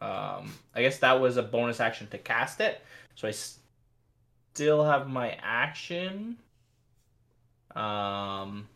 um, 0.00 0.54
I 0.74 0.80
guess 0.80 1.00
that 1.00 1.20
was 1.20 1.36
a 1.36 1.42
bonus 1.42 1.80
action 1.80 2.06
to 2.12 2.16
cast 2.16 2.62
it. 2.62 2.80
So 3.14 3.28
I 3.28 3.34
still 4.54 4.86
have 4.86 5.06
my 5.06 5.36
action. 5.42 6.38
Um. 7.76 8.68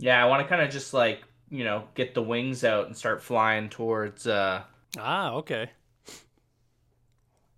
Yeah, 0.00 0.22
I 0.22 0.26
want 0.26 0.42
to 0.42 0.48
kind 0.48 0.62
of 0.62 0.70
just 0.70 0.94
like 0.94 1.22
you 1.50 1.64
know 1.64 1.84
get 1.94 2.14
the 2.14 2.22
wings 2.22 2.64
out 2.64 2.86
and 2.86 2.96
start 2.96 3.22
flying 3.22 3.68
towards 3.68 4.26
uh 4.26 4.62
Ah, 4.98 5.32
okay. 5.34 5.70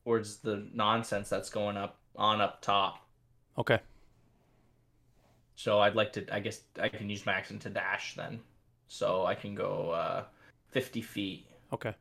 towards 0.04 0.36
the 0.38 0.66
nonsense 0.74 1.28
that's 1.28 1.48
going 1.48 1.76
up 1.76 1.98
on 2.16 2.40
up 2.40 2.60
top. 2.60 3.06
Okay. 3.56 3.78
So 5.54 5.78
I'd 5.80 5.94
like 5.94 6.12
to. 6.14 6.34
I 6.34 6.40
guess 6.40 6.62
I 6.80 6.88
can 6.88 7.08
use 7.08 7.24
my 7.24 7.32
action 7.32 7.58
to 7.60 7.70
dash 7.70 8.16
then. 8.16 8.40
So 8.88 9.24
I 9.24 9.34
can 9.34 9.54
go 9.54 9.90
uh, 9.90 10.24
fifty 10.70 11.00
feet. 11.00 11.46
Okay. 11.72 11.94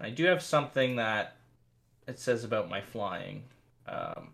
I 0.00 0.10
do 0.10 0.24
have 0.24 0.42
something 0.42 0.96
that 0.96 1.36
it 2.08 2.18
says 2.18 2.44
about 2.44 2.68
my 2.68 2.80
flying. 2.80 3.44
Um, 3.86 4.30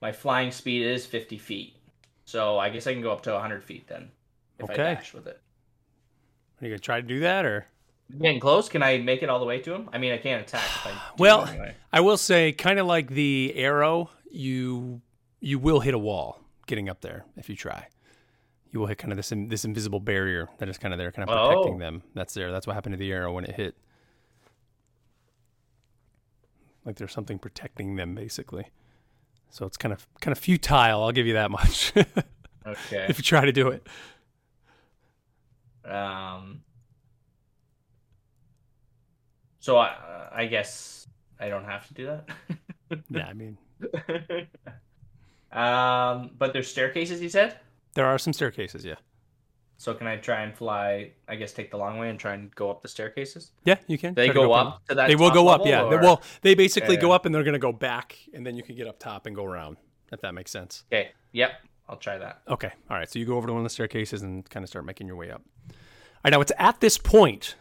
my 0.00 0.12
flying 0.12 0.50
speed 0.50 0.86
is 0.86 1.04
50 1.04 1.36
feet. 1.38 1.76
So 2.24 2.58
I 2.58 2.70
guess 2.70 2.86
I 2.86 2.92
can 2.92 3.02
go 3.02 3.12
up 3.12 3.22
to 3.22 3.32
100 3.32 3.62
feet 3.64 3.86
then 3.86 4.10
if 4.58 4.70
Okay. 4.70 4.74
I 4.74 4.94
dash 4.94 5.12
with 5.12 5.26
it. 5.26 5.40
Are 6.60 6.64
you 6.64 6.70
gonna 6.70 6.78
try 6.78 7.00
to 7.00 7.06
do 7.06 7.20
that 7.20 7.44
or? 7.44 7.66
Getting 8.18 8.38
close, 8.40 8.68
can 8.68 8.82
I 8.82 8.98
make 8.98 9.22
it 9.22 9.28
all 9.30 9.38
the 9.38 9.44
way 9.46 9.60
to 9.60 9.74
him? 9.74 9.88
I 9.92 9.98
mean, 9.98 10.12
I 10.12 10.18
can't 10.18 10.42
attack 10.42 10.62
if 10.64 10.86
I 10.86 10.92
Well, 11.18 11.46
anyway. 11.46 11.74
I 11.92 12.00
will 12.00 12.16
say, 12.18 12.52
kind 12.52 12.78
of 12.78 12.86
like 12.86 13.08
the 13.10 13.52
arrow, 13.56 14.10
you 14.30 15.00
you 15.40 15.58
will 15.58 15.80
hit 15.80 15.94
a 15.94 15.98
wall 15.98 16.40
getting 16.66 16.88
up 16.88 17.00
there 17.00 17.24
if 17.36 17.48
you 17.48 17.56
try. 17.56 17.88
You 18.72 18.80
will 18.80 18.86
hit 18.86 18.98
kind 18.98 19.12
of 19.12 19.16
this 19.16 19.32
this 19.48 19.64
invisible 19.64 20.00
barrier 20.00 20.48
that 20.58 20.68
is 20.68 20.78
kind 20.78 20.92
of 20.94 20.98
there, 20.98 21.12
kind 21.12 21.28
of 21.28 21.34
oh. 21.36 21.48
protecting 21.48 21.76
Oh. 21.76 21.78
them. 21.78 22.02
That's 22.14 22.34
there. 22.34 22.50
That's 22.52 22.66
what 22.66 22.74
happened 22.74 22.92
to 22.94 22.98
the 22.98 23.12
arrow 23.12 23.32
when 23.32 23.44
it 23.44 23.54
hit. 23.56 23.74
Like 26.84 26.96
there's 26.96 27.12
something 27.12 27.38
protecting 27.38 27.96
them, 27.96 28.14
basically. 28.14 28.66
So 29.54 29.66
it's 29.66 29.76
kind 29.76 29.92
of 29.92 30.04
kind 30.20 30.32
of 30.32 30.38
futile. 30.38 31.04
I'll 31.04 31.12
give 31.12 31.28
you 31.28 31.34
that 31.34 31.50
much. 31.50 31.92
Okay. 32.66 33.04
if 33.10 33.18
you 33.18 33.22
try 33.22 33.44
to 33.44 33.52
do 33.52 33.68
it. 33.68 33.86
Um. 35.84 36.62
So 39.60 39.76
I, 39.76 40.30
I 40.32 40.46
guess 40.46 41.06
I 41.38 41.50
don't 41.50 41.66
have 41.66 41.86
to 41.88 41.94
do 41.94 42.06
that. 42.06 42.28
Yeah, 43.10 43.26
I 43.26 43.32
mean, 43.34 43.58
um, 45.52 46.30
but 46.38 46.52
there's 46.54 46.68
staircases. 46.68 47.20
You 47.20 47.28
said. 47.28 47.58
there 47.94 48.06
are 48.06 48.18
some 48.18 48.32
staircases. 48.32 48.82
Yeah. 48.84 48.94
So 49.76 49.92
can 49.94 50.06
I 50.06 50.16
try 50.16 50.42
and 50.42 50.56
fly? 50.56 51.10
I 51.28 51.34
guess 51.34 51.52
take 51.52 51.70
the 51.70 51.76
long 51.76 51.98
way 51.98 52.08
and 52.08 52.18
try 52.18 52.34
and 52.34 52.54
go 52.54 52.70
up 52.70 52.82
the 52.82 52.88
staircases. 52.88 53.50
Yeah, 53.64 53.76
you 53.86 53.98
can. 53.98 54.14
They 54.14 54.28
go 54.28 54.52
up. 54.52 54.86
to 54.88 54.94
that. 54.94 55.08
They 55.08 55.16
will 55.16 55.30
go 55.30 55.48
up, 55.48 55.62
yeah. 55.66 55.82
They- 55.84 55.96
or- 55.96 56.00
Well, 56.00 56.22
they 56.42 56.54
basically 56.54 56.94
Yeah. 56.94 57.00
go 57.02 57.12
up 57.12 57.26
and 57.26 57.34
they're 57.34 57.42
going 57.42 57.54
to 57.54 57.58
go 57.58 57.72
back, 57.72 58.16
and 58.32 58.46
then 58.46 58.56
you 58.56 58.62
can 58.62 58.76
get 58.76 58.86
up 58.86 58.98
top 58.98 59.26
and 59.26 59.34
go 59.34 59.44
around, 59.44 59.76
if 60.12 60.20
that 60.20 60.32
makes 60.34 60.50
sense. 60.50 60.84
Okay. 60.92 61.10
Yep. 61.32 61.50
I'll 61.88 61.96
try 61.96 62.16
that. 62.18 62.40
Okay. 62.48 62.70
All 62.88 62.96
right. 62.96 63.10
So 63.10 63.18
you 63.18 63.26
go 63.26 63.36
over 63.36 63.46
to 63.46 63.52
one 63.52 63.60
of 63.60 63.64
the 63.64 63.70
staircases 63.70 64.22
and 64.22 64.48
kind 64.48 64.62
of 64.64 64.70
start 64.70 64.86
making 64.86 65.06
your 65.06 65.16
way 65.16 65.30
up. 65.30 65.42
All 65.70 65.74
right. 66.24 66.30
Now, 66.30 66.40
it's 66.40 66.52
at 66.58 66.80
this 66.80 66.96
point 66.96 67.56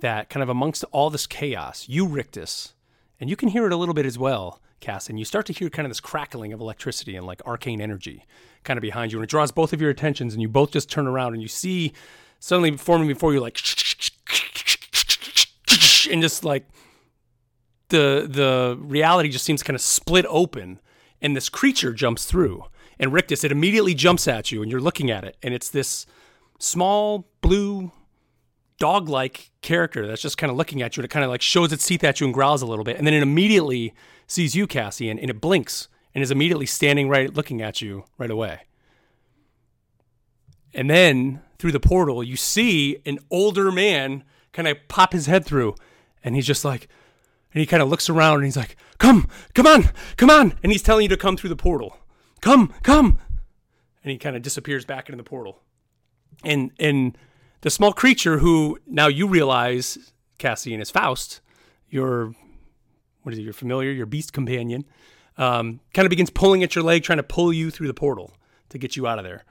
that, 0.00 0.28
kind 0.30 0.42
of 0.42 0.48
amongst 0.48 0.82
all 0.92 1.10
this 1.10 1.26
chaos, 1.26 1.88
you, 1.88 2.06
Rictus, 2.06 2.74
and 3.20 3.28
you 3.30 3.36
can 3.36 3.48
hear 3.50 3.66
it 3.66 3.72
a 3.72 3.76
little 3.76 3.94
bit 3.94 4.06
as 4.06 4.18
well, 4.18 4.60
Cass, 4.80 5.08
and 5.10 5.18
you 5.18 5.24
start 5.26 5.44
to 5.46 5.52
hear 5.52 5.68
kind 5.68 5.84
of 5.86 5.90
this 5.90 6.00
crackling 6.00 6.52
of 6.54 6.60
electricity 6.60 7.14
and 7.14 7.26
like 7.26 7.42
arcane 7.46 7.80
energy 7.82 8.24
kind 8.64 8.76
of 8.76 8.82
behind 8.82 9.12
you. 9.12 9.18
And 9.18 9.24
it 9.24 9.30
draws 9.30 9.52
both 9.52 9.72
of 9.72 9.80
your 9.80 9.90
attentions, 9.90 10.34
and 10.34 10.42
you 10.42 10.48
both 10.48 10.72
just 10.72 10.90
turn 10.90 11.06
around 11.06 11.34
and 11.34 11.42
you 11.42 11.48
see 11.48 11.92
suddenly 12.38 12.76
forming 12.76 13.08
before 13.08 13.32
you, 13.32 13.40
like, 13.40 13.56
and 16.10 16.22
just 16.22 16.44
like 16.44 16.66
the 17.90 18.26
the 18.28 18.78
reality 18.80 19.28
just 19.28 19.44
seems 19.44 19.62
kind 19.62 19.74
of 19.74 19.80
split 19.80 20.24
open 20.28 20.80
and 21.20 21.36
this 21.36 21.48
creature 21.48 21.92
jumps 21.92 22.24
through 22.24 22.64
and 22.98 23.12
rictus 23.12 23.44
it 23.44 23.52
immediately 23.52 23.94
jumps 23.94 24.26
at 24.26 24.50
you 24.50 24.62
and 24.62 24.70
you're 24.70 24.80
looking 24.80 25.10
at 25.10 25.24
it 25.24 25.36
and 25.42 25.52
it's 25.52 25.68
this 25.68 26.06
small 26.58 27.28
blue 27.42 27.92
dog-like 28.78 29.50
character 29.60 30.06
that's 30.06 30.22
just 30.22 30.38
kind 30.38 30.50
of 30.50 30.56
looking 30.56 30.80
at 30.80 30.96
you 30.96 31.02
and 31.02 31.04
it 31.04 31.12
kind 31.12 31.24
of 31.24 31.30
like 31.30 31.42
shows 31.42 31.72
its 31.72 31.86
teeth 31.86 32.02
at 32.02 32.20
you 32.20 32.26
and 32.26 32.32
growls 32.32 32.62
a 32.62 32.66
little 32.66 32.84
bit 32.84 32.96
and 32.96 33.06
then 33.06 33.14
it 33.14 33.22
immediately 33.22 33.92
sees 34.26 34.54
you 34.54 34.66
cassian 34.66 35.18
and 35.18 35.28
it 35.28 35.40
blinks 35.40 35.88
and 36.14 36.22
is 36.22 36.30
immediately 36.30 36.66
standing 36.66 37.08
right 37.08 37.34
looking 37.34 37.60
at 37.62 37.80
you 37.80 38.04
right 38.18 38.30
away 38.30 38.60
and 40.74 40.88
then 40.88 41.40
through 41.58 41.72
the 41.72 41.80
portal 41.80 42.22
you 42.22 42.36
see 42.36 42.98
an 43.06 43.18
older 43.30 43.70
man 43.70 44.24
kind 44.52 44.68
of 44.68 44.76
pop 44.88 45.12
his 45.12 45.26
head 45.26 45.44
through 45.44 45.74
and 46.24 46.34
he's 46.34 46.46
just 46.46 46.64
like 46.64 46.88
and 47.52 47.60
he 47.60 47.66
kind 47.66 47.82
of 47.82 47.88
looks 47.88 48.08
around 48.08 48.36
and 48.36 48.44
he's 48.44 48.56
like, 48.56 48.76
Come, 48.98 49.28
come 49.54 49.66
on, 49.66 49.90
come 50.16 50.30
on. 50.30 50.54
And 50.62 50.70
he's 50.70 50.82
telling 50.82 51.04
you 51.04 51.08
to 51.08 51.16
come 51.16 51.36
through 51.36 51.50
the 51.50 51.56
portal. 51.56 51.96
Come, 52.40 52.72
come. 52.82 53.18
And 54.04 54.10
he 54.10 54.18
kind 54.18 54.36
of 54.36 54.42
disappears 54.42 54.84
back 54.84 55.08
into 55.08 55.16
the 55.16 55.28
portal. 55.28 55.60
And 56.44 56.70
and 56.78 57.16
the 57.62 57.70
small 57.70 57.92
creature 57.92 58.38
who 58.38 58.78
now 58.86 59.08
you 59.08 59.26
realize, 59.26 60.12
Cassian, 60.38 60.80
is 60.80 60.90
Faust, 60.90 61.40
your 61.88 62.34
what 63.22 63.32
is 63.32 63.38
it, 63.38 63.42
your 63.42 63.52
familiar, 63.52 63.90
your 63.90 64.06
beast 64.06 64.32
companion, 64.32 64.84
um, 65.40 65.80
kind 65.94 66.04
of 66.04 66.10
begins 66.10 66.28
pulling 66.28 66.62
at 66.62 66.74
your 66.74 66.84
leg, 66.84 67.02
trying 67.02 67.16
to 67.16 67.22
pull 67.22 67.50
you 67.50 67.70
through 67.70 67.86
the 67.86 67.94
portal 67.94 68.32
to 68.68 68.76
get 68.76 68.94
you 68.94 69.06
out 69.06 69.18
of 69.18 69.24
there. 69.24 69.42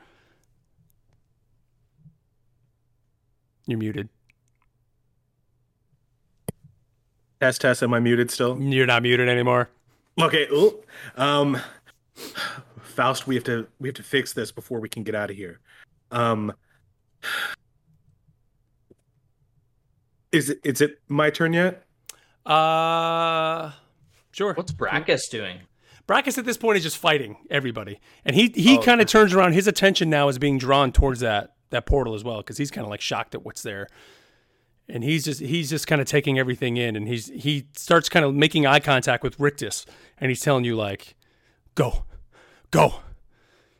You're 3.66 3.80
muted. 3.80 4.08
Test, 7.42 7.62
test. 7.62 7.82
Am 7.82 7.94
I 7.94 8.00
muted 8.00 8.30
still? 8.30 8.62
You're 8.62 8.86
not 8.86 9.02
muted 9.02 9.28
anymore. 9.28 9.70
Okay. 10.22 10.48
Ooh. 10.52 10.80
Um, 11.16 11.60
Faust, 12.84 13.26
we 13.26 13.34
have 13.34 13.44
to 13.46 13.68
we 13.80 13.88
have 13.88 13.96
to 13.96 14.04
fix 14.04 14.34
this 14.34 14.52
before 14.52 14.80
we 14.80 14.90
can 14.90 15.04
get 15.04 15.16
out 15.16 15.32
of 15.32 15.38
here. 15.38 15.60
Um, 16.12 16.54
is 20.32 20.52
it 20.52 20.60
is 20.64 20.82
it 20.82 21.00
my 21.08 21.32
turn 21.32 21.54
yet? 21.54 21.84
Uh, 22.46 23.72
sure. 24.32 24.54
What's 24.54 24.72
Brackus 24.72 25.30
doing? 25.32 25.62
Brackus 26.10 26.40
at 26.40 26.46
this 26.46 26.58
point 26.58 26.76
is 26.76 26.84
just 26.84 26.98
fighting 26.98 27.38
everybody, 27.52 28.00
and 28.26 28.36
he 28.36 28.52
he 28.56 28.78
Oh, 28.78 28.82
kind 28.82 29.00
of 29.00 29.06
turns 29.06 29.32
around. 29.32 29.54
His 29.54 29.68
attention 29.68 30.10
now 30.10 30.28
is 30.28 30.40
being 30.40 30.58
drawn 30.58 30.92
towards 30.92 31.20
that 31.20 31.54
that 31.70 31.86
portal 31.86 32.16
as 32.16 32.24
well 32.24 32.38
because 32.38 32.58
he's 32.58 32.72
kind 32.72 32.84
of 32.84 32.90
like 32.90 33.00
shocked 33.00 33.36
at 33.36 33.46
what's 33.46 33.62
there, 33.62 33.88
and 34.88 35.04
he's 35.04 35.24
just 35.24 35.40
he's 35.40 35.70
just 35.70 35.86
kind 35.86 36.02
of 36.02 36.08
taking 36.08 36.40
everything 36.40 36.78
in, 36.78 36.96
and 36.96 37.08
he's 37.08 37.28
he 37.28 37.68
starts 37.78 38.10
kind 38.10 38.26
of 38.26 38.34
making 38.34 38.66
eye 38.66 38.80
contact 38.80 39.24
with 39.24 39.40
Rictus, 39.40 39.86
and 40.20 40.30
he's 40.32 40.42
telling 40.42 40.66
you 40.66 40.76
like, 40.76 41.16
"Go, 41.76 42.06
go, 42.72 43.02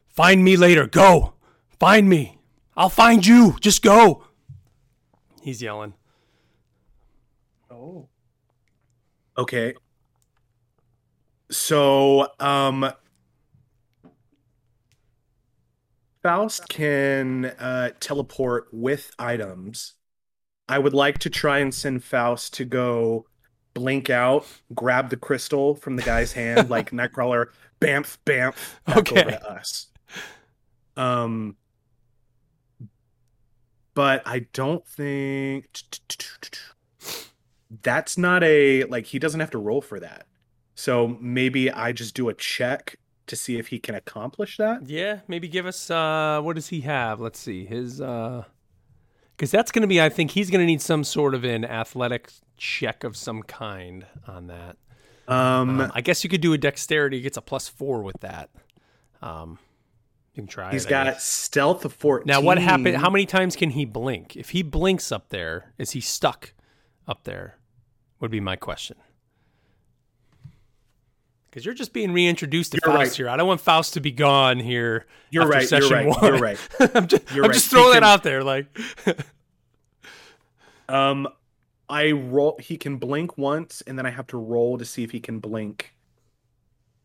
find 0.08 0.44
me 0.44 0.56
later. 0.56 0.86
Go, 0.86 1.34
find 1.80 2.08
me. 2.08 2.38
I'll 2.78 2.90
find 2.90 3.26
you. 3.26 3.58
Just 3.60 3.82
go." 3.82 4.26
He's 5.42 5.64
yelling. 5.64 5.96
Oh. 7.72 8.08
Okay. 9.36 9.74
So, 11.52 12.28
um 12.40 12.92
Faust 16.24 16.68
can 16.70 17.46
uh 17.46 17.92
teleport 18.00 18.68
with 18.74 19.12
items. 19.18 19.96
I 20.70 20.80
would 20.80 20.94
like 20.94 21.20
to 21.20 21.30
try 21.32 21.60
and 21.60 21.74
send 21.74 22.04
Faust 22.04 22.54
to 22.56 22.66
go 22.66 23.28
blink 23.76 24.10
out, 24.10 24.46
grab 24.76 25.10
the 25.12 25.18
crystal 25.18 25.76
from 25.76 25.98
the 25.98 26.04
guy's 26.04 26.34
hand 26.34 26.70
like 26.72 26.92
Nightcrawler, 26.92 27.48
bamf 27.82 28.18
bamf 28.26 28.80
Okay. 28.98 29.24
over 29.24 29.32
to 29.32 29.44
us. 29.52 29.88
Um 30.98 31.56
but 33.94 34.22
I 34.26 34.48
don't 34.54 34.86
think 34.88 35.68
that's 37.84 38.18
not 38.18 38.44
a 38.44 38.84
like 38.86 39.08
he 39.08 39.20
doesn't 39.20 39.40
have 39.40 39.52
to 39.52 39.58
roll 39.58 39.82
for 39.82 40.00
that. 40.00 40.26
So 40.80 41.18
maybe 41.20 41.70
I 41.70 41.92
just 41.92 42.16
do 42.16 42.30
a 42.30 42.34
check 42.34 42.96
to 43.28 43.36
see 43.36 43.58
if 43.58 43.68
he 43.68 43.80
can 43.80 43.96
accomplish 43.96 44.56
that. 44.56 44.88
Yeah, 44.88 45.20
maybe 45.28 45.50
give 45.50 45.66
us 45.66 45.92
uh 45.92 46.40
what 46.42 46.56
does 46.56 46.70
he 46.70 46.82
have? 46.82 47.20
Let's 47.20 47.38
see. 47.38 47.66
His 47.66 48.00
uh 48.00 48.46
cuz 49.38 49.52
that's 49.52 49.72
going 49.74 49.82
to 49.82 49.90
be 49.90 50.02
I 50.02 50.08
think 50.08 50.32
he's 50.32 50.50
going 50.50 50.62
to 50.62 50.66
need 50.66 50.82
some 50.82 51.04
sort 51.04 51.36
of 51.36 51.44
an 51.44 51.66
athletic 51.66 52.32
check 52.56 53.04
of 53.04 53.18
some 53.18 53.44
kind 53.44 54.06
on 54.26 54.48
that. 54.48 54.78
Um, 55.28 55.82
Um, 55.82 55.92
I 55.94 56.00
guess 56.00 56.24
you 56.24 56.30
could 56.30 56.40
do 56.40 56.54
a 56.54 56.58
dexterity, 56.58 57.18
he 57.18 57.24
gets 57.24 57.36
a 57.36 57.42
plus 57.42 57.68
4 57.68 58.02
with 58.02 58.22
that. 58.22 58.50
Um, 59.22 59.60
you 60.34 60.44
can 60.44 60.48
try. 60.48 60.72
He's 60.72 60.86
it, 60.86 60.90
got 60.90 61.22
stealth 61.22 61.84
of 61.84 61.92
14. 61.94 62.26
Now, 62.26 62.40
what 62.40 62.58
happened? 62.58 62.96
How 62.96 63.10
many 63.10 63.26
times 63.26 63.58
can 63.58 63.72
he 63.72 63.84
blink? 63.84 64.38
If 64.38 64.52
he 64.52 64.64
blinks 64.64 65.12
up 65.12 65.28
there, 65.28 65.74
is 65.78 65.92
he 65.92 66.00
stuck 66.00 66.54
up 67.06 67.26
there? 67.26 67.58
Would 68.22 68.32
be 68.32 68.40
my 68.40 68.56
question. 68.56 68.96
Because 71.50 71.66
you're 71.66 71.74
just 71.74 71.94
being 71.94 72.12
reintroduced 72.12 72.74
to 72.74 72.80
You're 72.84 72.94
Faust 72.94 73.10
right. 73.12 73.16
here. 73.18 73.30
I 73.30 73.36
don't 73.38 73.48
want 73.48 73.60
Faust 73.62 73.94
to 73.96 74.02
be 74.02 74.12
gone 74.12 74.60
here. 74.60 75.06
You're 75.32 75.48
right. 75.48 75.70
You're 75.72 75.90
right. 75.90 76.06
one. 76.08 76.18
You're 76.24 76.38
right. 76.40 76.60
I'm 76.96 77.08
just, 77.08 77.24
You're 77.32 77.46
I'm 77.46 77.50
right. 77.50 77.54
just 77.56 77.70
throwing 77.70 77.94
can- 77.94 78.04
that 78.04 78.08
out 78.08 78.24
there. 78.24 78.44
Like, 78.44 78.68
Um, 80.88 81.28
I 81.88 82.12
roll. 82.12 82.58
He 82.60 82.78
can 82.78 82.98
blink 82.98 83.38
once, 83.38 83.82
and 83.86 83.98
then 83.98 84.06
I 84.06 84.10
have 84.10 84.28
to 84.28 84.38
roll 84.38 84.78
to 84.78 84.86
see 84.86 85.04
if 85.04 85.12
he 85.12 85.20
can 85.20 85.40
blink 85.40 85.94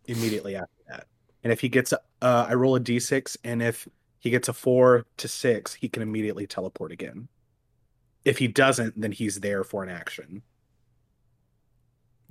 immediately 0.07 0.57
after 0.57 0.71
that. 0.89 1.07
And 1.43 1.53
if 1.53 1.61
he 1.61 1.69
gets, 1.69 1.93
a- 1.93 2.01
uh, 2.23 2.47
I 2.49 2.55
roll 2.55 2.77
a 2.77 2.81
d6, 2.81 3.37
and 3.45 3.63
if 3.63 3.87
he 4.19 4.31
gets 4.31 4.49
a 4.49 4.53
four 4.55 5.05
to 5.19 5.29
six, 5.29 5.75
he 5.75 5.89
can 5.89 6.03
immediately 6.03 6.47
teleport 6.47 6.93
again. 6.93 7.29
If 8.25 8.39
he 8.39 8.49
doesn't, 8.49 8.99
then 8.99 9.13
he's 9.13 9.41
there 9.41 9.65
for 9.65 9.83
an 9.83 9.91
action. 9.91 10.43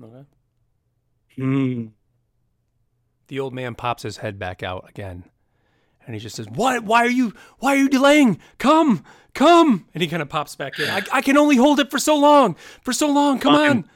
okay. 0.03 0.25
Hmm. 1.35 1.87
The 3.33 3.39
old 3.39 3.51
man 3.51 3.73
pops 3.73 4.03
his 4.03 4.17
head 4.17 4.37
back 4.37 4.61
out 4.61 4.87
again, 4.87 5.23
and 6.05 6.13
he 6.13 6.19
just 6.19 6.35
says, 6.35 6.47
"What? 6.47 6.83
Why 6.83 7.03
are 7.03 7.09
you? 7.09 7.33
Why 7.57 7.73
are 7.73 7.77
you 7.77 7.89
delaying? 7.89 8.37
Come, 8.59 9.03
come!" 9.33 9.87
And 9.91 10.03
he 10.03 10.07
kind 10.07 10.21
of 10.21 10.29
pops 10.29 10.55
back 10.55 10.77
in. 10.77 10.87
I, 10.87 11.01
I 11.11 11.21
can 11.21 11.35
only 11.35 11.55
hold 11.55 11.79
it 11.79 11.89
for 11.89 11.97
so 11.97 12.15
long. 12.15 12.55
For 12.83 12.93
so 12.93 13.11
long. 13.11 13.39
Come 13.39 13.55
Fine. 13.55 13.69
on. 13.69 13.89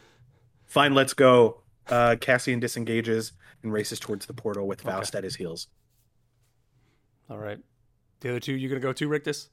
Fine, 0.65 0.95
let's 0.95 1.13
go. 1.13 1.61
Uh, 1.87 2.15
Cassian 2.19 2.59
disengages 2.59 3.33
and 3.61 3.71
races 3.71 3.99
towards 3.99 4.25
the 4.25 4.33
portal 4.33 4.67
with 4.67 4.81
Faust 4.81 5.13
at 5.15 5.23
his 5.23 5.35
heels. 5.35 5.67
All 7.29 7.37
right. 7.37 7.59
The 8.21 8.29
other 8.29 8.39
two, 8.39 8.55
you're 8.55 8.69
gonna 8.69 8.79
go 8.81 8.91
too, 8.91 9.07
Rictus? 9.07 9.49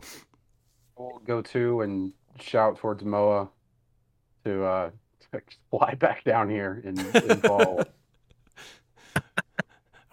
We'll 0.97 1.21
go 1.27 1.43
to 1.43 1.83
and 1.83 2.15
shout 2.41 2.79
towards 2.79 3.05
Moa 3.05 3.51
to 4.47 4.65
uh 4.65 4.91
to 5.33 5.43
fly 5.71 5.95
back 5.95 6.25
down 6.25 6.49
here 6.49 6.81
and, 6.87 6.99
and 6.99 7.43
fall. 7.43 7.85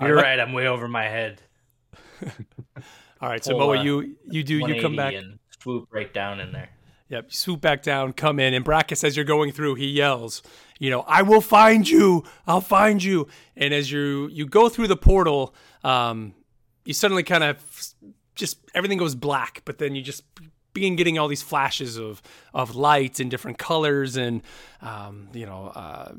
You're 0.01 0.15
right. 0.15 0.39
I'm 0.39 0.53
way 0.53 0.67
over 0.67 0.87
my 0.87 1.03
head. 1.03 1.41
All 3.21 3.29
right. 3.29 3.43
So 3.43 3.57
Moa, 3.57 3.79
uh, 3.79 3.83
you 3.83 4.15
you 4.29 4.43
do 4.43 4.55
you 4.55 4.81
come 4.81 4.95
back. 4.95 5.13
and 5.13 5.39
swoop 5.59 5.87
right 5.91 6.13
down 6.13 6.39
in 6.39 6.51
there. 6.51 6.69
Yep. 7.09 7.25
You 7.29 7.35
swoop 7.35 7.61
back 7.61 7.83
down, 7.83 8.13
come 8.13 8.39
in, 8.39 8.53
and 8.53 8.63
Brackus, 8.63 9.03
as 9.03 9.15
you're 9.17 9.25
going 9.25 9.51
through, 9.51 9.75
he 9.75 9.87
yells, 9.87 10.41
"You 10.79 10.89
know, 10.89 11.01
I 11.01 11.21
will 11.23 11.41
find 11.41 11.87
you. 11.87 12.23
I'll 12.47 12.61
find 12.61 13.03
you." 13.03 13.27
And 13.55 13.73
as 13.73 13.91
you 13.91 14.29
you 14.31 14.45
go 14.45 14.69
through 14.69 14.87
the 14.87 14.97
portal, 14.97 15.53
um, 15.83 16.33
you 16.85 16.93
suddenly 16.93 17.23
kind 17.23 17.43
of 17.43 17.93
just 18.35 18.59
everything 18.73 18.97
goes 18.97 19.13
black, 19.13 19.61
but 19.65 19.77
then 19.77 19.93
you 19.93 20.01
just 20.01 20.23
begin 20.73 20.95
getting 20.95 21.19
all 21.19 21.27
these 21.27 21.41
flashes 21.41 21.97
of 21.97 22.21
of 22.53 22.75
lights 22.75 23.19
and 23.19 23.29
different 23.29 23.57
colors 23.57 24.15
and 24.15 24.41
um, 24.81 25.27
you 25.33 25.45
know. 25.45 25.71
Uh, 25.75 26.13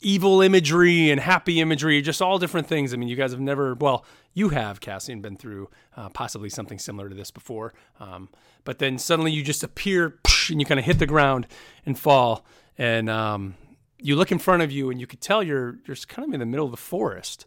evil 0.00 0.42
imagery 0.42 1.10
and 1.10 1.20
happy 1.20 1.60
imagery, 1.60 2.02
just 2.02 2.20
all 2.20 2.38
different 2.38 2.66
things. 2.66 2.92
I 2.92 2.96
mean, 2.96 3.08
you 3.08 3.16
guys 3.16 3.30
have 3.30 3.40
never, 3.40 3.74
well, 3.74 4.04
you 4.34 4.50
have, 4.50 4.80
Cassian, 4.80 5.20
been 5.20 5.36
through 5.36 5.70
uh, 5.96 6.08
possibly 6.10 6.50
something 6.50 6.78
similar 6.78 7.08
to 7.08 7.14
this 7.14 7.30
before. 7.30 7.72
Um, 7.98 8.28
but 8.64 8.78
then 8.78 8.98
suddenly 8.98 9.32
you 9.32 9.42
just 9.42 9.62
appear 9.62 10.18
and 10.50 10.60
you 10.60 10.66
kind 10.66 10.78
of 10.78 10.86
hit 10.86 10.98
the 10.98 11.06
ground 11.06 11.46
and 11.84 11.98
fall. 11.98 12.44
And 12.76 13.08
um, 13.08 13.54
you 13.98 14.16
look 14.16 14.30
in 14.30 14.38
front 14.38 14.62
of 14.62 14.70
you 14.70 14.90
and 14.90 15.00
you 15.00 15.06
could 15.06 15.20
tell 15.20 15.42
you're, 15.42 15.78
you're 15.86 15.96
kind 16.08 16.28
of 16.28 16.34
in 16.34 16.40
the 16.40 16.46
middle 16.46 16.66
of 16.66 16.70
the 16.70 16.76
forest. 16.76 17.46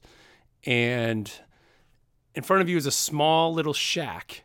And 0.65 1.31
in 2.33 2.43
front 2.43 2.61
of 2.61 2.69
you 2.69 2.77
is 2.77 2.85
a 2.85 2.91
small 2.91 3.53
little 3.53 3.73
shack 3.73 4.43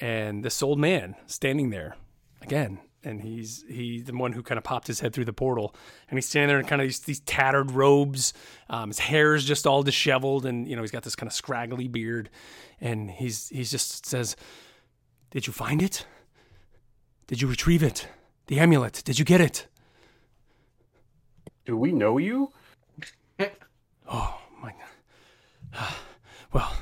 and 0.00 0.44
this 0.44 0.62
old 0.62 0.78
man 0.78 1.16
standing 1.26 1.70
there 1.70 1.96
again 2.40 2.78
and 3.08 3.22
he's 3.22 3.64
he's 3.68 4.04
the 4.04 4.12
one 4.12 4.32
who 4.32 4.42
kind 4.42 4.58
of 4.58 4.64
popped 4.64 4.86
his 4.86 5.00
head 5.00 5.12
through 5.12 5.24
the 5.24 5.32
portal 5.32 5.74
and 6.08 6.16
he's 6.16 6.26
standing 6.26 6.48
there 6.48 6.60
in 6.60 6.66
kind 6.66 6.80
of 6.82 6.86
these, 6.86 7.00
these 7.00 7.20
tattered 7.20 7.70
robes 7.72 8.32
um, 8.70 8.90
his 8.90 8.98
hair 8.98 9.34
is 9.34 9.44
just 9.44 9.66
all 9.66 9.82
disheveled 9.82 10.44
and 10.46 10.68
you 10.68 10.76
know 10.76 10.82
he's 10.82 10.90
got 10.90 11.02
this 11.02 11.16
kind 11.16 11.28
of 11.28 11.32
scraggly 11.32 11.88
beard 11.88 12.28
and 12.80 13.10
he's 13.10 13.48
he's 13.48 13.70
just 13.70 14.06
says 14.06 14.36
did 15.30 15.46
you 15.46 15.52
find 15.52 15.82
it 15.82 16.06
did 17.26 17.40
you 17.40 17.48
retrieve 17.48 17.82
it 17.82 18.08
the 18.46 18.60
amulet 18.60 19.02
did 19.04 19.18
you 19.18 19.24
get 19.24 19.40
it 19.40 19.66
Do 21.64 21.76
we 21.76 21.92
know 21.92 22.18
you? 22.18 22.52
Oh 24.10 24.38
my 24.62 24.72
God. 24.72 25.88
Well, 26.50 26.72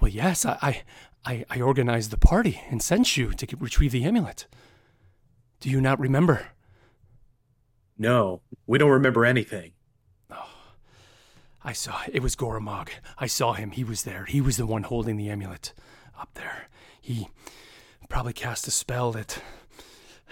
well, 0.00 0.10
yes. 0.10 0.46
I, 0.46 0.82
I, 1.26 1.44
I, 1.50 1.60
organized 1.60 2.10
the 2.10 2.16
party 2.16 2.62
and 2.70 2.82
sent 2.82 3.18
you 3.18 3.32
to 3.32 3.56
retrieve 3.58 3.92
the 3.92 4.04
amulet. 4.04 4.46
Do 5.60 5.68
you 5.70 5.80
not 5.80 6.00
remember? 6.00 6.48
No, 7.98 8.40
we 8.66 8.78
don't 8.78 8.90
remember 8.90 9.26
anything. 9.26 9.72
Oh, 10.30 10.48
I 11.62 11.72
saw 11.74 12.00
it 12.10 12.22
was 12.22 12.34
Goramog. 12.34 12.88
I 13.18 13.26
saw 13.26 13.52
him. 13.52 13.72
He 13.72 13.84
was 13.84 14.04
there. 14.04 14.24
He 14.24 14.40
was 14.40 14.56
the 14.56 14.66
one 14.66 14.84
holding 14.84 15.16
the 15.16 15.28
amulet 15.28 15.74
up 16.18 16.30
there. 16.34 16.68
He 17.00 17.28
probably 18.08 18.32
cast 18.32 18.66
a 18.66 18.70
spell 18.70 19.12
that 19.12 19.42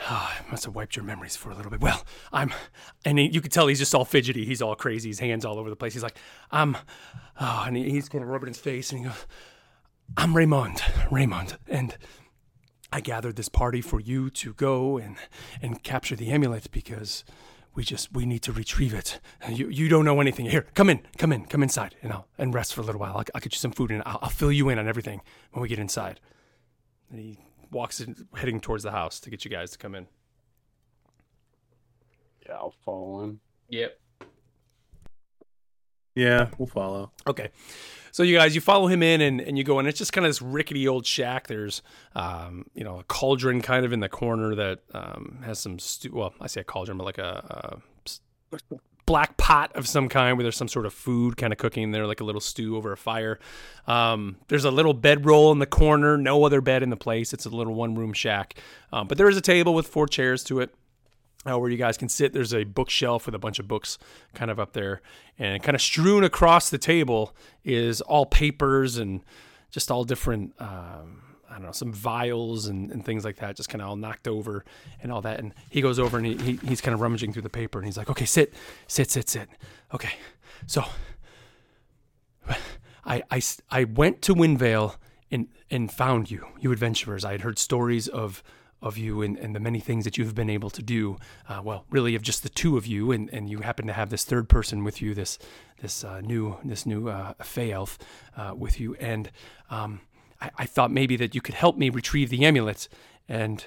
ah, 0.07 0.41
must 0.51 0.65
have 0.65 0.75
wiped 0.75 0.97
your 0.97 1.05
memories 1.05 1.37
for 1.37 1.51
a 1.51 1.55
little 1.55 1.71
bit. 1.71 1.81
Well, 1.81 2.05
I'm, 2.33 2.53
and 3.05 3.19
he, 3.19 3.27
you 3.27 3.41
could 3.41 3.53
tell 3.53 3.67
he's 3.67 3.79
just 3.79 3.95
all 3.95 4.05
fidgety. 4.05 4.45
He's 4.45 4.63
all 4.63 4.75
crazy. 4.75 5.09
His 5.11 5.19
hands 5.19 5.45
all 5.45 5.59
over 5.59 5.71
the 5.71 5.77
place. 5.77 5.93
He's 5.93 6.03
like, 6.03 6.19
I'm, 6.51 6.77
oh, 7.41 7.65
and 7.67 7.77
he, 7.77 7.91
he's 7.91 8.09
kind 8.09 8.23
of 8.23 8.31
rubbing 8.31 8.49
his 8.49 8.59
face, 8.59 8.91
and 8.91 9.01
he 9.01 9.07
goes, 9.07 9.27
I'm 10.17 10.37
Raymond, 10.37 10.81
Raymond, 11.11 11.59
and 11.69 11.97
I 12.93 13.01
gathered 13.01 13.37
this 13.37 13.49
party 13.49 13.81
for 13.81 14.01
you 14.01 14.31
to 14.31 14.55
go 14.55 14.99
and 14.99 15.17
and 15.61 15.83
capture 15.83 16.17
the 16.17 16.31
amulet 16.31 16.71
because 16.71 17.25
we 17.75 17.85
just 17.85 18.13
we 18.13 18.25
need 18.27 18.43
to 18.43 18.53
retrieve 18.53 18.95
it. 18.95 19.21
You 19.49 19.69
you 19.69 19.89
don't 19.89 20.05
know 20.05 20.21
anything. 20.21 20.47
Here, 20.47 20.67
come 20.75 20.89
in, 20.91 21.01
come 21.19 21.33
in, 21.33 21.45
come 21.45 21.63
inside, 21.63 21.95
and 22.03 22.13
I'll 22.13 22.29
and 22.39 22.55
rest 22.55 22.75
for 22.75 22.81
a 22.81 22.85
little 22.85 23.01
while. 23.01 23.17
I'll, 23.17 23.25
I'll 23.35 23.41
get 23.41 23.53
you 23.53 23.59
some 23.59 23.73
food 23.73 23.91
and 23.91 24.03
I'll, 24.07 24.19
I'll 24.23 24.31
fill 24.31 24.53
you 24.53 24.69
in 24.69 24.79
on 24.79 24.89
everything 24.89 25.21
when 25.53 25.63
we 25.63 25.69
get 25.69 25.79
inside. 25.79 26.21
And 27.11 27.21
he 27.21 27.39
walks 27.71 28.01
in, 28.01 28.27
heading 28.35 28.61
towards 28.61 28.83
the 28.83 28.91
house 28.91 29.21
to 29.21 29.31
get 29.31 29.45
you 29.45 29.51
guys 29.51 29.71
to 29.73 29.79
come 29.79 29.95
in. 29.95 30.07
Yeah, 32.47 32.55
I'll 32.55 32.75
follow 32.85 33.23
him. 33.25 33.41
Yep. 33.69 34.01
Yeah, 36.15 36.49
we'll 36.59 36.67
follow. 36.67 37.13
Okay. 37.27 37.51
So 38.13 38.23
you 38.23 38.37
guys, 38.37 38.55
you 38.55 38.61
follow 38.61 38.87
him 38.87 39.03
in 39.03 39.21
and, 39.21 39.41
and 39.41 39.57
you 39.59 39.65
go 39.65 39.79
in. 39.79 39.87
It's 39.87 39.99
just 39.99 40.13
kind 40.13 40.25
of 40.25 40.31
this 40.31 40.43
rickety 40.43 40.89
old 40.89 41.07
shack. 41.07 41.47
There's, 41.47 41.83
um, 42.15 42.67
you 42.75 42.85
know, 42.85 42.99
a 42.99 43.05
cauldron 43.05 43.61
kind 43.63 43.85
of 43.85 43.93
in 43.93 44.01
the 44.01 44.09
corner 44.09 44.55
that 44.55 44.81
um, 44.95 45.41
has 45.45 45.59
some 45.59 45.79
stew. 45.79 46.11
Well, 46.13 46.35
I 46.41 46.47
say 46.47 46.61
a 46.61 46.65
cauldron, 46.65 46.99
but 46.99 47.05
like 47.05 47.19
a 47.19 47.81
black 49.09 49.39
pot 49.39 49.75
of 49.75 49.89
some 49.89 50.07
kind 50.07 50.37
where 50.37 50.43
there's 50.43 50.57
some 50.57 50.69
sort 50.69 50.85
of 50.85 50.93
food 50.93 51.39
kind 51.39 51.51
of 51.51 51.59
cooking 51.59 51.83
in 51.83 51.91
there, 51.93 52.07
like 52.07 52.21
a 52.21 52.25
little 52.25 52.43
stew 52.43 52.77
over 52.77 52.93
a 52.93 52.97
fire. 52.97 53.39
Um, 53.87 54.37
there's 54.49 54.67
a 54.67 54.71
little 54.71 54.93
bedroll 54.93 55.51
in 55.51 55.61
the 55.61 55.67
corner. 55.67 56.19
No 56.19 56.45
other 56.45 56.61
bed 56.61 56.83
in 56.83 56.91
the 56.91 56.97
place. 56.97 57.33
It's 57.33 57.47
a 57.47 57.49
little 57.49 57.75
one 57.75 57.95
room 57.95 58.13
shack. 58.13 58.61
Um, 58.93 59.09
but 59.09 59.17
there 59.17 59.29
is 59.29 59.37
a 59.39 59.41
table 59.41 59.73
with 59.73 59.89
four 59.89 60.07
chairs 60.07 60.45
to 60.45 60.61
it 60.61 60.75
uh, 61.47 61.59
where 61.59 61.71
you 61.71 61.77
guys 61.77 61.97
can 61.97 62.09
sit. 62.09 62.33
There's 62.33 62.55
a 62.55 62.65
bookshelf 62.65 63.27
with 63.27 63.35
a 63.35 63.39
bunch 63.39 63.59
of 63.59 63.69
books 63.69 63.99
kind 64.35 64.51
of 64.51 64.59
up 64.59 64.73
there. 64.73 65.01
And 65.39 65.63
kind 65.63 65.75
of 65.75 65.81
strewn 65.81 66.25
across 66.25 66.71
the 66.71 66.79
table 66.79 67.35
is 67.65 68.01
all 68.01 68.27
papers 68.27 68.97
and 68.97 69.23
just 69.71 69.91
all 69.91 70.05
different, 70.05 70.55
um, 70.59 71.23
I 71.49 71.55
don't 71.55 71.63
know, 71.63 71.73
some 71.73 71.93
vials 71.93 72.67
and, 72.67 72.91
and 72.91 73.05
things 73.05 73.25
like 73.25 73.37
that, 73.37 73.57
just 73.57 73.69
kind 73.69 73.81
of 73.81 73.89
all 73.89 73.97
knocked 73.97 74.27
over 74.27 74.65
and 75.03 75.13
all 75.13 75.21
that. 75.23 75.39
And 75.39 75.55
he 75.71 75.81
goes 75.81 75.99
over 75.99 76.17
and 76.17 76.27
he, 76.27 76.37
he, 76.37 76.57
he's 76.67 76.81
kind 76.81 76.95
of 76.95 77.01
rummaging 77.01 77.33
through 77.33 77.43
the 77.43 77.51
paper 77.51 77.79
and 77.79 77.87
he's 77.87 77.97
like, 77.97 78.11
okay, 78.11 78.25
sit, 78.25 78.53
sit, 78.89 79.11
sit, 79.11 79.29
sit. 79.29 79.49
Okay. 79.95 80.15
So 80.67 80.85
I, 83.05 83.23
I, 83.31 83.41
I 83.71 83.85
went 83.85 84.23
to 84.23 84.35
Windvale 84.35 84.97
and, 85.31 85.49
and 85.71 85.93
found 85.93 86.31
you, 86.31 86.47
you 86.59 86.73
adventurers. 86.73 87.25
I 87.25 87.33
had 87.33 87.43
heard 87.43 87.59
stories 87.59 88.09
of, 88.09 88.43
of 88.81 88.97
you 88.97 89.23
and, 89.23 89.37
and 89.37 89.55
the 89.55 89.61
many 89.61 89.81
things 89.81 90.05
that 90.05 90.17
you've 90.17 90.35
been 90.35 90.51
able 90.51 90.71
to 90.71 90.83
do. 90.83 91.17
Uh, 91.49 91.61
well, 91.63 91.85
really, 91.91 92.15
of 92.15 92.23
just 92.23 92.43
the 92.43 92.49
two 92.49 92.77
of 92.77 92.87
you, 92.87 93.13
and, 93.13 93.29
and 93.31 93.51
you 93.51 93.61
happen 93.61 93.87
to 93.87 93.93
have 93.93 94.11
this 94.11 94.25
third 94.25 94.49
person 94.49 94.85
with 94.85 95.03
you, 95.03 95.15
this 95.15 95.39
this 95.81 96.05
uh, 96.05 96.21
new 96.21 96.57
this 96.65 96.87
new 96.87 97.09
uh, 97.09 97.35
Fey 97.43 97.73
elf 97.73 97.99
uh, 98.37 98.55
with 98.57 98.81
you, 98.81 98.95
and 98.97 99.31
um, 99.71 100.01
I, 100.41 100.51
I 100.59 100.67
thought 100.67 100.91
maybe 100.91 101.17
that 101.17 101.35
you 101.35 101.41
could 101.41 101.55
help 101.55 101.77
me 101.77 101.91
retrieve 101.91 102.31
the 102.31 102.45
amulet. 102.45 102.89
And 103.29 103.65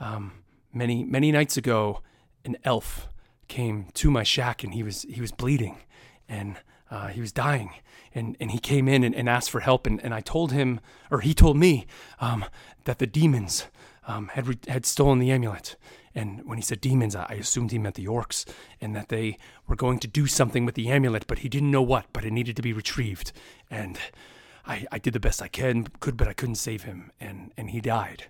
um, 0.00 0.32
many 0.72 1.04
many 1.04 1.30
nights 1.30 1.56
ago, 1.56 2.00
an 2.44 2.56
elf 2.64 3.08
came 3.48 3.86
to 3.94 4.10
my 4.10 4.22
shack, 4.22 4.64
and 4.64 4.74
he 4.74 4.82
was 4.82 5.02
he 5.02 5.20
was 5.20 5.32
bleeding, 5.32 5.78
and 6.28 6.56
uh, 6.90 7.08
he 7.08 7.20
was 7.20 7.32
dying, 7.32 7.70
and, 8.14 8.36
and 8.40 8.50
he 8.50 8.58
came 8.58 8.88
in 8.88 9.04
and, 9.04 9.14
and 9.14 9.28
asked 9.28 9.50
for 9.50 9.60
help, 9.60 9.86
and, 9.86 10.02
and 10.04 10.14
I 10.14 10.20
told 10.20 10.52
him, 10.52 10.80
or 11.10 11.20
he 11.20 11.34
told 11.34 11.56
me, 11.56 11.86
um, 12.20 12.44
that 12.84 12.98
the 12.98 13.06
demons 13.06 13.66
um, 14.06 14.28
had 14.28 14.46
re- 14.46 14.58
had 14.68 14.86
stolen 14.86 15.18
the 15.18 15.30
amulet, 15.30 15.76
And 16.14 16.44
when 16.46 16.58
he 16.58 16.62
said 16.62 16.80
demons, 16.80 17.16
I 17.16 17.34
assumed 17.40 17.72
he 17.72 17.78
meant 17.78 17.96
the 17.96 18.06
orcs 18.06 18.44
and 18.80 18.94
that 18.94 19.08
they 19.08 19.36
were 19.66 19.76
going 19.76 19.98
to 20.00 20.08
do 20.08 20.26
something 20.26 20.64
with 20.64 20.76
the 20.76 20.88
amulet, 20.88 21.26
but 21.26 21.40
he 21.40 21.48
didn't 21.48 21.70
know 21.70 21.82
what, 21.82 22.06
but 22.12 22.24
it 22.24 22.32
needed 22.32 22.56
to 22.56 22.62
be 22.62 22.72
retrieved. 22.72 23.32
And 23.70 23.98
I, 24.66 24.86
I 24.92 24.98
did 24.98 25.12
the 25.12 25.20
best 25.20 25.42
I 25.42 25.48
can, 25.48 25.88
could, 26.00 26.16
but 26.16 26.28
I 26.28 26.32
couldn't 26.32 26.54
save 26.56 26.84
him. 26.84 27.10
And, 27.20 27.52
and 27.56 27.70
he 27.70 27.80
died. 27.80 28.24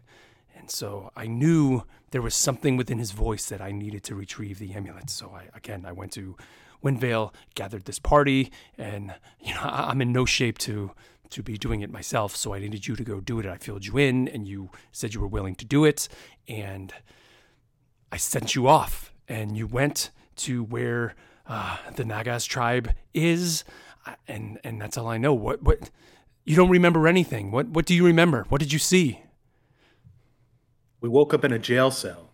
And 0.57 0.71
so 0.71 1.11
I 1.15 1.27
knew 1.27 1.85
there 2.11 2.23
was 2.23 2.35
something 2.35 2.77
within 2.77 2.99
his 2.99 3.11
voice 3.11 3.47
that 3.47 3.61
I 3.61 3.71
needed 3.71 4.03
to 4.05 4.15
retrieve 4.15 4.59
the 4.59 4.73
amulet. 4.73 5.11
So 5.11 5.33
I, 5.35 5.55
again, 5.55 5.85
I 5.87 5.93
went 5.93 6.13
to 6.13 6.37
Windvale, 6.83 7.33
gathered 7.55 7.85
this 7.85 7.99
party, 7.99 8.53
and 8.79 9.15
you 9.41 9.55
know 9.55 9.61
I- 9.63 9.91
I'm 9.91 10.03
in 10.03 10.13
no 10.13 10.25
shape 10.27 10.59
to 10.59 10.91
to 11.31 11.43
be 11.43 11.57
doing 11.59 11.81
it 11.81 11.91
myself. 11.91 12.37
So 12.37 12.55
I 12.55 12.59
needed 12.59 12.87
you 12.87 12.97
to 12.97 13.05
go 13.05 13.21
do 13.21 13.39
it. 13.41 13.47
I 13.47 13.57
filled 13.57 13.85
you 13.87 13.99
in, 13.99 14.29
and 14.29 14.47
you 14.47 14.71
said 14.93 15.15
you 15.15 15.21
were 15.21 15.27
willing 15.27 15.55
to 15.57 15.65
do 15.65 15.85
it, 15.85 16.09
and 16.49 16.93
I 18.13 18.17
sent 18.17 18.55
you 18.55 18.69
off, 18.69 19.13
and 19.29 19.57
you 19.57 19.67
went 19.67 20.11
to 20.37 20.63
where 20.65 21.15
uh, 21.47 21.77
the 21.97 22.05
Nagas 22.05 22.45
tribe 22.47 22.93
is, 23.13 23.65
uh, 24.07 24.15
and 24.29 24.59
and 24.65 24.81
that's 24.81 24.97
all 24.97 25.09
I 25.09 25.19
know. 25.19 25.35
What 25.35 25.63
what 25.63 25.91
you 26.45 26.57
don't 26.57 26.71
remember 26.71 27.09
anything. 27.09 27.51
What 27.51 27.69
what 27.69 27.87
do 27.87 27.95
you 27.95 28.05
remember? 28.07 28.45
What 28.49 28.61
did 28.61 28.73
you 28.73 28.79
see? 28.79 29.21
We 31.01 31.09
woke 31.09 31.35
up 31.35 31.45
in 31.45 31.53
a 31.53 31.59
jail 31.59 31.91
cell. 31.91 32.31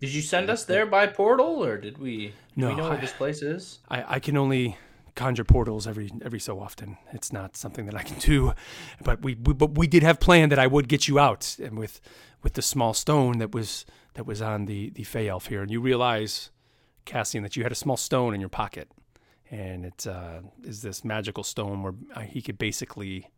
Did 0.00 0.12
you 0.12 0.20
send 0.22 0.50
us 0.50 0.64
there 0.64 0.84
by 0.84 1.06
portal, 1.06 1.64
or 1.64 1.76
did 1.78 1.98
we? 1.98 2.28
Do 2.28 2.32
No, 2.56 2.68
we 2.70 2.74
know 2.74 2.86
I- 2.86 2.90
where 2.90 2.98
this 3.00 3.12
place 3.12 3.40
is? 3.40 3.78
I, 3.88 4.16
I 4.16 4.18
can 4.20 4.36
only 4.36 4.76
conjure 5.14 5.44
portals 5.44 5.86
every 5.86 6.10
every 6.24 6.40
so 6.40 6.60
often. 6.60 6.96
It's 7.12 7.32
not 7.32 7.56
something 7.56 7.86
that 7.86 7.94
I 7.94 8.02
can 8.02 8.18
do, 8.18 8.52
but 9.04 9.22
we, 9.22 9.34
we 9.34 9.52
but 9.54 9.76
we 9.76 9.86
did 9.86 10.02
have 10.02 10.18
planned 10.20 10.50
that 10.52 10.58
I 10.58 10.66
would 10.66 10.88
get 10.88 11.08
you 11.08 11.18
out, 11.18 11.56
and 11.62 11.78
with 11.78 12.00
with 12.42 12.54
the 12.54 12.62
small 12.62 12.94
stone 12.94 13.38
that 13.38 13.52
was 13.52 13.84
that 14.14 14.26
was 14.26 14.40
on 14.42 14.66
the 14.66 14.90
the 14.90 15.04
Fey 15.04 15.28
elf 15.28 15.46
here, 15.46 15.62
and 15.62 15.70
you 15.70 15.80
realize, 15.80 16.50
Cassian, 17.04 17.42
that 17.42 17.56
you 17.56 17.62
had 17.62 17.72
a 17.72 17.76
small 17.76 17.96
stone 17.96 18.34
in 18.34 18.40
your 18.40 18.48
pocket, 18.50 18.90
and 19.50 19.84
it 19.84 20.06
uh, 20.06 20.40
is 20.64 20.82
this 20.82 21.04
magical 21.04 21.44
stone 21.44 21.82
where 21.82 21.94
uh, 22.14 22.20
he 22.20 22.40
could 22.42 22.58
basically 22.58 23.28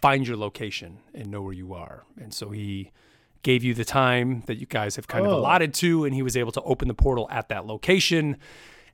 find 0.00 0.26
your 0.28 0.36
location 0.36 0.98
and 1.14 1.28
know 1.30 1.42
where 1.42 1.52
you 1.54 1.72
are, 1.74 2.04
and 2.20 2.32
so 2.34 2.50
he 2.50 2.92
gave 3.42 3.62
you 3.62 3.74
the 3.74 3.84
time 3.84 4.42
that 4.46 4.56
you 4.56 4.66
guys 4.66 4.96
have 4.96 5.06
kind 5.06 5.24
of 5.24 5.32
Oh. 5.32 5.38
allotted 5.38 5.72
to, 5.74 6.04
and 6.04 6.14
he 6.14 6.22
was 6.22 6.36
able 6.36 6.50
to 6.52 6.60
open 6.62 6.88
the 6.88 6.94
portal 6.94 7.28
at 7.30 7.48
that 7.48 7.64
location. 7.64 8.36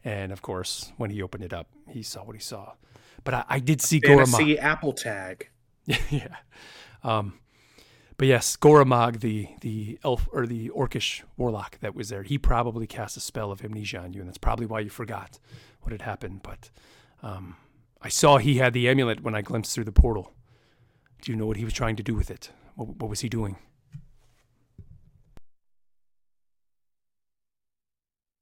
And 0.05 0.33
of 0.33 0.43
course, 0.43 0.93
when 0.97 1.11
he 1.11 1.23
opened 1.23 1.45
it 1.45 1.53
up, 1.53 1.69
he 1.89 2.03
saw 2.03 2.25
what 2.25 2.35
he 2.35 2.43
saw. 2.43 2.73
But 3.25 3.35
I, 3.35 3.45
I 3.49 3.59
did 3.61 3.81
see 3.81 4.01
Goramag. 4.01 4.31
Fantasy 4.31 4.59
Apple 4.59 4.93
Tag. 4.93 5.49
yeah. 6.11 6.37
Um, 7.05 7.39
but 8.17 8.29
yes, 8.29 8.57
Goramag, 8.57 9.21
the 9.21 9.49
the 9.61 9.99
elf 10.05 10.29
or 10.33 10.47
the 10.47 10.69
orcish 10.71 11.23
warlock 11.37 11.79
that 11.81 11.95
was 11.95 12.09
there, 12.09 12.23
he 12.23 12.39
probably 12.39 12.87
cast 12.87 13.17
a 13.17 13.21
spell 13.21 13.51
of 13.51 13.65
amnesia 13.65 13.99
on 13.99 14.13
you, 14.13 14.21
and 14.21 14.29
that's 14.29 14.39
probably 14.39 14.67
why 14.67 14.81
you 14.81 14.91
forgot 14.91 15.39
what 15.81 15.93
had 15.93 16.03
happened. 16.03 16.41
But 16.43 16.71
um, 17.23 17.57
I 18.01 18.09
saw 18.09 18.39
he 18.39 18.59
had 18.59 18.73
the 18.73 18.89
amulet 18.89 19.23
when 19.23 19.35
I 19.35 19.43
glimpsed 19.43 19.75
through 19.75 19.85
the 19.85 19.93
portal. 19.93 20.33
Do 21.21 21.31
you 21.31 21.39
know 21.39 21.47
what 21.47 21.57
he 21.57 21.65
was 21.65 21.73
trying 21.73 21.97
to 21.97 22.03
do 22.03 22.15
with 22.15 22.31
it? 22.31 22.51
What, 22.75 22.97
what 22.97 23.09
was 23.09 23.21
he 23.21 23.29
doing? 23.29 23.57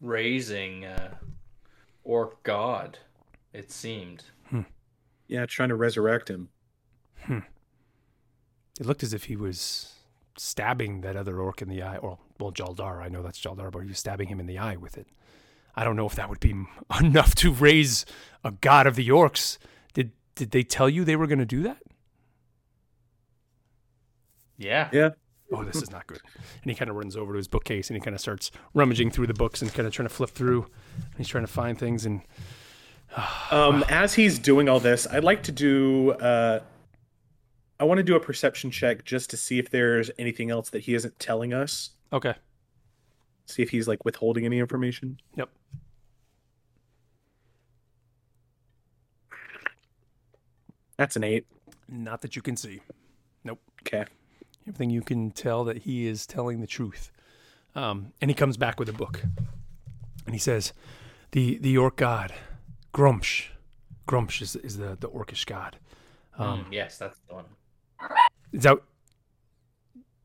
Raising 0.00 0.86
uh, 0.86 1.14
orc 2.10 2.42
god, 2.42 2.98
it 3.52 3.70
seemed. 3.70 4.24
Hmm. 4.48 4.62
Yeah, 5.28 5.46
trying 5.46 5.68
to 5.68 5.76
resurrect 5.76 6.28
him. 6.28 6.48
Hmm. 7.22 7.38
It 8.80 8.86
looked 8.86 9.02
as 9.02 9.14
if 9.14 9.24
he 9.24 9.36
was 9.36 9.94
stabbing 10.36 11.02
that 11.02 11.16
other 11.16 11.38
orc 11.40 11.62
in 11.62 11.68
the 11.68 11.82
eye. 11.82 11.98
Or, 11.98 12.18
well, 12.40 12.50
Jaldar. 12.50 13.00
I 13.00 13.08
know 13.08 13.22
that's 13.22 13.40
Jaldar, 13.40 13.70
but 13.70 13.80
he 13.80 13.88
was 13.88 13.98
stabbing 13.98 14.28
him 14.28 14.40
in 14.40 14.46
the 14.46 14.58
eye 14.58 14.76
with 14.76 14.98
it. 14.98 15.06
I 15.76 15.84
don't 15.84 15.96
know 15.96 16.06
if 16.06 16.16
that 16.16 16.28
would 16.28 16.40
be 16.40 16.54
enough 17.00 17.34
to 17.36 17.52
raise 17.52 18.04
a 18.42 18.50
god 18.50 18.86
of 18.88 18.96
the 18.96 19.08
orcs. 19.08 19.58
Did 19.94 20.10
did 20.34 20.50
they 20.50 20.64
tell 20.64 20.88
you 20.88 21.04
they 21.04 21.16
were 21.16 21.28
going 21.28 21.38
to 21.38 21.46
do 21.46 21.62
that? 21.62 21.82
Yeah. 24.58 24.88
Yeah. 24.92 25.10
Oh, 25.52 25.64
this 25.64 25.82
is 25.82 25.90
not 25.90 26.06
good. 26.06 26.20
And 26.62 26.70
he 26.70 26.74
kind 26.74 26.90
of 26.90 26.96
runs 26.96 27.16
over 27.16 27.32
to 27.32 27.36
his 27.36 27.48
bookcase 27.48 27.90
and 27.90 27.96
he 27.96 28.00
kind 28.00 28.14
of 28.14 28.20
starts 28.20 28.50
rummaging 28.74 29.10
through 29.10 29.26
the 29.26 29.34
books 29.34 29.62
and 29.62 29.72
kind 29.72 29.86
of 29.86 29.92
trying 29.92 30.08
to 30.08 30.14
flip 30.14 30.30
through. 30.30 30.62
And 30.62 31.16
he's 31.16 31.28
trying 31.28 31.44
to 31.44 31.52
find 31.52 31.78
things 31.78 32.06
and 32.06 32.22
Um, 33.50 33.84
as 33.88 34.14
he's 34.14 34.38
doing 34.38 34.68
all 34.68 34.78
this, 34.78 35.06
I'd 35.08 35.24
like 35.24 35.42
to 35.44 35.52
do. 35.52 36.12
Uh, 36.12 36.60
I 37.80 37.84
want 37.84 37.98
to 37.98 38.04
do 38.04 38.14
a 38.14 38.20
perception 38.20 38.70
check 38.70 39.04
just 39.04 39.30
to 39.30 39.36
see 39.36 39.58
if 39.58 39.70
there's 39.70 40.10
anything 40.18 40.50
else 40.50 40.70
that 40.70 40.82
he 40.82 40.94
isn't 40.94 41.18
telling 41.18 41.52
us. 41.52 41.90
okay. 42.12 42.34
See 43.46 43.62
if 43.62 43.70
he's 43.70 43.88
like 43.88 44.04
withholding 44.04 44.44
any 44.44 44.60
information. 44.60 45.18
Yep. 45.34 45.48
That's 50.96 51.16
an 51.16 51.24
eight. 51.24 51.46
Not 51.88 52.20
that 52.22 52.36
you 52.36 52.42
can 52.42 52.56
see. 52.56 52.80
Nope. 53.42 53.60
Okay. 53.82 54.04
Everything 54.70 54.90
you 54.90 55.02
can 55.02 55.32
tell 55.32 55.64
that 55.64 55.78
he 55.78 56.06
is 56.06 56.28
telling 56.28 56.60
the 56.60 56.66
truth. 56.66 57.10
Um, 57.74 58.12
and 58.20 58.30
he 58.30 58.34
comes 58.36 58.56
back 58.56 58.78
with 58.78 58.88
a 58.88 58.92
book, 58.92 59.20
and 60.26 60.32
he 60.32 60.38
says, 60.38 60.72
"the 61.32 61.58
the 61.58 61.76
orc 61.76 61.96
god, 61.96 62.32
Gruumsh, 62.94 63.46
Gruumsh 64.06 64.40
is 64.40 64.54
is 64.54 64.76
the 64.76 64.96
the 65.00 65.08
orcish 65.08 65.44
god. 65.44 65.76
Um, 66.38 66.66
Mm, 66.66 66.72
yes, 66.72 66.98
that's 66.98 67.18
the 67.28 67.34
one. 67.34 67.46
Is 68.52 68.62
that 68.62 68.78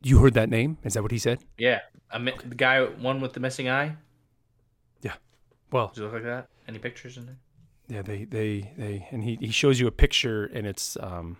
you 0.03 0.19
heard 0.19 0.35
that 0.35 0.49
name? 0.49 0.77
Is 0.83 0.93
that 0.93 1.01
what 1.01 1.11
he 1.11 1.17
said? 1.17 1.39
Yeah. 1.57 1.79
I 2.11 2.19
mi- 2.19 2.33
the 2.47 2.53
guy, 2.55 2.83
one 2.85 3.21
with 3.21 3.33
the 3.33 3.39
missing 3.39 3.67
eye. 3.67 3.95
Yeah. 5.01 5.13
Well, 5.71 5.87
Does 5.87 5.97
it 5.97 6.01
look 6.03 6.13
like 6.13 6.23
that? 6.23 6.49
Any 6.67 6.77
pictures 6.77 7.17
in 7.17 7.25
there? 7.25 7.37
yeah, 7.87 8.03
they 8.03 8.25
they 8.25 8.71
they, 8.77 9.07
and 9.09 9.23
he 9.23 9.37
he 9.41 9.49
shows 9.49 9.79
you 9.79 9.87
a 9.87 9.91
picture, 9.91 10.45
and 10.45 10.67
it's 10.67 10.97
um, 11.01 11.37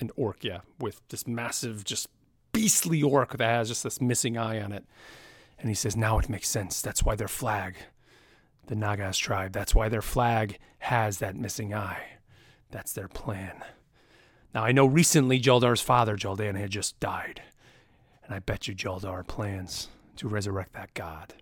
an 0.00 0.10
orc, 0.16 0.44
yeah, 0.44 0.60
with 0.78 1.00
this 1.08 1.26
massive, 1.26 1.84
just 1.84 2.08
beastly 2.52 3.02
orc 3.02 3.36
that 3.36 3.44
has 3.44 3.68
just 3.68 3.84
this 3.84 4.00
missing 4.00 4.36
eye 4.36 4.60
on 4.60 4.72
it. 4.72 4.84
And 5.58 5.68
he 5.68 5.74
says, 5.74 5.96
now 5.96 6.18
it 6.18 6.28
makes 6.28 6.48
sense. 6.48 6.80
That's 6.80 7.02
why 7.02 7.14
their 7.14 7.28
flag, 7.28 7.76
the 8.66 8.74
Nagas 8.74 9.18
tribe, 9.18 9.52
that's 9.52 9.74
why 9.74 9.88
their 9.88 10.02
flag 10.02 10.58
has 10.78 11.18
that 11.18 11.36
missing 11.36 11.74
eye. 11.74 12.02
That's 12.70 12.92
their 12.92 13.08
plan. 13.08 13.62
Now, 14.54 14.64
I 14.64 14.72
know 14.72 14.86
recently 14.86 15.40
Jaldar's 15.40 15.80
father, 15.80 16.16
Jaldan, 16.16 16.58
had 16.58 16.70
just 16.70 16.98
died. 16.98 17.42
And 18.24 18.34
I 18.34 18.38
bet 18.38 18.68
you 18.68 18.74
Jaldar 18.74 19.26
plans 19.26 19.88
to 20.16 20.28
resurrect 20.28 20.72
that 20.72 20.94
god. 20.94 21.34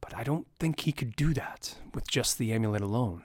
But 0.00 0.14
I 0.16 0.22
don't 0.22 0.46
think 0.58 0.80
he 0.80 0.92
could 0.92 1.16
do 1.16 1.34
that 1.34 1.76
with 1.94 2.08
just 2.08 2.38
the 2.38 2.52
amulet 2.52 2.82
alone. 2.82 3.24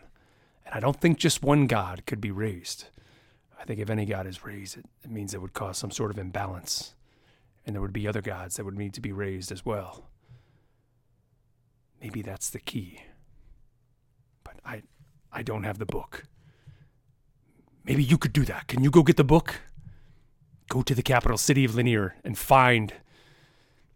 And 0.66 0.76
I 0.76 0.80
don't 0.80 1.00
think 1.00 1.18
just 1.18 1.44
one 1.44 1.68
god 1.68 2.06
could 2.06 2.22
be 2.22 2.32
raised. 2.32 2.86
I 3.60 3.66
think 3.66 3.80
if 3.80 3.90
any 3.90 4.06
god 4.06 4.26
is 4.26 4.46
raised, 4.46 4.78
it, 4.78 4.86
it 5.04 5.12
means 5.12 5.34
it 5.34 5.42
would 5.42 5.54
cause 5.54 5.78
some 5.78 5.92
sort 5.92 6.12
of 6.12 6.18
imbalance. 6.18 6.96
And 7.66 7.76
there 7.76 7.82
would 7.82 7.94
be 7.94 8.08
other 8.08 8.22
gods 8.22 8.56
that 8.56 8.64
would 8.64 8.78
need 8.78 8.94
to 8.94 9.02
be 9.02 9.12
raised 9.12 9.52
as 9.52 9.66
well. 9.66 10.06
Maybe 12.02 12.22
that's 12.22 12.50
the 12.50 12.60
key. 12.60 13.02
But 14.44 14.56
I 14.66 14.84
I 15.32 15.44
don't 15.44 15.64
have 15.64 15.78
the 15.78 15.86
book. 15.86 16.24
Maybe 17.84 18.04
you 18.04 18.18
could 18.18 18.34
do 18.34 18.46
that. 18.46 18.68
Can 18.68 18.84
you 18.84 18.90
go 18.90 19.04
get 19.04 19.18
the 19.18 19.24
book? 19.24 19.62
Go 20.70 20.82
to 20.82 20.96
the 20.96 21.04
capital 21.04 21.38
city 21.38 21.66
of 21.66 21.76
Lanier 21.76 22.16
and 22.24 22.38
find 22.38 22.94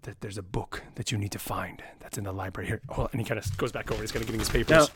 that 0.04 0.22
there's 0.22 0.38
a 0.38 0.44
book 0.44 0.84
that 0.96 1.12
you 1.12 1.18
need 1.18 1.32
to 1.32 1.40
find 1.40 1.84
that's 2.00 2.18
in 2.18 2.24
the 2.24 2.32
library 2.32 2.68
here. 2.68 2.82
Oh, 2.90 3.10
and 3.12 3.20
he 3.20 3.26
kind 3.26 3.40
of 3.40 3.58
goes 3.58 3.72
back 3.72 3.92
over. 3.92 4.02
He's 4.02 4.12
kind 4.12 4.22
of 4.22 4.28
getting 4.28 4.40
his 4.40 4.50
papers. 4.50 4.90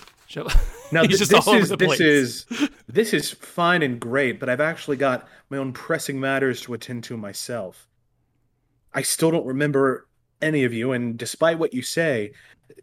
Now 0.91 1.03
He's 1.03 1.27
th- 1.27 1.29
this 1.29 1.47
is 1.47 1.69
this 1.69 1.99
is 1.99 2.45
this 2.87 3.13
is 3.13 3.31
fine 3.31 3.81
and 3.81 3.99
great, 3.99 4.39
but 4.39 4.49
I've 4.49 4.61
actually 4.61 4.97
got 4.97 5.27
my 5.49 5.57
own 5.57 5.73
pressing 5.73 6.19
matters 6.19 6.61
to 6.61 6.73
attend 6.73 7.03
to 7.05 7.17
myself. 7.17 7.87
I 8.93 9.01
still 9.01 9.31
don't 9.31 9.45
remember 9.45 10.07
any 10.41 10.63
of 10.63 10.73
you, 10.73 10.91
and 10.91 11.17
despite 11.17 11.59
what 11.59 11.73
you 11.73 11.81
say, 11.81 12.33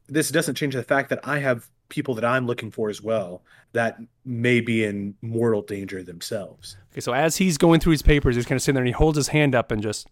this 0.09 0.31
doesn't 0.31 0.55
change 0.55 0.75
the 0.75 0.83
fact 0.83 1.11
that 1.11 1.21
I 1.25 1.39
have 1.39 1.69
people 1.89 2.15
that 2.15 2.25
I'm 2.25 2.47
looking 2.47 2.71
for 2.71 2.89
as 2.89 3.03
well 3.03 3.43
that 3.73 3.99
may 4.25 4.61
be 4.61 4.85
in 4.85 5.15
mortal 5.21 5.61
danger 5.61 6.03
themselves. 6.03 6.77
Okay, 6.93 7.01
so 7.01 7.13
as 7.13 7.37
he's 7.37 7.59
going 7.59 7.81
through 7.81 7.93
his 7.93 8.03
papers, 8.03 8.37
he's 8.37 8.47
kind 8.47 8.57
of 8.57 8.63
sitting 8.63 8.75
there 8.75 8.83
and 8.83 8.89
he 8.89 8.93
holds 8.93 9.17
his 9.17 9.29
hand 9.29 9.55
up 9.55 9.71
and 9.71 9.83
just 9.83 10.07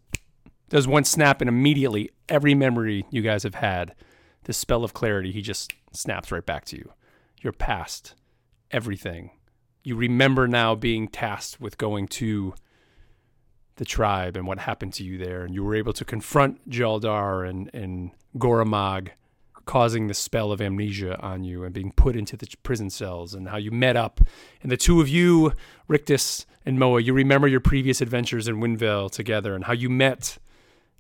does 0.73 0.89
one 0.89 1.05
snap, 1.05 1.43
and 1.43 1.51
immediately 1.51 2.11
every 2.31 2.55
memory 2.55 3.05
you 3.11 3.21
guys 3.21 3.43
have 3.43 3.57
had, 3.57 3.95
this 4.45 4.57
spell 4.57 4.85
of 4.85 4.95
clarity, 4.95 5.31
he 5.31 5.43
just 5.43 5.71
snaps 5.93 6.33
right 6.33 6.47
back 6.47 6.65
to 6.65 6.79
you. 6.79 6.91
Your 7.43 7.53
past, 7.53 8.15
everything. 8.71 9.33
You 9.85 9.97
remember 9.97 10.49
now 10.49 10.75
being 10.75 11.09
tasked 11.09 11.61
with 11.61 11.77
going 11.77 12.09
to 12.09 12.55
the 13.77 13.85
tribe 13.85 14.35
and 14.35 14.47
what 14.47 14.61
happened 14.61 14.95
to 14.95 15.05
you 15.05 15.19
there, 15.19 15.45
and 15.45 15.55
you 15.55 15.63
were 15.63 15.75
able 15.75 15.93
to 15.93 16.07
confront 16.07 16.67
Jaldar 16.71 17.47
and, 17.47 17.69
and 17.75 18.13
Goramag, 18.39 19.11
causing 19.67 20.07
the 20.07 20.15
spell 20.15 20.53
of 20.53 20.63
amnesia 20.63 21.21
on 21.21 21.45
you 21.45 21.65
and 21.65 21.75
being 21.75 21.93
put 21.93 22.17
into 22.17 22.35
the 22.35 22.49
prison 22.63 22.89
cells, 22.89 23.35
and 23.35 23.51
how 23.51 23.59
you 23.59 23.71
met 23.71 23.95
up. 23.95 24.23
And 24.63 24.73
the 24.73 24.79
two 24.79 25.03
of 25.03 25.09
you, 25.11 25.53
Rictus 25.87 26.47
and 26.65 26.79
Moa, 26.79 27.03
you 27.03 27.13
remember 27.13 27.47
your 27.47 27.61
previous 27.61 28.01
adventures 28.01 28.49
in 28.49 28.57
Windvale 28.57 29.11
together 29.11 29.55
and 29.55 29.65
how 29.65 29.75
you 29.75 29.91
met 29.91 30.39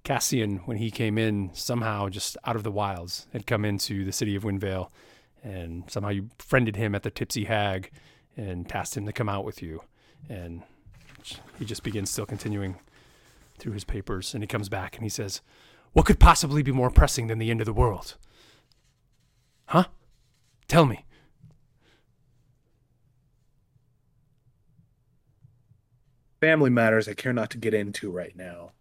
Cassian, 0.04 0.58
when 0.64 0.78
he 0.78 0.90
came 0.90 1.16
in, 1.16 1.50
somehow 1.54 2.08
just 2.08 2.36
out 2.44 2.56
of 2.56 2.64
the 2.64 2.72
wilds, 2.72 3.28
had 3.32 3.46
come 3.46 3.64
into 3.64 4.04
the 4.04 4.12
city 4.12 4.34
of 4.34 4.42
Windvale, 4.42 4.90
and 5.42 5.88
somehow 5.90 6.10
you 6.10 6.30
friended 6.38 6.76
him 6.76 6.94
at 6.94 7.02
the 7.04 7.10
Tipsy 7.10 7.44
Hag, 7.44 7.90
and 8.36 8.68
tasked 8.68 8.96
him 8.96 9.06
to 9.06 9.12
come 9.12 9.28
out 9.28 9.44
with 9.44 9.62
you, 9.62 9.82
and 10.28 10.62
he 11.58 11.64
just 11.64 11.82
begins 11.82 12.10
still 12.10 12.26
continuing 12.26 12.76
through 13.58 13.72
his 13.72 13.84
papers, 13.84 14.34
and 14.34 14.42
he 14.42 14.48
comes 14.48 14.68
back 14.68 14.96
and 14.96 15.04
he 15.04 15.08
says, 15.08 15.40
"What 15.92 16.06
could 16.06 16.18
possibly 16.18 16.62
be 16.62 16.72
more 16.72 16.90
pressing 16.90 17.28
than 17.28 17.38
the 17.38 17.50
end 17.50 17.60
of 17.60 17.66
the 17.66 17.72
world?" 17.72 18.16
Huh? 19.66 19.84
Tell 20.66 20.84
me. 20.84 21.04
Family 26.40 26.70
matters 26.70 27.06
I 27.06 27.14
care 27.14 27.32
not 27.32 27.50
to 27.50 27.58
get 27.58 27.72
into 27.72 28.10
right 28.10 28.34
now. 28.34 28.72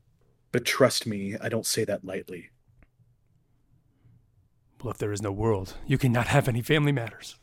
But 0.51 0.65
trust 0.65 1.07
me, 1.07 1.35
I 1.41 1.49
don't 1.49 1.65
say 1.65 1.85
that 1.85 2.03
lightly. 2.03 2.49
Well, 4.83 4.91
if 4.91 4.97
there 4.97 5.11
is 5.11 5.21
no 5.21 5.31
world, 5.31 5.75
you 5.85 5.97
cannot 5.97 6.27
have 6.27 6.47
any 6.47 6.61
family 6.61 6.91
matters. 6.91 7.35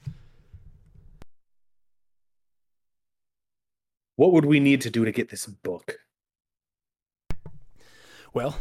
What 4.17 4.33
would 4.33 4.45
we 4.45 4.59
need 4.59 4.81
to 4.81 4.91
do 4.91 5.05
to 5.05 5.13
get 5.13 5.31
this 5.31 5.47
book? 5.47 6.01
Well, 8.35 8.59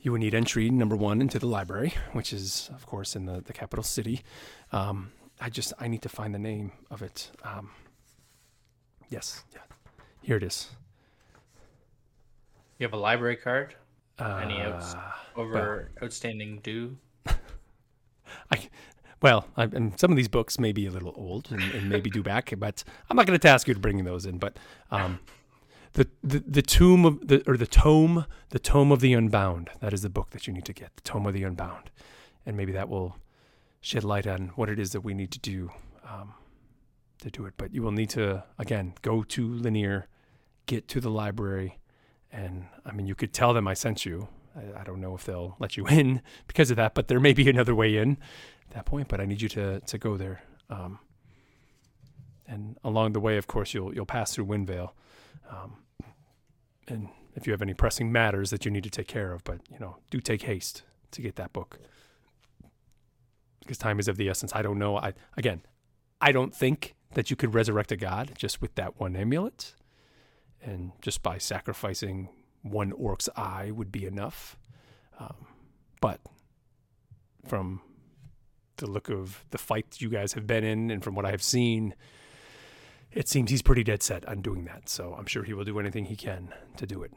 you 0.00 0.10
would 0.12 0.20
need 0.20 0.34
entry 0.34 0.70
number 0.70 0.96
one 0.96 1.20
into 1.20 1.38
the 1.38 1.46
library, 1.46 1.92
which 2.12 2.32
is, 2.32 2.70
of 2.74 2.86
course, 2.86 3.14
in 3.14 3.26
the, 3.26 3.42
the 3.42 3.52
capital 3.52 3.82
city. 3.82 4.22
Um, 4.72 5.12
I 5.40 5.50
just 5.50 5.72
I 5.78 5.88
need 5.88 6.02
to 6.02 6.08
find 6.08 6.34
the 6.34 6.38
name 6.38 6.72
of 6.90 7.02
it. 7.02 7.30
Um, 7.44 7.70
yes, 9.10 9.44
yeah, 9.52 9.60
here 10.22 10.36
it 10.36 10.42
is. 10.42 10.70
You 12.78 12.84
have 12.84 12.92
a 12.92 12.98
library 12.98 13.36
card? 13.36 13.74
Any 14.18 14.60
Uh, 14.60 14.70
outs 14.74 14.94
over 15.34 15.90
outstanding 16.02 16.60
due? 16.62 16.96
I, 18.50 18.68
well, 19.22 19.46
I, 19.56 19.64
and 19.64 19.98
some 19.98 20.10
of 20.10 20.16
these 20.16 20.28
books 20.28 20.58
may 20.58 20.72
be 20.72 20.86
a 20.86 20.90
little 20.90 21.12
old 21.16 21.48
and, 21.50 21.62
and 21.62 21.88
maybe 21.88 22.10
due 22.10 22.22
back, 22.22 22.52
but 22.58 22.84
I'm 23.08 23.16
not 23.16 23.26
going 23.26 23.38
to 23.38 23.42
task 23.42 23.68
you 23.68 23.74
to 23.74 23.80
bring 23.80 24.02
those 24.04 24.26
in. 24.26 24.38
But 24.38 24.58
um, 24.90 25.20
the, 25.94 26.08
the 26.22 26.38
the 26.46 26.62
tomb 26.62 27.04
of 27.04 27.26
the 27.28 27.42
or 27.46 27.56
the 27.56 27.66
tome, 27.66 28.26
the 28.50 28.58
tome 28.58 28.92
of 28.92 29.00
the 29.00 29.12
unbound. 29.14 29.70
That 29.80 29.92
is 29.92 30.02
the 30.02 30.10
book 30.10 30.30
that 30.30 30.46
you 30.46 30.52
need 30.52 30.64
to 30.66 30.72
get, 30.72 30.94
the 30.96 31.02
tome 31.02 31.26
of 31.26 31.34
the 31.34 31.42
unbound, 31.44 31.90
and 32.44 32.56
maybe 32.56 32.72
that 32.72 32.88
will 32.88 33.16
shed 33.80 34.04
light 34.04 34.26
on 34.26 34.48
what 34.56 34.68
it 34.68 34.78
is 34.78 34.92
that 34.92 35.02
we 35.02 35.14
need 35.14 35.30
to 35.30 35.38
do 35.38 35.70
um, 36.04 36.34
to 37.20 37.30
do 37.30 37.46
it. 37.46 37.54
But 37.56 37.72
you 37.74 37.82
will 37.82 37.92
need 37.92 38.10
to 38.10 38.44
again 38.58 38.94
go 39.02 39.22
to 39.22 39.54
Lanier, 39.54 40.06
get 40.66 40.88
to 40.88 41.00
the 41.00 41.10
library, 41.10 41.78
and 42.32 42.66
I 42.84 42.92
mean 42.92 43.06
you 43.06 43.14
could 43.14 43.32
tell 43.32 43.54
them 43.54 43.68
I 43.68 43.74
sent 43.74 44.04
you. 44.04 44.28
I, 44.56 44.80
I 44.80 44.84
don't 44.84 45.00
know 45.00 45.14
if 45.14 45.24
they'll 45.24 45.56
let 45.58 45.76
you 45.76 45.86
in 45.88 46.22
because 46.46 46.70
of 46.70 46.76
that, 46.76 46.94
but 46.94 47.08
there 47.08 47.20
may 47.20 47.32
be 47.32 47.48
another 47.48 47.74
way 47.74 47.96
in 47.96 48.18
at 48.68 48.74
that 48.74 48.86
point. 48.86 49.08
But 49.08 49.20
I 49.20 49.26
need 49.26 49.42
you 49.42 49.48
to 49.50 49.80
to 49.80 49.98
go 49.98 50.16
there. 50.16 50.42
Um, 50.68 50.98
and 52.48 52.76
along 52.84 53.12
the 53.12 53.20
way, 53.20 53.36
of 53.36 53.46
course, 53.46 53.74
you'll 53.74 53.94
you'll 53.94 54.06
pass 54.06 54.34
through 54.34 54.46
Windvale, 54.46 54.90
um, 55.50 55.78
and 56.86 57.08
if 57.34 57.46
you 57.46 57.52
have 57.52 57.62
any 57.62 57.74
pressing 57.74 58.10
matters 58.10 58.50
that 58.50 58.64
you 58.64 58.70
need 58.70 58.84
to 58.84 58.90
take 58.90 59.08
care 59.08 59.32
of, 59.32 59.44
but 59.44 59.58
you 59.70 59.78
know, 59.78 59.96
do 60.10 60.20
take 60.20 60.42
haste 60.42 60.82
to 61.10 61.20
get 61.20 61.36
that 61.36 61.52
book 61.52 61.78
because 63.60 63.78
time 63.78 63.98
is 63.98 64.08
of 64.08 64.16
the 64.16 64.28
essence. 64.28 64.52
I 64.54 64.62
don't 64.62 64.78
know. 64.78 64.96
I 64.96 65.12
again, 65.36 65.62
I 66.20 66.32
don't 66.32 66.54
think 66.54 66.94
that 67.14 67.30
you 67.30 67.36
could 67.36 67.54
resurrect 67.54 67.92
a 67.92 67.96
god 67.96 68.32
just 68.36 68.60
with 68.62 68.74
that 68.76 68.98
one 68.98 69.16
amulet, 69.16 69.74
and 70.62 70.92
just 71.00 71.22
by 71.22 71.38
sacrificing 71.38 72.28
one 72.62 72.92
orc's 72.92 73.28
eye 73.36 73.70
would 73.70 73.92
be 73.92 74.04
enough. 74.04 74.56
Um, 75.18 75.46
but 76.00 76.20
from 77.46 77.80
the 78.76 78.86
look 78.86 79.08
of 79.08 79.44
the 79.50 79.58
fight 79.58 80.00
you 80.00 80.08
guys 80.08 80.34
have 80.34 80.46
been 80.46 80.64
in, 80.64 80.90
and 80.90 81.02
from 81.02 81.14
what 81.14 81.24
I 81.24 81.30
have 81.30 81.42
seen, 81.42 81.94
it 83.12 83.28
seems 83.28 83.50
he's 83.50 83.62
pretty 83.62 83.84
dead 83.84 84.02
set 84.02 84.26
on 84.26 84.42
doing 84.42 84.64
that. 84.64 84.88
So 84.88 85.14
I'm 85.18 85.26
sure 85.26 85.42
he 85.42 85.54
will 85.54 85.64
do 85.64 85.78
anything 85.78 86.04
he 86.04 86.16
can 86.16 86.52
to 86.76 86.86
do 86.86 87.02
it. 87.02 87.12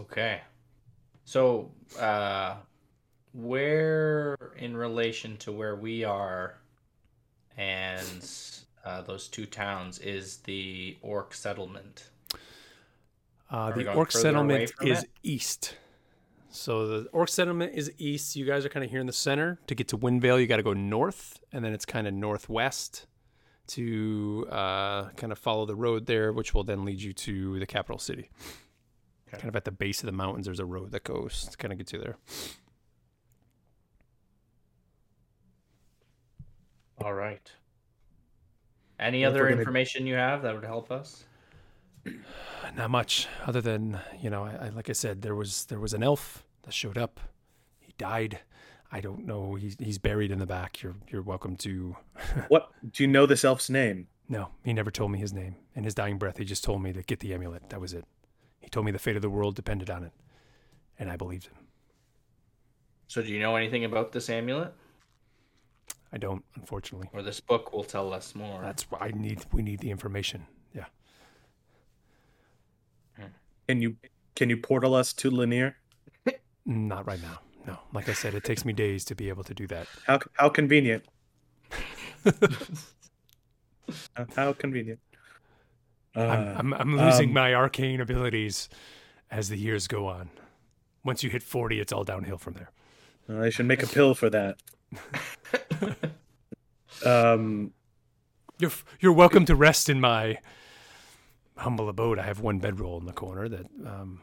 Okay. 0.00 0.40
So, 1.24 1.70
uh, 1.98 2.56
where 3.32 4.36
in 4.58 4.76
relation 4.76 5.36
to 5.38 5.52
where 5.52 5.76
we 5.76 6.04
are 6.04 6.58
and 7.56 8.30
uh, 8.84 9.02
those 9.02 9.28
two 9.28 9.46
towns 9.46 9.98
is 9.98 10.38
the 10.38 10.96
orc 11.02 11.34
settlement? 11.34 12.10
Uh, 13.50 13.70
the 13.72 13.92
orc 13.92 14.10
settlement 14.10 14.72
is 14.82 15.02
it? 15.02 15.10
east. 15.22 15.76
So 16.50 16.86
the 16.86 17.08
orc 17.12 17.28
settlement 17.28 17.74
is 17.74 17.92
east. 17.98 18.36
You 18.36 18.44
guys 18.44 18.64
are 18.64 18.68
kind 18.68 18.84
of 18.84 18.90
here 18.90 19.00
in 19.00 19.06
the 19.06 19.12
center. 19.12 19.58
To 19.66 19.74
get 19.74 19.88
to 19.88 19.98
Windvale, 19.98 20.40
you 20.40 20.46
got 20.46 20.56
to 20.56 20.62
go 20.62 20.72
north, 20.72 21.40
and 21.52 21.64
then 21.64 21.72
it's 21.72 21.86
kind 21.86 22.06
of 22.06 22.14
northwest 22.14 23.06
to 23.68 24.46
uh, 24.50 25.08
kind 25.10 25.32
of 25.32 25.38
follow 25.38 25.64
the 25.64 25.74
road 25.74 26.06
there, 26.06 26.32
which 26.32 26.52
will 26.52 26.64
then 26.64 26.84
lead 26.84 27.00
you 27.00 27.12
to 27.12 27.58
the 27.58 27.66
capital 27.66 27.98
city. 27.98 28.30
Okay. 29.28 29.38
Kind 29.38 29.48
of 29.48 29.56
at 29.56 29.64
the 29.64 29.70
base 29.70 30.00
of 30.00 30.06
the 30.06 30.12
mountains, 30.12 30.44
there's 30.46 30.60
a 30.60 30.66
road 30.66 30.90
that 30.92 31.04
goes 31.04 31.46
to 31.46 31.56
kind 31.56 31.72
of 31.72 31.78
get 31.78 31.92
you 31.92 31.98
there. 31.98 32.16
All 37.02 37.14
right. 37.14 37.50
Any 39.02 39.22
Well, 39.22 39.30
other 39.30 39.40
we're 39.42 39.48
gonna- 39.50 39.60
information 39.60 40.06
you 40.06 40.14
have 40.14 40.42
that 40.42 40.54
would 40.54 40.64
help 40.64 40.90
us? 40.90 41.24
Not 42.76 42.90
much, 42.90 43.28
other 43.46 43.60
than 43.60 43.98
you 44.20 44.30
know, 44.30 44.44
I, 44.44 44.66
I 44.66 44.68
like 44.70 44.88
I 44.88 44.92
said, 44.92 45.22
there 45.22 45.34
was 45.34 45.66
there 45.66 45.78
was 45.80 45.92
an 45.92 46.02
elf 46.02 46.44
that 46.62 46.72
showed 46.74 46.96
up. 46.98 47.20
He 47.80 47.92
died. 47.98 48.38
I 48.90 49.00
don't 49.00 49.26
know. 49.26 49.54
He's 49.54 49.76
he's 49.78 49.98
buried 49.98 50.30
in 50.30 50.38
the 50.38 50.46
back. 50.46 50.82
You're 50.82 50.96
you're 51.08 51.22
welcome 51.22 51.56
to. 51.56 51.96
What 52.48 52.70
do 52.90 53.02
you 53.02 53.08
know 53.08 53.26
this 53.26 53.44
elf's 53.44 53.68
name? 53.70 54.08
No, 54.28 54.48
he 54.64 54.72
never 54.72 54.90
told 54.90 55.10
me 55.10 55.18
his 55.18 55.32
name. 55.32 55.56
In 55.74 55.84
his 55.84 55.94
dying 55.94 56.18
breath, 56.18 56.38
he 56.38 56.44
just 56.44 56.64
told 56.64 56.82
me 56.82 56.92
to 56.92 57.02
get 57.02 57.20
the 57.20 57.34
amulet. 57.34 57.68
That 57.70 57.80
was 57.80 57.92
it. 57.92 58.04
He 58.60 58.68
told 58.68 58.86
me 58.86 58.92
the 58.92 58.98
fate 58.98 59.16
of 59.16 59.22
the 59.22 59.28
world 59.30 59.54
depended 59.56 59.90
on 59.90 60.04
it, 60.04 60.12
and 60.98 61.10
I 61.10 61.16
believed 61.16 61.46
him. 61.46 61.54
So, 63.08 63.20
do 63.22 63.28
you 63.28 63.40
know 63.40 63.56
anything 63.56 63.84
about 63.84 64.12
this 64.12 64.30
amulet? 64.30 64.72
I 66.12 66.18
don't, 66.18 66.44
unfortunately. 66.56 67.08
Or 67.12 67.22
this 67.22 67.40
book 67.40 67.72
will 67.72 67.84
tell 67.84 68.12
us 68.12 68.34
more. 68.34 68.60
That's 68.62 68.90
why 68.90 68.98
I 69.00 69.08
need. 69.12 69.44
We 69.52 69.62
need 69.62 69.80
the 69.80 69.90
information. 69.90 70.46
Yeah. 70.74 70.84
Can 73.68 73.80
you 73.80 73.96
can 74.34 74.50
you 74.50 74.56
portal 74.56 74.94
us 74.94 75.12
to 75.14 75.30
Lanier? 75.30 75.76
Not 76.66 77.06
right 77.06 77.22
now. 77.22 77.40
No. 77.66 77.78
Like 77.94 78.08
I 78.08 78.12
said, 78.12 78.34
it 78.34 78.44
takes 78.44 78.64
me 78.64 78.72
days 78.72 79.04
to 79.06 79.14
be 79.14 79.28
able 79.28 79.44
to 79.44 79.54
do 79.54 79.66
that. 79.68 79.86
How 80.06 80.18
how 80.34 80.48
convenient. 80.48 81.04
How- 84.16 84.26
how 84.36 84.52
convenient. 84.52 85.00
Uh, 86.14 86.20
I'm, 86.20 86.72
I'm, 86.72 86.74
I'm 86.74 86.96
losing 86.98 87.28
um, 87.30 87.34
my 87.34 87.54
arcane 87.54 88.00
abilities 88.00 88.68
as 89.30 89.48
the 89.48 89.56
years 89.56 89.86
go 89.88 90.06
on. 90.06 90.30
Once 91.04 91.22
you 91.22 91.30
hit 91.30 91.42
40, 91.42 91.80
it's 91.80 91.92
all 91.92 92.04
downhill 92.04 92.38
from 92.38 92.54
there. 92.54 92.70
I 93.40 93.48
should 93.50 93.66
make 93.66 93.82
a 93.82 93.86
pill 93.86 94.14
for 94.14 94.28
that. 94.30 94.58
Um, 97.04 97.72
You're 98.58 98.70
you're 99.00 99.12
welcome 99.12 99.44
to 99.46 99.54
rest 99.54 99.88
in 99.88 100.00
my 100.00 100.38
humble 101.56 101.88
abode. 101.88 102.18
I 102.18 102.22
have 102.22 102.40
one 102.40 102.58
bedroll 102.58 102.98
in 102.98 103.06
the 103.06 103.12
corner 103.12 103.48
that 103.48 103.66
um, 103.86 104.20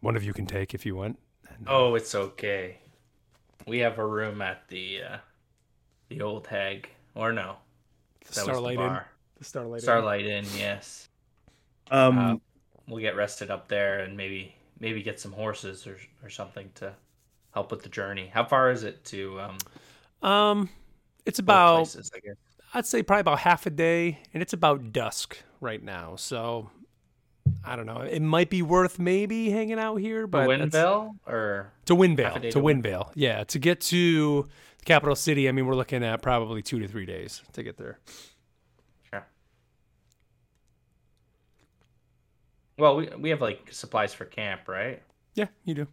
one 0.00 0.16
of 0.16 0.22
you 0.24 0.32
can 0.32 0.46
take 0.46 0.74
if 0.74 0.84
you 0.86 0.96
want. 0.96 1.18
And, 1.48 1.68
uh, 1.68 1.72
Oh, 1.72 1.94
it's 1.94 2.14
okay. 2.14 2.78
We 3.66 3.78
have 3.80 3.98
a 3.98 4.06
room 4.06 4.42
at 4.42 4.68
the 4.68 5.00
uh, 5.02 5.16
the 6.08 6.20
old 6.22 6.46
hag, 6.46 6.88
or 7.14 7.32
no, 7.32 7.56
the 8.26 8.26
that 8.26 8.28
was 8.28 8.36
the 8.36 8.42
Starlight 8.52 8.74
Inn. 8.74 8.86
bar. 8.86 9.08
The 9.38 9.44
Starlight 9.44 9.78
Inn. 9.78 9.82
Starlight 9.82 10.26
Inn. 10.26 10.44
Yes, 10.56 11.08
um, 11.90 12.18
Uh, 12.18 12.36
we'll 12.88 13.00
get 13.00 13.16
rested 13.16 13.50
up 13.50 13.68
there 13.68 14.00
and 14.00 14.16
maybe 14.16 14.54
maybe 14.78 15.02
get 15.02 15.18
some 15.20 15.32
horses 15.32 15.86
or 15.86 15.96
or 16.22 16.30
something 16.30 16.70
to 16.76 16.94
help 17.56 17.70
with 17.70 17.82
the 17.82 17.88
journey. 17.88 18.30
How 18.34 18.44
far 18.44 18.70
is 18.70 18.84
it 18.84 19.02
to 19.06 19.40
um, 19.40 19.58
Um, 20.30 20.68
it's 21.24 21.38
about 21.38 21.76
places? 21.78 22.10
I 22.14 22.18
guess. 22.20 22.36
I'd 22.74 22.84
say 22.84 23.02
probably 23.02 23.22
about 23.22 23.38
half 23.38 23.64
a 23.64 23.70
day, 23.70 24.18
and 24.34 24.42
it's 24.42 24.52
about 24.52 24.92
dusk 24.92 25.38
right 25.62 25.82
now. 25.82 26.16
So 26.16 26.68
I 27.64 27.74
don't 27.76 27.86
know. 27.86 28.02
It 28.02 28.20
might 28.20 28.50
be 28.50 28.60
worth 28.60 28.98
maybe 28.98 29.48
hanging 29.48 29.78
out 29.78 29.96
here, 29.96 30.26
but 30.26 30.46
that's- 30.48 30.74
or 31.26 31.72
to 31.86 31.96
Windvale, 31.96 32.42
to 32.42 32.50
to 32.50 32.60
Win- 32.60 32.82
Windvale. 32.82 33.10
Yeah, 33.14 33.44
to 33.44 33.58
get 33.58 33.80
to 33.82 34.42
the 34.78 34.84
capital 34.84 35.16
city. 35.16 35.48
I 35.48 35.52
mean, 35.52 35.64
we're 35.64 35.76
looking 35.76 36.04
at 36.04 36.20
probably 36.20 36.60
two 36.60 36.78
to 36.80 36.86
three 36.86 37.06
days 37.06 37.40
to 37.54 37.62
get 37.62 37.78
there. 37.78 37.98
sure. 39.10 39.26
Well, 42.78 42.96
we 42.96 43.08
we 43.18 43.30
have 43.30 43.40
like 43.40 43.72
supplies 43.72 44.12
for 44.12 44.26
camp, 44.26 44.68
right? 44.68 45.02
Yeah, 45.34 45.46
you 45.64 45.72
do. 45.74 45.86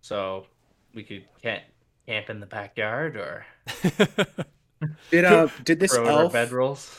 So 0.00 0.46
we 0.94 1.02
could 1.02 1.24
camp 1.42 1.62
camp 2.06 2.30
in 2.30 2.40
the 2.40 2.46
backyard 2.46 3.16
or 3.16 3.44
did 5.10 5.24
uh 5.24 5.48
did 5.64 5.80
this 5.80 5.94
elf 5.96 6.32
bedrolls. 6.32 6.98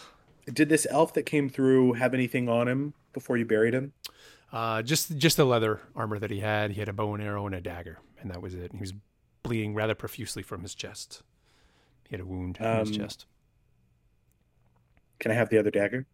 did 0.52 0.70
this 0.70 0.86
elf 0.90 1.14
that 1.14 1.24
came 1.24 1.50
through 1.50 1.94
have 1.94 2.14
anything 2.14 2.48
on 2.50 2.68
him 2.68 2.94
before 3.14 3.38
you 3.38 3.46
buried 3.46 3.74
him? 3.74 3.94
Uh, 4.52 4.82
just 4.82 5.18
just 5.18 5.38
the 5.38 5.46
leather 5.46 5.82
armor 5.96 6.18
that 6.20 6.32
he 6.32 6.40
had. 6.40 6.72
He 6.72 6.80
had 6.80 6.90
a 6.90 6.94
bow 6.94 7.14
and 7.14 7.24
arrow 7.24 7.46
and 7.46 7.54
a 7.56 7.62
dagger, 7.62 8.00
and 8.20 8.32
that 8.32 8.42
was 8.42 8.54
it. 8.56 8.72
He 8.74 8.80
was 8.80 8.94
bleeding 9.44 9.74
rather 9.76 9.96
profusely 9.96 10.42
from 10.44 10.62
his 10.64 10.74
chest. 10.76 11.22
He 12.08 12.16
had 12.16 12.22
a 12.22 12.26
wound 12.26 12.58
in 12.60 12.80
his 12.80 12.90
Um, 12.90 12.96
chest. 12.96 13.26
Can 15.20 15.32
I 15.32 15.36
have 15.36 15.50
the 15.50 15.58
other 15.60 15.70
dagger? 15.72 16.06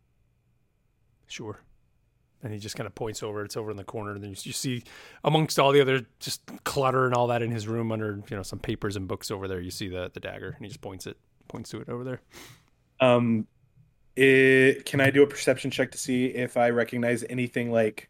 Sure. 1.28 1.62
And 2.46 2.54
he 2.54 2.60
just 2.60 2.76
kind 2.76 2.86
of 2.86 2.94
points 2.94 3.24
over. 3.24 3.44
It's 3.44 3.58
over 3.58 3.72
in 3.72 3.78
the 3.78 3.84
corner. 3.84 4.12
And 4.12 4.24
then 4.24 4.30
you, 4.30 4.36
you 4.44 4.54
see, 4.54 4.84
amongst 5.24 5.58
all 5.58 5.72
the 5.72 5.82
other 5.82 6.06
just 6.20 6.44
clutter 6.64 7.08
and 7.08 7.16
all 7.16 7.26
that 7.28 7.42
in 7.42 7.50
his 7.50 7.68
room, 7.68 7.92
under 7.92 8.22
you 8.30 8.38
know 8.38 8.44
some 8.44 8.60
papers 8.60 8.96
and 8.96 9.08
books 9.08 9.32
over 9.32 9.48
there, 9.48 9.60
you 9.60 9.72
see 9.72 9.88
the 9.88 10.12
the 10.14 10.20
dagger, 10.20 10.50
and 10.50 10.64
he 10.64 10.68
just 10.68 10.82
points 10.82 11.08
it 11.08 11.18
points 11.48 11.72
to 11.72 11.82
it 11.82 11.90
over 11.90 12.04
there. 12.04 12.22
Um, 13.00 13.48
it, 14.16 14.86
can 14.86 15.02
I 15.02 15.10
do 15.10 15.24
a 15.24 15.28
perception 15.28 15.72
check 15.72 15.92
to 15.92 15.98
see 15.98 16.28
if 16.28 16.56
I 16.56 16.70
recognize 16.70 17.26
anything 17.30 17.72
like 17.72 18.10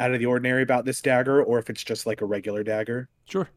out 0.00 0.14
of 0.14 0.18
the 0.18 0.26
ordinary 0.26 0.62
about 0.62 0.86
this 0.86 1.02
dagger, 1.02 1.42
or 1.42 1.58
if 1.58 1.68
it's 1.68 1.84
just 1.84 2.06
like 2.06 2.22
a 2.22 2.24
regular 2.24 2.64
dagger? 2.64 3.10
Sure. 3.26 3.50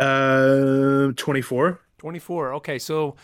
Uh, 0.00 1.12
twenty-four. 1.16 1.80
24 2.04 2.52
okay 2.52 2.78
so 2.78 3.16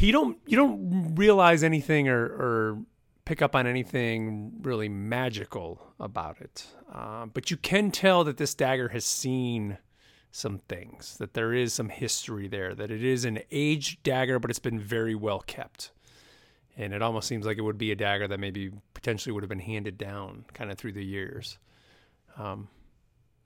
you 0.00 0.12
don't 0.12 0.38
you 0.46 0.56
don't 0.56 1.14
realize 1.14 1.62
anything 1.62 2.08
or 2.08 2.24
or 2.24 2.78
pick 3.24 3.42
up 3.42 3.54
on 3.54 3.66
anything 3.66 4.52
really 4.62 4.88
magical 4.88 5.92
about 6.00 6.40
it 6.40 6.66
uh, 6.92 7.26
but 7.26 7.50
you 7.50 7.56
can 7.56 7.90
tell 7.90 8.24
that 8.24 8.36
this 8.38 8.54
dagger 8.54 8.88
has 8.88 9.04
seen 9.04 9.76
some 10.30 10.58
things 10.68 11.16
that 11.18 11.34
there 11.34 11.52
is 11.52 11.72
some 11.72 11.88
history 11.90 12.48
there 12.48 12.74
that 12.74 12.90
it 12.90 13.02
is 13.04 13.24
an 13.24 13.38
aged 13.50 14.02
dagger 14.02 14.38
but 14.38 14.50
it's 14.50 14.58
been 14.58 14.80
very 14.80 15.14
well 15.14 15.40
kept 15.40 15.90
and 16.76 16.94
it 16.94 17.02
almost 17.02 17.26
seems 17.28 17.44
like 17.44 17.58
it 17.58 17.62
would 17.62 17.78
be 17.78 17.90
a 17.92 17.96
dagger 17.96 18.28
that 18.28 18.38
maybe 18.40 18.70
potentially 18.94 19.32
would 19.32 19.42
have 19.42 19.48
been 19.48 19.58
handed 19.58 19.98
down 19.98 20.44
kind 20.54 20.70
of 20.70 20.78
through 20.78 20.92
the 20.92 21.04
years 21.04 21.58
um, 22.38 22.68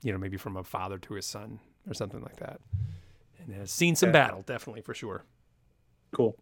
you 0.02 0.12
know 0.12 0.18
maybe 0.18 0.36
from 0.36 0.56
a 0.56 0.62
father 0.64 0.98
to 0.98 1.14
his 1.14 1.26
son 1.26 1.59
or 1.88 1.94
something 1.94 2.20
like 2.22 2.36
that 2.36 2.60
and 3.44 3.52
has 3.54 3.72
seen 3.72 3.96
some 3.96 4.10
Okay. 4.10 4.12
battle, 4.18 4.42
definitely 4.46 4.82
for 4.82 4.94
sure. 4.94 5.24
Cool. 6.12 6.36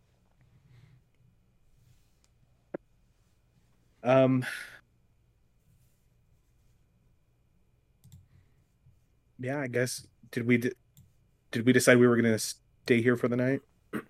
Um. 4.02 4.44
Yeah, 9.38 9.60
I 9.60 9.66
guess. 9.68 10.06
Did 10.32 10.46
we 10.46 10.58
d- 10.58 10.72
did 11.50 11.66
we 11.66 11.72
decide 11.72 11.98
we 11.98 12.06
were 12.06 12.16
gonna 12.16 12.38
stay 12.38 13.00
here 13.02 13.16
for 13.16 13.28
the 13.28 13.36
night? 13.36 13.60
Well, 13.92 14.02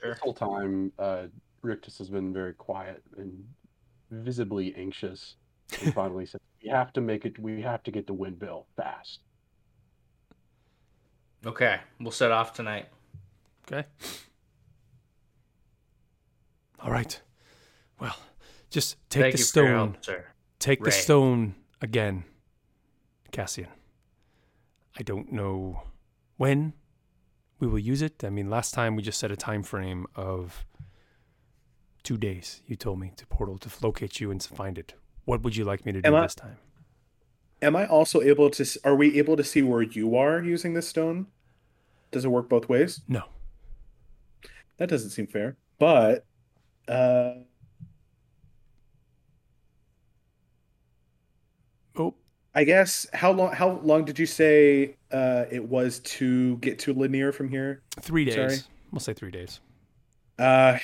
Sure. 0.00 0.10
This 0.10 0.18
whole 0.20 0.34
time, 0.34 0.92
uh, 0.98 1.26
Rictus 1.62 1.98
has 1.98 2.08
been 2.10 2.32
very 2.32 2.52
quiet 2.52 3.02
and 3.16 3.44
visibly 4.10 4.74
anxious. 4.74 5.36
He 5.78 5.90
finally 5.92 6.26
said, 6.26 6.40
"We 6.62 6.68
have 6.70 6.92
to 6.94 7.00
make 7.00 7.24
it. 7.24 7.38
We 7.38 7.62
have 7.62 7.82
to 7.84 7.90
get 7.90 8.06
to 8.08 8.14
Windvale 8.14 8.66
fast." 8.76 9.20
Okay, 11.46 11.80
we'll 12.00 12.10
set 12.10 12.32
off 12.32 12.52
tonight. 12.52 12.88
Okay. 13.66 13.86
All 16.84 16.90
right. 16.90 17.20
Well, 18.00 18.14
just 18.70 18.96
take 19.08 19.22
Thank 19.22 19.32
the 19.34 19.38
you 19.38 19.44
for 19.46 19.60
your 19.60 19.66
stone. 19.68 19.88
help, 19.94 20.04
sir. 20.04 20.24
Take 20.58 20.84
the 20.84 20.90
stone 20.92 21.54
again, 21.80 22.24
Cassian. 23.32 23.68
I 24.98 25.02
don't 25.02 25.32
know 25.32 25.82
when 26.36 26.74
we 27.58 27.66
will 27.66 27.78
use 27.78 28.02
it. 28.02 28.22
I 28.22 28.30
mean, 28.30 28.48
last 28.50 28.74
time 28.74 28.96
we 28.96 29.02
just 29.02 29.18
set 29.18 29.30
a 29.32 29.36
time 29.36 29.62
frame 29.62 30.06
of 30.14 30.64
two 32.02 32.16
days. 32.16 32.60
You 32.66 32.76
told 32.76 33.00
me 33.00 33.12
to 33.16 33.26
portal 33.26 33.58
to 33.58 33.68
locate 33.82 34.20
you 34.20 34.30
and 34.30 34.40
to 34.40 34.54
find 34.54 34.78
it. 34.78 34.94
What 35.24 35.42
would 35.42 35.56
you 35.56 35.64
like 35.64 35.86
me 35.86 35.92
to 35.92 36.02
do 36.02 36.06
Am 36.08 36.14
I- 36.14 36.22
this 36.22 36.34
time? 36.34 36.58
Am 37.62 37.74
I 37.76 37.86
also 37.86 38.20
able 38.20 38.50
to? 38.50 38.80
Are 38.84 38.94
we 38.94 39.18
able 39.18 39.36
to 39.36 39.44
see 39.44 39.62
where 39.62 39.80
you 39.80 40.16
are 40.16 40.42
using 40.42 40.74
this 40.74 40.86
stone? 40.88 41.28
Does 42.10 42.26
it 42.26 42.28
work 42.28 42.46
both 42.48 42.68
ways? 42.68 43.00
No. 43.08 43.22
That 44.76 44.90
doesn't 44.90 45.10
seem 45.10 45.26
fair. 45.26 45.56
But, 45.78 46.26
uh, 46.88 47.34
Oh, 51.96 52.14
I 52.54 52.64
guess 52.64 53.06
how 53.12 53.30
long? 53.32 53.52
How 53.52 53.78
long 53.82 54.04
did 54.04 54.18
you 54.18 54.26
say 54.26 54.96
uh, 55.12 55.44
it 55.50 55.64
was 55.64 56.00
to 56.00 56.56
get 56.58 56.78
to 56.80 56.92
Lanier 56.92 57.30
from 57.32 57.48
here? 57.48 57.82
three 58.00 58.24
days. 58.24 58.34
Sorry. 58.34 58.56
We'll 58.90 59.00
say 59.00 59.12
three 59.14 59.30
days. 59.30 59.60
Uh, 60.38 60.78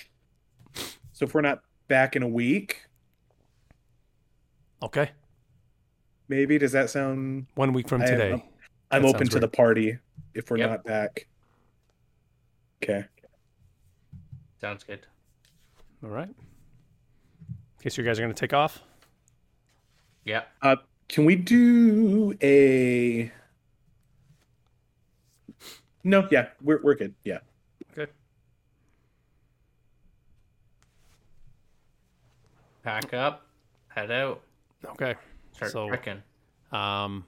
so 1.13 1.25
if 1.25 1.35
we're 1.35 1.41
not 1.41 1.63
back 1.89 2.15
in 2.15 2.23
a 2.23 2.29
week, 2.29 2.83
Okay. 4.83 5.11
maybe 6.29 6.59
does 6.59 6.73
that 6.73 6.91
sound? 6.91 7.47
One 7.57 7.73
week 7.73 7.89
from 7.89 8.03
I 8.03 8.05
am- 8.07 8.11
today. 8.11 8.45
I'm 8.93 9.03
That 9.03 9.09
open 9.09 9.19
sounds 9.27 9.31
to 9.31 9.41
the 9.41 9.49
party 9.49 9.99
if 10.35 10.51
we're 10.51 10.59
Yep. 10.59 10.71
not 10.71 10.85
back. 10.85 11.27
Okay. 12.83 13.05
Sounds 14.61 14.85
good. 14.85 15.07
All 16.03 16.11
right. 16.11 16.29
Okay, 17.81 17.91
so 17.91 18.03
you 18.03 18.09
guys 18.09 18.19
are 18.19 18.23
going 18.23 18.35
to 18.35 18.39
take 18.41 18.53
off? 18.53 18.81
Yeah. 20.25 20.43
Can 21.09 21.25
we 21.25 21.35
do 21.35 22.37
a? 22.43 23.33
No, 26.05 26.27
yeah, 26.31 26.49
we're 26.63 26.81
we're 26.83 26.95
good. 26.95 27.15
Yeah. 27.25 27.39
Okay. 27.93 28.11
Pack 32.83 33.13
up, 33.13 33.47
head 33.89 34.11
out, 34.11 34.41
Okay. 34.85 35.15
start 35.53 35.73
So- 35.73 35.89
trekking. 35.89 36.23
Um, 36.73 37.27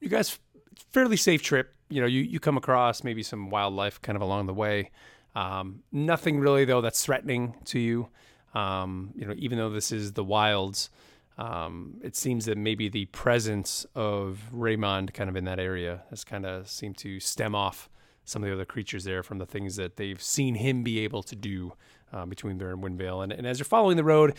you 0.00 0.08
guys, 0.08 0.38
fairly 0.92 1.16
safe 1.16 1.42
trip. 1.42 1.74
You 1.88 2.00
know, 2.02 2.06
you, 2.06 2.20
you 2.20 2.38
come 2.38 2.56
across 2.56 3.02
maybe 3.02 3.22
some 3.22 3.50
wildlife 3.50 4.00
kind 4.02 4.14
of 4.14 4.22
along 4.22 4.46
the 4.46 4.54
way. 4.54 4.90
Um, 5.34 5.82
nothing 5.92 6.40
really 6.40 6.64
though 6.64 6.80
that's 6.80 7.04
threatening 7.04 7.54
to 7.66 7.78
you. 7.78 8.08
Um, 8.54 9.12
you 9.14 9.26
know, 9.26 9.34
even 9.36 9.58
though 9.58 9.70
this 9.70 9.92
is 9.92 10.12
the 10.12 10.24
wilds, 10.24 10.90
um, 11.38 12.00
it 12.02 12.16
seems 12.16 12.44
that 12.46 12.58
maybe 12.58 12.88
the 12.88 13.06
presence 13.06 13.86
of 13.94 14.40
Raymond 14.52 15.14
kind 15.14 15.30
of 15.30 15.36
in 15.36 15.44
that 15.44 15.60
area 15.60 16.02
has 16.10 16.24
kind 16.24 16.44
of 16.44 16.68
seemed 16.68 16.98
to 16.98 17.20
stem 17.20 17.54
off 17.54 17.88
some 18.24 18.42
of 18.42 18.48
the 18.48 18.54
other 18.54 18.64
creatures 18.64 19.04
there 19.04 19.22
from 19.22 19.38
the 19.38 19.46
things 19.46 19.76
that 19.76 19.96
they've 19.96 20.20
seen 20.20 20.56
him 20.56 20.82
be 20.82 21.00
able 21.00 21.22
to 21.22 21.36
do 21.36 21.72
uh, 22.12 22.26
between 22.26 22.58
there 22.58 22.70
and 22.70 22.82
Windvale. 22.82 23.22
And, 23.22 23.32
and 23.32 23.46
as 23.46 23.58
you're 23.58 23.64
following 23.64 23.96
the 23.96 24.04
road, 24.04 24.34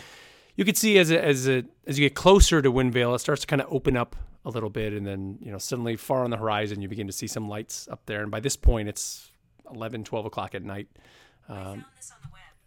you 0.55 0.65
can 0.65 0.75
see 0.75 0.97
as 0.99 1.09
it, 1.09 1.23
as 1.23 1.47
it, 1.47 1.65
as 1.87 1.97
you 1.97 2.05
get 2.05 2.15
closer 2.15 2.61
to 2.61 2.71
Windvale, 2.71 3.15
it 3.15 3.19
starts 3.19 3.41
to 3.41 3.47
kind 3.47 3.61
of 3.61 3.67
open 3.71 3.97
up 3.97 4.15
a 4.45 4.49
little 4.49 4.69
bit, 4.69 4.93
and 4.93 5.05
then 5.05 5.37
you 5.41 5.51
know 5.51 5.57
suddenly 5.57 5.95
far 5.95 6.23
on 6.23 6.31
the 6.31 6.37
horizon, 6.37 6.81
you 6.81 6.87
begin 6.87 7.07
to 7.07 7.13
see 7.13 7.27
some 7.27 7.47
lights 7.47 7.87
up 7.91 8.05
there. 8.05 8.21
And 8.21 8.31
by 8.31 8.39
this 8.39 8.55
point, 8.55 8.89
it's 8.89 9.31
11, 9.73 10.03
12 10.03 10.25
o'clock 10.25 10.55
at 10.55 10.63
night. 10.63 10.87
Um, 11.49 11.85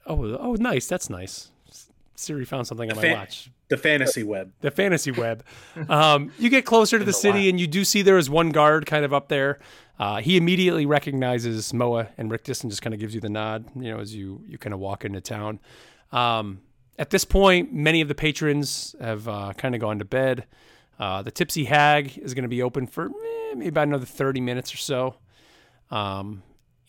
oh, 0.06 0.36
oh, 0.36 0.54
nice. 0.54 0.86
That's 0.86 1.08
nice. 1.08 1.50
Siri 2.16 2.44
found 2.44 2.66
something 2.66 2.90
on 2.90 2.96
my 2.96 3.02
Fan- 3.02 3.18
watch. 3.18 3.50
The 3.68 3.76
fantasy 3.76 4.22
web. 4.22 4.52
The 4.60 4.70
fantasy 4.70 5.10
web. 5.10 5.42
Um, 5.88 6.30
you 6.38 6.48
get 6.48 6.64
closer 6.64 6.98
to 6.98 7.04
the 7.12 7.12
city, 7.12 7.48
and 7.48 7.58
you 7.58 7.66
do 7.66 7.84
see 7.84 8.02
there 8.02 8.18
is 8.18 8.30
one 8.30 8.50
guard 8.50 8.86
kind 8.86 9.04
of 9.04 9.12
up 9.12 9.28
there. 9.28 9.58
Uh, 9.98 10.20
he 10.20 10.36
immediately 10.36 10.86
recognizes 10.86 11.72
Moa 11.72 12.08
and 12.18 12.30
Rictus 12.30 12.62
and 12.62 12.70
just 12.70 12.82
kind 12.82 12.94
of 12.94 13.00
gives 13.00 13.14
you 13.14 13.20
the 13.20 13.30
nod. 13.30 13.64
You 13.74 13.90
know, 13.92 14.00
as 14.00 14.14
you 14.14 14.42
you 14.46 14.58
kind 14.58 14.74
of 14.74 14.80
walk 14.80 15.04
into 15.04 15.20
town. 15.20 15.60
Um, 16.12 16.60
at 16.98 17.10
this 17.10 17.24
point, 17.24 17.72
many 17.72 18.00
of 18.00 18.08
the 18.08 18.14
patrons 18.14 18.94
have 19.00 19.26
uh, 19.26 19.52
kind 19.54 19.74
of 19.74 19.80
gone 19.80 19.98
to 19.98 20.04
bed. 20.04 20.46
Uh, 20.98 21.22
the 21.22 21.30
Tipsy 21.30 21.64
Hag 21.64 22.18
is 22.18 22.34
going 22.34 22.44
to 22.44 22.48
be 22.48 22.62
open 22.62 22.86
for 22.86 23.06
eh, 23.06 23.54
maybe 23.54 23.68
about 23.68 23.88
another 23.88 24.06
30 24.06 24.40
minutes 24.40 24.72
or 24.72 24.76
so. 24.76 25.16
Um, 25.90 26.42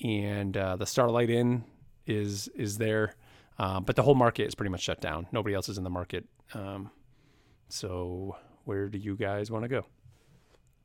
and 0.04 0.56
uh, 0.56 0.76
the 0.76 0.86
Starlight 0.86 1.30
Inn 1.30 1.64
is 2.06 2.48
is 2.50 2.78
there. 2.78 3.16
Uh, 3.58 3.80
but 3.80 3.96
the 3.96 4.04
whole 4.04 4.16
market 4.16 4.46
is 4.48 4.56
pretty 4.56 4.70
much 4.70 4.82
shut 4.82 5.00
down. 5.00 5.28
Nobody 5.32 5.56
else 5.56 5.70
is 5.70 5.78
in 5.78 5.84
the 5.84 5.90
market. 5.90 6.26
Um, 6.54 6.92
so 7.70 8.36
where 8.66 8.90
do 8.90 8.98
you 8.98 9.16
guys 9.16 9.50
want 9.50 9.64
to 9.64 9.70
go? 9.70 9.86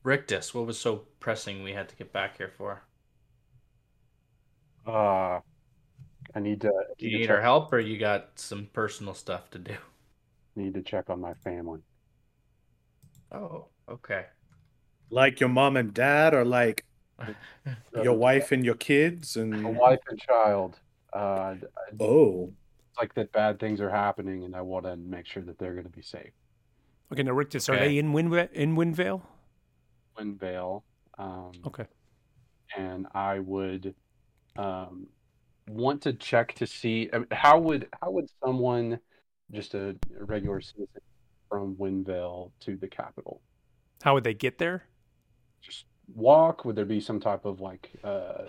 Rictus, 0.03 0.55
what 0.55 0.67
was 0.67 0.79
so 0.79 1.05
pressing 1.19 1.63
we 1.63 1.73
had 1.73 1.89
to 1.89 1.97
get 1.97 2.13
back 2.13 2.39
here 2.39 2.53
for? 2.57 2.83
Uh, 4.87 5.41
I 6.35 6.41
need 6.41 6.61
to. 6.63 6.73
Do 6.99 7.07
you 7.07 7.11
to 7.11 7.19
need 7.19 7.27
check, 7.27 7.37
our 7.37 7.43
help, 7.43 7.73
or 7.73 7.81
you 7.81 7.99
got 7.99 8.31
some 8.37 8.69
personal 8.73 9.15
stuff 9.15 9.51
to 9.51 9.59
do? 9.59 9.75
Need 10.57 10.75
to 10.75 10.83
check 10.83 11.11
on 11.11 11.21
my 11.21 11.35
family. 11.35 11.81
Oh, 13.33 13.67
okay. 13.89 14.27
Like 15.11 15.41
your 15.41 15.49
mom 15.49 15.77
and 15.77 15.93
dad, 15.93 16.35
or 16.35 16.45
like 16.45 16.85
your 18.03 18.15
wife 18.17 18.53
and 18.53 18.65
your 18.65 18.75
kids, 18.75 19.37
and 19.37 19.55
A 19.65 19.69
and 19.69 19.77
wife 19.77 19.99
and 20.09 20.19
child. 20.21 20.79
Uh, 21.13 21.55
oh, 22.01 22.53
it's 22.79 22.99
like 22.99 23.15
that 23.15 23.33
bad 23.33 23.59
things 23.59 23.81
are 23.81 23.91
happening, 23.91 24.45
and 24.45 24.55
I 24.55 24.63
want 24.63 24.85
to 24.87 24.97
make 24.97 25.27
sure 25.27 25.43
that 25.43 25.59
they're 25.59 25.75
going 25.75 25.85
to 25.85 25.91
be 25.91 26.03
safe. 26.03 26.33
Okay, 27.13 27.23
now 27.23 27.33
Rictus, 27.33 27.69
are 27.69 27.73
Okay. 27.75 27.89
they 27.89 27.99
in 27.99 28.13
Wind 28.13 28.33
in 28.53 28.77
Windvale? 28.77 29.23
Windvale. 30.19 30.83
Um, 31.19 31.53
Okay. 31.67 31.87
and 32.77 33.07
I 33.15 33.39
would 33.41 33.95
um, 34.57 35.09
want 35.69 36.03
to 36.03 36.13
check 36.13 36.55
to 36.55 36.67
see 36.67 37.11
I 37.13 37.19
mean, 37.19 37.27
how 37.33 37.59
would 37.59 37.89
how 38.01 38.11
would 38.13 38.27
someone 38.45 39.01
just 39.53 39.75
a, 39.75 39.97
a 40.19 40.25
regular 40.25 40.61
citizen 40.61 41.03
from 41.49 41.77
Windvale 41.77 42.53
to 42.61 42.77
the 42.77 42.89
capital 42.89 43.43
How 44.03 44.15
would 44.15 44.25
they 44.25 44.35
get 44.35 44.59
there? 44.59 44.85
just 45.63 45.85
walk? 46.15 46.65
Would 46.65 46.77
there 46.77 46.85
be 46.85 47.01
some 47.01 47.21
type 47.21 47.45
of 47.45 47.61
like 47.61 47.91
uh, 48.05 48.45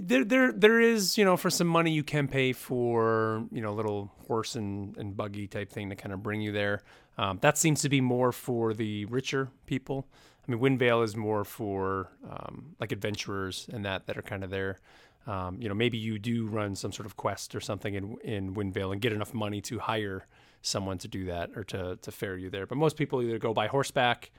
There, 0.00 0.24
there, 0.24 0.52
there 0.52 0.80
is, 0.80 1.18
you 1.18 1.24
know, 1.24 1.36
for 1.36 1.50
some 1.50 1.66
money 1.66 1.90
you 1.90 2.04
can 2.04 2.28
pay 2.28 2.52
for, 2.52 3.44
you 3.50 3.60
know, 3.60 3.70
a 3.70 3.76
little 3.76 4.12
horse 4.26 4.54
and, 4.56 4.96
and 4.96 5.16
buggy 5.16 5.46
type 5.46 5.70
thing 5.70 5.90
to 5.90 5.96
kind 5.96 6.12
of 6.12 6.22
bring 6.22 6.40
you 6.40 6.52
there. 6.52 6.82
Um, 7.16 7.38
that 7.40 7.58
seems 7.58 7.82
to 7.82 7.88
be 7.88 8.00
more 8.00 8.32
for 8.32 8.74
the 8.74 9.04
richer 9.06 9.50
people. 9.66 10.06
I 10.46 10.52
mean, 10.52 10.60
Windvale 10.60 11.04
is 11.04 11.16
more 11.16 11.44
for 11.44 12.10
um, 12.28 12.76
like 12.80 12.92
adventurers 12.92 13.68
and 13.72 13.84
that 13.84 14.06
that 14.06 14.16
are 14.16 14.22
kind 14.22 14.44
of 14.44 14.50
there. 14.50 14.78
Um, 15.26 15.60
you 15.60 15.68
know, 15.68 15.74
maybe 15.74 15.98
you 15.98 16.18
do 16.18 16.46
run 16.46 16.74
some 16.74 16.90
sort 16.90 17.04
of 17.04 17.16
quest 17.16 17.54
or 17.54 17.60
something 17.60 17.94
in 17.94 18.16
in 18.24 18.54
Windvale 18.54 18.92
and 18.92 19.00
get 19.00 19.12
enough 19.12 19.34
money 19.34 19.60
to 19.62 19.78
hire 19.78 20.26
someone 20.62 20.98
to 20.98 21.08
do 21.08 21.26
that 21.26 21.50
or 21.54 21.64
to 21.64 21.96
to 22.00 22.10
ferry 22.10 22.42
you 22.42 22.50
there. 22.50 22.66
But 22.66 22.78
most 22.78 22.96
people 22.96 23.20
either 23.20 23.38
go 23.38 23.52
by 23.52 23.66
horseback 23.66 24.30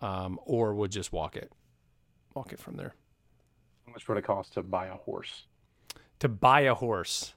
um, 0.00 0.40
or 0.44 0.74
would 0.74 0.90
just 0.90 1.12
walk 1.12 1.36
it, 1.36 1.52
walk 2.36 2.52
it 2.52 2.60
from 2.60 2.76
there. 2.76 2.94
how 3.86 3.92
much 3.92 4.06
would 4.06 4.18
it 4.18 4.24
cost 4.24 4.52
to 4.52 4.62
buy 4.62 4.86
a 4.86 4.94
horse? 4.94 5.44
To 6.20 6.28
buy 6.28 6.60
a 6.60 6.74
horse. 6.74 7.32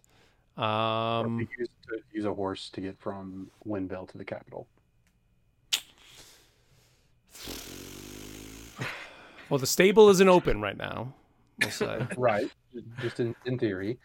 Um, 0.57 1.47
use, 1.57 1.69
to 1.87 2.01
use 2.13 2.25
a 2.25 2.33
horse 2.33 2.69
to 2.71 2.81
get 2.81 2.99
from 2.99 3.49
Windvale 3.65 4.09
to 4.09 4.17
the 4.17 4.25
capital. 4.25 4.67
well, 9.49 9.57
the 9.57 9.65
stable 9.67 10.09
isn't 10.09 10.27
open 10.27 10.61
right 10.61 10.77
now. 10.77 11.13
We'll 11.61 11.71
say. 11.71 12.05
Right. 12.17 12.51
Just 13.01 13.19
in, 13.19 13.35
in 13.45 13.57
theory. 13.57 13.99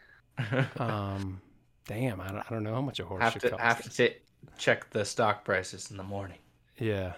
um, 0.78 1.40
damn, 1.86 2.20
I 2.20 2.28
don't, 2.28 2.38
I 2.38 2.46
don't 2.50 2.62
know 2.62 2.74
how 2.74 2.80
much 2.80 3.00
a 3.00 3.04
horse 3.04 3.22
have 3.22 3.32
should 3.32 3.42
to 3.42 3.50
cost. 3.50 3.62
have 3.62 3.92
to 3.94 4.12
check 4.58 4.90
the 4.90 5.04
stock 5.04 5.44
prices 5.44 5.90
in 5.90 5.96
the 5.96 6.02
morning. 6.04 6.38
Yeah, 6.78 7.12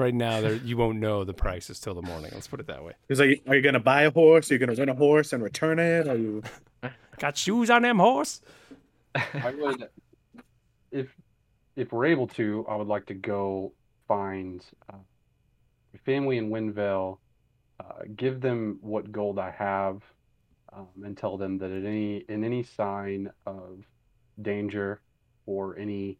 right 0.00 0.14
now 0.14 0.38
you 0.38 0.76
won't 0.76 0.98
know 0.98 1.24
the 1.24 1.34
prices 1.34 1.78
till 1.78 1.94
the 1.94 2.02
morning. 2.02 2.30
Let's 2.34 2.48
put 2.48 2.58
it 2.58 2.66
that 2.66 2.82
way. 2.82 2.94
He's 3.08 3.20
like, 3.20 3.42
are 3.46 3.54
you 3.54 3.62
gonna 3.62 3.78
buy 3.78 4.02
a 4.02 4.10
horse? 4.10 4.50
Are 4.50 4.54
you 4.54 4.58
gonna 4.58 4.74
rent 4.74 4.90
a 4.90 4.94
horse 4.94 5.32
and 5.32 5.42
return 5.42 5.78
it? 5.78 6.08
Are 6.08 6.16
you? 6.16 6.42
Got 7.18 7.36
shoes 7.36 7.70
on 7.70 7.82
them 7.82 7.98
horse? 7.98 8.40
I 9.14 9.54
would, 9.56 9.88
if 10.90 11.14
if 11.76 11.92
we're 11.92 12.06
able 12.06 12.26
to, 12.28 12.64
I 12.68 12.76
would 12.76 12.88
like 12.88 13.06
to 13.06 13.14
go 13.14 13.72
find 14.08 14.64
uh, 14.92 14.96
a 15.94 15.98
family 15.98 16.38
in 16.38 16.50
Windvale, 16.50 17.18
uh, 17.78 18.02
give 18.16 18.40
them 18.40 18.78
what 18.80 19.12
gold 19.12 19.38
I 19.38 19.50
have, 19.50 20.02
um, 20.72 20.88
and 21.04 21.16
tell 21.16 21.36
them 21.36 21.58
that 21.58 21.70
at 21.70 21.84
any 21.84 22.24
in 22.28 22.44
any 22.44 22.62
sign 22.62 23.30
of 23.46 23.84
danger 24.40 25.00
or 25.46 25.78
any 25.78 26.18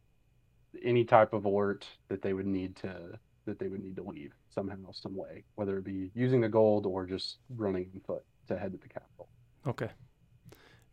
any 0.85 1.05
type 1.05 1.33
of 1.33 1.47
alert 1.47 1.87
that 2.09 2.23
they 2.23 2.33
would 2.33 2.47
need 2.47 2.77
to 2.77 3.19
that 3.47 3.59
they 3.59 3.69
would 3.69 3.83
need 3.83 3.97
to 3.97 4.03
leave 4.03 4.33
somehow, 4.55 4.77
some 4.93 5.15
way, 5.15 5.45
whether 5.55 5.79
it 5.79 5.85
be 5.85 6.11
using 6.15 6.41
the 6.41 6.49
gold 6.49 6.87
or 6.87 7.07
just 7.07 7.39
running 7.57 7.91
on 7.95 8.01
foot 8.01 8.25
to 8.49 8.57
head 8.57 8.73
to 8.73 8.79
the 8.79 8.89
capital. 8.89 9.29
Okay. 9.67 9.91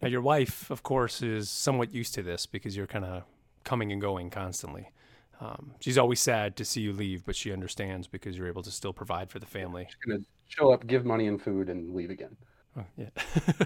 Now 0.02 0.08
your 0.08 0.22
wife, 0.22 0.70
of 0.70 0.84
course, 0.84 1.22
is 1.22 1.50
somewhat 1.50 1.94
used 1.94 2.14
to 2.16 2.24
this 2.24 2.46
because 2.46 2.76
you're 2.76 2.88
kind 2.88 3.06
of 3.06 3.24
coming 3.64 3.92
and 3.92 4.00
going 4.00 4.30
constantly. 4.30 4.92
Um, 5.40 5.74
she's 5.80 5.98
always 5.98 6.20
sad 6.20 6.56
to 6.58 6.66
see 6.66 6.82
you 6.82 6.94
leave, 6.94 7.26
but 7.26 7.36
she 7.36 7.52
understands 7.52 8.08
because 8.08 8.38
you're 8.38 8.48
able 8.48 8.64
to 8.64 8.72
still 8.72 8.94
provide 8.94 9.30
for 9.30 9.40
the 9.40 9.46
family. 9.46 9.86
Just 9.86 10.02
gonna 10.06 10.20
show 10.48 10.72
up, 10.72 10.88
give 10.88 11.06
money 11.06 11.28
and 11.28 11.42
food, 11.42 11.70
and 11.70 11.94
leave 11.94 12.10
again. 12.10 12.36
Oh, 12.78 12.86
yeah. 12.96 13.10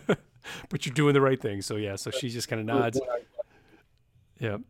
but 0.69 0.85
you're 0.85 0.93
doing 0.93 1.13
the 1.13 1.21
right 1.21 1.39
thing. 1.39 1.61
So 1.61 1.77
yeah, 1.77 1.95
so 1.95 2.11
she 2.11 2.29
just 2.29 2.47
kind 2.47 2.59
of 2.59 2.65
nods. 2.65 2.99
Yep. 4.39 4.61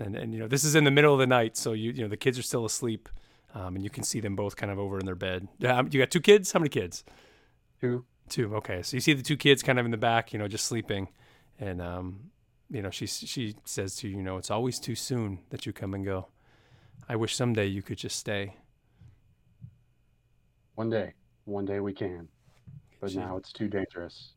And 0.00 0.14
and 0.16 0.32
you 0.32 0.38
know 0.38 0.48
this 0.48 0.64
is 0.64 0.74
in 0.74 0.84
the 0.84 0.90
middle 0.90 1.12
of 1.12 1.18
the 1.18 1.26
night, 1.26 1.56
so 1.56 1.72
you 1.72 1.90
you 1.92 2.02
know 2.02 2.08
the 2.08 2.16
kids 2.16 2.38
are 2.38 2.42
still 2.42 2.64
asleep, 2.64 3.08
um, 3.54 3.74
and 3.74 3.82
you 3.82 3.90
can 3.90 4.04
see 4.04 4.20
them 4.20 4.36
both 4.36 4.54
kind 4.56 4.70
of 4.70 4.78
over 4.78 4.98
in 4.98 5.06
their 5.06 5.14
bed. 5.16 5.48
Yeah, 5.58 5.82
you 5.90 5.98
got 6.00 6.10
two 6.10 6.20
kids. 6.20 6.52
How 6.52 6.60
many 6.60 6.68
kids? 6.68 7.04
Two. 7.80 8.04
Two. 8.28 8.54
Okay, 8.56 8.82
so 8.82 8.96
you 8.96 9.00
see 9.00 9.14
the 9.14 9.22
two 9.22 9.36
kids 9.36 9.62
kind 9.62 9.78
of 9.78 9.84
in 9.84 9.90
the 9.90 9.96
back, 9.96 10.32
you 10.32 10.38
know, 10.38 10.46
just 10.48 10.66
sleeping, 10.66 11.08
and 11.58 11.80
um, 11.82 12.30
you 12.70 12.82
know 12.82 12.90
she 12.90 13.06
she 13.06 13.56
says 13.64 13.96
to 13.96 14.08
you, 14.08 14.18
you 14.18 14.22
know, 14.22 14.36
it's 14.36 14.50
always 14.50 14.78
too 14.78 14.94
soon 14.94 15.40
that 15.50 15.66
you 15.66 15.72
come 15.72 15.94
and 15.94 16.04
go. 16.04 16.28
I 17.08 17.16
wish 17.16 17.34
someday 17.34 17.66
you 17.66 17.82
could 17.82 17.98
just 17.98 18.16
stay. 18.18 18.54
One 20.74 20.90
day, 20.90 21.14
one 21.44 21.64
day 21.64 21.80
we 21.80 21.92
can, 21.92 22.28
but 23.00 23.10
She- 23.10 23.16
now 23.18 23.36
it's 23.36 23.52
too 23.52 23.66
dangerous. 23.68 24.34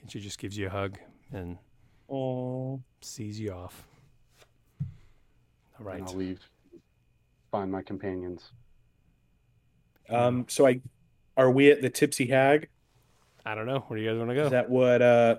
And 0.00 0.10
she 0.10 0.20
just 0.20 0.38
gives 0.38 0.56
you 0.56 0.68
a 0.68 0.70
hug 0.70 0.98
and 1.32 1.58
Oh, 2.08 2.80
sees 3.00 3.40
you 3.40 3.52
off. 3.52 3.86
All 5.78 5.86
right. 5.86 5.98
And 5.98 6.08
I'll 6.08 6.14
leave, 6.14 6.40
find 7.50 7.70
my 7.70 7.82
companions. 7.82 8.50
um. 10.08 10.46
So 10.48 10.66
I, 10.66 10.80
are 11.36 11.50
we 11.50 11.70
at 11.70 11.82
the 11.82 11.90
Tipsy 11.90 12.26
Hag? 12.26 12.68
I 13.44 13.54
don't 13.54 13.66
know. 13.66 13.80
Where 13.88 13.98
do 13.98 14.04
you 14.04 14.10
guys 14.10 14.18
want 14.18 14.30
to 14.30 14.34
go? 14.34 14.44
Is 14.46 14.50
that 14.52 14.70
what? 14.70 15.02
Uh, 15.02 15.36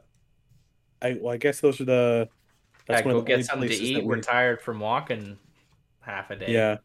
I 1.01 1.17
well, 1.21 1.33
I 1.33 1.37
guess 1.37 1.59
those 1.59 1.79
are 1.81 1.85
the. 1.85 2.29
Yeah, 2.89 2.95
one 3.01 3.03
go 3.13 3.17
of 3.19 3.25
the 3.25 3.35
get 3.35 3.45
something 3.45 3.67
to 3.67 3.75
eat. 3.75 4.05
We're 4.05 4.21
tired 4.21 4.61
from 4.61 4.79
walking 4.79 5.37
half 6.01 6.29
a 6.29 6.35
day. 6.35 6.51
Yeah. 6.51 6.77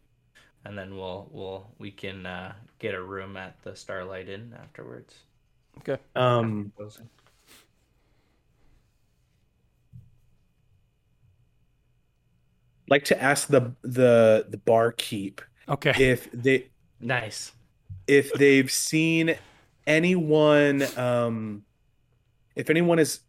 and 0.65 0.77
then 0.79 0.97
we'll 0.97 1.29
we'll 1.31 1.71
we 1.79 1.91
can 1.91 2.25
uh, 2.25 2.55
get 2.79 2.95
a 2.95 3.03
room 3.03 3.37
at 3.37 3.61
the 3.63 3.77
Starlight 3.77 4.29
Inn 4.29 4.55
afterwards. 4.63 5.15
Okay. 5.79 6.01
Um. 6.17 6.73
Like 12.91 13.05
to 13.05 13.23
ask 13.23 13.49
the 13.49 13.75
the 13.83 14.47
the 14.49 14.59
barkeep 14.59 15.41
Okay. 15.69 15.95
if 15.99 16.31
they 16.33 16.71
Nice. 17.01 17.53
if 18.09 18.33
they've 18.35 18.71
seen 18.71 19.37
anyone 19.87 20.83
um 20.99 21.63
if 22.57 22.69
anyone 22.69 22.99
has 22.99 23.21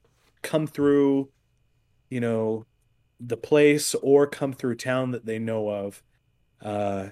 come 0.42 0.66
through 0.68 1.30
you 2.10 2.20
know 2.20 2.66
the 3.20 3.38
place 3.38 3.94
or 3.96 4.26
come 4.28 4.52
through 4.52 4.76
town 4.76 5.12
that 5.12 5.26
they 5.26 5.38
know 5.40 5.70
of 5.70 6.02
uh 6.62 7.10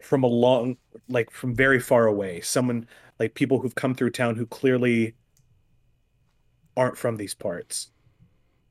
from 0.00 0.22
a 0.22 0.28
long 0.28 0.76
like 1.08 1.30
from 1.30 1.54
very 1.54 1.80
far 1.80 2.06
away 2.06 2.40
someone 2.40 2.86
like 3.18 3.34
people 3.34 3.58
who've 3.58 3.74
come 3.74 3.94
through 3.94 4.10
town 4.10 4.36
who 4.36 4.46
clearly 4.46 5.16
aren't 6.76 6.96
from 6.96 7.16
these 7.16 7.34
parts 7.34 7.90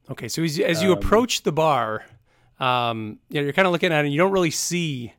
Okay, 0.08 0.28
so 0.28 0.44
as, 0.44 0.60
as 0.60 0.84
you 0.84 0.92
Um, 0.92 1.00
approach 1.00 1.42
the 1.42 1.52
bar, 1.52 2.06
um, 2.60 3.20
you 3.30 3.36
know, 3.36 3.44
you're 3.44 3.54
kind 3.54 3.66
of 3.66 3.72
looking 3.72 3.92
at 3.92 4.00
it 4.00 4.06
and 4.06 4.14
you 4.14 4.18
don't 4.18 4.32
really 4.32 4.52
see 4.52 5.14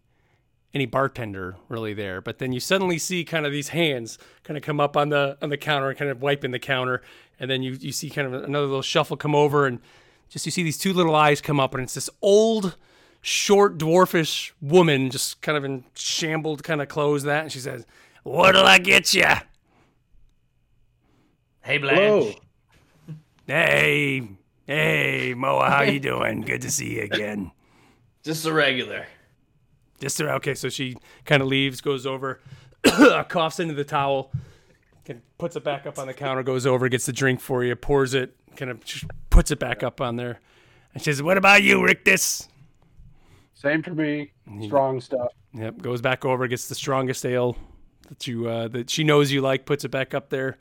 any 0.74 0.86
bartender 0.86 1.56
really 1.68 1.94
there, 1.94 2.20
but 2.20 2.38
then 2.38 2.52
you 2.52 2.60
suddenly 2.60 2.98
see 2.98 3.24
kind 3.24 3.46
of 3.46 3.52
these 3.52 3.68
hands 3.68 4.18
kind 4.42 4.56
of 4.58 4.62
come 4.62 4.78
up 4.78 4.96
on 4.96 5.08
the 5.08 5.38
on 5.40 5.48
the 5.48 5.56
counter 5.56 5.88
and 5.88 5.98
kind 5.98 6.10
of 6.10 6.20
wiping 6.20 6.50
the 6.50 6.58
counter, 6.58 7.02
and 7.40 7.50
then 7.50 7.62
you 7.62 7.72
you 7.80 7.92
see 7.92 8.10
kind 8.10 8.26
of 8.26 8.44
another 8.44 8.66
little 8.66 8.82
shuffle 8.82 9.16
come 9.16 9.34
over 9.34 9.66
and 9.66 9.80
just 10.28 10.44
you 10.44 10.52
see 10.52 10.62
these 10.62 10.78
two 10.78 10.92
little 10.92 11.14
eyes 11.14 11.40
come 11.40 11.58
up 11.58 11.72
and 11.74 11.82
it's 11.82 11.94
this 11.94 12.10
old, 12.20 12.76
short, 13.22 13.78
dwarfish 13.78 14.52
woman 14.60 15.10
just 15.10 15.40
kind 15.40 15.56
of 15.56 15.64
in 15.64 15.84
shambled 15.94 16.62
kind 16.62 16.82
of 16.82 16.88
clothes 16.88 17.22
that, 17.22 17.44
and 17.44 17.52
she 17.52 17.60
says, 17.60 17.86
"What'll 18.22 18.66
I 18.66 18.78
get 18.78 19.14
you?" 19.14 19.24
Hey 21.62 21.78
Blanche. 21.78 21.96
Hello. 21.96 22.34
Hey, 23.46 24.28
hey, 24.66 25.34
Moa, 25.36 25.70
how 25.70 25.82
you 25.82 26.00
doing? 26.00 26.42
Good 26.42 26.62
to 26.62 26.70
see 26.70 26.96
you 26.96 27.02
again. 27.02 27.52
Just 28.22 28.46
a 28.46 28.52
regular. 28.52 29.06
Just 30.00 30.16
to- 30.18 30.32
okay, 30.34 30.54
so 30.54 30.68
she 30.68 30.96
kind 31.24 31.42
of 31.42 31.48
leaves, 31.48 31.80
goes 31.80 32.06
over, 32.06 32.40
coughs 33.28 33.60
into 33.60 33.74
the 33.74 33.84
towel, 33.84 34.30
kind 35.04 35.18
of 35.20 35.38
puts 35.38 35.56
it 35.56 35.64
back 35.64 35.86
up 35.86 35.98
on 35.98 36.06
the 36.06 36.14
counter, 36.14 36.42
goes 36.42 36.66
over, 36.66 36.88
gets 36.88 37.06
the 37.06 37.12
drink 37.12 37.40
for 37.40 37.64
you, 37.64 37.74
pours 37.76 38.12
it, 38.14 38.36
kind 38.56 38.70
of 38.70 38.80
puts 39.30 39.50
it 39.50 39.58
back 39.58 39.82
up 39.82 40.00
on 40.00 40.16
there, 40.16 40.40
and 40.92 41.02
she 41.02 41.10
says, 41.10 41.22
"What 41.22 41.38
about 41.38 41.62
you, 41.62 41.82
Rictus?" 41.84 42.48
Same 43.54 43.82
for 43.82 43.94
me. 43.94 44.32
Strong 44.64 45.00
stuff. 45.00 45.32
Yep, 45.54 45.78
goes 45.80 46.02
back 46.02 46.24
over, 46.26 46.46
gets 46.46 46.68
the 46.68 46.74
strongest 46.74 47.24
ale 47.24 47.56
that 48.08 48.26
you 48.26 48.48
uh, 48.48 48.68
that 48.68 48.90
she 48.90 49.02
knows 49.02 49.32
you 49.32 49.40
like, 49.40 49.64
puts 49.64 49.84
it 49.84 49.90
back 49.90 50.12
up 50.12 50.28
there. 50.28 50.58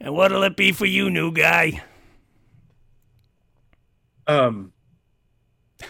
And 0.00 0.14
what'll 0.14 0.42
it 0.42 0.56
be 0.56 0.72
for 0.72 0.86
you, 0.86 1.08
new 1.10 1.30
guy? 1.30 1.82
Um 4.30 4.72
i 5.80 5.84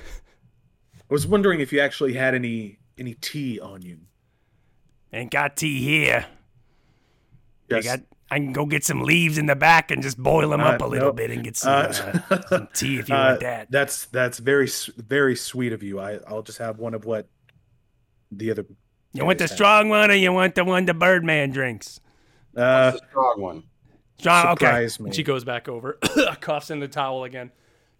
was 1.08 1.26
wondering 1.26 1.60
if 1.60 1.72
you 1.72 1.80
actually 1.80 2.14
had 2.14 2.34
any 2.34 2.78
any 2.98 3.14
tea 3.14 3.58
on 3.60 3.82
you 3.82 3.98
Ain't 5.12 5.32
got 5.32 5.56
tea 5.56 5.80
here. 5.82 6.26
I 7.68 7.80
got. 7.80 7.98
I 8.30 8.38
can 8.38 8.52
go 8.52 8.64
get 8.64 8.84
some 8.84 9.02
leaves 9.02 9.38
in 9.38 9.46
the 9.46 9.56
back 9.56 9.90
and 9.90 10.00
just 10.04 10.16
boil 10.16 10.50
them 10.50 10.60
up 10.60 10.80
Uh, 10.80 10.86
a 10.86 10.88
little 10.88 11.08
nope. 11.08 11.16
bit 11.16 11.32
and 11.32 11.42
get 11.42 11.56
some, 11.56 11.72
Uh, 11.72 12.20
uh, 12.30 12.40
some 12.48 12.68
tea 12.72 12.98
if 13.00 13.08
you 13.08 13.14
Uh, 13.16 13.30
want 13.30 13.40
that. 13.40 13.72
That's 13.72 14.04
that's 14.06 14.38
very 14.38 14.68
very 14.98 15.34
sweet 15.34 15.72
of 15.72 15.82
you. 15.82 15.98
I 15.98 16.20
I'll 16.28 16.42
just 16.42 16.58
have 16.58 16.78
one 16.78 16.94
of 16.94 17.04
what 17.04 17.26
the 18.30 18.52
other. 18.52 18.66
You 19.12 19.24
want 19.24 19.38
the 19.38 19.44
have. 19.48 19.50
strong 19.50 19.88
one 19.88 20.12
or 20.12 20.14
you 20.14 20.32
want 20.32 20.54
the 20.54 20.62
one 20.64 20.84
the 20.86 20.94
Birdman 20.94 21.50
drinks? 21.50 21.98
Uh, 22.56 22.92
That's 22.92 23.02
strong 23.10 23.40
one. 23.40 23.62
John, 24.18 24.46
okay. 24.52 24.66
Surprise 24.66 25.00
me. 25.00 25.10
She 25.12 25.24
goes 25.24 25.42
back 25.42 25.68
over, 25.68 25.94
coughs 26.40 26.70
in 26.70 26.78
the 26.78 26.86
towel 26.86 27.24
again, 27.24 27.50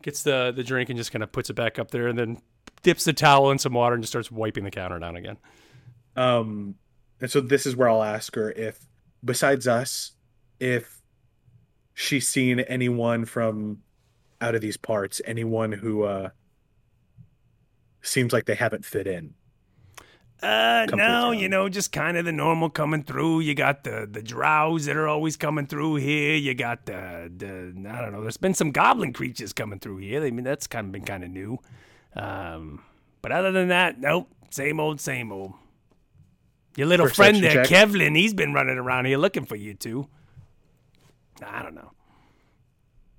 gets 0.02 0.22
the 0.22 0.52
the 0.55 0.64
drink 0.64 0.90
and 0.90 0.97
just 0.97 1.12
kind 1.12 1.22
of 1.22 1.32
puts 1.32 1.51
it 1.51 1.55
back 1.55 1.78
up 1.78 1.90
there, 1.90 2.09
and 2.09 2.18
then 2.18 2.39
dips 2.82 3.05
the 3.05 3.12
towel 3.12 3.51
in 3.51 3.59
some 3.59 3.74
water 3.74 3.94
and 3.94 4.02
just 4.02 4.12
starts 4.12 4.31
wiping 4.31 4.64
the 4.64 4.70
counter 4.70 4.98
down 4.98 5.16
again. 5.16 5.36
Um, 6.16 6.74
and 7.20 7.31
so 7.31 7.40
this 7.40 7.66
is 7.66 7.77
where 7.77 7.89
I'll 7.89 8.02
ask 8.02 8.35
her 8.35 8.51
if, 8.52 8.78
besides 9.24 9.68
us, 9.68 10.12
if 10.59 11.01
she's 11.94 12.27
seen 12.27 12.60
anyone 12.60 13.24
from 13.27 13.82
out 14.40 14.55
of 14.55 14.60
these 14.60 14.77
parts, 14.77 15.20
anyone 15.24 15.72
who 15.72 16.05
uh 16.05 16.31
seems 18.02 18.32
like 18.32 18.47
they 18.47 18.55
haven't 18.55 18.85
fit 18.85 19.06
in. 19.06 19.35
Uh, 20.43 20.87
no, 20.95 21.33
you 21.33 21.49
know, 21.49 21.69
just 21.69 21.93
kind 21.93 22.17
of 22.17 22.25
the 22.25 22.33
normal 22.33 22.71
coming 22.71 23.03
through. 23.03 23.41
You 23.41 23.55
got 23.55 23.85
the 23.85 24.09
the 24.11 24.23
drows 24.23 24.87
that 24.87 24.97
are 24.97 25.07
always 25.07 25.37
coming 25.37 25.67
through 25.67 25.97
here. 25.97 26.35
You 26.35 26.55
got 26.55 26.87
the 26.87 27.31
the 27.37 27.75
I 27.89 28.01
don't 28.01 28.12
know. 28.12 28.23
There's 28.23 28.39
been 28.39 28.55
some 28.55 28.71
goblin 28.71 29.12
creatures 29.12 29.53
coming 29.53 29.79
through 29.79 29.99
here. 29.99 30.25
I 30.25 30.31
mean, 30.31 30.45
that's 30.45 30.67
kind 30.67 30.87
of 30.87 30.93
been 30.93 31.05
kind 31.05 31.25
of 31.25 31.31
new. 31.31 31.59
Um, 32.17 32.83
but 33.23 33.33
other 33.33 33.53
than 33.53 33.69
that, 33.69 34.01
nope. 34.01 34.29
Same 34.51 34.81
old, 34.81 35.01
same 35.01 35.31
old. 35.31 35.53
Your 36.77 36.87
little 36.87 37.09
friend 37.09 37.43
there, 37.43 37.65
check. 37.65 37.67
Kevlin, 37.67 38.17
he's 38.17 38.33
been 38.33 38.53
running 38.55 38.79
around 38.79 39.05
here 39.05 39.19
looking 39.19 39.45
for 39.45 39.57
you 39.57 39.75
two. 39.75 40.09
I 41.45 41.62
don't 41.62 41.75
know. 41.75 41.93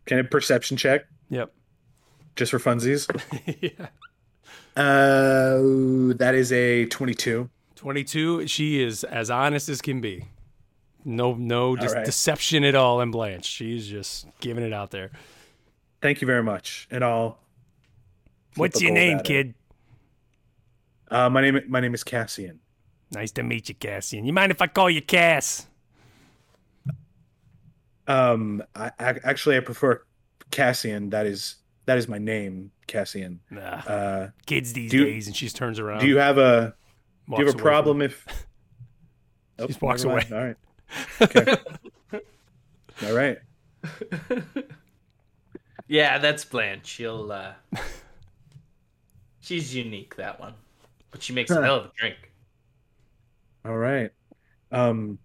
Can 0.06 0.20
I 0.20 0.22
perception 0.24 0.78
check 0.78 1.02
Yep. 1.30 1.54
just 2.36 2.52
for 2.52 2.60
funsies? 2.60 3.08
yeah. 3.62 3.88
Uh, 4.76 6.14
that 6.18 6.34
is 6.36 6.52
a 6.52 6.86
twenty-two. 6.86 7.50
22 7.76 8.46
she 8.48 8.80
is 8.84 9.04
as 9.04 9.32
honest 9.32 9.68
as 9.68 9.82
can 9.82 10.00
be 10.02 10.28
no 11.04 11.34
no 11.34 11.76
just 11.76 11.96
right. 11.96 12.06
deception 12.06 12.64
at 12.64 12.76
all 12.76 13.02
in 13.02 13.10
blanche 13.10 13.44
she's 13.46 13.88
just 13.88 14.28
giving 14.40 14.64
it 14.64 14.72
out 14.72 14.92
there 14.92 15.10
Thank 16.00 16.22
you 16.22 16.28
very 16.28 16.44
much. 16.44 16.88
And 16.92 17.04
I'll. 17.04 17.40
what's 18.56 18.80
your 18.84 18.92
name 18.92 19.20
kid 19.22 19.56
Uh, 21.10 21.28
my 21.30 21.42
name 21.42 21.60
my 21.68 21.80
name 21.80 21.96
is 21.96 22.04
Cassian. 22.04 22.60
nice 23.12 23.32
to 23.32 23.42
meet 23.42 23.68
you 23.68 23.74
cassian 23.76 24.26
you 24.26 24.32
mind 24.34 24.52
if 24.52 24.62
i 24.62 24.68
call 24.68 24.88
you 24.90 25.02
cass 25.02 25.66
Um, 28.08 28.62
I, 28.76 28.92
I 29.00 29.16
actually 29.24 29.58
I 29.58 29.62
prefer 29.62 30.04
Cassian. 30.52 31.10
That 31.12 31.26
is 31.26 31.56
that 31.86 31.98
is 31.98 32.08
my 32.08 32.18
name, 32.18 32.72
Cassian. 32.88 33.40
nah, 33.50 33.62
Uh, 33.88 34.30
kids 34.46 34.74
these 34.74 34.92
do 34.92 35.06
days 35.06 35.28
and 35.28 35.36
she 35.36 35.50
turns 35.50 35.80
around 35.80 36.00
do 36.02 36.08
you 36.08 36.18
have 36.18 36.38
a 36.38 36.76
do 37.30 37.36
you 37.40 37.46
have 37.46 37.56
a 37.56 37.58
problem 37.58 38.02
if? 38.02 38.26
She 39.60 39.68
just 39.68 39.82
walks 39.82 40.04
away. 40.04 40.26
All 40.32 40.38
right. 40.38 40.56
Okay. 41.22 41.56
All 43.06 43.14
right. 43.14 43.38
Yeah, 45.88 46.20
that's 46.20 46.46
Blanche. 46.46 46.88
She'll. 46.88 47.32
uh 47.34 47.54
She's 49.42 49.76
unique, 49.76 50.16
that 50.16 50.40
one, 50.40 50.54
but 51.12 51.22
she 51.22 51.34
makes 51.34 51.52
a 51.52 51.62
hell 51.62 51.76
of 51.76 51.86
a 51.86 51.92
drink. 51.98 52.32
All 53.66 53.76
right. 53.78 54.12
Um. 54.72 55.20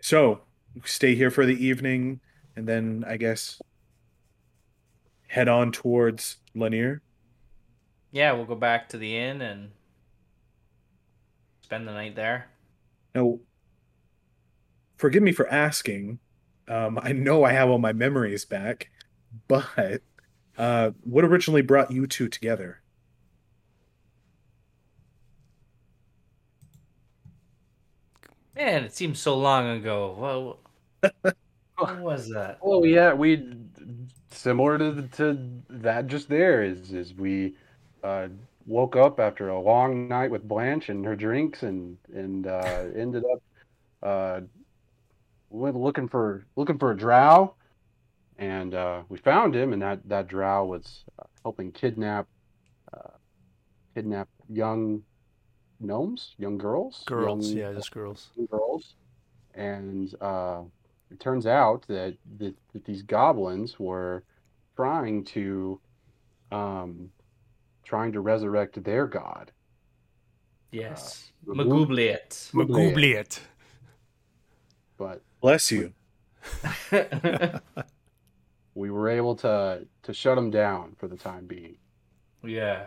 So 0.00 0.40
stay 0.84 1.14
here 1.14 1.30
for 1.30 1.46
the 1.46 1.64
evening, 1.64 2.20
and 2.56 2.66
then 2.66 3.04
I 3.06 3.16
guess 3.16 3.60
head 5.28 5.48
on 5.48 5.72
towards 5.72 6.36
Lanier. 6.54 7.02
Yeah, 8.10 8.32
we'll 8.32 8.44
go 8.44 8.54
back 8.54 8.90
to 8.90 8.98
the 8.98 9.16
inn 9.16 9.40
and 9.40 9.70
spend 11.62 11.88
the 11.88 11.92
night 11.92 12.14
there. 12.14 12.48
Now, 13.14 13.38
forgive 14.96 15.22
me 15.22 15.32
for 15.32 15.48
asking. 15.48 16.18
Um, 16.68 16.98
I 17.02 17.12
know 17.12 17.44
I 17.44 17.52
have 17.52 17.70
all 17.70 17.78
my 17.78 17.92
memories 17.92 18.44
back, 18.44 18.90
but 19.48 20.02
uh, 20.58 20.90
what 21.02 21.24
originally 21.24 21.62
brought 21.62 21.90
you 21.90 22.06
two 22.06 22.28
together? 22.28 22.82
Man, 28.54 28.84
it 28.84 28.94
seems 28.94 29.18
so 29.18 29.36
long 29.36 29.66
ago. 29.66 30.14
Well, 30.18 30.58
what 31.76 31.98
was 32.00 32.28
that? 32.30 32.58
Oh 32.62 32.84
yeah, 32.84 33.12
we 33.12 33.46
similar 34.30 34.78
to 34.78 35.02
to 35.16 35.38
that 35.70 36.06
just 36.06 36.28
there 36.28 36.62
is 36.62 36.92
is 36.92 37.14
we 37.14 37.54
uh, 38.02 38.28
woke 38.66 38.96
up 38.96 39.20
after 39.20 39.48
a 39.48 39.60
long 39.60 40.08
night 40.08 40.30
with 40.30 40.46
Blanche 40.46 40.88
and 40.88 41.04
her 41.04 41.16
drinks 41.16 41.62
and 41.62 41.96
and 42.14 42.46
uh, 42.46 42.84
ended 42.96 43.24
up 43.24 43.42
uh, 44.02 44.40
went 45.50 45.76
looking 45.76 46.08
for 46.08 46.44
looking 46.56 46.78
for 46.78 46.90
a 46.90 46.96
drow. 46.96 47.54
And 48.38 48.74
uh, 48.74 49.02
we 49.08 49.18
found 49.18 49.54
him 49.54 49.72
and 49.72 49.82
that 49.82 50.08
that 50.08 50.26
drow 50.26 50.64
was 50.64 51.04
uh, 51.18 51.24
helping 51.42 51.70
kidnap 51.70 52.26
uh, 52.92 53.10
kidnap 53.94 54.28
young 54.48 55.02
gnomes, 55.78 56.34
young 56.38 56.58
girls, 56.58 57.02
girls 57.06 57.52
young, 57.52 57.58
yeah 57.58 57.72
just 57.74 57.92
girls. 57.92 58.30
girls, 58.50 58.94
and 59.54 60.14
uh, 60.20 60.62
it 61.12 61.20
turns 61.20 61.46
out 61.46 61.86
that, 61.88 62.16
that 62.38 62.54
that 62.72 62.84
these 62.84 63.02
goblins 63.02 63.78
were 63.78 64.24
trying 64.76 65.24
to 65.24 65.80
um, 66.50 67.10
trying 67.84 68.12
to 68.12 68.20
resurrect 68.20 68.82
their 68.82 69.06
god. 69.06 69.52
Yes, 70.70 71.30
Uh, 71.48 71.52
Maglubiyet. 71.54 72.50
Maglubiyet. 72.52 73.40
But 74.96 75.22
Bless 75.40 75.70
you. 75.70 75.92
we 78.74 78.90
were 78.90 79.08
able 79.08 79.34
to 79.36 79.86
to 80.02 80.14
shut 80.14 80.36
them 80.36 80.50
down 80.50 80.94
for 80.98 81.08
the 81.08 81.16
time 81.16 81.46
being. 81.46 81.76
yeah, 82.42 82.86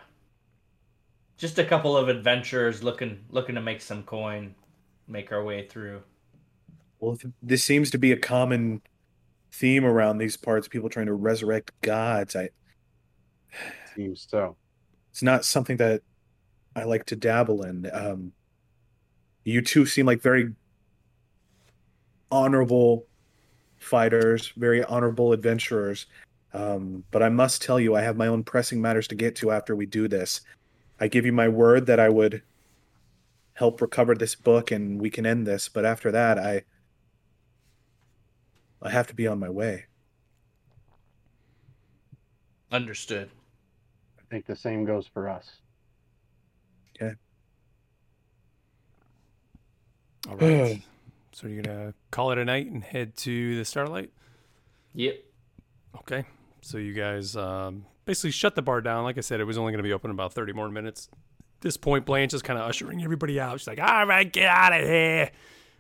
just 1.38 1.60
a 1.60 1.64
couple 1.66 1.96
of 1.96 2.10
adventurers 2.10 2.84
looking 2.84 3.24
looking 3.30 3.56
to 3.56 3.62
make 3.62 3.82
some 3.82 4.04
coin, 4.04 4.56
make 5.08 5.32
our 5.32 5.44
way 5.44 5.68
through. 5.68 6.02
Well, 7.00 7.18
this 7.42 7.64
seems 7.64 7.92
to 7.92 7.98
be 7.98 8.12
a 8.12 8.18
common 8.18 8.82
theme 9.52 9.86
around 9.86 10.18
these 10.18 10.38
parts. 10.38 10.68
People 10.68 10.90
trying 10.90 11.06
to 11.08 11.14
resurrect 11.14 11.72
gods. 11.82 12.36
I. 12.36 12.50
Seems 13.96 14.28
so. 14.30 14.58
It's 15.12 15.24
not 15.24 15.46
something 15.46 15.78
that 15.78 16.02
I 16.76 16.84
like 16.84 17.06
to 17.06 17.16
dabble 17.16 17.64
in. 17.64 17.90
Um, 17.94 18.34
you 19.46 19.62
two 19.62 19.86
seem 19.86 20.06
like 20.06 20.22
very 20.22 20.54
honorable 22.32 23.06
fighters, 23.78 24.52
very 24.58 24.84
honorable 24.84 25.32
adventurers. 25.32 26.08
Um, 26.54 27.04
but 27.12 27.22
I 27.22 27.30
must 27.30 27.62
tell 27.62 27.80
you, 27.80 27.96
I 27.96 28.02
have 28.02 28.18
my 28.18 28.28
own 28.28 28.44
pressing 28.44 28.82
matters 28.82 29.08
to 29.10 29.16
get 29.16 29.36
to 29.38 29.52
after 29.52 29.76
we 29.76 29.86
do 29.86 30.08
this. 30.08 30.42
I 31.00 31.08
give 31.08 31.26
you 31.26 31.34
my 31.34 31.48
word 31.48 31.86
that 31.86 32.00
I 32.00 32.10
would 32.10 32.42
help 33.54 33.82
recover 33.82 34.16
this 34.16 34.36
book 34.36 34.72
and 34.72 35.00
we 35.00 35.10
can 35.10 35.26
end 35.26 35.46
this. 35.46 35.70
But 35.70 35.86
after 35.86 36.12
that, 36.12 36.38
I 36.38 36.64
I 38.82 38.90
have 38.90 39.08
to 39.08 39.16
be 39.16 39.28
on 39.28 39.40
my 39.40 39.50
way. 39.50 39.86
Understood. 42.72 43.30
I 44.20 44.24
think 44.30 44.46
the 44.46 44.56
same 44.56 44.86
goes 44.86 45.08
for 45.08 45.30
us. 45.30 45.50
Okay. 46.96 47.16
All 50.30 50.36
right 50.38 50.82
so 51.32 51.48
you're 51.48 51.62
gonna 51.62 51.94
call 52.10 52.32
it 52.32 52.38
a 52.38 52.46
night 52.46 52.68
and 52.68 52.84
head 52.84 53.16
to 53.18 53.58
the 53.58 53.66
starlight 53.66 54.12
Yep. 54.96 55.24
Okay. 55.98 56.24
So 56.62 56.78
you 56.78 56.94
guys 56.94 57.36
um, 57.36 57.86
basically 58.06 58.32
shut 58.32 58.56
the 58.56 58.62
bar 58.62 58.82
down. 58.82 59.04
Like 59.04 59.18
I 59.18 59.22
said, 59.22 59.40
it 59.40 59.44
was 59.44 59.58
only 59.58 59.72
going 59.72 59.84
to 59.84 59.88
be 59.88 59.94
open 59.94 60.10
about 60.10 60.34
30 60.34 60.54
more 60.54 60.70
minutes. 60.70 61.10
At 61.12 61.62
this 61.62 61.78
point, 61.78 62.06
Blanche 62.06 62.34
is 62.34 62.42
kind 62.42 62.58
of 62.58 62.68
ushering 62.68 63.04
everybody 63.04 63.40
out. 63.40 63.60
She's 63.60 63.68
like, 63.68 63.80
all 63.80 64.06
right, 64.06 64.32
get 64.32 64.48
out 64.48 64.74
of 64.74 64.88
here. 64.88 65.32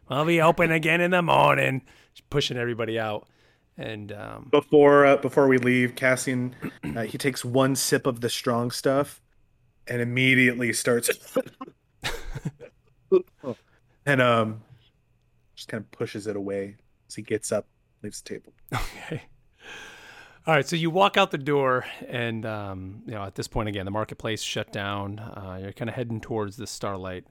I'll 0.10 0.26
be 0.26 0.42
open 0.42 0.72
again 0.72 1.02
in 1.02 1.12
the 1.12 1.22
morning. 1.22 1.82
Pushing 2.30 2.58
everybody 2.58 3.00
out. 3.00 3.28
And 3.78 4.12
um, 4.14 4.48
before 4.52 5.06
uh, 5.06 5.18
before 5.18 5.48
we 5.48 5.58
leave, 5.58 5.96
Cassian 5.96 6.56
uh, 6.96 7.02
he 7.02 7.18
takes 7.18 7.44
one 7.44 7.76
sip 7.76 8.08
of 8.08 8.22
the 8.22 8.30
strong 8.30 8.72
stuff 8.72 9.22
and 9.88 10.02
immediately 10.02 10.72
starts 10.74 11.10
and 14.06 14.22
um 14.22 14.62
just 15.56 15.68
kind 15.68 15.84
of 15.84 15.92
pushes 15.92 16.26
it 16.28 16.36
away 16.36 16.76
as 17.08 17.16
he 17.16 17.22
gets 17.22 17.52
up, 17.52 17.68
leaves 18.02 18.22
the 18.22 18.30
table. 18.30 18.54
Okay. 19.08 19.24
All 20.48 20.54
right, 20.54 20.68
so 20.68 20.76
you 20.76 20.92
walk 20.92 21.18
out 21.18 21.32
the 21.32 21.40
door, 21.40 21.86
and 22.08 22.46
um, 22.46 23.02
you 23.08 23.14
know 23.14 23.24
at 23.24 23.34
this 23.34 23.48
point 23.48 23.68
again, 23.68 23.84
the 23.86 23.92
marketplace 23.92 24.44
shut 24.44 24.72
down. 24.72 25.18
Uh, 25.18 25.58
you're 25.60 25.74
kind 25.74 25.90
of 25.90 25.96
heading 25.96 26.22
towards 26.22 26.56
the 26.56 26.68
starlight, 26.68 27.26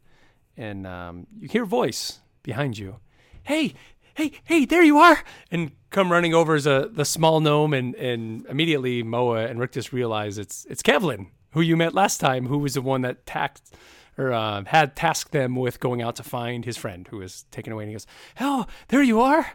and 0.56 0.84
um, 0.84 1.28
you 1.38 1.48
hear 1.48 1.62
a 1.62 1.66
voice 1.66 2.18
behind 2.42 2.76
you. 2.76 2.96
Hey, 3.44 3.74
hey, 4.14 4.32
hey! 4.44 4.64
There 4.64 4.82
you 4.82 4.98
are! 4.98 5.22
And 5.50 5.72
come 5.90 6.10
running 6.10 6.34
over 6.34 6.54
as 6.54 6.66
a 6.66 6.88
the 6.92 7.04
small 7.04 7.40
gnome, 7.40 7.74
and 7.74 7.94
and 7.96 8.46
immediately 8.46 9.02
Moa 9.02 9.46
and 9.46 9.60
Rictus 9.60 9.92
realize 9.92 10.38
it's 10.38 10.64
it's 10.70 10.82
Kevlin, 10.82 11.28
who 11.52 11.60
you 11.60 11.76
met 11.76 11.94
last 11.94 12.18
time, 12.18 12.46
who 12.46 12.58
was 12.58 12.74
the 12.74 12.82
one 12.82 13.02
that 13.02 13.26
taxed 13.26 13.74
or 14.16 14.32
uh, 14.32 14.62
had 14.66 14.94
tasked 14.94 15.32
them 15.32 15.56
with 15.56 15.80
going 15.80 16.00
out 16.00 16.16
to 16.16 16.22
find 16.22 16.64
his 16.64 16.76
friend 16.76 17.08
who 17.08 17.18
was 17.18 17.44
taken 17.50 17.72
away. 17.72 17.84
And 17.84 17.90
he 17.90 17.94
goes, 17.94 18.06
"Oh, 18.40 18.66
there 18.88 19.02
you 19.02 19.20
are! 19.20 19.52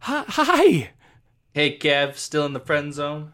Hi." 0.00 0.90
Hey, 1.54 1.76
Kev, 1.76 2.16
still 2.16 2.46
in 2.46 2.52
the 2.52 2.60
friend 2.60 2.92
zone? 2.94 3.32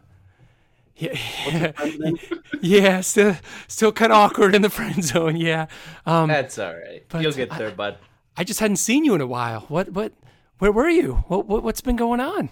Yeah, 0.97 1.71
yeah, 2.61 3.01
still, 3.01 3.35
still 3.67 3.91
kind 3.91 4.11
of 4.13 4.17
awkward 4.17 4.55
in 4.55 4.61
the 4.61 4.69
friend 4.69 5.03
zone. 5.03 5.35
Yeah, 5.35 5.67
um, 6.05 6.29
That's 6.29 6.57
all 6.57 6.73
right. 6.73 7.03
You'll 7.19 7.33
get 7.33 7.51
I- 7.51 7.57
there, 7.57 7.71
bud. 7.71 7.97
I 8.37 8.43
just 8.43 8.59
hadn't 8.59 8.77
seen 8.77 9.05
you 9.05 9.13
in 9.13 9.21
a 9.21 9.27
while. 9.27 9.61
What, 9.67 9.89
what, 9.89 10.13
where 10.59 10.71
were 10.71 10.89
you? 10.89 11.23
What, 11.27 11.47
what 11.47 11.63
what's 11.63 11.81
been 11.81 11.95
going 11.95 12.19
on? 12.19 12.49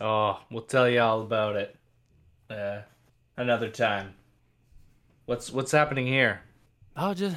Oh, 0.00 0.40
we'll 0.50 0.62
tell 0.62 0.88
you 0.88 1.00
all 1.00 1.22
about 1.22 1.56
it. 1.56 1.76
Uh, 2.50 2.80
another 3.36 3.68
time. 3.68 4.14
What's 5.26 5.50
what's 5.50 5.72
happening 5.72 6.06
here? 6.06 6.42
Oh, 6.96 7.14
just 7.14 7.36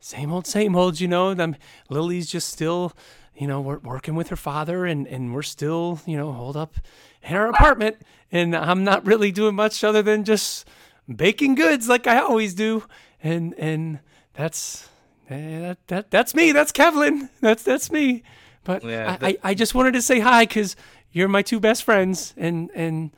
same 0.00 0.32
old, 0.32 0.46
same 0.46 0.76
old. 0.76 1.00
You 1.00 1.08
know, 1.08 1.30
um, 1.32 1.56
Lily's 1.90 2.30
just 2.30 2.48
still, 2.48 2.92
you 3.34 3.46
know, 3.46 3.60
we're 3.60 3.78
working 3.78 4.14
with 4.14 4.28
her 4.28 4.36
father, 4.36 4.86
and 4.86 5.06
and 5.08 5.34
we're 5.34 5.42
still, 5.42 6.00
you 6.06 6.16
know, 6.16 6.32
holed 6.32 6.56
up 6.56 6.74
in 7.22 7.36
our 7.36 7.48
apartment, 7.48 7.96
and 8.30 8.54
I'm 8.54 8.84
not 8.84 9.04
really 9.04 9.32
doing 9.32 9.56
much 9.56 9.82
other 9.82 10.02
than 10.02 10.24
just 10.24 10.66
baking 11.14 11.56
goods 11.56 11.88
like 11.88 12.06
I 12.06 12.20
always 12.20 12.54
do, 12.54 12.84
and 13.22 13.52
and 13.58 13.98
that's 14.34 14.88
eh, 15.30 15.60
that 15.60 15.78
that 15.88 16.10
that's 16.10 16.34
me. 16.34 16.52
That's 16.52 16.72
Kevlin. 16.72 17.28
That's 17.40 17.62
that's 17.62 17.90
me. 17.90 18.22
But 18.64 18.84
Yeah, 18.84 19.16
I, 19.20 19.28
I 19.28 19.38
I 19.44 19.54
just 19.54 19.74
wanted 19.74 19.92
to 19.94 20.02
say 20.02 20.20
hi 20.20 20.44
because 20.44 20.76
you're 21.12 21.28
my 21.28 21.42
two 21.42 21.60
best 21.60 21.84
friends, 21.84 22.34
and 22.36 22.70
and 22.74 23.10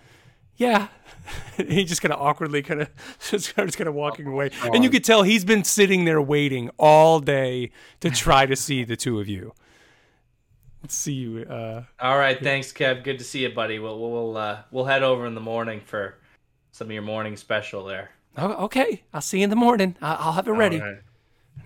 yeah. 0.57 0.89
he 1.57 1.85
just 1.85 2.01
kind 2.01 2.13
of 2.13 2.21
awkwardly 2.21 2.63
kind 2.63 2.83
of 2.83 2.91
just 3.21 3.55
kind 3.55 3.89
of 3.89 3.95
walking 3.95 4.27
away. 4.27 4.51
And 4.63 4.83
you 4.83 4.91
could 4.91 5.05
tell 5.05 5.23
he's 5.23 5.45
been 5.45 5.65
sitting 5.65 6.05
there 6.05 6.21
waiting 6.21 6.71
all 6.79 7.21
day 7.21 7.71
to 8.01 8.11
try 8.11 8.47
to 8.47 8.57
see 8.57 8.85
the 8.85 8.97
two 8.97 9.21
of 9.21 9.29
you. 9.29 9.53
Let's 10.83 10.95
see 10.95 11.13
you. 11.13 11.43
Uh, 11.43 11.83
All 12.01 12.19
right, 12.19 12.41
thanks, 12.41 12.73
Kev. 12.73 13.03
Good 13.03 13.19
to 13.19 13.25
see 13.25 13.43
you, 13.43 13.51
buddy. 13.51 13.79
We'll 13.79 13.99
we'll 13.99 14.37
uh, 14.37 14.63
we'll 14.71 14.85
head 14.85 15.03
over 15.03 15.27
in 15.27 15.35
the 15.35 15.41
morning 15.41 15.81
for 15.85 16.19
some 16.71 16.87
of 16.87 16.93
your 16.93 17.03
morning 17.03 17.37
special 17.37 17.85
there. 17.85 18.11
oh, 18.37 18.65
okay, 18.65 19.03
I'll 19.13 19.21
see 19.21 19.39
you 19.39 19.45
in 19.45 19.51
the 19.51 19.57
morning. 19.57 19.97
I'll 20.01 20.33
have 20.33 20.47
it 20.47 20.53
ready. 20.53 20.81
All 20.81 20.87
right. 20.87 20.99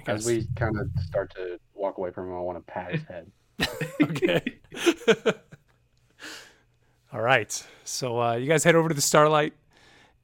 As 0.07 0.27
we 0.27 0.47
kind 0.57 0.79
of 0.79 0.89
start 1.05 1.35
to 1.37 1.59
walk 1.75 1.99
away 1.99 2.11
from 2.11 2.29
him, 2.29 2.35
I 2.35 2.41
want 2.41 2.59
to 2.59 2.73
pat 2.73 2.93
his 2.93 3.05
head. 3.05 3.31
okay. 4.03 4.43
All 7.13 7.21
right. 7.21 7.67
So 7.85 8.21
uh, 8.21 8.35
you 8.37 8.49
guys 8.49 8.65
head 8.65 8.75
over 8.75 8.89
to 8.89 8.95
the 8.95 9.03
Starlight, 9.03 9.53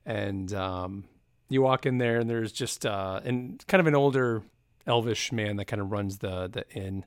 and 0.07 0.53
um, 0.55 1.05
you 1.49 1.63
walk 1.63 1.87
in 1.87 1.99
there, 1.99 2.19
and 2.19 2.29
there's 2.29 2.53
just 2.53 2.87
uh, 2.87 3.21
and 3.25 3.65
kind 3.67 3.81
of 3.81 3.87
an 3.87 3.95
older 3.95 4.43
elvish 4.87 5.33
man 5.33 5.57
that 5.57 5.67
kind 5.67 5.83
of 5.83 5.93
runs 5.93 6.19
the 6.19 6.49
the 6.49 6.65
inn, 6.71 7.05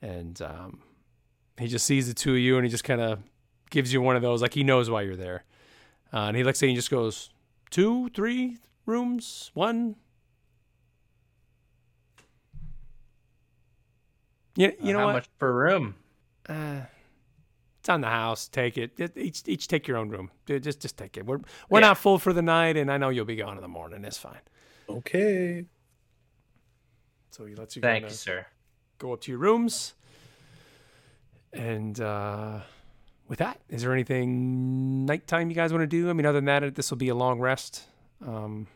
and 0.00 0.40
um, 0.42 0.80
he 1.58 1.66
just 1.66 1.86
sees 1.86 2.08
the 2.08 2.14
two 2.14 2.32
of 2.32 2.38
you, 2.38 2.56
and 2.56 2.64
he 2.64 2.70
just 2.70 2.84
kind 2.84 3.00
of 3.00 3.20
gives 3.70 3.92
you 3.92 4.02
one 4.02 4.16
of 4.16 4.22
those, 4.22 4.42
like 4.42 4.54
he 4.54 4.62
knows 4.62 4.90
why 4.90 5.02
you're 5.02 5.16
there, 5.16 5.44
uh, 6.12 6.26
and 6.26 6.36
he 6.36 6.44
looks 6.44 6.62
at 6.62 6.66
you 6.66 6.70
and 6.70 6.76
just 6.76 6.90
goes, 6.90 7.30
two, 7.70 8.08
three 8.10 8.58
rooms, 8.86 9.50
one. 9.54 9.96
You, 14.56 14.72
you 14.82 14.92
know 14.92 15.00
How 15.00 15.06
what? 15.06 15.12
much 15.14 15.28
per 15.38 15.52
room? 15.52 15.94
uh, 16.48 16.80
it's 17.80 17.88
on 17.88 18.00
the 18.00 18.08
house. 18.08 18.46
Take 18.48 18.78
it. 18.78 18.92
Each 19.16 19.42
each 19.46 19.66
take 19.66 19.88
your 19.88 19.96
own 19.96 20.08
room. 20.08 20.30
Dude, 20.46 20.62
Just 20.62 20.80
just 20.80 20.96
take 20.96 21.16
it. 21.16 21.26
We're 21.26 21.38
we're 21.68 21.80
Yeah. 21.80 21.88
not 21.88 21.98
full 21.98 22.18
for 22.18 22.32
the 22.32 22.42
night, 22.42 22.76
and 22.76 22.92
I 22.92 22.96
know 22.96 23.08
you'll 23.08 23.24
be 23.24 23.34
gone 23.36 23.56
in 23.56 23.62
the 23.62 23.68
morning. 23.68 24.04
It's 24.04 24.18
fine. 24.18 24.38
Okay. 24.88 25.64
So 27.30 27.44
he 27.46 27.54
lets 27.54 27.74
you 27.76 27.82
Thank 27.82 28.02
kinda 28.02 28.08
you, 28.10 28.14
sir. 28.14 28.46
go 28.98 29.12
up 29.14 29.20
to 29.22 29.32
your 29.32 29.38
rooms. 29.40 29.94
And 31.52 31.98
uh, 32.00 32.60
with 33.28 33.38
that, 33.40 33.60
is 33.68 33.82
there 33.82 33.92
anything 33.92 35.04
nighttime 35.06 35.48
you 35.50 35.56
guys 35.56 35.72
want 35.72 35.82
to 35.82 35.86
do? 35.86 36.08
I 36.08 36.12
mean, 36.12 36.24
other 36.26 36.38
than 36.38 36.44
that, 36.46 36.74
this 36.74 36.90
will 36.90 36.98
be 36.98 37.08
a 37.08 37.14
long 37.14 37.40
rest. 37.40 37.84
Um, 38.26 38.66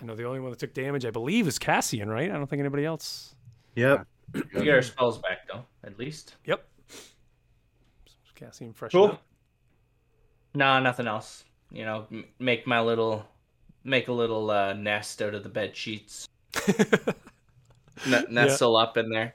I 0.00 0.04
know 0.04 0.14
the 0.14 0.24
only 0.24 0.40
one 0.40 0.50
that 0.50 0.58
took 0.60 0.72
damage, 0.74 1.04
I 1.04 1.10
believe, 1.10 1.46
is 1.48 1.58
Cassian, 1.58 2.08
right? 2.08 2.30
I 2.30 2.34
don't 2.34 2.46
think 2.48 2.60
anybody 2.60 2.84
else. 2.84 3.34
Yep. 3.74 4.06
We 4.32 4.42
get 4.64 4.68
our 4.74 4.82
spells 4.82 5.18
back 5.18 5.46
though, 5.50 5.64
at 5.84 5.98
least. 5.98 6.36
Yep. 6.46 6.66
Cassian 8.34 8.72
fresh 8.72 8.92
Cool. 8.92 9.04
up. 9.06 9.22
Nah, 10.54 10.80
nothing 10.80 11.06
else. 11.06 11.44
You 11.70 11.84
know, 11.84 12.06
m- 12.10 12.24
make 12.38 12.66
my 12.66 12.80
little, 12.80 13.24
make 13.84 14.08
a 14.08 14.12
little 14.12 14.50
uh, 14.50 14.72
nest 14.72 15.22
out 15.22 15.34
of 15.34 15.42
the 15.44 15.48
bed 15.48 15.76
sheets. 15.76 16.26
N- 18.06 18.26
nestle 18.30 18.76
up 18.76 18.96
in 18.96 19.08
there. 19.08 19.34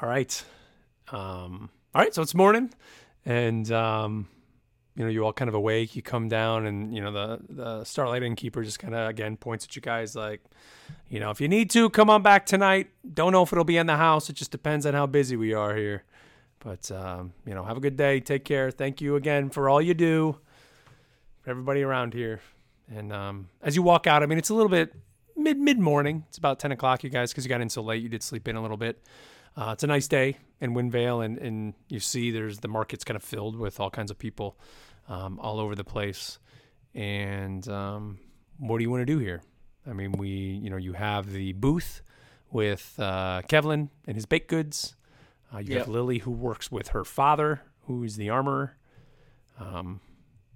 All 0.00 0.08
right. 0.08 0.44
Um, 1.10 1.70
all 1.94 2.02
right. 2.02 2.14
So 2.14 2.22
it's 2.22 2.34
morning, 2.34 2.72
and 3.24 3.70
um, 3.72 4.28
you 4.98 5.04
know 5.04 5.10
you're 5.10 5.22
all 5.22 5.32
kind 5.32 5.48
of 5.48 5.54
awake. 5.54 5.94
You 5.94 6.02
come 6.02 6.28
down, 6.28 6.66
and 6.66 6.92
you 6.92 7.00
know 7.00 7.12
the 7.12 7.38
the 7.48 7.84
Starlight 7.84 8.24
Innkeeper 8.24 8.64
just 8.64 8.80
kind 8.80 8.96
of 8.96 9.08
again 9.08 9.36
points 9.36 9.64
at 9.64 9.76
you 9.76 9.80
guys 9.80 10.16
like, 10.16 10.42
you 11.08 11.20
know, 11.20 11.30
if 11.30 11.40
you 11.40 11.46
need 11.46 11.70
to, 11.70 11.88
come 11.88 12.10
on 12.10 12.20
back 12.20 12.44
tonight. 12.46 12.88
Don't 13.14 13.30
know 13.30 13.44
if 13.44 13.52
it'll 13.52 13.62
be 13.62 13.76
in 13.76 13.86
the 13.86 13.96
house. 13.96 14.28
It 14.28 14.32
just 14.32 14.50
depends 14.50 14.84
on 14.86 14.94
how 14.94 15.06
busy 15.06 15.36
we 15.36 15.54
are 15.54 15.76
here. 15.76 16.02
But 16.58 16.90
um, 16.90 17.32
you 17.46 17.54
know, 17.54 17.62
have 17.62 17.76
a 17.76 17.80
good 17.80 17.96
day. 17.96 18.18
Take 18.18 18.44
care. 18.44 18.72
Thank 18.72 19.00
you 19.00 19.14
again 19.14 19.50
for 19.50 19.68
all 19.68 19.80
you 19.80 19.94
do 19.94 20.36
for 21.42 21.50
everybody 21.50 21.82
around 21.82 22.12
here. 22.12 22.40
And 22.92 23.12
um, 23.12 23.50
as 23.62 23.76
you 23.76 23.82
walk 23.82 24.08
out, 24.08 24.24
I 24.24 24.26
mean, 24.26 24.38
it's 24.38 24.50
a 24.50 24.54
little 24.54 24.68
bit 24.68 24.92
mid 25.36 25.58
mid 25.58 25.78
morning. 25.78 26.24
It's 26.28 26.38
about 26.38 26.58
ten 26.58 26.72
o'clock, 26.72 27.04
you 27.04 27.10
guys, 27.10 27.30
because 27.30 27.44
you 27.44 27.48
got 27.48 27.60
in 27.60 27.68
so 27.68 27.82
late. 27.82 28.02
You 28.02 28.08
did 28.08 28.24
sleep 28.24 28.48
in 28.48 28.56
a 28.56 28.62
little 28.62 28.76
bit. 28.76 29.00
Uh, 29.56 29.70
it's 29.72 29.84
a 29.84 29.88
nice 29.88 30.08
day 30.08 30.36
in 30.60 30.74
Windvale, 30.74 31.24
and, 31.24 31.38
and 31.38 31.74
you 31.88 32.00
see 32.00 32.30
there's 32.30 32.58
the 32.60 32.68
market's 32.68 33.04
kind 33.04 33.16
of 33.16 33.22
filled 33.22 33.56
with 33.56 33.80
all 33.80 33.90
kinds 33.90 34.10
of 34.10 34.18
people 34.18 34.56
um, 35.08 35.38
all 35.40 35.58
over 35.60 35.74
the 35.74 35.84
place. 35.84 36.38
And 36.94 37.66
um, 37.68 38.18
what 38.58 38.78
do 38.78 38.82
you 38.84 38.90
want 38.90 39.02
to 39.02 39.06
do 39.06 39.18
here? 39.18 39.42
I 39.86 39.92
mean, 39.92 40.12
we, 40.12 40.28
you 40.28 40.70
know, 40.70 40.76
you 40.76 40.92
have 40.94 41.32
the 41.32 41.52
booth 41.52 42.02
with 42.50 42.94
uh, 42.98 43.42
Kevlin 43.48 43.88
and 44.06 44.16
his 44.16 44.26
baked 44.26 44.48
goods. 44.48 44.96
Uh, 45.52 45.58
you 45.58 45.72
Yep. 45.72 45.78
have 45.78 45.88
Lily, 45.88 46.18
who 46.18 46.30
works 46.30 46.70
with 46.70 46.88
her 46.88 47.04
father, 47.04 47.62
who 47.86 48.04
is 48.04 48.16
the 48.16 48.28
armorer. 48.30 48.76
Um, 49.58 50.00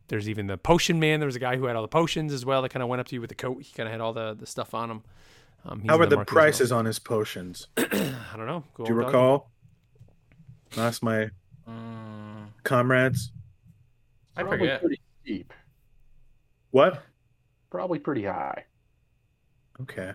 there's 0.08 0.28
even 0.28 0.46
the 0.46 0.58
potion 0.58 1.00
man. 1.00 1.20
There 1.20 1.26
was 1.26 1.36
a 1.36 1.40
guy 1.40 1.56
who 1.56 1.64
had 1.66 1.76
all 1.76 1.82
the 1.82 1.88
potions 1.88 2.32
as 2.32 2.44
well 2.44 2.60
that 2.62 2.68
kind 2.68 2.82
of 2.82 2.88
went 2.88 3.00
up 3.00 3.06
to 3.08 3.14
you 3.14 3.20
with 3.20 3.30
the 3.30 3.34
coat. 3.36 3.62
He 3.62 3.72
kind 3.72 3.86
of 3.86 3.92
had 3.92 4.00
all 4.00 4.12
the, 4.12 4.34
the 4.38 4.46
stuff 4.46 4.74
on 4.74 4.90
him. 4.90 5.02
Um, 5.64 5.80
he's 5.80 5.88
How 5.88 5.94
in 5.94 6.00
were 6.00 6.06
the 6.06 6.16
market 6.16 6.32
as 6.32 6.34
well. 6.36 6.42
prices 6.42 6.72
on 6.72 6.84
his 6.84 6.98
potions? 6.98 7.68
I 7.76 8.34
don't 8.36 8.46
know. 8.46 8.64
Go 8.74 8.84
Do 8.84 8.90
you 8.92 8.98
recall? 8.98 9.50
Ask 10.76 11.02
my 11.02 11.30
Mm, 11.68 12.48
comrades. 12.64 13.30
I 14.36 14.42
Probably 14.42 14.58
forget. 14.58 14.80
pretty 14.80 15.00
steep. 15.22 15.52
What? 16.70 17.02
Probably 17.70 17.98
pretty 17.98 18.24
high. 18.24 18.64
Okay. 19.80 20.12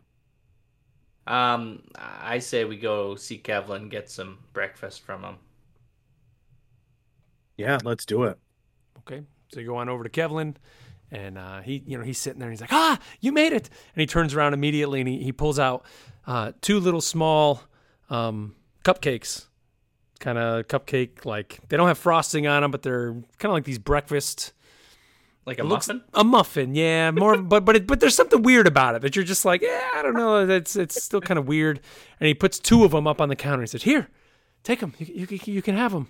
Um, 1.28 1.84
I 1.98 2.40
say 2.40 2.64
we 2.66 2.78
go 2.78 3.16
see 3.16 3.38
Kevlin, 3.38 3.90
get 3.90 4.10
some 4.10 4.40
breakfast 4.54 5.02
from 5.02 5.24
him. 5.24 5.36
Yeah, 7.58 7.80
let's 7.84 8.06
do 8.06 8.24
it. 8.24 8.38
Okay. 9.00 9.24
So 9.52 9.60
you 9.60 9.68
go 9.68 9.78
on 9.78 9.90
over 9.90 10.04
to 10.04 10.10
Kevlin, 10.10 10.56
and 11.12 11.38
uh, 11.38 11.62
he, 11.62 11.84
you 11.86 11.98
know, 11.98 12.04
he's 12.04 12.18
sitting 12.18 12.40
there 12.40 12.50
and 12.50 12.54
he's 12.54 12.62
like, 12.62 12.74
ah, 12.74 13.00
you 13.20 13.32
made 13.32 13.54
it. 13.54 13.70
And 13.94 14.02
he 14.02 14.06
turns 14.06 14.34
around 14.34 14.54
immediately 14.54 15.00
and 15.00 15.08
he, 15.10 15.24
he 15.24 15.32
pulls 15.32 15.58
out 15.60 15.86
uh, 16.26 16.52
two 16.62 16.80
little 16.80 17.02
small 17.02 17.62
um, 18.10 18.56
cupcakes, 18.84 19.47
kind 20.20 20.38
of 20.38 20.68
cupcake, 20.68 21.26
like 21.26 21.60
they 21.70 21.78
don't 21.78 21.88
have 21.88 21.98
frosting 21.98 22.48
on 22.48 22.62
them, 22.62 22.72
but 22.72 22.82
they're 22.84 23.12
kind 23.12 23.46
of 23.46 23.52
like 23.52 23.64
these 23.66 23.80
breakfast. 23.80 24.54
Like 25.46 25.60
a 25.60 25.62
It 25.62 25.66
looks- 25.66 25.88
muffin? 25.88 26.04
A 26.14 26.24
muffin, 26.26 26.76
yeah, 26.76 27.10
more, 27.12 27.38
but 27.38 27.64
but 27.64 27.76
it, 27.78 27.88
but 27.88 28.02
there's 28.02 28.16
something 28.16 28.42
weird 28.42 28.68
about 28.68 28.96
it 28.96 29.02
that 29.02 29.16
you're 29.16 29.24
just 29.24 29.46
like, 29.46 29.62
yeah, 29.62 29.88
I 29.96 30.02
don't 30.02 30.14
know, 30.16 30.46
it's 30.46 30.76
it's 30.76 31.02
still 31.02 31.22
kind 31.22 31.38
of 31.40 31.48
weird. 31.48 31.80
And 32.20 32.28
he 32.28 32.34
puts 32.34 32.60
two 32.60 32.84
of 32.84 32.92
them 32.92 33.08
up 33.08 33.22
on 33.22 33.30
the 33.30 33.36
counter. 33.38 33.62
He 33.64 33.68
says, 33.68 33.84
"Here, 33.84 34.10
take 34.64 34.82
them. 34.82 34.94
You, 35.00 35.06
you, 35.26 35.26
can- 35.40 35.54
you 35.54 35.62
can 35.62 35.76
have 35.78 35.94
them." 35.94 36.08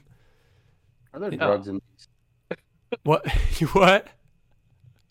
Are 1.14 1.20
there 1.20 1.32
Yeah. 1.32 1.38
drugs 1.38 1.68
in 1.68 1.76
these? 1.76 2.58
What? 3.04 3.26
You 3.60 3.68
what? 3.68 4.08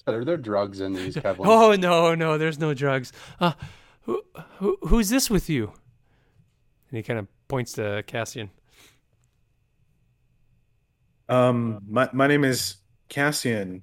Are 0.09 0.25
there 0.25 0.37
drugs 0.37 0.81
in 0.81 0.93
these, 0.95 1.17
Kevlin? 1.17 1.39
Oh 1.47 1.75
no, 1.75 2.15
no, 2.15 2.37
there's 2.39 2.59
no 2.59 2.75
drugs. 2.75 3.13
Uh, 3.41 3.53
who, 4.03 4.23
who, 4.59 4.79
who's 4.89 5.09
this 5.09 5.29
with 5.31 5.49
you? 5.51 5.73
And 6.91 6.97
he 6.97 7.03
kind 7.03 7.19
of 7.19 7.27
points 7.49 7.73
to 7.75 8.03
Cassian. 8.07 8.51
Um, 11.29 11.81
my 11.89 12.09
my 12.13 12.27
name 12.27 12.45
is 12.45 12.77
Cassian. 13.09 13.83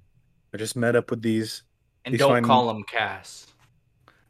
I 0.53 0.57
just 0.57 0.75
met 0.75 0.95
up 0.95 1.09
with 1.09 1.21
these. 1.21 1.63
And 2.05 2.13
He's 2.13 2.19
don't 2.19 2.31
fine. 2.31 2.43
call 2.43 2.69
him 2.69 2.83
Cass. 2.83 3.47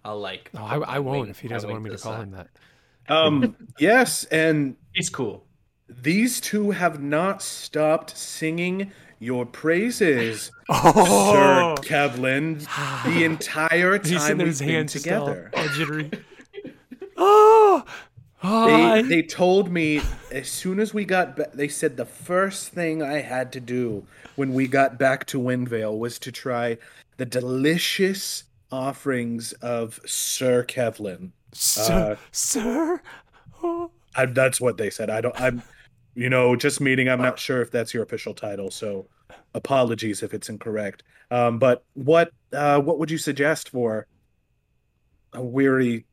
I'll 0.06 0.20
like. 0.20 0.52
No, 0.54 0.64
I, 0.64 0.78
I 0.78 1.00
won't 1.00 1.22
wing- 1.22 1.30
if 1.30 1.40
he 1.40 1.48
doesn't 1.48 1.70
want 1.70 1.84
me 1.84 1.90
to 1.90 1.98
call 1.98 2.14
side. 2.14 2.24
him 2.24 2.32
that. 2.32 2.48
Um, 3.10 3.56
yes, 3.80 4.24
and 4.26 4.76
He's 4.94 5.10
cool. 5.10 5.46
these 5.90 6.40
two 6.40 6.72
have 6.72 7.02
not 7.02 7.42
stopped 7.42 8.16
singing 8.18 8.92
your 9.20 9.46
praises, 9.46 10.52
Oh, 10.70 11.76
Sir 11.76 11.76
Kevlin, 11.88 12.66
the 13.06 13.24
entire 13.26 13.98
time 14.00 14.38
we've 14.40 14.60
been 14.60 14.68
hands 14.70 14.94
just 14.94 15.08
all 15.10 15.26
together. 15.28 15.52
They, 18.44 19.02
they 19.04 19.22
told 19.22 19.72
me 19.72 20.02
as 20.32 20.50
soon 20.50 20.80
as 20.80 20.94
we 20.94 21.06
got 21.06 21.38
back, 21.38 21.54
they 21.54 21.70
said 21.70 21.96
the 21.96 22.06
first 22.06 22.70
thing 22.70 23.02
I 23.02 23.22
had 23.22 23.54
to 23.54 23.62
do 23.62 24.06
when 24.36 24.54
we 24.54 24.68
got 24.68 25.00
back 25.00 25.26
to 25.28 25.40
Windvale 25.40 25.98
was 25.98 26.20
to 26.20 26.32
try 26.32 26.78
the 27.18 27.26
delicious 27.26 28.44
offerings 28.70 29.54
of 29.54 30.00
Sir 30.06 30.66
Kevlin. 30.66 31.32
sir, 31.54 32.14
uh, 32.14 32.16
sir. 32.32 33.02
Oh. 33.64 33.92
I, 34.16 34.28
that's 34.28 34.62
what 34.62 34.78
they 34.78 34.92
said. 34.92 35.10
I 35.10 35.22
don't. 35.22 35.40
I'm, 35.42 35.64
you 36.14 36.30
know, 36.30 36.56
just 36.56 36.80
meeting. 36.80 37.10
I'm 37.10 37.22
not 37.22 37.40
sure 37.40 37.62
if 37.64 37.72
that's 37.72 37.94
your 37.94 38.04
official 38.04 38.36
title, 38.36 38.70
so 38.70 39.08
apologies 39.56 40.22
if 40.22 40.36
it's 40.36 40.50
incorrect. 40.50 41.02
Um, 41.32 41.58
but 41.58 41.84
what 41.94 42.32
uh, 42.52 42.80
what 42.80 43.00
would 43.00 43.10
you 43.10 43.18
suggest 43.18 43.70
for 43.70 44.06
a 45.34 45.42
weary 45.42 46.06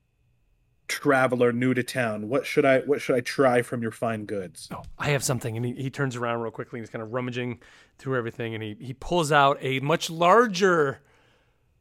traveler 0.90 1.52
new 1.52 1.72
to 1.72 1.82
town? 1.82 2.28
What 2.28 2.44
should 2.44 2.64
I 2.64 2.80
what 2.80 3.00
should 3.00 3.16
I 3.16 3.20
try 3.20 3.62
from 3.62 3.80
your 3.80 3.92
fine 3.92 4.26
goods? 4.26 4.68
Oh, 4.72 4.82
I 4.98 5.10
have 5.10 5.22
something. 5.22 5.56
And 5.56 5.64
he, 5.64 5.72
he 5.74 5.90
turns 5.90 6.16
around 6.16 6.40
real 6.40 6.50
quickly 6.50 6.78
and 6.78 6.84
he's 6.84 6.90
kind 6.90 7.02
of 7.02 7.12
rummaging 7.12 7.60
through 7.96 8.18
everything 8.18 8.54
and 8.54 8.62
he, 8.62 8.76
he 8.78 8.92
pulls 8.92 9.30
out 9.30 9.56
a 9.60 9.80
much 9.80 10.10
larger 10.10 11.00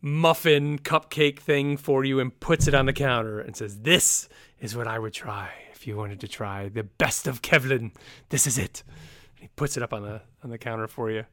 muffin 0.01 0.79
cupcake 0.79 1.39
thing 1.39 1.75
for 1.75 2.05
you 2.05 2.19
and 2.19 2.39
puts 2.39 2.67
it 2.67 2.73
on 2.73 2.85
the 2.85 2.93
counter 2.93 3.39
and 3.39 3.55
says, 3.55 3.79
This 3.79 4.29
is 4.59 4.75
what 4.75 4.87
I 4.87 4.99
would 4.99 5.13
try 5.13 5.49
if 5.73 5.87
you 5.87 5.97
wanted 5.97 6.19
to 6.21 6.27
try 6.27 6.69
the 6.69 6.83
best 6.83 7.27
of 7.27 7.41
Kevlin. 7.41 7.91
This 8.29 8.45
is 8.45 8.57
it. 8.57 8.83
And 9.35 9.43
he 9.43 9.49
puts 9.55 9.75
it 9.75 9.83
up 9.83 9.91
on 9.91 10.03
the 10.03 10.21
on 10.43 10.51
the 10.51 10.59
counter 10.59 10.87
for 10.87 11.09
you. 11.09 11.25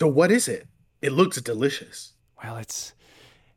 So 0.00 0.08
what 0.08 0.30
is 0.30 0.48
it? 0.48 0.66
It 1.02 1.12
looks 1.12 1.40
delicious. 1.40 2.14
Well, 2.42 2.56
it's 2.56 2.94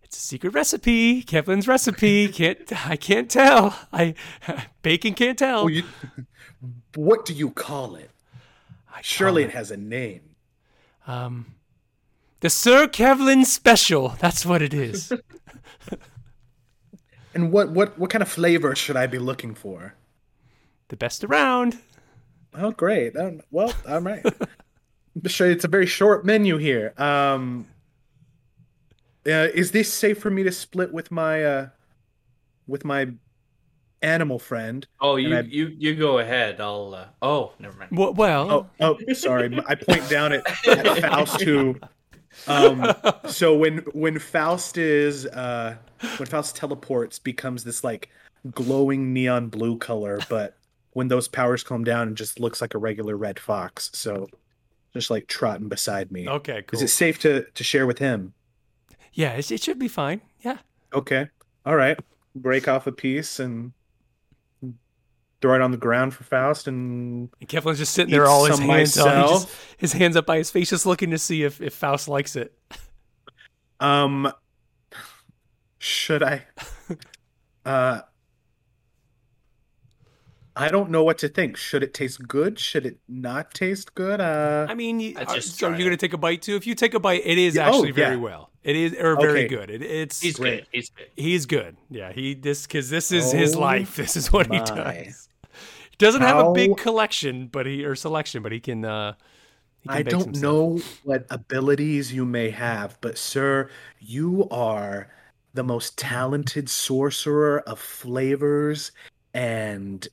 it's 0.09 0.17
a 0.17 0.21
secret 0.21 0.55
recipe. 0.55 1.21
Kevlin's 1.21 1.67
recipe. 1.67 2.27
Can't 2.33 2.87
I 2.89 2.95
can't 2.95 3.29
tell. 3.29 3.77
I 3.93 4.15
bacon 4.81 5.13
can't 5.13 5.37
tell. 5.37 5.61
Oh, 5.61 5.67
you, 5.67 5.83
what 6.95 7.25
do 7.25 7.33
you 7.33 7.51
call 7.51 7.95
it? 7.95 8.09
Surely 9.01 9.43
call 9.43 9.49
it 9.51 9.55
has 9.55 9.69
a 9.69 9.77
name. 9.77 10.21
Um, 11.05 11.53
the 12.39 12.49
Sir 12.49 12.87
Kevlin 12.87 13.45
Special. 13.45 14.15
That's 14.19 14.45
what 14.45 14.61
it 14.61 14.73
is. 14.73 15.13
And 17.31 17.51
what 17.51 17.69
what 17.69 17.97
what 17.99 18.09
kind 18.09 18.23
of 18.23 18.27
flavor 18.27 18.75
should 18.75 18.97
I 18.97 19.05
be 19.05 19.19
looking 19.19 19.53
for? 19.53 19.93
the 20.87 20.97
best 20.97 21.23
around. 21.23 21.77
Oh, 22.55 22.71
great. 22.71 23.15
Um, 23.15 23.41
well, 23.51 23.71
I'm 23.87 24.07
right. 24.07 24.25
It's 25.23 25.63
a 25.63 25.67
very 25.67 25.85
short 25.85 26.25
menu 26.25 26.57
here. 26.57 26.93
Um, 26.97 27.67
uh, 29.29 29.47
is 29.53 29.71
this 29.71 29.91
safe 29.91 30.19
for 30.19 30.29
me 30.29 30.43
to 30.43 30.51
split 30.51 30.91
with 30.93 31.11
my 31.11 31.43
uh, 31.43 31.69
with 32.67 32.85
my 32.85 33.09
animal 34.01 34.39
friend? 34.39 34.87
Oh, 34.99 35.15
you 35.15 35.35
I- 35.35 35.41
you 35.41 35.73
you 35.77 35.95
go 35.95 36.19
ahead. 36.19 36.61
I'll. 36.61 36.93
Uh... 36.95 37.05
Oh, 37.21 37.53
never 37.59 37.77
mind. 37.77 37.91
Well, 37.91 38.13
well 38.13 38.69
Oh, 38.79 38.97
oh, 39.07 39.13
sorry. 39.13 39.59
I 39.67 39.75
point 39.75 40.09
down 40.09 40.33
at, 40.33 40.67
at 40.67 41.01
Faust 41.09 41.41
who. 41.41 41.79
Um, 42.47 42.93
so 43.27 43.55
when 43.55 43.79
when 43.93 44.19
Faust 44.19 44.77
is 44.77 45.25
uh, 45.27 45.75
when 46.17 46.27
Faust 46.27 46.55
teleports, 46.55 47.19
becomes 47.19 47.63
this 47.63 47.83
like 47.83 48.09
glowing 48.51 49.13
neon 49.13 49.49
blue 49.49 49.77
color, 49.77 50.19
but 50.29 50.55
when 50.91 51.07
those 51.07 51.27
powers 51.27 51.63
calm 51.63 51.83
down, 51.83 52.09
it 52.09 52.15
just 52.15 52.39
looks 52.39 52.61
like 52.61 52.73
a 52.73 52.77
regular 52.77 53.17
red 53.17 53.39
fox. 53.39 53.89
So 53.93 54.27
just 54.93 55.09
like 55.09 55.27
trotting 55.27 55.69
beside 55.69 56.11
me. 56.11 56.27
okay, 56.27 56.63
cool. 56.65 56.77
Is 56.77 56.83
it 56.83 56.89
safe 56.89 57.19
to 57.19 57.43
to 57.43 57.63
share 57.63 57.87
with 57.87 57.99
him? 57.99 58.33
Yeah, 59.19 59.33
it, 59.33 59.51
it 59.51 59.61
should 59.61 59.77
be 59.77 59.89
fine. 59.89 60.21
Yeah. 60.41 60.57
Okay. 60.93 61.27
All 61.65 61.75
right. 61.75 61.99
Break 62.35 62.67
off 62.69 62.87
a 62.87 62.91
piece 62.93 63.39
and 63.39 63.73
throw 65.41 65.55
it 65.55 65.61
on 65.61 65.71
the 65.71 65.77
ground 65.77 66.13
for 66.13 66.23
Faust 66.23 66.67
and 66.67 67.29
And 67.39 67.49
Kevlin's 67.49 67.77
just 67.79 67.93
sitting 67.93 68.11
there, 68.11 68.25
all 68.27 68.45
his 68.45 68.59
hands 68.59 68.95
he 68.95 69.01
just- 69.01 69.49
his 69.77 69.93
hands 69.93 70.15
up 70.15 70.25
by 70.25 70.37
his 70.37 70.49
face, 70.51 70.69
just 70.69 70.85
looking 70.85 71.11
to 71.11 71.17
see 71.17 71.43
if 71.43 71.61
if 71.61 71.73
Faust 71.73 72.07
likes 72.07 72.35
it. 72.35 72.57
um 73.81 74.31
should 75.77 76.23
I 76.23 76.43
uh 77.65 78.01
I 80.59 80.67
don't 80.67 80.89
know 80.89 81.03
what 81.03 81.17
to 81.19 81.29
think. 81.29 81.55
Should 81.55 81.83
it 81.83 81.93
taste 81.93 82.27
good? 82.27 82.59
Should 82.59 82.85
it 82.85 82.97
not 83.07 83.53
taste 83.53 83.95
good? 83.95 84.19
Uh 84.19 84.67
I 84.69 84.73
mean, 84.75 84.99
you, 84.99 85.13
I 85.17 85.23
are, 85.23 85.41
so 85.41 85.67
are 85.67 85.69
you 85.71 85.75
it. 85.77 85.79
going 85.79 85.91
to 85.91 85.97
take 85.97 86.13
a 86.13 86.17
bite 86.17 86.41
too? 86.41 86.55
If 86.55 86.67
you 86.67 86.75
take 86.75 86.93
a 86.93 86.99
bite, 86.99 87.21
it 87.25 87.37
is 87.37 87.55
Yeah, 87.55 87.67
actually 87.67 87.91
oh, 87.91 87.93
very 87.93 88.15
yeah. 88.15 88.21
well. 88.21 88.49
It 88.63 88.75
is 88.75 88.93
or 88.93 89.15
very 89.15 89.45
Okay. 89.45 89.47
good. 89.47 89.69
It, 89.69 89.81
it's 89.81 90.19
He's 90.19 90.35
Great. 90.35 90.65
good. 90.65 90.67
He's 90.73 90.89
good. 90.89 91.07
He's 91.15 91.45
good. 91.45 91.77
Yeah, 91.89 92.11
he 92.11 92.33
this 92.33 92.67
because 92.67 92.89
this 92.89 93.11
is 93.11 93.31
his 93.31 93.55
Oh 93.55 93.59
life. 93.61 93.95
This 94.03 94.17
is 94.17 94.31
what 94.33 94.47
he 94.51 94.59
does. 94.59 95.29
He 95.91 95.95
doesn't 95.97 96.21
have 96.21 96.45
a 96.45 96.51
big 96.51 96.75
collection, 96.77 97.47
but 97.47 97.65
he 97.65 97.85
or 97.85 97.95
selection, 97.95 98.43
but 98.43 98.51
he 98.51 98.59
can. 98.59 98.83
uh 98.83 99.13
he 99.81 99.87
can 99.87 99.97
I 99.97 100.01
don't 100.03 100.33
some 100.35 100.41
know 100.41 100.81
what 101.03 101.25
abilities 101.29 102.11
you 102.11 102.25
may 102.25 102.49
have, 102.49 102.97
but 102.99 103.17
sir, 103.17 103.69
you 103.99 104.45
are 104.51 105.07
the 105.53 105.63
most 105.63 105.97
talented 105.97 106.69
sorcerer 106.69 107.61
of 107.61 107.79
flavors 107.79 108.91
and 109.33 110.05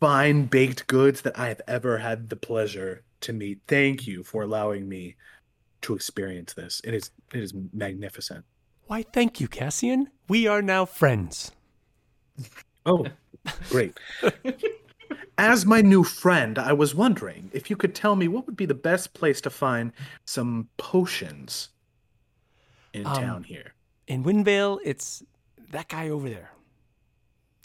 fine 0.00 0.46
baked 0.46 0.86
goods 0.86 1.22
that 1.22 1.38
I 1.38 1.48
have 1.48 1.60
ever 1.66 1.98
had 1.98 2.28
the 2.28 2.36
pleasure 2.36 3.02
to 3.22 3.32
meet. 3.32 3.60
Thank 3.66 4.06
you 4.06 4.22
for 4.22 4.42
allowing 4.42 4.88
me 4.88 5.16
to 5.82 5.94
experience 5.94 6.52
this. 6.54 6.80
It 6.84 6.94
is 6.94 7.10
it 7.32 7.42
is 7.42 7.52
magnificent. 7.72 8.44
Why, 8.86 9.02
thank 9.02 9.40
you, 9.40 9.48
Cassian. 9.48 10.08
We 10.28 10.46
are 10.46 10.62
now 10.62 10.84
friends. 10.84 11.52
Oh, 12.88 13.04
great. 13.68 13.98
As 15.38 15.66
my 15.66 15.80
new 15.80 16.04
friend, 16.04 16.56
I 16.56 16.72
was 16.72 16.94
wondering 16.94 17.50
if 17.52 17.68
you 17.68 17.74
could 17.74 17.96
tell 17.96 18.14
me 18.14 18.28
what 18.28 18.46
would 18.46 18.54
be 18.56 18.64
the 18.64 18.74
best 18.74 19.12
place 19.12 19.40
to 19.40 19.50
find 19.50 19.90
some 20.24 20.68
potions 20.76 21.70
in 22.92 23.04
Um, 23.04 23.14
town 23.16 23.42
here. 23.42 23.74
In 24.06 24.22
Windvale, 24.22 24.78
it's 24.84 25.24
that 25.72 25.88
guy 25.88 26.08
over 26.08 26.28
there 26.28 26.52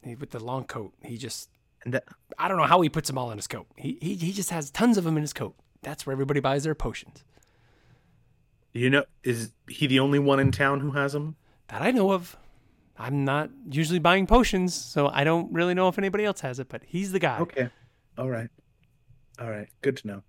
he, 0.04 0.16
with 0.16 0.32
the 0.32 0.40
long 0.40 0.64
coat. 0.64 0.92
He 1.04 1.18
just, 1.18 1.51
And 1.84 1.94
that, 1.94 2.04
I 2.38 2.48
don't 2.48 2.58
know 2.58 2.66
how 2.66 2.82
he 2.82 2.90
puts 2.90 3.08
them 3.08 3.18
all 3.18 3.32
in 3.32 3.38
his 3.38 3.48
coat. 3.48 3.68
He, 3.76 3.98
he, 4.02 4.16
he 4.16 4.32
just 4.32 4.50
has 4.52 4.70
tons 4.72 4.98
of 4.98 5.04
them 5.04 5.18
in 5.18 5.22
his 5.24 5.34
coat. 5.34 5.56
That's 5.82 6.06
where 6.06 6.14
everybody 6.14 6.40
buys 6.40 6.64
their 6.64 6.76
potions. 6.76 7.24
you 8.74 8.90
know, 8.90 9.04
is 9.24 9.52
he 9.68 9.88
the 9.88 10.00
only 10.00 10.20
one 10.20 10.40
in 10.40 10.52
town 10.52 10.80
who 10.80 10.92
has 10.92 11.14
them? 11.14 11.36
That 11.70 11.82
I 11.82 11.92
know 11.92 12.12
of. 12.12 12.38
I'm 12.98 13.26
not 13.26 13.50
usually 13.70 14.00
buying 14.00 14.28
potions, 14.28 14.76
so 14.76 15.08
I 15.08 15.24
don't 15.24 15.52
really 15.52 15.74
know 15.74 15.88
if 15.88 15.98
anybody 15.98 16.24
else 16.24 16.42
has 16.42 16.60
it, 16.60 16.70
but 16.70 16.84
he's 16.86 17.12
the 17.12 17.20
guy. 17.20 17.40
Okay. 17.40 17.70
All 18.18 18.30
right. 18.30 18.50
All 19.40 19.50
right. 19.50 19.68
Good 19.82 19.98
to 19.98 20.08
know. 20.08 20.24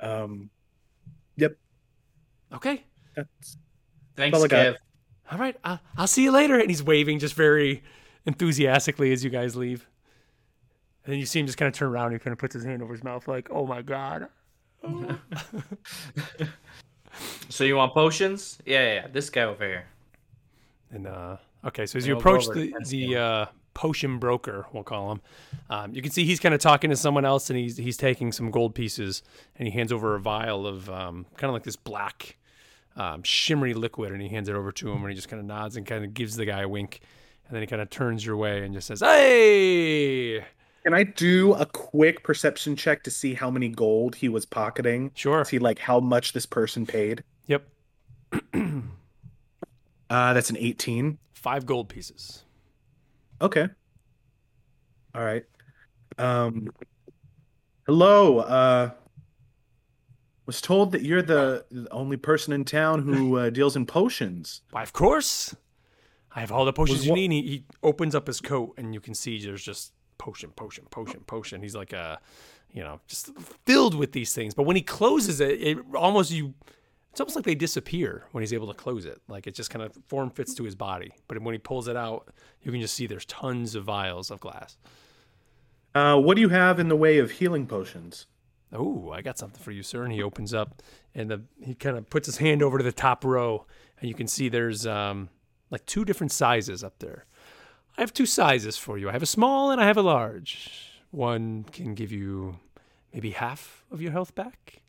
Um. 0.00 0.50
Yep. 1.36 1.56
Okay. 2.54 2.84
That's 3.14 3.56
Thanks, 4.16 4.36
all 4.36 4.44
I 4.44 4.48
got. 4.48 4.66
Kev. 4.66 4.76
All 5.32 5.38
right. 5.38 5.56
I'll, 5.64 5.80
I'll 5.96 6.06
see 6.06 6.24
you 6.24 6.30
later. 6.30 6.58
And 6.58 6.68
he's 6.68 6.82
waving 6.82 7.18
just 7.20 7.34
very 7.34 7.82
enthusiastically 8.26 9.12
as 9.12 9.24
you 9.24 9.30
guys 9.30 9.56
leave. 9.56 9.88
And 11.04 11.12
then 11.12 11.20
you 11.20 11.26
see 11.26 11.40
him 11.40 11.46
just 11.46 11.58
kind 11.58 11.68
of 11.68 11.74
turn 11.74 11.88
around 11.88 12.06
and 12.06 12.14
he 12.14 12.18
kind 12.18 12.32
of 12.32 12.38
puts 12.38 12.54
his 12.54 12.64
hand 12.64 12.82
over 12.82 12.92
his 12.92 13.04
mouth, 13.04 13.26
like, 13.28 13.48
oh 13.50 13.66
my 13.66 13.82
God. 13.82 14.28
So 17.48 17.64
you 17.64 17.76
want 17.76 17.94
potions? 17.94 18.58
Yeah, 18.66 18.82
yeah, 18.82 18.94
yeah. 18.94 19.06
This 19.10 19.30
guy 19.30 19.42
over 19.42 19.64
here. 19.64 19.86
And 20.90 21.06
uh, 21.06 21.36
okay, 21.64 21.86
so 21.86 21.96
as 21.96 22.06
you 22.06 22.14
we'll 22.14 22.20
approach 22.20 22.46
the 22.48 22.72
the 22.88 23.16
uh, 23.16 23.46
potion 23.74 24.18
broker, 24.18 24.66
we'll 24.72 24.82
call 24.82 25.12
him, 25.12 25.20
um, 25.70 25.94
you 25.94 26.02
can 26.02 26.10
see 26.10 26.24
he's 26.24 26.40
kind 26.40 26.54
of 26.54 26.60
talking 26.60 26.90
to 26.90 26.96
someone 26.96 27.24
else, 27.24 27.50
and 27.50 27.58
he's 27.58 27.76
he's 27.76 27.96
taking 27.96 28.32
some 28.32 28.50
gold 28.50 28.74
pieces, 28.74 29.22
and 29.58 29.66
he 29.66 29.72
hands 29.72 29.92
over 29.92 30.14
a 30.14 30.20
vial 30.20 30.66
of 30.66 30.88
um, 30.90 31.26
kind 31.36 31.48
of 31.48 31.54
like 31.54 31.64
this 31.64 31.76
black, 31.76 32.36
um, 32.96 33.22
shimmery 33.22 33.74
liquid, 33.74 34.12
and 34.12 34.22
he 34.22 34.28
hands 34.28 34.48
it 34.48 34.54
over 34.54 34.70
to 34.72 34.90
him, 34.90 35.02
and 35.02 35.08
he 35.08 35.14
just 35.14 35.28
kind 35.28 35.40
of 35.40 35.46
nods 35.46 35.76
and 35.76 35.86
kind 35.86 36.04
of 36.04 36.14
gives 36.14 36.36
the 36.36 36.44
guy 36.44 36.62
a 36.62 36.68
wink, 36.68 37.00
and 37.48 37.54
then 37.54 37.62
he 37.62 37.66
kind 37.66 37.80
of 37.82 37.90
turns 37.90 38.24
your 38.26 38.36
way 38.36 38.64
and 38.64 38.74
just 38.74 38.86
says, 38.86 39.00
"Hey, 39.00 40.44
Can 40.84 40.94
I 40.94 41.02
do 41.04 41.54
a 41.54 41.66
quick 41.66 42.22
perception 42.22 42.76
check 42.76 43.02
to 43.04 43.10
see 43.10 43.34
how 43.34 43.50
many 43.50 43.68
gold 43.68 44.16
he 44.16 44.28
was 44.28 44.46
pocketing? 44.46 45.10
sure, 45.14 45.44
See 45.44 45.58
like 45.58 45.78
how 45.80 46.00
much 46.00 46.32
this 46.32 46.46
person 46.46 46.86
paid? 46.86 47.22
yep, 47.46 47.66
Uh 50.08 50.32
that's 50.34 50.50
an 50.50 50.56
18. 50.56 51.18
five 51.34 51.66
gold 51.66 51.88
pieces." 51.88 52.44
Okay. 53.40 53.68
All 55.14 55.24
right. 55.24 55.44
Um 56.18 56.68
Hello, 57.86 58.38
uh 58.40 58.90
was 60.46 60.60
told 60.60 60.92
that 60.92 61.02
you're 61.02 61.22
the, 61.22 61.64
the 61.72 61.88
only 61.92 62.16
person 62.16 62.52
in 62.52 62.64
town 62.64 63.02
who 63.02 63.36
uh, 63.36 63.50
deals 63.50 63.74
in 63.74 63.84
potions. 63.84 64.62
Why, 64.70 64.82
of 64.84 64.92
course. 64.92 65.56
I 66.36 66.40
have 66.40 66.52
all 66.52 66.64
the 66.64 66.72
potions 66.72 66.98
Was 66.98 67.06
you 67.06 67.12
what- 67.12 67.16
need. 67.16 67.32
He, 67.32 67.42
he 67.42 67.64
opens 67.82 68.14
up 68.14 68.26
his 68.28 68.40
coat, 68.40 68.74
and 68.76 68.94
you 68.94 69.00
can 69.00 69.14
see 69.14 69.44
there's 69.44 69.64
just 69.64 69.92
potion, 70.18 70.50
potion, 70.50 70.84
potion, 70.90 71.20
potion. 71.26 71.62
He's 71.62 71.74
like 71.74 71.92
a, 71.92 72.20
you 72.70 72.82
know, 72.82 73.00
just 73.08 73.30
filled 73.64 73.94
with 73.94 74.12
these 74.12 74.32
things. 74.34 74.54
But 74.54 74.64
when 74.64 74.76
he 74.76 74.82
closes 74.82 75.40
it, 75.40 75.60
it 75.60 75.78
almost 75.94 76.30
you. 76.30 76.54
It's 77.10 77.20
almost 77.22 77.34
like 77.36 77.46
they 77.46 77.54
disappear 77.54 78.26
when 78.32 78.42
he's 78.42 78.52
able 78.52 78.66
to 78.66 78.74
close 78.74 79.06
it. 79.06 79.22
Like 79.26 79.46
it 79.46 79.54
just 79.54 79.70
kind 79.70 79.82
of 79.82 79.96
form 80.06 80.28
fits 80.30 80.54
to 80.56 80.64
his 80.64 80.74
body. 80.74 81.12
But 81.28 81.40
when 81.40 81.54
he 81.54 81.58
pulls 81.58 81.88
it 81.88 81.96
out, 81.96 82.28
you 82.62 82.70
can 82.70 82.78
just 82.82 82.92
see 82.94 83.06
there's 83.06 83.24
tons 83.24 83.74
of 83.74 83.84
vials 83.84 84.30
of 84.30 84.38
glass. 84.38 84.76
Uh, 85.94 86.18
what 86.20 86.34
do 86.34 86.42
you 86.42 86.50
have 86.50 86.78
in 86.78 86.88
the 86.88 86.96
way 86.96 87.16
of 87.16 87.30
healing 87.30 87.66
potions? 87.66 88.26
Oh, 88.70 89.10
I 89.12 89.22
got 89.22 89.38
something 89.38 89.62
for 89.62 89.70
you, 89.70 89.82
sir. 89.82 90.04
And 90.04 90.12
he 90.12 90.22
opens 90.22 90.52
up 90.52 90.82
and 91.14 91.30
the, 91.30 91.42
he 91.62 91.74
kind 91.74 91.96
of 91.96 92.10
puts 92.10 92.26
his 92.26 92.36
hand 92.36 92.62
over 92.62 92.76
to 92.76 92.84
the 92.84 92.92
top 92.92 93.24
row, 93.24 93.64
and 93.98 94.08
you 94.10 94.14
can 94.14 94.26
see 94.26 94.50
there's 94.50 94.86
um, 94.86 95.30
like 95.70 95.84
two 95.86 96.04
different 96.04 96.32
sizes 96.32 96.84
up 96.84 96.98
there. 96.98 97.26
I 97.96 98.02
have 98.02 98.12
two 98.12 98.26
sizes 98.26 98.76
for 98.76 98.98
you. 98.98 99.08
I 99.08 99.12
have 99.12 99.22
a 99.22 99.26
small 99.26 99.70
and 99.70 99.80
I 99.80 99.86
have 99.86 99.96
a 99.96 100.02
large. 100.02 100.70
One 101.10 101.64
can 101.64 101.94
give 101.94 102.12
you 102.12 102.58
maybe 103.12 103.30
half 103.30 103.84
of 103.90 104.02
your 104.02 104.12
health 104.12 104.34
back, 104.34 104.82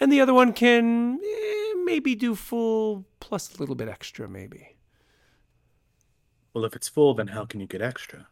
and 0.00 0.10
the 0.10 0.20
other 0.20 0.32
one 0.32 0.52
can 0.52 1.18
eh, 1.22 1.74
maybe 1.84 2.14
do 2.14 2.34
full 2.34 3.04
plus 3.20 3.54
a 3.54 3.58
little 3.58 3.74
bit 3.74 3.88
extra, 3.88 4.28
maybe. 4.28 4.76
Well, 6.54 6.64
if 6.64 6.74
it's 6.74 6.88
full, 6.88 7.14
then 7.14 7.28
how 7.28 7.44
can 7.44 7.60
you 7.60 7.66
get 7.66 7.82
extra? 7.82 8.28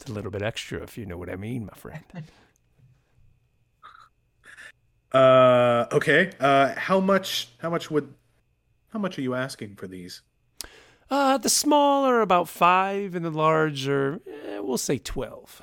It's 0.00 0.08
a 0.08 0.12
little 0.12 0.30
bit 0.30 0.42
extra, 0.42 0.82
if 0.82 0.96
you 0.96 1.06
know 1.06 1.16
what 1.16 1.28
I 1.28 1.36
mean, 1.36 1.66
my 1.66 1.76
friend. 1.76 2.04
Uh, 5.10 5.86
okay. 5.90 6.30
Uh, 6.38 6.74
how 6.76 7.00
much? 7.00 7.48
How 7.60 7.70
much 7.70 7.90
would? 7.90 8.12
How 8.92 8.98
much 8.98 9.18
are 9.18 9.22
you 9.22 9.34
asking 9.34 9.76
for 9.76 9.86
these? 9.86 10.22
Uh, 11.10 11.38
the 11.38 11.48
small 11.48 12.04
are 12.04 12.20
about 12.20 12.48
five, 12.48 13.14
and 13.14 13.24
the 13.24 13.30
large 13.30 13.88
are, 13.88 14.20
eh, 14.26 14.58
we'll 14.58 14.76
say 14.78 14.98
twelve. 14.98 15.62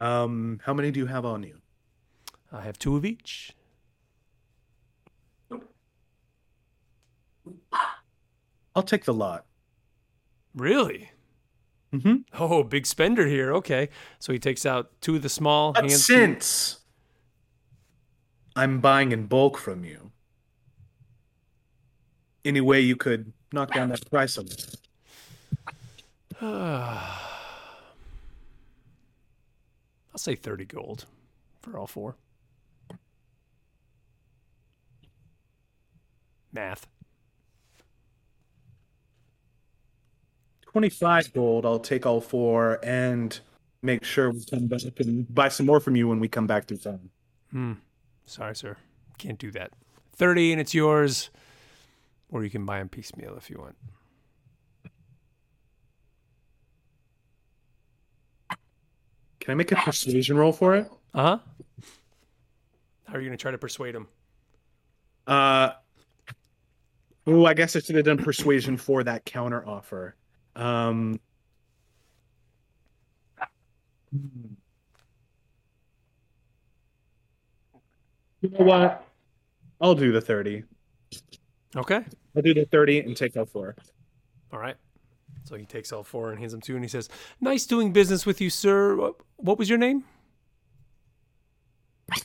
Um, 0.00 0.60
how 0.64 0.72
many 0.72 0.90
do 0.90 1.00
you 1.00 1.06
have 1.06 1.24
on 1.24 1.42
you? 1.42 1.58
I 2.52 2.62
have 2.62 2.78
two 2.78 2.96
of 2.96 3.04
each. 3.04 3.52
I'll 8.74 8.82
take 8.82 9.04
the 9.04 9.14
lot. 9.14 9.44
Really? 10.54 11.10
Mm-hmm. 11.92 12.16
Oh, 12.40 12.62
big 12.62 12.86
spender 12.86 13.26
here. 13.26 13.52
Okay, 13.54 13.88
so 14.18 14.32
he 14.32 14.38
takes 14.38 14.64
out 14.64 14.92
two 15.00 15.16
of 15.16 15.22
the 15.22 15.28
small. 15.28 15.72
But 15.72 15.84
hands- 15.84 16.04
since 16.06 16.78
I'm 18.54 18.80
buying 18.80 19.12
in 19.12 19.26
bulk 19.26 19.58
from 19.58 19.84
you, 19.84 20.12
any 22.48 22.60
way 22.60 22.80
you 22.80 22.96
could 22.96 23.32
knock 23.52 23.72
down 23.74 23.90
that 23.90 24.10
price 24.10 24.36
a 24.36 24.42
little? 24.42 24.74
I'll 26.40 27.08
say 30.16 30.34
thirty 30.34 30.64
gold 30.64 31.04
for 31.60 31.78
all 31.78 31.86
four. 31.86 32.16
Math. 36.52 36.86
25 40.72 41.32
gold, 41.32 41.66
I'll 41.66 41.78
take 41.78 42.04
all 42.06 42.20
four 42.20 42.78
and 42.82 43.40
make 43.82 44.04
sure 44.04 44.30
we 44.30 44.44
come 44.44 44.66
back 44.66 44.80
and 44.98 45.34
buy 45.34 45.48
some 45.48 45.66
more 45.66 45.80
from 45.80 45.96
you 45.96 46.06
when 46.06 46.20
we 46.20 46.28
come 46.28 46.46
back 46.46 46.66
through 46.66 46.76
town. 46.78 47.10
Hmm. 47.50 47.72
Sorry, 48.26 48.54
sir. 48.54 48.76
Can't 49.18 49.38
do 49.38 49.50
that. 49.52 49.72
Thirty, 50.14 50.52
and 50.52 50.60
it's 50.60 50.74
yours. 50.74 51.30
Or 52.30 52.44
you 52.44 52.50
can 52.50 52.66
buy 52.66 52.78
them 52.78 52.88
piecemeal 52.88 53.36
if 53.36 53.50
you 53.50 53.58
want. 53.58 53.76
Can 59.40 59.52
I 59.52 59.54
make 59.54 59.72
a 59.72 59.76
persuasion 59.76 60.36
roll 60.36 60.52
for 60.52 60.76
it? 60.76 60.90
Uh 61.14 61.22
huh. 61.22 61.38
How 63.06 63.14
are 63.14 63.20
you 63.20 63.26
going 63.28 63.38
to 63.38 63.40
try 63.40 63.50
to 63.50 63.56
persuade 63.56 63.94
him? 63.94 64.08
Uh, 65.26 65.70
oh, 67.26 67.46
I 67.46 67.54
guess 67.54 67.74
I 67.74 67.80
should 67.80 67.96
have 67.96 68.04
done 68.04 68.18
persuasion 68.18 68.76
for 68.76 69.02
that 69.04 69.24
counter 69.24 69.66
offer. 69.66 70.16
Um, 70.54 71.18
you 74.12 74.58
know 78.50 78.64
what? 78.64 79.06
I'll 79.80 79.94
do 79.94 80.12
the 80.12 80.20
30. 80.20 80.64
Okay. 81.76 82.00
I'll 82.36 82.42
do 82.42 82.54
the 82.54 82.64
30 82.64 83.00
and 83.00 83.16
take 83.16 83.36
all 83.36 83.44
four. 83.46 83.76
All 84.52 84.58
right. 84.58 84.76
So 85.44 85.54
he 85.56 85.64
takes 85.66 85.92
all 85.92 86.02
four 86.02 86.30
and 86.30 86.38
hands 86.38 86.52
them 86.52 86.60
to 86.62 86.72
you, 86.72 86.76
and 86.76 86.84
he 86.84 86.88
says, 86.88 87.08
"Nice 87.40 87.64
doing 87.66 87.92
business 87.92 88.24
with 88.26 88.40
you, 88.40 88.50
sir. 88.50 88.96
What- 88.96 89.16
What 89.36 89.58
was 89.58 89.68
your 89.68 89.78
name?" 89.78 90.04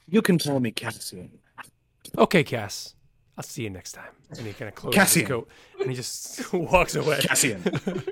You 0.08 0.22
can 0.22 0.40
call 0.40 0.60
me 0.60 0.72
Cassian. 0.72 1.40
Okay, 2.18 2.44
Cass. 2.44 2.96
I'll 3.38 3.44
see 3.44 3.64
you 3.64 3.70
next 3.70 3.92
time. 3.94 4.12
And 4.30 4.40
he 4.48 4.54
kind 4.54 4.70
of 4.70 4.76
closes 4.76 4.96
Cassian. 4.96 5.22
his 5.22 5.28
coat 5.30 5.50
and 5.80 5.90
he 5.90 5.96
just 5.96 6.54
walks 6.54 6.96
away. 6.96 7.20
Cassian. 7.22 7.64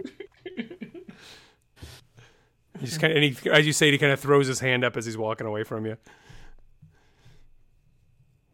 He 2.79 2.87
just 2.87 2.99
kind 2.99 3.11
of, 3.13 3.17
and 3.21 3.25
he, 3.35 3.49
as 3.51 3.67
you 3.67 3.73
say, 3.73 3.91
he 3.91 3.97
kind 3.99 4.11
of 4.11 4.19
throws 4.19 4.47
his 4.47 4.59
hand 4.59 4.83
up 4.83 4.97
as 4.97 5.05
he's 5.05 5.17
walking 5.17 5.45
away 5.45 5.63
from 5.63 5.85
you. 5.85 5.97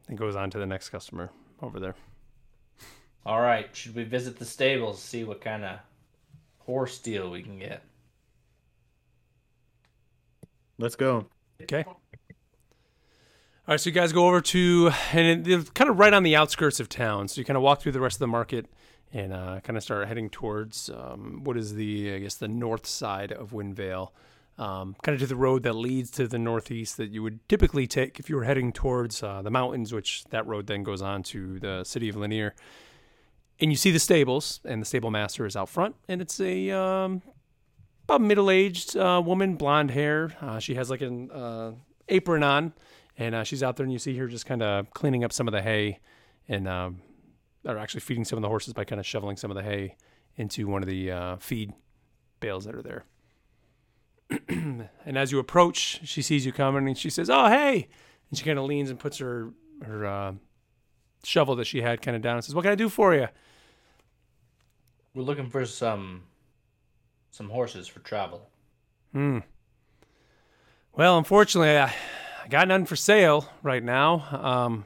And 0.10 0.18
goes 0.18 0.36
on 0.36 0.49
to 0.49 0.58
the 0.60 0.66
next 0.66 0.90
customer 0.90 1.30
over 1.62 1.80
there. 1.80 1.95
All 3.28 3.41
right, 3.41 3.68
should 3.76 3.94
we 3.94 4.06
visit 4.06 4.40
the 4.40 4.45
stables 4.45 5.02
to 5.02 5.06
see 5.06 5.24
what 5.26 5.41
kind 5.41 5.66
of 5.66 5.80
horse 6.60 6.98
deal 6.98 7.30
we 7.30 7.44
can 7.44 7.60
get? 7.60 7.84
Let's 10.78 10.95
go. 10.95 11.26
Okay. 11.62 11.84
All 11.86 11.98
right, 13.68 13.82
so 13.82 13.90
you 13.90 13.94
guys 13.94 14.14
go 14.14 14.28
over 14.30 14.40
to, 14.40 14.91
and 15.12 15.45
it- 15.45 15.52
it's 15.52 15.70
kind 15.72 15.90
of 15.90 15.99
right 15.99 16.14
on 16.14 16.24
the 16.24 16.38
outskirts 16.38 16.80
of 16.80 16.88
town. 16.88 17.28
So 17.28 17.41
you 17.41 17.45
kind 17.45 17.58
of 17.58 17.64
walk 17.64 17.82
through 17.82 17.91
the 17.91 17.99
rest 17.99 18.16
of 18.16 18.20
the 18.20 18.28
market 18.28 18.68
and 19.12 19.34
uh, 19.34 19.60
kind 19.60 19.76
of 19.76 19.84
start 19.84 20.08
heading 20.08 20.30
towards 20.30 20.90
um, 20.90 21.41
what 21.44 21.58
is 21.58 21.76
the, 21.76 22.14
I 22.14 22.20
guess, 22.20 22.36
the 22.36 22.48
north 22.48 22.86
side 22.86 23.34
of 23.34 23.52
Windvale, 23.52 24.12
um, 24.58 24.95
kind 25.04 25.16
of 25.16 25.20
to 25.20 25.28
the 25.28 25.36
road 25.36 25.64
that 25.64 25.74
leads 25.74 26.12
to 26.12 26.30
the 26.30 26.40
northeast 26.40 26.95
that 26.95 27.10
you 27.10 27.22
would 27.24 27.45
typically 27.49 27.88
take 27.88 28.20
if 28.22 28.30
you 28.30 28.38
were 28.38 28.45
heading 28.45 28.72
towards 28.72 29.22
uh, 29.22 29.41
the 29.41 29.52
mountains, 29.52 29.91
which 29.91 30.24
that 30.30 30.48
road 30.48 30.68
then 30.68 30.84
goes 30.84 31.02
on 31.02 31.24
to 31.24 31.60
the 31.60 31.84
city 31.84 32.08
of 32.08 32.16
Lanier. 32.16 32.56
And 33.59 33.71
you 33.71 33.77
see 33.77 33.91
the 33.91 33.99
stables, 33.99 34.59
and 34.65 34.81
the 34.81 34.85
stable 34.85 35.09
master 35.09 35.45
is 35.45 35.55
out 35.55 35.69
front, 35.69 35.95
and 36.07 36.21
it's 36.21 36.39
a 36.39 36.69
um, 36.71 37.23
about 38.03 38.21
middle-aged 38.21 38.95
uh, 38.95 39.21
woman, 39.25 39.55
blonde 39.55 39.91
hair. 39.91 40.35
Uh, 40.39 40.59
she 40.59 40.75
has 40.75 40.89
like 40.89 41.01
an 41.01 41.31
uh, 41.31 41.71
apron 42.07 42.43
on, 42.43 42.73
and 43.17 43.34
uh, 43.34 43.43
she's 43.43 43.63
out 43.63 43.75
there, 43.75 43.84
and 43.84 43.91
you 43.91 43.99
see 43.99 44.15
her 44.17 44.27
just 44.27 44.45
kind 44.45 44.61
of 44.61 44.91
cleaning 44.91 45.23
up 45.23 45.34
some 45.34 45.47
of 45.47 45.53
the 45.53 45.61
hay, 45.61 45.99
and 46.47 46.67
um, 46.67 47.01
or 47.65 47.77
actually 47.77 48.01
feeding 48.01 48.25
some 48.25 48.38
of 48.38 48.43
the 48.43 48.47
horses 48.47 48.73
by 48.73 48.84
kind 48.84 48.99
of 48.99 49.05
shoveling 49.05 49.38
some 49.38 49.49
of 49.49 49.55
the 49.55 49.63
hay 49.63 49.95
into 50.35 50.67
one 50.67 50.84
of 50.84 50.88
the 50.88 51.11
uh, 51.11 51.35
feed 51.38 51.73
bales 52.39 52.65
that 52.65 52.75
are 52.75 52.84
there. 52.84 53.05
and 54.47 55.17
as 55.17 55.31
you 55.31 55.39
approach, 55.39 56.01
she 56.03 56.21
sees 56.21 56.45
you 56.45 56.51
coming, 56.51 56.88
and 56.88 56.97
she 56.97 57.09
says, 57.09 57.29
"Oh, 57.29 57.47
hey!" 57.47 57.88
And 58.29 58.38
she 58.38 58.45
kind 58.45 58.59
of 58.59 58.65
leans 58.65 58.89
and 58.89 58.99
puts 58.99 59.17
her 59.17 59.51
her 59.84 60.05
uh, 60.05 60.34
shovel 61.28 61.56
that 61.58 61.66
she 61.66 61.82
had 61.82 62.02
kind 62.02 62.16
of 62.16 62.22
down 62.22 62.36
and 62.36 62.44
says, 62.44 62.56
"What 62.56 62.64
can 62.64 62.72
I 62.72 62.76
do 62.76 62.90
for 62.90 63.14
you?" 63.14 63.28
We're 65.14 65.24
looking 65.24 65.49
for 65.49 65.66
some 65.66 66.24
some 67.32 67.49
horses 67.49 67.88
for 67.88 67.99
travel. 67.99 68.49
Hmm. 69.12 69.40
Well, 70.94 71.18
unfortunately, 71.18 71.78
I, 71.78 71.94
I 72.44 72.48
got 72.49 72.68
none 72.68 72.86
for 72.86 72.95
sale 72.95 73.49
right 73.62 73.84
now. 73.84 74.26
Um, 74.32 74.86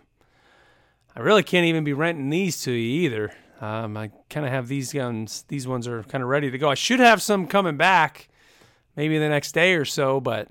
I 1.15 1.21
really 1.21 1.43
can't 1.43 1.65
even 1.65 1.83
be 1.83 1.93
renting 1.93 2.29
these 2.29 2.61
to 2.63 2.71
you 2.71 3.05
either. 3.05 3.33
Um, 3.61 3.95
I 3.95 4.11
kind 4.29 4.45
of 4.45 4.51
have 4.51 4.67
these 4.67 4.91
guns. 4.91 5.45
These 5.47 5.67
ones 5.67 5.87
are 5.87 6.03
kind 6.03 6.23
of 6.23 6.29
ready 6.29 6.49
to 6.49 6.57
go. 6.57 6.69
I 6.69 6.73
should 6.73 6.99
have 6.99 7.21
some 7.21 7.47
coming 7.47 7.77
back, 7.77 8.27
maybe 8.95 9.17
the 9.19 9.29
next 9.29 9.51
day 9.53 9.75
or 9.75 9.85
so, 9.85 10.19
but 10.19 10.47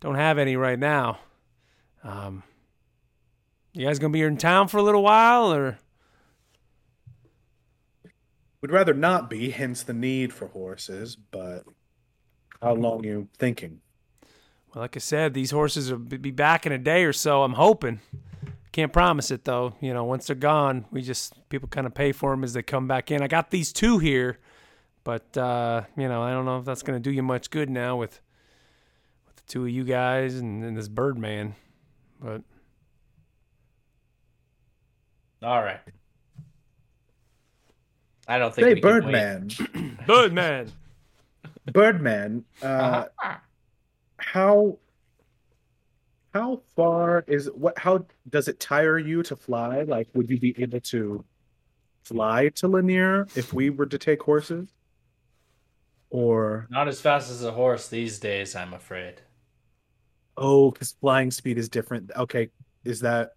don't 0.00 0.14
have 0.14 0.38
any 0.38 0.56
right 0.56 0.78
now. 0.78 1.20
Um, 2.02 2.42
you 3.72 3.86
guys 3.86 3.98
gonna 3.98 4.12
be 4.12 4.20
here 4.20 4.28
in 4.28 4.36
town 4.36 4.68
for 4.68 4.78
a 4.78 4.82
little 4.82 5.02
while, 5.02 5.52
or 5.52 5.78
we'd 8.60 8.70
rather 8.70 8.94
not 8.94 9.30
be, 9.30 9.50
hence 9.50 9.82
the 9.82 9.92
need 9.92 10.32
for 10.32 10.48
horses, 10.48 11.16
but 11.16 11.64
how 12.60 12.74
long 12.74 13.04
you 13.04 13.28
thinking? 13.38 13.80
Well, 14.74 14.82
like 14.82 14.96
I 14.96 15.00
said, 15.00 15.34
these 15.34 15.50
horses 15.50 15.90
will 15.90 15.98
be 15.98 16.30
back 16.30 16.64
in 16.64 16.72
a 16.72 16.78
day 16.78 17.04
or 17.04 17.12
so. 17.12 17.42
I'm 17.42 17.54
hoping. 17.54 18.00
Can't 18.72 18.92
promise 18.92 19.30
it 19.30 19.44
though. 19.44 19.74
You 19.80 19.92
know, 19.92 20.04
once 20.04 20.26
they're 20.26 20.36
gone, 20.36 20.86
we 20.90 21.02
just 21.02 21.34
people 21.50 21.68
kind 21.68 21.86
of 21.86 21.92
pay 21.92 22.12
for 22.12 22.30
them 22.30 22.42
as 22.42 22.54
they 22.54 22.62
come 22.62 22.88
back 22.88 23.10
in. 23.10 23.22
I 23.22 23.26
got 23.26 23.50
these 23.50 23.70
two 23.72 23.98
here, 23.98 24.38
but 25.04 25.36
uh, 25.36 25.82
you 25.96 26.08
know, 26.08 26.22
I 26.22 26.30
don't 26.30 26.46
know 26.46 26.58
if 26.58 26.64
that's 26.64 26.82
going 26.82 26.96
to 26.96 27.02
do 27.02 27.14
you 27.14 27.22
much 27.22 27.50
good 27.50 27.68
now 27.68 27.96
with 27.96 28.20
with 29.26 29.36
the 29.36 29.42
two 29.46 29.64
of 29.64 29.70
you 29.70 29.84
guys 29.84 30.36
and, 30.36 30.64
and 30.64 30.76
this 30.76 30.88
Birdman. 30.88 31.54
But 32.18 32.42
All 35.42 35.62
right. 35.62 35.80
I 38.28 38.38
don't 38.38 38.54
think 38.54 38.68
Hey, 38.68 38.74
we 38.74 38.80
can 38.80 38.90
wait. 38.90 39.02
Birdman. 39.02 39.98
Birdman, 40.06 40.72
Birdman, 41.72 42.44
uh, 42.62 42.66
Uh-huh. 42.66 43.36
how 44.18 44.78
how 46.32 46.62
far 46.76 47.24
is 47.26 47.50
what? 47.52 47.78
How 47.78 48.06
does 48.30 48.48
it 48.48 48.58
tire 48.60 48.98
you 48.98 49.22
to 49.24 49.36
fly? 49.36 49.82
Like, 49.82 50.08
would 50.14 50.30
you 50.30 50.38
be 50.38 50.54
able 50.62 50.80
to 50.80 51.24
fly 52.04 52.48
to 52.54 52.68
Lanier 52.68 53.26
if 53.36 53.52
we 53.52 53.70
were 53.70 53.86
to 53.86 53.98
take 53.98 54.22
horses? 54.22 54.72
Or 56.10 56.66
Not 56.70 56.88
as 56.88 57.00
fast 57.00 57.30
as 57.30 57.42
a 57.42 57.52
horse 57.52 57.88
these 57.88 58.18
days, 58.18 58.54
I'm 58.54 58.72
afraid. 58.74 59.20
oh, 60.36 60.70
because 60.70 60.92
flying 61.00 61.30
speed 61.30 61.58
is 61.58 61.68
different. 61.68 62.10
Okay, 62.16 62.50
is 62.84 63.00
that 63.00 63.32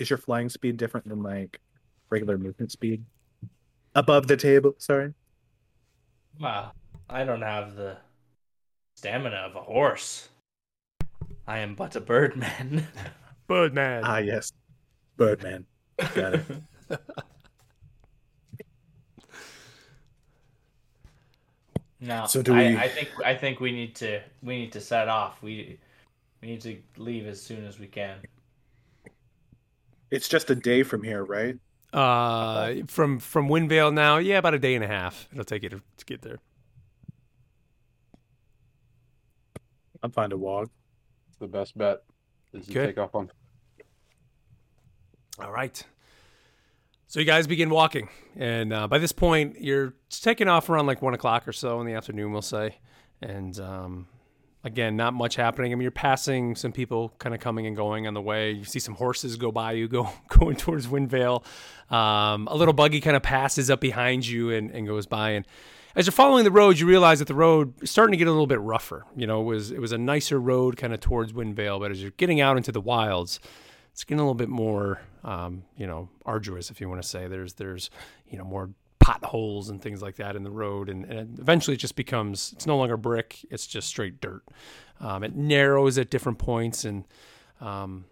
is 0.00 0.08
your 0.10 0.16
flying 0.18 0.48
speed 0.48 0.76
different 0.78 1.06
than 1.08 1.22
like 1.22 1.60
regular 2.08 2.38
movement 2.38 2.72
speed? 2.72 3.04
Above 3.94 4.26
the 4.26 4.36
table, 4.36 4.74
sorry. 4.78 5.12
Well, 6.40 6.74
I 7.08 7.24
don't 7.24 7.42
have 7.42 7.76
the 7.76 7.96
stamina 8.96 9.36
of 9.36 9.54
a 9.56 9.60
horse. 9.60 10.28
I 11.46 11.58
am 11.58 11.74
but 11.74 11.94
a 11.96 12.00
birdman. 12.00 12.86
Birdman. 13.46 14.02
Ah, 14.04 14.18
yes, 14.18 14.52
Birdman. 15.16 15.66
Got 16.14 16.34
it. 16.34 16.44
no, 22.00 22.26
So 22.26 22.42
do 22.42 22.54
I, 22.54 22.68
we- 22.68 22.76
I 22.78 22.88
think 22.88 23.08
I 23.24 23.34
think 23.34 23.58
we 23.60 23.72
need 23.72 23.96
to 23.96 24.20
we 24.42 24.56
need 24.56 24.72
to 24.72 24.80
set 24.80 25.08
off. 25.08 25.42
We 25.42 25.78
we 26.40 26.48
need 26.48 26.60
to 26.62 26.78
leave 26.96 27.26
as 27.26 27.42
soon 27.42 27.66
as 27.66 27.78
we 27.80 27.86
can. 27.88 28.18
It's 30.10 30.28
just 30.28 30.50
a 30.50 30.54
day 30.54 30.82
from 30.82 31.02
here, 31.02 31.24
right? 31.24 31.56
Uh, 31.92 32.74
from 32.86 33.18
from 33.18 33.48
Windvale 33.48 33.92
now, 33.92 34.18
yeah, 34.18 34.38
about 34.38 34.54
a 34.54 34.58
day 34.58 34.74
and 34.74 34.84
a 34.84 34.88
half. 34.88 35.28
It'll 35.32 35.44
take 35.44 35.62
you 35.62 35.68
to, 35.70 35.82
to 35.96 36.04
get 36.04 36.22
there. 36.22 36.38
I'm 40.02 40.10
fine 40.10 40.30
to 40.30 40.36
walk. 40.36 40.70
the 41.40 41.46
best 41.46 41.76
bet 41.76 42.02
is 42.52 42.66
to 42.66 42.72
Okay. 42.72 42.86
take 42.86 42.98
off 42.98 43.14
on 43.14 43.30
All 45.38 45.50
right. 45.52 45.82
So 47.06 47.18
you 47.18 47.26
guys 47.26 47.46
begin 47.48 47.70
walking, 47.70 48.08
and 48.36 48.72
uh, 48.72 48.86
by 48.86 48.98
this 48.98 49.10
point, 49.10 49.60
you're 49.60 49.94
taking 50.10 50.46
off 50.46 50.68
around 50.70 50.86
like 50.86 51.02
one 51.02 51.12
o'clock 51.12 51.48
or 51.48 51.52
so 51.52 51.80
in 51.80 51.86
the 51.86 51.94
afternoon, 51.94 52.30
we'll 52.30 52.40
say. 52.42 52.78
And 53.20 53.58
um, 53.58 54.06
again, 54.64 54.96
not 54.96 55.14
much 55.14 55.36
happening. 55.36 55.72
I 55.72 55.74
mean, 55.74 55.82
you're 55.82 55.90
passing 55.90 56.54
some 56.54 56.72
people 56.72 57.14
kind 57.18 57.34
of 57.34 57.40
coming 57.40 57.66
and 57.66 57.76
going 57.76 58.06
on 58.06 58.14
the 58.14 58.20
way. 58.20 58.52
You 58.52 58.64
see 58.64 58.78
some 58.78 58.94
horses 58.94 59.36
go 59.36 59.50
by 59.50 59.72
you, 59.72 59.88
go 59.88 60.10
going 60.28 60.56
towards 60.56 60.86
Windvale. 60.86 61.44
Um, 61.90 62.46
a 62.48 62.54
little 62.54 62.74
buggy 62.74 63.00
kind 63.00 63.16
of 63.16 63.22
passes 63.22 63.70
up 63.70 63.80
behind 63.80 64.26
you 64.26 64.50
and, 64.50 64.70
and 64.70 64.86
goes 64.86 65.06
by. 65.06 65.30
And 65.30 65.46
as 65.96 66.06
you're 66.06 66.12
following 66.12 66.44
the 66.44 66.50
road, 66.50 66.78
you 66.78 66.86
realize 66.86 67.18
that 67.18 67.28
the 67.28 67.34
road 67.34 67.74
is 67.82 67.90
starting 67.90 68.12
to 68.12 68.16
get 68.16 68.28
a 68.28 68.30
little 68.30 68.46
bit 68.46 68.60
rougher. 68.60 69.04
You 69.16 69.26
know, 69.26 69.40
it 69.40 69.44
was 69.44 69.70
it 69.70 69.80
was 69.80 69.92
a 69.92 69.98
nicer 69.98 70.38
road 70.38 70.76
kind 70.76 70.92
of 70.92 71.00
towards 71.00 71.32
Windvale, 71.32 71.80
but 71.80 71.90
as 71.90 72.00
you're 72.00 72.12
getting 72.12 72.40
out 72.40 72.56
into 72.56 72.70
the 72.70 72.80
wilds, 72.80 73.40
it's 73.92 74.04
getting 74.04 74.20
a 74.20 74.22
little 74.22 74.34
bit 74.34 74.48
more, 74.48 75.00
um, 75.24 75.64
you 75.76 75.86
know, 75.86 76.08
arduous, 76.24 76.70
if 76.70 76.80
you 76.80 76.88
want 76.88 77.02
to 77.02 77.08
say. 77.08 77.26
There's, 77.26 77.54
there's, 77.54 77.90
you 78.28 78.38
know, 78.38 78.44
more 78.44 78.70
potholes 79.00 79.68
and 79.68 79.82
things 79.82 80.00
like 80.00 80.16
that 80.16 80.36
in 80.36 80.44
the 80.44 80.50
road, 80.50 80.88
and, 80.88 81.04
and 81.06 81.38
eventually 81.38 81.74
it 81.74 81.80
just 81.80 81.96
becomes, 81.96 82.52
it's 82.54 82.66
no 82.66 82.76
longer 82.76 82.96
brick, 82.96 83.44
it's 83.50 83.66
just 83.66 83.88
straight 83.88 84.20
dirt. 84.20 84.42
Um, 85.00 85.24
it 85.24 85.34
narrows 85.34 85.98
at 85.98 86.10
different 86.10 86.38
points, 86.38 86.84
and 86.84 87.04
um, 87.60 88.04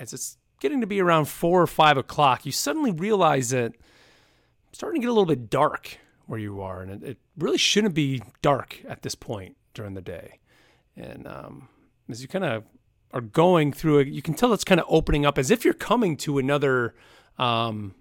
as 0.00 0.12
it's 0.12 0.38
getting 0.58 0.80
to 0.80 0.86
be 0.86 1.00
around 1.00 1.26
four 1.26 1.62
or 1.62 1.66
five 1.66 1.96
o'clock, 1.96 2.44
you 2.44 2.52
suddenly 2.52 2.90
realize 2.90 3.50
that 3.50 3.74
it's 4.68 4.78
starting 4.78 5.00
to 5.00 5.04
get 5.04 5.10
a 5.10 5.12
little 5.12 5.26
bit 5.26 5.48
dark 5.50 5.98
where 6.26 6.40
you 6.40 6.60
are, 6.60 6.80
and 6.80 6.90
it, 6.90 7.08
it 7.10 7.18
really 7.38 7.58
shouldn't 7.58 7.94
be 7.94 8.22
dark 8.40 8.80
at 8.88 9.02
this 9.02 9.14
point 9.14 9.56
during 9.74 9.94
the 9.94 10.00
day. 10.00 10.40
And 10.96 11.26
um, 11.26 11.68
as 12.08 12.22
you 12.22 12.28
kind 12.28 12.44
of 12.44 12.64
are 13.12 13.20
going 13.20 13.72
through 13.72 13.98
it, 13.98 14.08
you 14.08 14.22
can 14.22 14.34
tell 14.34 14.52
it's 14.52 14.64
kind 14.64 14.80
of 14.80 14.86
opening 14.88 15.26
up 15.26 15.36
as 15.36 15.50
if 15.50 15.64
you're 15.64 15.74
coming 15.74 16.16
to 16.18 16.38
another 16.38 16.94
um, 17.38 17.94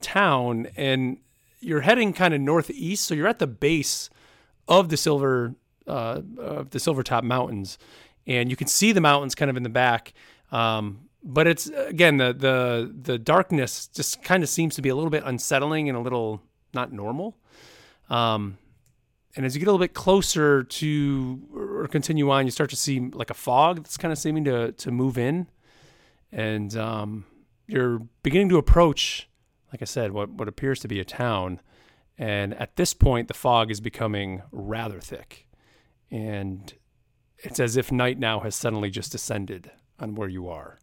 town 0.00 0.68
and 0.76 1.18
you're 1.64 1.80
heading 1.80 2.12
kind 2.12 2.34
of 2.34 2.40
northeast. 2.40 3.04
So 3.04 3.14
you're 3.14 3.26
at 3.26 3.38
the 3.38 3.46
base 3.46 4.10
of 4.68 4.88
the 4.88 4.96
silver 4.96 5.54
uh, 5.86 6.20
of 6.38 6.70
the 6.70 6.78
Silvertop 6.78 7.22
Mountains, 7.22 7.78
and 8.26 8.50
you 8.50 8.56
can 8.56 8.66
see 8.66 8.92
the 8.92 9.00
mountains 9.00 9.34
kind 9.34 9.50
of 9.50 9.56
in 9.56 9.62
the 9.62 9.68
back. 9.68 10.12
Um, 10.52 11.08
but 11.22 11.46
it's 11.46 11.66
again 11.66 12.18
the 12.18 12.32
the 12.32 12.94
the 13.02 13.18
darkness 13.18 13.86
just 13.88 14.22
kind 14.22 14.42
of 14.42 14.48
seems 14.48 14.74
to 14.76 14.82
be 14.82 14.88
a 14.88 14.94
little 14.94 15.10
bit 15.10 15.22
unsettling 15.24 15.88
and 15.88 15.96
a 15.96 16.00
little 16.00 16.42
not 16.72 16.92
normal. 16.92 17.36
Um, 18.10 18.58
and 19.36 19.44
as 19.44 19.54
you 19.54 19.58
get 19.58 19.66
a 19.66 19.72
little 19.72 19.84
bit 19.84 19.94
closer 19.94 20.62
to 20.62 21.42
or 21.54 21.88
continue 21.88 22.30
on, 22.30 22.44
you 22.44 22.50
start 22.50 22.70
to 22.70 22.76
see 22.76 23.00
like 23.00 23.30
a 23.30 23.34
fog 23.34 23.78
that's 23.78 23.96
kind 23.96 24.12
of 24.12 24.18
seeming 24.18 24.44
to 24.44 24.72
to 24.72 24.90
move 24.90 25.18
in, 25.18 25.48
and 26.30 26.76
um, 26.76 27.24
you're 27.66 28.00
beginning 28.22 28.48
to 28.50 28.58
approach, 28.58 29.28
like 29.74 29.82
I 29.82 29.86
said, 29.86 30.12
what 30.12 30.30
what 30.30 30.46
appears 30.46 30.78
to 30.80 30.88
be 30.88 31.00
a 31.00 31.04
town. 31.04 31.60
And 32.16 32.54
at 32.54 32.76
this 32.76 32.94
point, 32.94 33.26
the 33.26 33.34
fog 33.34 33.72
is 33.72 33.80
becoming 33.80 34.42
rather 34.52 35.00
thick, 35.00 35.48
and 36.12 36.72
it's 37.38 37.58
as 37.58 37.76
if 37.76 37.90
night 37.90 38.16
now 38.16 38.38
has 38.38 38.54
suddenly 38.54 38.88
just 38.88 39.10
descended 39.10 39.72
on 39.98 40.14
where 40.14 40.28
you 40.28 40.48
are. 40.48 40.78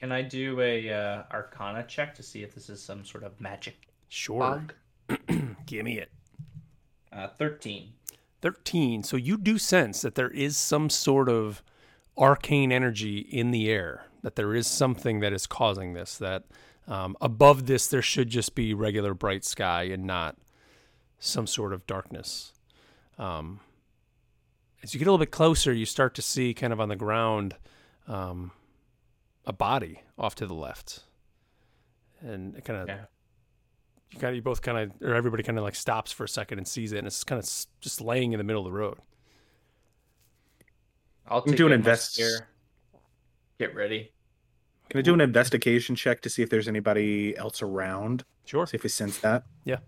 Can 0.00 0.10
I 0.10 0.22
do 0.22 0.60
a 0.60 0.90
uh, 0.90 1.22
Arcana 1.30 1.84
check 1.86 2.16
to 2.16 2.24
see 2.24 2.42
if 2.42 2.52
this 2.52 2.68
is 2.68 2.82
some 2.82 3.04
sort 3.04 3.22
of 3.22 3.40
magic 3.40 3.76
Sure, 4.08 4.66
give 5.66 5.84
me 5.84 5.98
it. 5.98 6.10
Uh, 7.12 7.28
Thirteen. 7.28 7.92
13. 8.40 9.04
So 9.04 9.16
you 9.16 9.36
do 9.36 9.56
sense 9.56 10.02
that 10.02 10.16
there 10.16 10.30
is 10.30 10.56
some 10.56 10.90
sort 10.90 11.28
of 11.28 11.62
arcane 12.16 12.72
energy 12.72 13.18
in 13.18 13.52
the 13.52 13.70
air, 13.70 14.06
that 14.22 14.34
there 14.34 14.52
is 14.54 14.66
something 14.66 15.20
that 15.20 15.32
is 15.32 15.46
causing 15.46 15.92
this, 15.92 16.18
that 16.18 16.44
um, 16.88 17.16
above 17.20 17.66
this, 17.66 17.86
there 17.86 18.02
should 18.02 18.28
just 18.30 18.54
be 18.56 18.74
regular 18.74 19.14
bright 19.14 19.44
sky 19.44 19.84
and 19.84 20.04
not 20.04 20.36
some 21.20 21.46
sort 21.46 21.72
of 21.72 21.86
darkness. 21.86 22.52
Um, 23.18 23.60
as 24.82 24.94
you 24.94 24.98
get 24.98 25.06
a 25.06 25.10
little 25.10 25.18
bit 25.24 25.30
closer, 25.30 25.72
you 25.72 25.84
start 25.86 26.14
to 26.16 26.22
see 26.22 26.54
kind 26.54 26.72
of 26.72 26.80
on 26.80 26.88
the 26.88 26.96
ground 26.96 27.54
um, 28.06 28.52
a 29.44 29.52
body 29.52 30.02
off 30.18 30.34
to 30.36 30.46
the 30.46 30.54
left. 30.54 31.04
And 32.20 32.56
it 32.56 32.64
kind 32.64 32.80
of 32.80 32.88
Yeah. 32.88 33.04
you 34.10 34.18
kind 34.18 34.30
of 34.30 34.36
you 34.36 34.42
both 34.42 34.62
kind 34.62 34.78
of 34.78 34.92
or 35.08 35.14
everybody 35.14 35.42
kind 35.42 35.58
of 35.58 35.64
like 35.64 35.74
stops 35.74 36.10
for 36.10 36.24
a 36.24 36.28
second 36.28 36.58
and 36.58 36.66
sees 36.66 36.92
it 36.92 36.98
and 36.98 37.06
it's 37.06 37.22
kind 37.22 37.38
of 37.38 37.44
s- 37.44 37.66
just 37.80 38.00
laying 38.00 38.32
in 38.32 38.38
the 38.38 38.44
middle 38.44 38.66
of 38.66 38.72
the 38.72 38.76
road 38.78 38.98
I'll 41.28 41.42
take 41.42 41.56
do 41.56 41.66
an 41.66 41.72
invest- 41.72 42.14
spear. 42.14 42.48
Get 43.58 43.74
ready. 43.74 44.12
Can 44.90 44.98
I 44.98 45.02
do 45.02 45.14
an 45.14 45.20
investigation 45.20 45.94
check 45.96 46.22
to 46.22 46.30
see 46.30 46.42
if 46.42 46.50
there's 46.50 46.68
anybody 46.68 47.36
else 47.36 47.60
around? 47.62 48.24
sure 48.44 48.66
See 48.66 48.76
if 48.76 48.82
we 48.82 48.88
sense 48.88 49.18
that. 49.18 49.44
Yeah. 49.64 49.78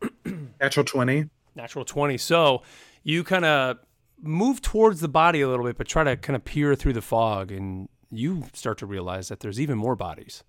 Natural 0.60 0.84
20. 0.84 1.28
natural 1.56 1.84
20 1.84 2.16
so 2.18 2.62
you 3.02 3.24
kind 3.24 3.44
of 3.44 3.78
move 4.20 4.62
towards 4.62 5.00
the 5.00 5.08
body 5.08 5.40
a 5.40 5.48
little 5.48 5.64
bit 5.64 5.76
but 5.76 5.88
try 5.88 6.04
to 6.04 6.16
kind 6.16 6.36
of 6.36 6.44
peer 6.44 6.74
through 6.76 6.92
the 6.92 7.02
fog 7.02 7.50
and 7.50 7.88
you 8.10 8.44
start 8.52 8.78
to 8.78 8.86
realize 8.86 9.28
that 9.28 9.40
there's 9.40 9.60
even 9.60 9.76
more 9.76 9.96
bodies 9.96 10.44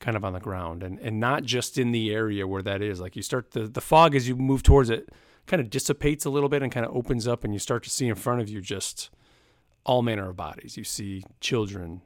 kind 0.00 0.16
of 0.16 0.24
on 0.24 0.32
the 0.32 0.40
ground 0.40 0.82
and 0.82 0.98
and 1.00 1.20
not 1.20 1.44
just 1.44 1.78
in 1.78 1.92
the 1.92 2.12
area 2.12 2.46
where 2.46 2.62
that 2.62 2.82
is 2.82 3.00
like 3.00 3.14
you 3.14 3.22
start 3.22 3.50
the 3.52 3.66
the 3.68 3.80
fog 3.80 4.14
as 4.14 4.26
you 4.26 4.34
move 4.36 4.62
towards 4.62 4.90
it 4.90 5.08
kind 5.46 5.60
of 5.60 5.70
dissipates 5.70 6.24
a 6.24 6.30
little 6.30 6.48
bit 6.48 6.62
and 6.62 6.72
kind 6.72 6.84
of 6.86 6.94
opens 6.96 7.26
up 7.28 7.44
and 7.44 7.52
you 7.52 7.58
start 7.58 7.82
to 7.84 7.90
see 7.90 8.08
in 8.08 8.14
front 8.14 8.40
of 8.40 8.48
you 8.48 8.60
just 8.60 9.10
all 9.84 10.02
manner 10.02 10.30
of 10.30 10.36
bodies 10.36 10.76
you 10.76 10.84
see 10.84 11.22
children 11.40 12.00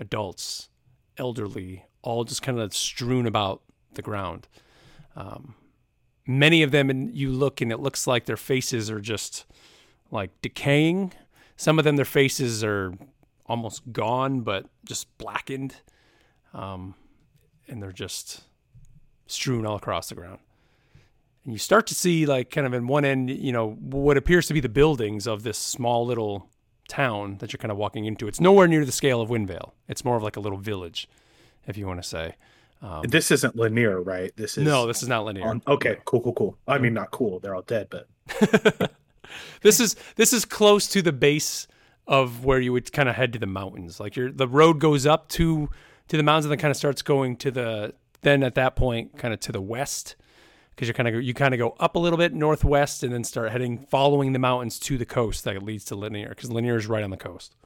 adults 0.00 0.68
elderly 1.16 1.84
all 2.02 2.24
just 2.24 2.42
kind 2.42 2.58
of 2.58 2.74
strewn 2.74 3.26
about 3.26 3.62
the 3.94 4.02
ground. 4.02 4.48
Um, 5.16 5.54
many 6.26 6.62
of 6.62 6.70
them 6.70 6.90
and 6.90 7.14
you 7.16 7.30
look 7.30 7.60
and 7.60 7.72
it 7.72 7.80
looks 7.80 8.06
like 8.06 8.26
their 8.26 8.36
faces 8.36 8.90
are 8.90 9.00
just 9.00 9.46
like 10.10 10.30
decaying. 10.42 11.12
Some 11.56 11.78
of 11.78 11.84
them 11.84 11.96
their 11.96 12.04
faces 12.04 12.62
are 12.62 12.94
almost 13.46 13.92
gone 13.92 14.42
but 14.42 14.66
just 14.84 15.16
blackened 15.18 15.76
um, 16.54 16.94
and 17.66 17.82
they're 17.82 17.92
just 17.92 18.42
strewn 19.26 19.66
all 19.66 19.76
across 19.76 20.08
the 20.08 20.14
ground. 20.14 20.38
And 21.44 21.52
you 21.52 21.58
start 21.58 21.86
to 21.88 21.94
see 21.94 22.26
like 22.26 22.50
kind 22.50 22.66
of 22.66 22.74
in 22.74 22.86
one 22.86 23.04
end 23.04 23.30
you 23.30 23.52
know 23.52 23.70
what 23.72 24.16
appears 24.16 24.46
to 24.48 24.54
be 24.54 24.60
the 24.60 24.68
buildings 24.68 25.26
of 25.26 25.42
this 25.42 25.58
small 25.58 26.06
little 26.06 26.48
town 26.88 27.36
that 27.38 27.52
you're 27.52 27.58
kind 27.58 27.70
of 27.70 27.76
walking 27.78 28.04
into 28.06 28.26
it's 28.26 28.40
nowhere 28.40 28.66
near 28.66 28.84
the 28.84 28.92
scale 28.92 29.20
of 29.20 29.28
Windvale 29.28 29.72
it's 29.88 30.04
more 30.04 30.16
of 30.16 30.22
like 30.22 30.36
a 30.36 30.40
little 30.40 30.58
village 30.58 31.08
if 31.66 31.76
you 31.76 31.86
want 31.86 32.02
to 32.02 32.08
say 32.08 32.34
um, 32.80 33.02
This 33.02 33.30
isn't 33.32 33.56
Lanier, 33.56 34.00
right? 34.00 34.32
This 34.36 34.56
is 34.56 34.64
no 34.64 34.86
this 34.86 35.02
is 35.02 35.08
not 35.08 35.24
Lanier 35.24 35.44
on- 35.46 35.62
okay, 35.66 35.98
cool, 36.04 36.20
cool, 36.20 36.32
cool. 36.32 36.58
I 36.68 36.78
mean, 36.78 36.94
not 36.94 37.10
cool. 37.10 37.40
They're 37.40 37.54
all 37.54 37.62
dead, 37.62 37.88
but 37.90 38.06
this 39.62 39.80
is 39.80 39.96
this 40.16 40.32
is 40.32 40.44
close 40.44 40.86
to 40.88 41.02
the 41.02 41.12
base 41.12 41.66
of 42.06 42.44
where 42.44 42.60
you 42.60 42.72
would 42.72 42.92
kind 42.92 43.08
of 43.08 43.16
head 43.16 43.32
to 43.32 43.38
the 43.38 43.46
mountains. 43.46 43.98
Like 44.00 44.14
your 44.16 44.30
the 44.30 44.46
road 44.48 44.78
goes 44.78 45.06
up 45.06 45.28
to 45.30 45.68
to 46.08 46.16
the 46.16 46.22
mountains 46.22 46.46
and 46.46 46.52
then 46.52 46.58
kind 46.58 46.70
of 46.70 46.76
starts 46.76 47.02
going 47.02 47.36
to 47.38 47.50
the 47.50 47.94
then 48.22 48.42
at 48.42 48.54
that 48.54 48.76
point 48.76 49.18
kind 49.18 49.34
of 49.34 49.40
to 49.40 49.52
the 49.52 49.60
west, 49.60 50.16
because 50.78 50.86
you're 50.86 50.94
kind 50.94 51.08
of 51.08 51.20
you 51.24 51.34
kind 51.34 51.52
of 51.52 51.58
go 51.58 51.74
up 51.80 51.96
a 51.96 51.98
little 51.98 52.16
bit 52.16 52.32
northwest 52.32 53.02
and 53.02 53.12
then 53.12 53.24
start 53.24 53.50
heading 53.50 53.78
following 53.90 54.32
the 54.32 54.38
mountains 54.38 54.78
to 54.78 54.96
the 54.96 55.04
coast 55.04 55.42
that 55.42 55.60
leads 55.60 55.84
to 55.86 55.96
Lanier 55.96 56.28
because 56.28 56.52
Lanier 56.52 56.76
is 56.76 56.86
right 56.86 57.02
on 57.02 57.10
the 57.10 57.16
coast. 57.16 57.56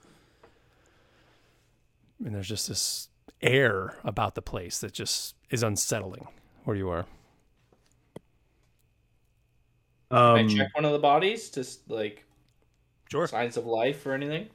And 2.24 2.34
there's 2.34 2.48
just 2.48 2.68
this 2.68 3.10
air 3.43 3.98
about 4.02 4.34
the 4.34 4.40
place 4.40 4.78
that 4.78 4.94
just 4.94 5.34
is 5.51 5.62
unsettling 5.62 6.26
where 6.64 6.74
you 6.74 6.89
are. 6.89 7.05
Um, 10.10 10.36
I 10.36 10.47
check 10.47 10.74
one 10.74 10.86
of 10.86 10.93
the 10.93 10.98
bodies 10.98 11.51
to 11.51 11.66
like 11.89 12.24
Sure. 13.10 13.26
signs 13.26 13.59
of 13.59 13.66
life 13.66 14.06
or 14.06 14.14
anything. 14.14 14.48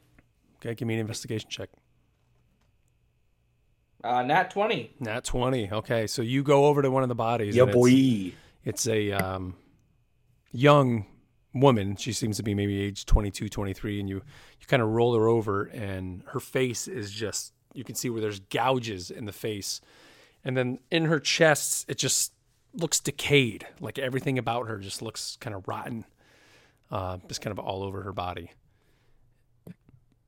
Okay, 0.60 0.74
give 0.74 0.88
me 0.88 0.96
an 0.96 1.00
investigation 1.02 1.48
check. 1.48 1.70
Uh, 4.04 4.24
nat 4.24 4.50
twenty. 4.50 4.94
Nat 5.00 5.24
20. 5.24 5.72
Okay, 5.72 6.08
so 6.08 6.24
you 6.24 6.42
go 6.42 6.66
over 6.66 6.82
to 6.82 6.90
one 6.90 7.04
of 7.04 7.10
the 7.10 7.16
bodies. 7.16 7.56
yeah, 7.56 7.66
boy. 7.66 8.34
It's 8.64 8.88
a 8.88 9.12
um, 9.12 9.56
young 10.52 11.06
woman. 11.54 11.96
She 11.96 12.14
seems 12.14 12.38
to 12.38 12.44
be 12.44 12.54
maybe 12.54 12.82
age 12.82 13.06
22, 13.06 13.50
23, 13.50 14.00
and 14.00 14.10
you 14.10 14.16
you 14.16 14.68
kind 14.68 14.82
of 14.82 14.90
roll 14.90 15.16
her 15.16 15.28
over, 15.28 15.64
and 15.66 16.24
her 16.28 16.40
face 16.40 16.88
is 16.88 17.12
just 17.12 17.54
you 17.74 17.84
can 17.84 17.96
see 17.96 18.10
where 18.10 18.22
there's 18.22 18.40
gouges 18.40 19.12
in 19.12 19.26
the 19.26 19.32
face, 19.32 19.82
and 20.44 20.58
then 20.58 20.80
in 20.92 21.06
her 21.06 21.20
chest 21.20 21.86
it 21.88 21.98
just 21.98 22.34
looks 22.74 23.00
decayed. 23.00 23.68
Like 23.80 24.00
everything 24.00 24.38
about 24.38 24.68
her 24.68 24.78
just 24.78 25.02
looks 25.02 25.38
kind 25.40 25.56
of 25.56 25.68
rotten, 25.68 26.06
uh, 26.92 27.18
just 27.28 27.42
kind 27.42 27.58
of 27.58 27.64
all 27.64 27.84
over 27.84 28.04
her 28.04 28.14
body. 28.14 28.52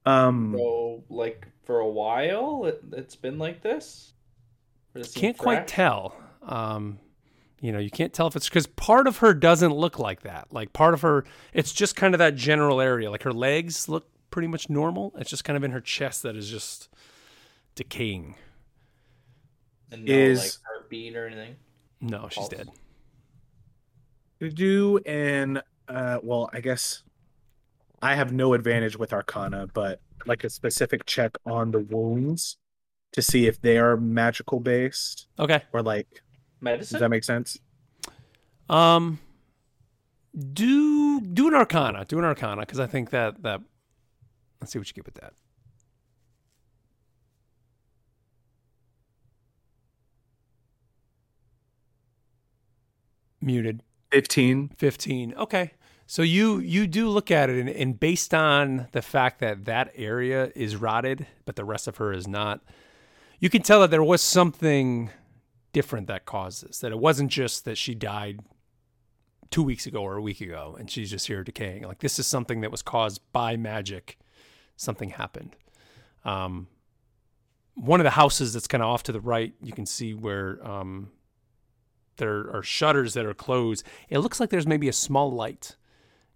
Um, 0.05 0.55
So 0.57 1.03
like 1.09 1.47
for 1.63 1.79
a 1.79 1.87
while, 1.87 2.65
it, 2.65 2.81
it's 2.93 3.15
been 3.15 3.37
like 3.37 3.61
this. 3.61 4.13
Or 4.95 4.99
does 4.99 5.09
it 5.09 5.13
seem 5.13 5.21
Can't 5.21 5.37
quite 5.37 5.67
tell. 5.67 6.15
Um, 6.41 6.99
you 7.61 7.71
know, 7.71 7.79
you 7.79 7.89
can't 7.89 8.13
tell 8.13 8.27
if 8.27 8.35
it's 8.35 8.47
because 8.49 8.67
part 8.67 9.07
of 9.07 9.17
her 9.17 9.33
doesn't 9.33 9.73
look 9.73 9.99
like 9.99 10.21
that. 10.21 10.47
Like 10.51 10.71
part 10.73 10.93
of 10.93 11.01
her, 11.01 11.25
it's 11.53 11.73
just 11.73 11.95
kind 11.95 12.13
of 12.13 12.19
that 12.19 12.35
general 12.35 12.79
area. 12.81 13.11
Like 13.11 13.23
her 13.23 13.33
legs 13.33 13.89
look 13.89 14.07
pretty 14.31 14.47
much 14.47 14.69
normal. 14.69 15.13
It's 15.17 15.29
just 15.29 15.43
kind 15.43 15.57
of 15.57 15.63
in 15.63 15.71
her 15.71 15.81
chest 15.81 16.23
that 16.23 16.35
is 16.35 16.49
just 16.49 16.87
decaying. 17.75 18.35
And 19.91 20.05
no, 20.05 20.13
Is- 20.13 20.39
like 20.39 20.51
heartbeat 20.67 21.15
or 21.15 21.27
anything. 21.27 21.55
No, 22.01 22.27
she's 22.29 22.37
Pulse. 22.37 22.49
dead. 22.49 22.69
to 24.39 24.49
do 24.49 24.99
an 25.05 25.61
uh, 25.89 26.19
well, 26.23 26.49
I 26.53 26.61
guess 26.61 27.03
I 28.01 28.15
have 28.15 28.31
no 28.31 28.53
advantage 28.53 28.97
with 28.97 29.11
Arcana, 29.11 29.67
but 29.73 29.99
like 30.25 30.43
a 30.43 30.49
specific 30.49 31.05
check 31.05 31.35
on 31.45 31.71
the 31.71 31.79
wounds 31.79 32.57
to 33.13 33.21
see 33.21 33.47
if 33.47 33.59
they 33.59 33.77
are 33.77 33.97
magical 33.97 34.59
based 34.59 35.27
Okay. 35.37 35.63
or 35.73 35.81
like. 35.81 36.21
Does 36.63 36.89
that 36.89 37.09
make 37.09 37.23
sense? 37.23 37.57
Um, 38.69 39.19
do 40.53 41.21
do 41.21 41.47
an 41.47 41.53
Arcana. 41.53 42.05
Do 42.05 42.19
an 42.19 42.25
Arcana 42.25 42.61
because 42.61 42.79
I 42.79 42.87
think 42.87 43.09
that 43.11 43.41
that. 43.43 43.61
Let's 44.61 44.73
see 44.73 44.79
what 44.79 44.87
you 44.89 44.93
get 44.93 45.05
with 45.05 45.15
that. 45.15 45.33
Muted. 53.41 53.83
Fifteen. 54.11 54.69
15 54.77 55.35
okay 55.35 55.71
so 56.07 56.23
you 56.23 56.57
you 56.57 56.87
do 56.87 57.07
look 57.07 57.29
at 57.29 57.49
it 57.49 57.59
and, 57.59 57.69
and 57.69 57.99
based 57.99 58.33
on 58.33 58.87
the 58.91 59.01
fact 59.01 59.39
that 59.39 59.65
that 59.65 59.91
area 59.95 60.51
is 60.55 60.75
rotted 60.75 61.27
but 61.45 61.55
the 61.55 61.63
rest 61.63 61.87
of 61.87 61.97
her 61.97 62.11
is 62.11 62.27
not 62.27 62.61
you 63.39 63.49
can 63.49 63.61
tell 63.61 63.81
that 63.81 63.91
there 63.91 64.03
was 64.03 64.21
something 64.21 65.11
different 65.71 66.07
that 66.07 66.25
causes. 66.25 66.79
that 66.79 66.91
it 66.91 66.99
wasn't 66.99 67.31
just 67.31 67.65
that 67.65 67.77
she 67.77 67.93
died 67.93 68.39
two 69.51 69.63
weeks 69.63 69.85
ago 69.85 70.01
or 70.03 70.15
a 70.15 70.21
week 70.21 70.41
ago 70.41 70.75
and 70.79 70.91
she's 70.91 71.09
just 71.09 71.27
here 71.27 71.43
decaying 71.43 71.83
like 71.83 71.99
this 71.99 72.19
is 72.19 72.27
something 72.27 72.61
that 72.61 72.69
was 72.71 72.83
caused 72.83 73.19
by 73.31 73.57
magic 73.57 74.19
something 74.75 75.09
happened 75.09 75.55
um 76.23 76.67
one 77.73 77.99
of 77.99 78.03
the 78.03 78.11
houses 78.11 78.53
that's 78.53 78.67
kind 78.67 78.83
of 78.83 78.89
off 78.89 79.01
to 79.01 79.11
the 79.11 79.19
right 79.19 79.53
you 79.61 79.73
can 79.73 79.87
see 79.87 80.13
where 80.13 80.59
um 80.67 81.09
there 82.19 82.55
are 82.55 82.61
shutters 82.61 83.15
that 83.15 83.25
are 83.25 83.33
closed. 83.33 83.83
It 84.09 84.19
looks 84.19 84.39
like 84.39 84.51
there's 84.51 84.67
maybe 84.67 84.87
a 84.87 84.93
small 84.93 85.31
light 85.31 85.75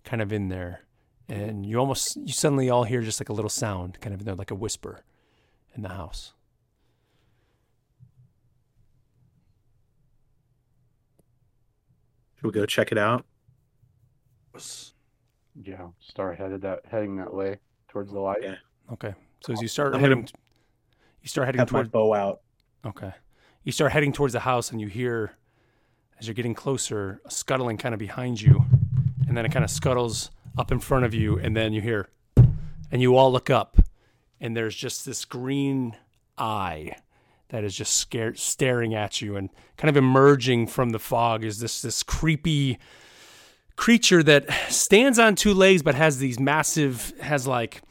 kind 0.04 0.22
of 0.22 0.34
in 0.34 0.50
there. 0.50 0.82
And 1.30 1.66
you 1.66 1.78
almost, 1.78 2.18
you 2.18 2.34
suddenly 2.34 2.70
all 2.70 2.84
hear 2.84 3.02
just 3.02 3.22
like 3.22 3.30
a 3.30 3.34
little 3.34 3.50
sound 3.50 4.00
kind 4.02 4.14
of 4.14 4.22
in 4.22 4.26
there, 4.26 4.36
like 4.36 4.52
a 4.52 4.56
whisper 4.56 5.04
in 5.76 5.84
the 5.84 5.90
house. 5.90 6.33
Should 12.44 12.54
we 12.54 12.60
go 12.60 12.66
check 12.66 12.92
it 12.92 12.98
out? 12.98 13.26
Yeah, 15.56 15.88
start 16.02 16.38
headed 16.38 16.62
that 16.64 16.82
heading 16.92 17.16
that 17.16 17.34
way 17.34 17.60
towards 17.88 18.12
the 18.12 18.20
light. 18.20 18.40
Yeah. 18.42 18.56
Okay. 18.92 19.16
So 19.40 19.54
as 19.54 19.62
you 19.62 19.70
start 19.70 19.96
I'm 19.96 20.02
heading, 20.02 20.18
gonna 20.24 20.32
you 21.22 21.30
start 21.30 21.46
heading 21.46 21.60
Have 21.60 21.72
my 21.72 21.84
bow 21.84 22.14
out. 22.14 22.42
okay. 22.86 23.14
You 23.64 23.72
start 23.72 23.94
heading 23.94 24.12
towards 24.12 24.34
the 24.34 24.42
house 24.42 24.74
and 24.74 24.82
you 24.82 24.88
hear, 24.88 25.38
as 26.20 26.28
you're 26.28 26.34
getting 26.34 26.54
closer, 26.54 27.22
a 27.24 27.32
scuttling 27.32 27.78
kind 27.78 27.96
of 27.96 28.00
behind 28.00 28.42
you. 28.42 28.66
And 29.26 29.38
then 29.38 29.46
it 29.46 29.54
kind 29.54 29.64
of 29.64 29.72
scuttles 29.72 30.30
up 30.58 30.70
in 30.70 30.80
front 30.80 31.06
of 31.06 31.14
you. 31.14 31.40
And 31.40 31.56
then 31.56 31.72
you 31.72 31.80
hear, 31.80 32.10
and 32.92 33.02
you 33.02 33.16
all 33.16 33.32
look 33.32 33.50
up 33.50 33.78
and 34.42 34.58
there's 34.58 34.76
just 34.76 35.06
this 35.06 35.24
green 35.24 35.96
eye 36.38 36.98
that 37.54 37.64
is 37.64 37.76
just 37.76 37.98
scared, 37.98 38.40
staring 38.40 38.96
at 38.96 39.22
you 39.22 39.36
and 39.36 39.48
kind 39.78 39.88
of 39.88 39.96
emerging 39.96 40.66
from 40.66 40.90
the 40.90 40.98
fog 40.98 41.46
is 41.46 41.60
this 41.60 41.84
this 41.84 42.02
creepy 42.02 42.80
creature 43.76 44.24
that 44.24 44.52
stands 44.70 45.20
on 45.20 45.36
two 45.36 45.54
legs 45.54 45.84
but 45.84 45.94
has 45.94 46.18
these 46.18 46.40
massive 46.40 47.14
has 47.22 47.46
like 47.46 47.84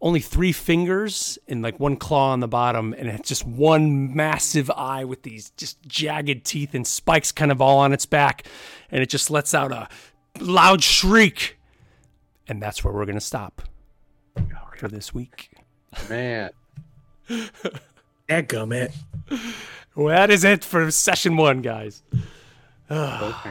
only 0.00 0.20
three 0.20 0.52
fingers 0.52 1.38
and 1.48 1.60
like 1.60 1.78
one 1.78 1.96
claw 1.96 2.32
on 2.32 2.40
the 2.40 2.48
bottom 2.48 2.94
and 2.96 3.08
it's 3.08 3.28
just 3.28 3.46
one 3.46 4.16
massive 4.16 4.70
eye 4.70 5.04
with 5.04 5.22
these 5.22 5.50
just 5.50 5.82
jagged 5.82 6.42
teeth 6.42 6.74
and 6.74 6.86
spikes 6.86 7.30
kind 7.30 7.52
of 7.52 7.60
all 7.60 7.80
on 7.80 7.92
its 7.92 8.06
back 8.06 8.46
and 8.90 9.02
it 9.02 9.10
just 9.10 9.30
lets 9.30 9.52
out 9.52 9.70
a 9.70 9.86
loud 10.40 10.82
shriek. 10.82 11.58
And 12.48 12.62
that's 12.62 12.82
where 12.82 12.92
we're 12.92 13.04
going 13.04 13.14
to 13.16 13.20
stop 13.20 13.62
for 14.76 14.88
this 14.88 15.12
week. 15.12 15.50
Man, 16.08 16.50
Dadgummit. 18.28 18.94
well 19.94 20.08
that 20.08 20.30
is 20.30 20.44
it 20.44 20.64
for 20.64 20.90
session 20.90 21.36
one 21.36 21.60
guys 21.62 22.02
okay. 22.90 23.50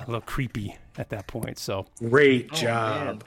a 0.00 0.04
little 0.06 0.20
creepy 0.22 0.76
at 0.96 1.08
that 1.10 1.26
point 1.26 1.58
so 1.58 1.86
Great 1.98 2.48
Oh, 2.52 2.56
job. 2.56 3.04
man. 3.06 3.22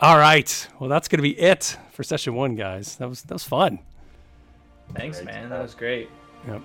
all 0.00 0.18
right 0.18 0.68
well 0.78 0.88
that's 0.90 1.08
going 1.08 1.18
to 1.18 1.22
be 1.22 1.38
it 1.38 1.76
for 1.92 2.02
session 2.02 2.34
one 2.34 2.54
guys 2.56 2.96
that 2.96 3.08
was 3.08 3.22
that 3.22 3.34
was 3.34 3.44
fun 3.44 3.78
Thanks, 4.94 5.16
Great 5.18 5.26
man. 5.26 5.46
stuff. 5.46 5.50
That 5.50 5.62
was 5.62 5.74
great. 5.74 6.08
Yep. 6.46 6.62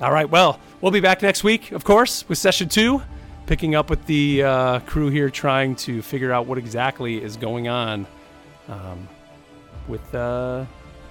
All 0.00 0.10
right. 0.12 0.28
Well, 0.28 0.58
we'll 0.80 0.90
be 0.90 0.98
back 0.98 1.22
next 1.22 1.44
week, 1.44 1.70
of 1.70 1.84
course, 1.84 2.28
with 2.28 2.38
session 2.38 2.68
two, 2.68 3.00
picking 3.46 3.76
up 3.76 3.88
with 3.88 4.04
the 4.06 4.42
uh, 4.42 4.80
crew 4.80 5.10
here 5.10 5.30
trying 5.30 5.76
to 5.76 6.02
figure 6.02 6.32
out 6.32 6.46
what 6.46 6.58
exactly 6.58 7.22
is 7.22 7.36
going 7.36 7.68
on 7.68 8.04
um, 8.68 9.08
with, 9.86 10.12
uh, 10.12 10.64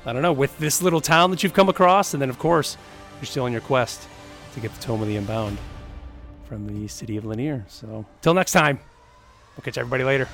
I 0.05 0.13
don't 0.13 0.21
know, 0.21 0.34
with 0.34 0.57
this 0.59 0.81
little 0.81 1.01
town 1.01 1.31
that 1.31 1.43
you've 1.43 1.53
come 1.53 1.69
across. 1.69 2.13
And 2.13 2.21
then, 2.21 2.30
of 2.30 2.38
course, 2.38 2.77
you're 3.19 3.25
still 3.25 3.45
on 3.45 3.51
your 3.51 3.61
quest 3.61 4.07
to 4.53 4.59
get 4.59 4.73
the 4.73 4.81
Tome 4.81 5.01
of 5.01 5.07
the 5.07 5.15
Unbound 5.15 5.57
from 6.47 6.67
the 6.67 6.88
city 6.88 7.17
of 7.17 7.25
Lanier. 7.25 7.65
So, 7.67 8.05
till 8.21 8.34
next 8.34 8.51
time, 8.51 8.80
we'll 9.55 9.63
catch 9.63 9.77
everybody 9.77 10.03
later. 10.03 10.27